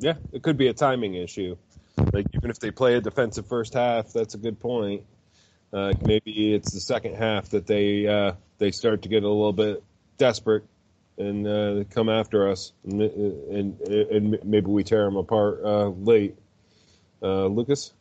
Yeah, 0.01 0.15
it 0.33 0.43
could 0.43 0.57
be 0.57 0.69
a 0.69 0.73
timing 0.73 1.15
issue. 1.15 1.57
Like 2.13 2.27
even 2.35 2.51
if 2.51 2.59
they 2.59 2.71
play 2.71 2.95
a 2.95 3.01
defensive 3.01 3.47
first 3.47 3.75
half, 3.75 4.13
that's 4.13 4.35
a 4.35 4.39
good 4.39 4.59
point. 4.59 5.05
Uh, 5.73 5.93
maybe 6.03 6.55
it's 6.55 6.73
the 6.73 6.81
second 6.81 7.15
half 7.17 7.51
that 7.51 7.67
they 7.67 8.07
uh, 8.07 8.33
they 8.59 8.71
start 8.71 9.03
to 9.03 9.09
get 9.09 9.23
a 9.23 9.29
little 9.29 9.53
bit 9.53 9.85
desperate 10.17 10.65
and 11.19 11.47
uh, 11.47 11.85
come 11.91 12.09
after 12.09 12.49
us, 12.49 12.73
and, 12.85 13.03
and, 13.03 13.81
and 13.83 14.39
maybe 14.43 14.67
we 14.67 14.83
tear 14.83 15.05
them 15.05 15.17
apart 15.17 15.61
uh, 15.63 15.89
late. 15.89 16.35
Uh, 17.23 17.47
Lucas. 17.47 17.93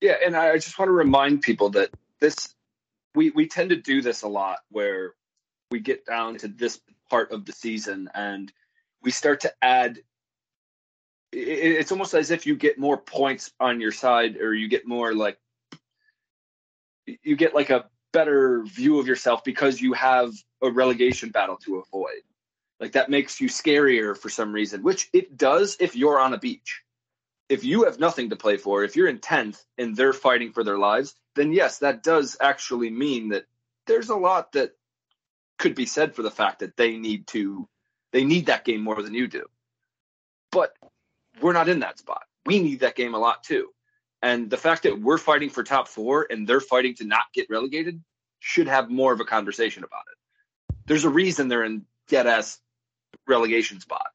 Yeah, 0.00 0.16
and 0.26 0.36
I 0.36 0.56
just 0.56 0.76
want 0.76 0.88
to 0.88 0.92
remind 0.92 1.42
people 1.42 1.70
that 1.70 1.90
this 2.18 2.52
we 3.14 3.30
we 3.30 3.46
tend 3.46 3.70
to 3.70 3.76
do 3.76 4.02
this 4.02 4.22
a 4.22 4.28
lot 4.28 4.58
where 4.70 5.14
we 5.70 5.78
get 5.78 6.04
down 6.04 6.38
to 6.38 6.48
this 6.48 6.80
part 7.08 7.30
of 7.30 7.44
the 7.44 7.52
season 7.52 8.10
and 8.14 8.52
we 9.02 9.12
start 9.12 9.40
to 9.42 9.52
add 9.62 10.00
it's 11.34 11.92
almost 11.92 12.14
as 12.14 12.30
if 12.30 12.46
you 12.46 12.54
get 12.56 12.78
more 12.78 12.96
points 12.96 13.52
on 13.60 13.80
your 13.80 13.92
side 13.92 14.36
or 14.36 14.54
you 14.54 14.68
get 14.68 14.86
more 14.86 15.14
like 15.14 15.38
you 17.06 17.36
get 17.36 17.54
like 17.54 17.70
a 17.70 17.86
better 18.12 18.62
view 18.64 18.98
of 18.98 19.06
yourself 19.06 19.42
because 19.44 19.80
you 19.80 19.92
have 19.92 20.32
a 20.62 20.70
relegation 20.70 21.30
battle 21.30 21.56
to 21.56 21.76
avoid. 21.76 22.22
Like 22.80 22.92
that 22.92 23.10
makes 23.10 23.40
you 23.40 23.48
scarier 23.48 24.16
for 24.16 24.28
some 24.28 24.52
reason 24.52 24.82
which 24.82 25.08
it 25.12 25.36
does 25.36 25.76
if 25.80 25.96
you're 25.96 26.20
on 26.20 26.34
a 26.34 26.38
beach. 26.38 26.82
If 27.48 27.62
you 27.62 27.84
have 27.84 27.98
nothing 27.98 28.30
to 28.30 28.36
play 28.36 28.56
for 28.56 28.84
if 28.84 28.96
you're 28.96 29.08
in 29.08 29.18
10th 29.18 29.62
and 29.76 29.96
they're 29.96 30.12
fighting 30.12 30.52
for 30.52 30.64
their 30.64 30.78
lives 30.78 31.14
then 31.34 31.52
yes 31.52 31.78
that 31.78 32.02
does 32.02 32.36
actually 32.40 32.90
mean 32.90 33.30
that 33.30 33.44
there's 33.86 34.08
a 34.08 34.16
lot 34.16 34.52
that 34.52 34.72
could 35.58 35.74
be 35.74 35.86
said 35.86 36.14
for 36.14 36.22
the 36.22 36.30
fact 36.30 36.60
that 36.60 36.76
they 36.76 36.96
need 36.96 37.26
to 37.28 37.68
they 38.12 38.24
need 38.24 38.46
that 38.46 38.64
game 38.64 38.80
more 38.80 39.02
than 39.02 39.12
you 39.12 39.26
do. 39.26 39.44
But 40.52 40.72
we're 41.40 41.52
not 41.52 41.68
in 41.68 41.80
that 41.80 41.98
spot. 41.98 42.22
We 42.46 42.60
need 42.60 42.80
that 42.80 42.96
game 42.96 43.14
a 43.14 43.18
lot 43.18 43.42
too. 43.42 43.68
And 44.22 44.48
the 44.48 44.56
fact 44.56 44.84
that 44.84 45.00
we're 45.00 45.18
fighting 45.18 45.50
for 45.50 45.62
top 45.62 45.88
four 45.88 46.26
and 46.28 46.46
they're 46.46 46.60
fighting 46.60 46.94
to 46.96 47.04
not 47.04 47.24
get 47.34 47.50
relegated 47.50 48.02
should 48.40 48.68
have 48.68 48.90
more 48.90 49.12
of 49.12 49.20
a 49.20 49.24
conversation 49.24 49.84
about 49.84 50.04
it. 50.10 50.76
There's 50.86 51.04
a 51.04 51.10
reason 51.10 51.48
they're 51.48 51.64
in 51.64 51.84
dead 52.08 52.26
ass 52.26 52.58
relegation 53.26 53.80
spot 53.80 54.06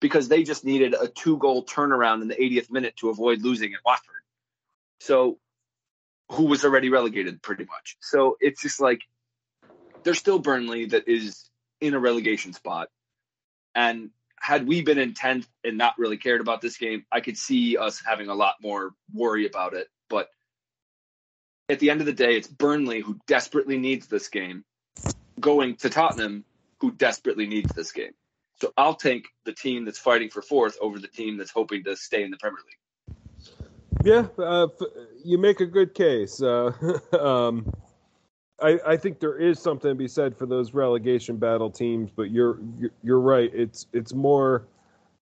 because 0.00 0.28
they 0.28 0.42
just 0.42 0.64
needed 0.64 0.94
a 0.94 1.08
two 1.08 1.36
goal 1.38 1.64
turnaround 1.64 2.22
in 2.22 2.28
the 2.28 2.34
80th 2.34 2.70
minute 2.70 2.96
to 2.96 3.10
avoid 3.10 3.42
losing 3.42 3.72
at 3.74 3.80
Watford. 3.84 4.14
So, 5.00 5.38
who 6.32 6.44
was 6.44 6.64
already 6.64 6.90
relegated 6.90 7.42
pretty 7.42 7.64
much. 7.64 7.96
So, 8.00 8.36
it's 8.40 8.62
just 8.62 8.80
like 8.80 9.00
there's 10.04 10.18
still 10.18 10.38
Burnley 10.38 10.86
that 10.86 11.08
is 11.08 11.48
in 11.80 11.94
a 11.94 11.98
relegation 11.98 12.52
spot. 12.52 12.88
And 13.74 14.10
had 14.40 14.66
we 14.66 14.82
been 14.82 14.98
in 14.98 15.14
10th 15.14 15.46
and 15.64 15.78
not 15.78 15.98
really 15.98 16.16
cared 16.16 16.40
about 16.40 16.60
this 16.60 16.76
game, 16.76 17.04
I 17.10 17.20
could 17.20 17.36
see 17.36 17.76
us 17.76 18.02
having 18.04 18.28
a 18.28 18.34
lot 18.34 18.56
more 18.62 18.92
worry 19.12 19.46
about 19.46 19.74
it. 19.74 19.88
But 20.08 20.28
at 21.68 21.78
the 21.80 21.90
end 21.90 22.00
of 22.00 22.06
the 22.06 22.12
day, 22.12 22.36
it's 22.36 22.48
Burnley 22.48 23.00
who 23.00 23.18
desperately 23.26 23.78
needs 23.78 24.06
this 24.06 24.28
game 24.28 24.64
going 25.40 25.76
to 25.76 25.90
Tottenham 25.90 26.44
who 26.80 26.92
desperately 26.92 27.46
needs 27.46 27.72
this 27.74 27.92
game. 27.92 28.12
So 28.60 28.72
I'll 28.76 28.94
take 28.94 29.28
the 29.44 29.52
team 29.52 29.84
that's 29.84 29.98
fighting 29.98 30.30
for 30.30 30.42
fourth 30.42 30.76
over 30.80 30.98
the 30.98 31.08
team 31.08 31.36
that's 31.36 31.50
hoping 31.50 31.84
to 31.84 31.96
stay 31.96 32.22
in 32.22 32.30
the 32.30 32.36
Premier 32.36 32.58
League. 32.66 33.16
Yeah, 34.04 34.26
uh, 34.42 34.68
you 35.24 35.38
make 35.38 35.60
a 35.60 35.66
good 35.66 35.94
case. 35.94 36.40
Uh, 36.40 36.72
um, 37.20 37.72
I, 38.60 38.80
I 38.86 38.96
think 38.96 39.20
there 39.20 39.36
is 39.36 39.60
something 39.60 39.90
to 39.90 39.94
be 39.94 40.08
said 40.08 40.36
for 40.36 40.46
those 40.46 40.74
relegation 40.74 41.36
battle 41.36 41.70
teams, 41.70 42.10
but 42.14 42.30
you're 42.30 42.58
you're, 42.78 42.90
you're 43.02 43.20
right. 43.20 43.50
It's 43.52 43.86
it's 43.92 44.12
more, 44.12 44.66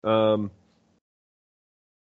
um, 0.05 0.51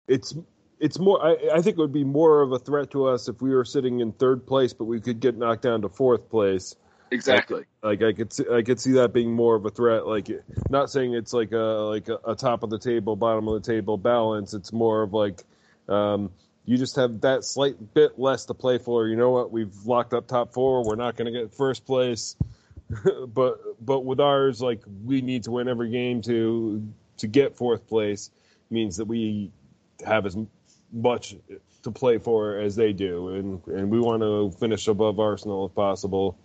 it's 0.07 0.35
it's 0.79 0.99
more. 0.99 1.25
I, 1.25 1.37
I 1.53 1.61
think 1.61 1.77
it 1.77 1.81
would 1.81 1.93
be 1.93 2.03
more 2.03 2.41
of 2.41 2.51
a 2.51 2.59
threat 2.59 2.91
to 2.91 3.07
us 3.07 3.29
if 3.29 3.41
we 3.41 3.51
were 3.51 3.63
sitting 3.63 4.01
in 4.01 4.11
third 4.11 4.45
place, 4.45 4.73
but 4.73 4.85
we 4.85 4.99
could 4.99 5.21
get 5.21 5.37
knocked 5.37 5.61
down 5.61 5.81
to 5.83 5.89
fourth 5.89 6.29
place. 6.29 6.75
Exactly. 7.09 7.63
Like, 7.81 8.01
like 8.01 8.15
I 8.15 8.17
could 8.17 8.33
see, 8.33 8.45
I 8.51 8.61
could 8.63 8.79
see 8.81 8.93
that 8.93 9.13
being 9.13 9.31
more 9.31 9.55
of 9.55 9.65
a 9.65 9.69
threat. 9.69 10.05
Like 10.05 10.29
not 10.69 10.89
saying 10.89 11.13
it's 11.13 11.31
like 11.31 11.53
a 11.53 11.55
like 11.55 12.09
a, 12.09 12.17
a 12.31 12.35
top 12.35 12.63
of 12.63 12.69
the 12.69 12.79
table, 12.79 13.15
bottom 13.15 13.47
of 13.47 13.63
the 13.63 13.73
table 13.73 13.97
balance. 13.97 14.53
It's 14.53 14.73
more 14.73 15.03
of 15.03 15.13
like. 15.13 15.41
Um, 15.87 16.31
you 16.65 16.77
just 16.77 16.95
have 16.95 17.21
that 17.21 17.43
slight 17.43 17.93
bit 17.93 18.17
less 18.17 18.45
to 18.45 18.53
play 18.53 18.77
for. 18.77 19.07
You 19.07 19.15
know 19.15 19.31
what? 19.31 19.51
We've 19.51 19.75
locked 19.85 20.13
up 20.13 20.27
top 20.27 20.53
four. 20.53 20.83
We're 20.85 20.95
not 20.95 21.15
going 21.15 21.31
to 21.31 21.37
get 21.37 21.53
first 21.53 21.85
place, 21.85 22.35
but 23.27 23.59
but 23.85 24.05
with 24.05 24.19
ours, 24.19 24.61
like 24.61 24.81
we 25.03 25.21
need 25.21 25.43
to 25.43 25.51
win 25.51 25.67
every 25.67 25.89
game 25.89 26.21
to 26.23 26.85
to 27.17 27.27
get 27.27 27.55
fourth 27.55 27.87
place. 27.87 28.31
Means 28.69 28.97
that 28.97 29.05
we 29.05 29.51
have 30.05 30.25
as 30.25 30.37
much 30.91 31.35
to 31.83 31.91
play 31.91 32.17
for 32.17 32.57
as 32.57 32.75
they 32.75 32.93
do, 32.93 33.29
and 33.29 33.67
and 33.67 33.89
we 33.89 33.99
want 33.99 34.21
to 34.21 34.51
finish 34.57 34.87
above 34.87 35.19
Arsenal 35.19 35.65
if 35.65 35.75
possible. 35.75 36.37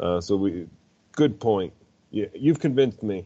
Uh, 0.00 0.20
so 0.20 0.34
we, 0.34 0.66
good 1.12 1.38
point. 1.38 1.72
Yeah, 2.10 2.26
you've 2.34 2.58
convinced 2.58 3.02
me. 3.02 3.24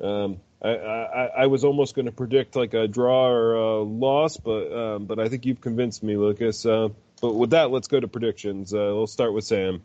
Um, 0.00 0.40
I, 0.62 0.70
I, 0.70 1.24
I 1.42 1.46
was 1.46 1.64
almost 1.64 1.94
going 1.94 2.06
to 2.06 2.12
predict 2.12 2.56
like 2.56 2.74
a 2.74 2.86
draw 2.86 3.28
or 3.28 3.54
a 3.54 3.82
loss, 3.82 4.36
but 4.36 4.72
um, 4.72 5.06
but 5.06 5.18
I 5.18 5.28
think 5.28 5.46
you've 5.46 5.60
convinced 5.60 6.02
me, 6.02 6.16
Lucas. 6.16 6.64
Uh, 6.66 6.88
but 7.20 7.34
with 7.34 7.50
that, 7.50 7.70
let's 7.70 7.88
go 7.88 8.00
to 8.00 8.08
predictions. 8.08 8.72
Uh, 8.72 8.92
we'll 8.92 9.06
start 9.06 9.32
with 9.32 9.44
Sam. 9.44 9.82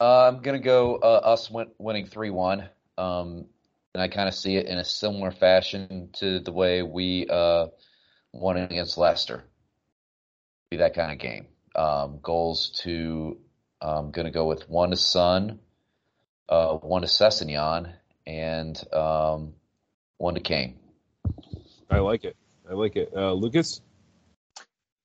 Uh, 0.00 0.28
I'm 0.28 0.40
gonna 0.40 0.58
go 0.58 0.96
uh, 0.96 1.20
us 1.24 1.50
win- 1.50 1.72
winning 1.78 2.06
three 2.06 2.30
one, 2.30 2.68
um, 2.96 3.46
and 3.94 4.02
I 4.02 4.08
kind 4.08 4.28
of 4.28 4.34
see 4.34 4.56
it 4.56 4.66
in 4.66 4.78
a 4.78 4.84
similar 4.84 5.30
fashion 5.30 6.10
to 6.14 6.40
the 6.40 6.52
way 6.52 6.82
we 6.82 7.26
uh, 7.28 7.66
won 8.32 8.56
against 8.56 8.96
Leicester. 8.96 9.44
Be 10.70 10.78
that 10.78 10.94
kind 10.94 11.12
of 11.12 11.18
game. 11.18 11.46
Um, 11.74 12.18
goals 12.22 12.70
to 12.82 13.38
I'm 13.82 13.96
um, 13.96 14.10
gonna 14.10 14.30
go 14.30 14.46
with 14.46 14.68
one 14.68 14.90
to 14.90 14.96
Son, 14.96 15.58
uh, 16.50 16.74
one 16.74 17.02
to 17.02 17.08
Sessegnon, 17.08 17.92
and 18.26 18.92
um, 18.92 19.54
one 20.18 20.34
to 20.34 20.40
Kane. 20.40 20.78
I 21.88 22.00
like 22.00 22.24
it. 22.24 22.36
I 22.68 22.74
like 22.74 22.96
it. 22.96 23.12
Uh, 23.16 23.32
Lucas? 23.32 23.80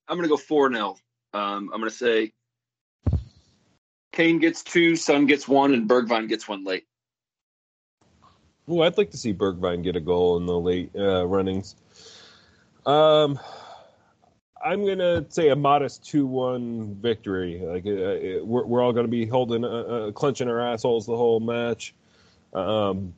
I'm 0.07 0.17
going 0.17 0.27
to 0.27 0.29
go 0.29 0.37
4 0.37 0.71
0. 0.71 0.97
Um, 1.33 1.69
I'm 1.73 1.79
going 1.79 1.89
to 1.89 1.89
say 1.91 2.33
Kane 4.11 4.39
gets 4.39 4.63
two, 4.63 4.95
Son 4.95 5.25
gets 5.25 5.47
one, 5.47 5.73
and 5.73 5.89
Bergwijn 5.89 6.27
gets 6.29 6.47
one 6.47 6.63
late. 6.63 6.85
Oh, 8.67 8.81
I'd 8.81 8.97
like 8.97 9.11
to 9.11 9.17
see 9.17 9.33
Bergwijn 9.33 9.83
get 9.83 9.95
a 9.95 10.01
goal 10.01 10.37
in 10.37 10.45
the 10.45 10.59
late 10.59 10.91
uh, 10.95 11.25
runnings. 11.27 11.75
Um, 12.85 13.39
I'm 14.65 14.83
gonna 14.83 15.23
say 15.29 15.49
a 15.49 15.55
modest 15.55 16.03
two-one 16.03 16.95
victory. 16.95 17.61
Like 17.63 17.85
uh, 17.85 18.43
we're, 18.43 18.65
we're 18.65 18.81
all 18.81 18.93
gonna 18.93 19.07
be 19.07 19.27
holding, 19.27 19.63
uh, 19.63 19.67
uh, 19.67 20.11
clenching 20.11 20.49
our 20.49 20.59
assholes 20.59 21.05
the 21.05 21.15
whole 21.15 21.39
match. 21.39 21.93
Um, 22.51 23.13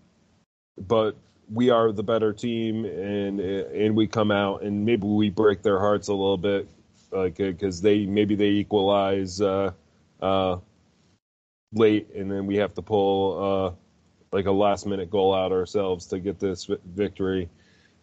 but 0.78 1.16
we 1.52 1.70
are 1.70 1.94
the 1.94 2.04
better 2.04 2.34
team, 2.34 2.84
and 2.84 3.40
and 3.40 3.96
we 3.96 4.08
come 4.08 4.30
out 4.30 4.64
and 4.64 4.86
maybe 4.86 5.08
we 5.08 5.30
break 5.30 5.62
their 5.62 5.80
hearts 5.80 6.10
a 6.10 6.14
little 6.14 6.38
bit, 6.38 6.68
like 7.12 7.38
because 7.38 7.82
they 7.82 8.06
maybe 8.06 8.36
they 8.36 8.50
equalize 8.50 9.40
uh, 9.40 9.72
uh, 10.22 10.58
late, 11.72 12.10
and 12.14 12.30
then 12.30 12.46
we 12.46 12.58
have 12.58 12.74
to 12.74 12.82
pull 12.82 13.42
uh, 13.42 14.36
like 14.36 14.48
a 14.48 14.52
last 14.52 14.86
minute 14.86 15.10
goal 15.10 15.34
out 15.34 15.54
ourselves 15.54 16.08
to 16.08 16.20
get 16.20 16.40
this 16.40 16.70
victory. 16.86 17.48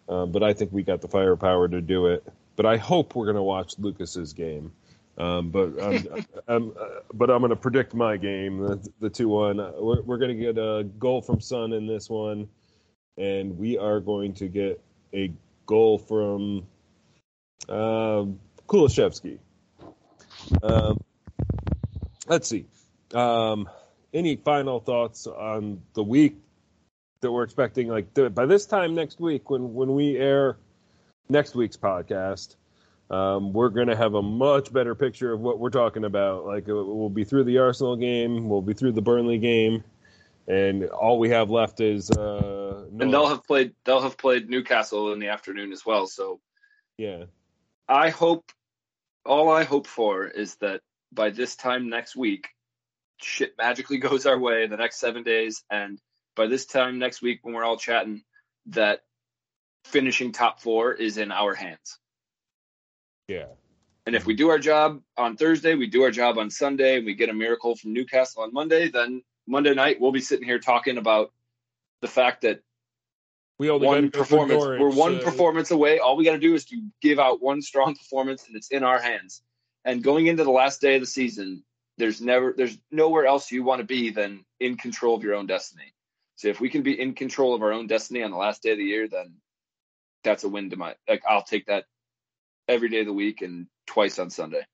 Um, 0.08 0.32
but 0.32 0.42
I 0.42 0.54
think 0.54 0.72
we 0.72 0.82
got 0.82 1.02
the 1.02 1.08
firepower 1.08 1.68
to 1.68 1.82
do 1.82 2.06
it. 2.06 2.24
But 2.56 2.66
I 2.66 2.76
hope 2.76 3.14
we're 3.14 3.26
going 3.26 3.36
to 3.36 3.43
watch 3.43 3.78
Lucas's 3.78 4.32
game. 4.32 4.72
Um, 5.16 5.51
but 5.51 5.81
I'm, 5.81 6.06
I'm 6.48 6.70
uh, 6.70 7.01
but 7.12 7.31
I'm 7.31 7.40
going 7.40 7.51
to 7.51 7.56
predict 7.56 7.94
my 7.94 8.16
game, 8.16 8.59
the, 8.59 8.89
the 9.01 9.10
two 9.10 9.28
one. 9.28 9.56
We're, 9.59 10.02
we're 10.02 10.18
going 10.18 10.36
to 10.36 10.43
get 10.43 10.59
a 10.59 10.85
goal 10.98 11.22
from 11.22 11.40
Son 11.40 11.72
in 11.72 11.86
this 11.86 12.09
one, 12.09 12.48
and 13.16 13.59
we 13.59 13.78
are 13.78 14.01
going 14.01 14.35
to 14.35 14.48
get 14.48 14.81
a 15.12 15.32
goal 15.66 15.98
from 15.98 16.66
uh, 17.68 18.24
Kulusevski. 18.68 19.39
Um, 20.62 20.98
let's 22.26 22.48
see. 22.48 22.66
Um, 23.12 23.68
any 24.12 24.36
final 24.36 24.81
thoughts 24.81 25.26
on 25.26 25.82
the 25.94 26.02
week 26.02 26.36
that 27.20 27.31
we're 27.31 27.44
expecting? 27.44 27.89
Like 27.89 28.14
by 28.35 28.47
this 28.47 28.66
time 28.66 28.94
next 28.94 29.20
week, 29.20 29.51
when 29.51 29.74
when 29.74 29.94
we 29.94 30.16
air 30.16 30.56
next 31.28 31.55
week's 31.55 31.76
podcast 31.76 32.56
um, 33.10 33.52
we're 33.52 33.68
going 33.68 33.88
to 33.88 33.96
have 33.96 34.14
a 34.14 34.22
much 34.22 34.72
better 34.72 34.94
picture 34.94 35.32
of 35.32 35.40
what 35.40 35.59
we're 35.59 35.70
talking 35.70 36.05
about. 36.05 36.46
Like 36.46 36.68
uh, 36.68 36.74
we'll 36.74 37.10
be 37.10 37.24
through 37.24 37.44
the 37.44 37.59
Arsenal 37.59 37.96
game, 37.96 38.48
we'll 38.48 38.62
be 38.62 38.74
through 38.74 38.92
the 38.92 39.02
Burnley 39.02 39.38
game, 39.38 39.84
and 40.48 40.84
all 40.86 41.18
we 41.18 41.30
have 41.30 41.51
left 41.51 41.80
is. 41.80 42.10
Uh, 42.10 42.86
and 42.98 43.12
they'll 43.12 43.28
have 43.28 43.44
played. 43.44 43.74
They'll 43.84 44.01
have 44.01 44.16
played 44.16 44.48
Newcastle 44.48 45.12
in 45.12 45.18
the 45.18 45.28
afternoon 45.28 45.72
as 45.72 45.84
well. 45.84 46.06
So, 46.06 46.40
yeah, 46.96 47.24
I 47.88 48.10
hope. 48.10 48.51
All 49.26 49.51
I 49.51 49.64
hope 49.64 49.86
for 49.86 50.26
is 50.26 50.56
that 50.56 50.82
by 51.10 51.30
this 51.30 51.56
time 51.56 51.88
next 51.88 52.14
week, 52.14 52.48
shit 53.22 53.55
magically 53.56 53.98
goes 53.98 54.26
our 54.26 54.38
way 54.38 54.64
in 54.64 54.70
the 54.70 54.76
next 54.76 54.98
seven 54.98 55.22
days, 55.22 55.62
and 55.70 55.98
by 56.36 56.46
this 56.46 56.66
time 56.66 56.98
next 56.98 57.20
week 57.20 57.40
when 57.42 57.55
we're 57.55 57.64
all 57.64 57.78
chatting, 57.78 58.22
that 58.66 59.01
finishing 59.85 60.32
top 60.32 60.61
four 60.61 60.93
is 60.93 61.19
in 61.19 61.31
our 61.31 61.55
hands. 61.55 61.98
Yeah. 63.28 63.47
And 64.06 64.15
if 64.15 64.27
we 64.27 64.35
do 64.35 64.51
our 64.51 64.59
job 64.59 65.01
on 65.16 65.36
Thursday, 65.36 65.74
we 65.74 65.86
do 65.86 66.02
our 66.02 66.11
job 66.11 66.36
on 66.39 66.51
Sunday, 66.51 66.97
and 66.97 67.06
we 67.06 67.15
get 67.15 67.31
a 67.31 67.35
miracle 67.35 67.74
from 67.74 67.93
Newcastle 67.93 68.43
on 68.43 68.52
Monday, 68.52 68.90
then 68.90 69.23
Monday 69.47 69.74
night 69.74 70.01
we'll 70.01 70.12
be 70.12 70.20
sitting 70.20 70.47
here 70.47 70.59
talking 70.59 70.98
about 70.98 71.32
the 72.01 72.09
fact 72.09 72.43
that 72.43 72.61
we 73.59 73.70
only 73.70 73.86
one 73.86 74.11
performance 74.11 74.62
Norwich, 74.62 74.81
we're 74.81 74.90
one 74.90 75.16
uh, 75.16 75.23
performance 75.23 75.70
away. 75.70 76.01
All 76.01 76.16
we 76.16 76.24
got 76.24 76.32
to 76.32 76.39
do 76.39 76.55
is 76.55 76.65
to 76.66 76.82
give 77.01 77.19
out 77.19 77.40
one 77.40 77.62
strong 77.62 77.94
performance, 77.94 78.47
and 78.47 78.56
it's 78.56 78.69
in 78.69 78.82
our 78.82 78.98
hands. 78.98 79.43
And 79.85 80.02
going 80.02 80.27
into 80.27 80.44
the 80.44 80.51
last 80.51 80.81
day 80.81 80.97
of 80.97 81.02
the 81.02 81.06
season, 81.06 81.62
there's 81.97 82.20
never 82.20 82.52
there's 82.56 82.77
nowhere 82.90 83.27
else 83.27 83.52
you 83.52 83.62
want 83.62 83.78
to 83.78 83.86
be 83.86 84.11
than 84.11 84.44
in 84.59 84.77
control 84.77 85.15
of 85.15 85.23
your 85.23 85.35
own 85.35 85.47
destiny. 85.47 85.94
So 86.36 86.48
if 86.48 86.61
we 86.61 86.69
can 86.69 86.82
be 86.82 87.01
in 87.01 87.15
control 87.15 87.55
of 87.55 87.62
our 87.62 87.73
own 87.73 87.86
destiny 87.86 88.23
on 88.23 88.32
the 88.32 88.36
last 88.36 88.62
day 88.62 88.73
of 88.73 88.78
the 88.78 88.85
year, 88.85 89.06
then 89.09 89.35
that's 90.24 90.44
a 90.44 90.48
win 90.48 90.70
to 90.70 90.76
my 90.76 90.94
like 91.09 91.22
I'll 91.28 91.42
take 91.42 91.66
that 91.66 91.84
every 92.68 92.88
day 92.88 93.01
of 93.01 93.06
the 93.06 93.12
week 93.12 93.42
and 93.42 93.66
twice 93.86 94.18
on 94.18 94.30
Sunday. 94.30 94.66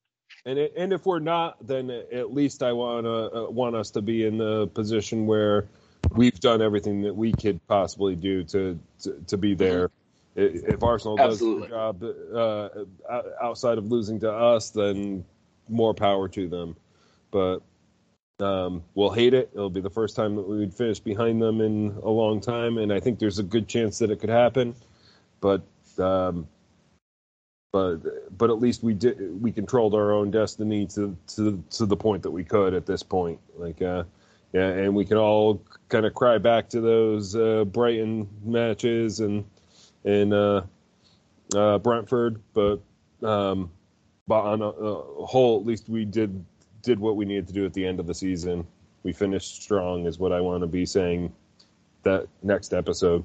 And 0.46 0.58
it, 0.58 0.72
and 0.76 0.92
if 0.92 1.04
we're 1.04 1.18
not, 1.18 1.66
then 1.66 1.90
at 1.90 2.32
least 2.32 2.62
I 2.62 2.72
want 2.72 3.04
to 3.04 3.46
uh, 3.46 3.50
want 3.50 3.76
us 3.76 3.90
to 3.90 4.02
be 4.02 4.24
in 4.24 4.38
the 4.38 4.68
position 4.68 5.26
where 5.26 5.68
we've 6.12 6.38
done 6.40 6.62
everything 6.62 7.02
that 7.02 7.14
we 7.14 7.32
could 7.32 7.66
possibly 7.66 8.16
do 8.16 8.44
to 8.44 8.78
to, 9.02 9.22
to 9.26 9.36
be 9.36 9.54
there. 9.54 9.88
Mm-hmm. 9.88 10.72
If 10.72 10.82
Arsenal 10.82 11.16
does 11.16 11.34
Absolutely. 11.34 11.62
the 11.62 11.68
job 11.68 12.04
uh, 13.08 13.22
outside 13.42 13.78
of 13.78 13.86
losing 13.86 14.20
to 14.20 14.32
us, 14.32 14.70
then 14.70 15.24
more 15.68 15.92
power 15.92 16.28
to 16.28 16.48
them. 16.48 16.76
But 17.32 17.58
um, 18.38 18.84
we'll 18.94 19.10
hate 19.10 19.34
it. 19.34 19.50
It'll 19.52 19.70
be 19.70 19.80
the 19.80 19.90
first 19.90 20.16
time 20.16 20.36
that 20.36 20.48
we 20.48 20.58
would 20.58 20.72
finish 20.72 21.00
behind 21.00 21.42
them 21.42 21.60
in 21.60 21.98
a 22.02 22.08
long 22.08 22.40
time, 22.40 22.78
and 22.78 22.92
I 22.92 23.00
think 23.00 23.18
there's 23.18 23.40
a 23.40 23.42
good 23.42 23.68
chance 23.68 23.98
that 23.98 24.10
it 24.10 24.20
could 24.20 24.30
happen. 24.30 24.74
But 25.40 25.62
um, 25.98 26.46
but 27.72 28.36
but 28.36 28.50
at 28.50 28.58
least 28.58 28.82
we 28.82 28.94
did 28.94 29.40
we 29.40 29.52
controlled 29.52 29.94
our 29.94 30.12
own 30.12 30.30
destiny 30.30 30.86
to 30.86 31.16
to 31.28 31.62
to 31.70 31.86
the 31.86 31.96
point 31.96 32.22
that 32.22 32.30
we 32.30 32.44
could 32.44 32.74
at 32.74 32.86
this 32.86 33.02
point. 33.02 33.38
Like 33.56 33.80
uh 33.80 34.04
yeah 34.52 34.68
and 34.68 34.94
we 34.94 35.04
can 35.04 35.16
all 35.16 35.62
kind 35.88 36.04
of 36.04 36.14
cry 36.14 36.38
back 36.38 36.68
to 36.70 36.80
those 36.80 37.36
uh 37.36 37.64
Brighton 37.64 38.28
matches 38.44 39.20
and 39.20 39.44
and 40.04 40.32
uh 40.34 40.62
uh 41.54 41.78
Brentford 41.78 42.40
but 42.54 42.80
um 43.22 43.70
but 44.26 44.40
on 44.40 44.62
a, 44.62 44.68
a 44.68 45.26
whole 45.26 45.60
at 45.60 45.66
least 45.66 45.88
we 45.88 46.04
did 46.04 46.44
did 46.82 46.98
what 46.98 47.16
we 47.16 47.24
needed 47.24 47.46
to 47.46 47.52
do 47.52 47.66
at 47.66 47.74
the 47.74 47.86
end 47.86 48.00
of 48.00 48.06
the 48.06 48.14
season. 48.14 48.66
We 49.02 49.12
finished 49.12 49.62
strong 49.62 50.06
is 50.06 50.18
what 50.18 50.32
I 50.32 50.40
want 50.40 50.62
to 50.62 50.66
be 50.66 50.86
saying 50.86 51.32
that 52.02 52.26
next 52.42 52.72
episode. 52.74 53.22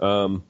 Um 0.00 0.42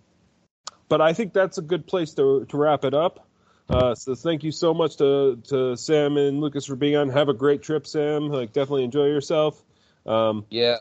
but 0.89 1.01
I 1.01 1.12
think 1.12 1.32
that's 1.32 1.59
a 1.59 1.62
good 1.62 1.86
place 1.86 2.15
to 2.15 2.44
to 2.47 2.56
wrap 2.56 2.85
it 2.85 2.94
up. 2.94 3.27
Uh, 3.69 3.94
so 3.94 4.15
thank 4.15 4.44
you 4.44 4.52
so 4.52 4.74
much 4.74 4.97
to 4.98 5.40
to 5.48 5.77
Sam 5.77 6.16
and 6.16 6.40
Lucas 6.40 6.66
for 6.66 6.77
being 6.77 6.97
on. 6.97 7.09
Have 7.09 7.28
a 7.28 7.35
great 7.35 7.62
trip, 7.62 7.86
Sam. 7.86 8.28
Like 8.28 8.52
definitely 8.52 8.85
enjoy 8.85 9.06
yourself. 9.06 9.62
Um, 10.06 10.44
yeah. 10.51 10.77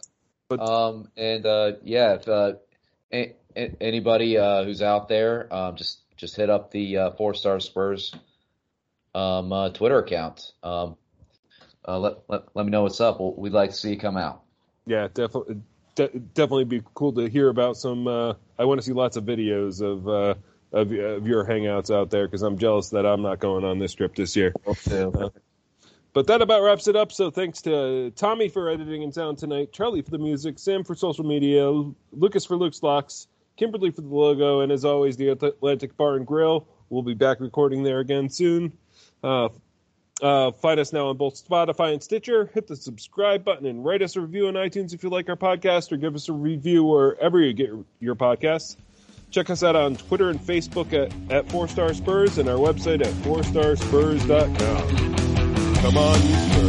But 0.49 0.59
um, 0.59 1.09
and 1.15 1.45
uh, 1.45 1.73
yeah, 1.83 2.15
if 2.15 2.27
uh, 2.27 2.53
a- 3.11 3.35
a- 3.55 3.75
anybody 3.81 4.37
uh, 4.37 4.63
who's 4.63 4.81
out 4.81 5.07
there, 5.07 5.53
um, 5.53 5.75
just 5.75 5.99
just 6.17 6.35
hit 6.35 6.49
up 6.49 6.71
the 6.71 6.97
uh, 6.97 7.11
Four 7.11 7.33
Star 7.33 7.59
Spurs 7.59 8.13
um, 9.15 9.51
uh, 9.51 9.69
Twitter 9.69 9.99
account. 9.99 10.51
Um, 10.61 10.97
uh, 11.87 11.97
let, 11.99 12.17
let 12.27 12.43
let 12.53 12.65
me 12.65 12.71
know 12.71 12.83
what's 12.83 12.99
up. 13.01 13.19
We'd 13.19 13.53
like 13.53 13.69
to 13.71 13.75
see 13.75 13.91
you 13.91 13.97
come 13.97 14.17
out. 14.17 14.43
Yeah, 14.85 15.07
definitely 15.13 15.61
de- 15.95 16.07
definitely 16.07 16.65
be 16.65 16.81
cool 16.93 17.13
to 17.13 17.29
hear 17.29 17.49
about 17.49 17.77
some. 17.77 18.07
Uh, 18.07 18.33
I 18.57 18.65
want 18.65 18.79
to 18.79 18.85
see 18.85 18.93
lots 18.93 19.17
of 19.17 19.23
videos 19.25 19.81
of 19.81 20.07
uh, 20.07 20.35
of, 20.71 20.91
of, 20.91 21.27
your 21.27 21.45
hangouts 21.45 21.93
out 21.93 22.09
there 22.09 22.27
because 22.27 22.41
I'm 22.41 22.57
jealous 22.57 22.89
that 22.89 23.05
I'm 23.05 23.21
not 23.21 23.39
going 23.39 23.63
on 23.63 23.79
this 23.79 23.93
trip 23.93 24.15
this 24.15 24.35
year. 24.35 24.53
Uh, 24.91 25.29
but 26.13 26.27
that 26.27 26.41
about 26.41 26.61
wraps 26.63 26.87
it 26.87 26.95
up. 26.95 27.11
So 27.11 27.31
thanks 27.31 27.61
to 27.63 28.11
Tommy 28.11 28.49
for 28.49 28.69
editing 28.69 29.03
and 29.03 29.13
sound 29.13 29.37
tonight, 29.37 29.71
Charlie 29.71 30.01
for 30.01 30.11
the 30.11 30.17
music, 30.17 30.59
Sam 30.59 30.83
for 30.83 30.95
social 30.95 31.25
media, 31.25 31.69
Lucas 32.11 32.45
for 32.45 32.55
Luke's 32.55 32.81
locks, 32.83 33.27
Kimberly 33.55 33.91
for 33.91 34.01
the 34.01 34.07
logo, 34.07 34.61
and 34.61 34.71
as 34.71 34.85
always, 34.85 35.17
the 35.17 35.29
Atlantic 35.29 35.95
Bar 35.97 36.15
and 36.15 36.25
Grill. 36.25 36.67
We'll 36.89 37.03
be 37.03 37.13
back 37.15 37.39
recording 37.39 37.83
there 37.83 37.99
again 37.99 38.29
soon. 38.29 38.73
Uh, 40.21 40.51
find 40.51 40.79
us 40.79 40.93
now 40.93 41.07
on 41.07 41.17
both 41.17 41.43
Spotify 41.43 41.93
and 41.93 42.01
Stitcher. 42.01 42.49
Hit 42.53 42.67
the 42.67 42.75
subscribe 42.75 43.43
button 43.43 43.65
and 43.65 43.83
write 43.83 44.01
us 44.01 44.15
a 44.15 44.21
review 44.21 44.47
on 44.47 44.53
iTunes 44.53 44.93
if 44.93 45.03
you 45.03 45.09
like 45.09 45.27
our 45.29 45.35
podcast, 45.35 45.91
or 45.91 45.97
give 45.97 46.15
us 46.15 46.29
a 46.29 46.33
review 46.33 46.83
wherever 46.83 47.41
you 47.41 47.53
get 47.53 47.71
your 47.99 48.15
podcasts. 48.15 48.77
Check 49.31 49.49
us 49.49 49.63
out 49.63 49.75
on 49.75 49.95
Twitter 49.95 50.29
and 50.29 50.39
Facebook 50.39 50.93
at, 50.93 51.11
at 51.31 51.51
4 51.51 51.67
Star 51.67 51.93
Spurs 51.93 52.37
and 52.37 52.47
our 52.47 52.57
website 52.57 53.01
at 53.01 53.11
4starspurs.com. 53.23 55.75
Come 55.75 55.97
on. 55.97 56.62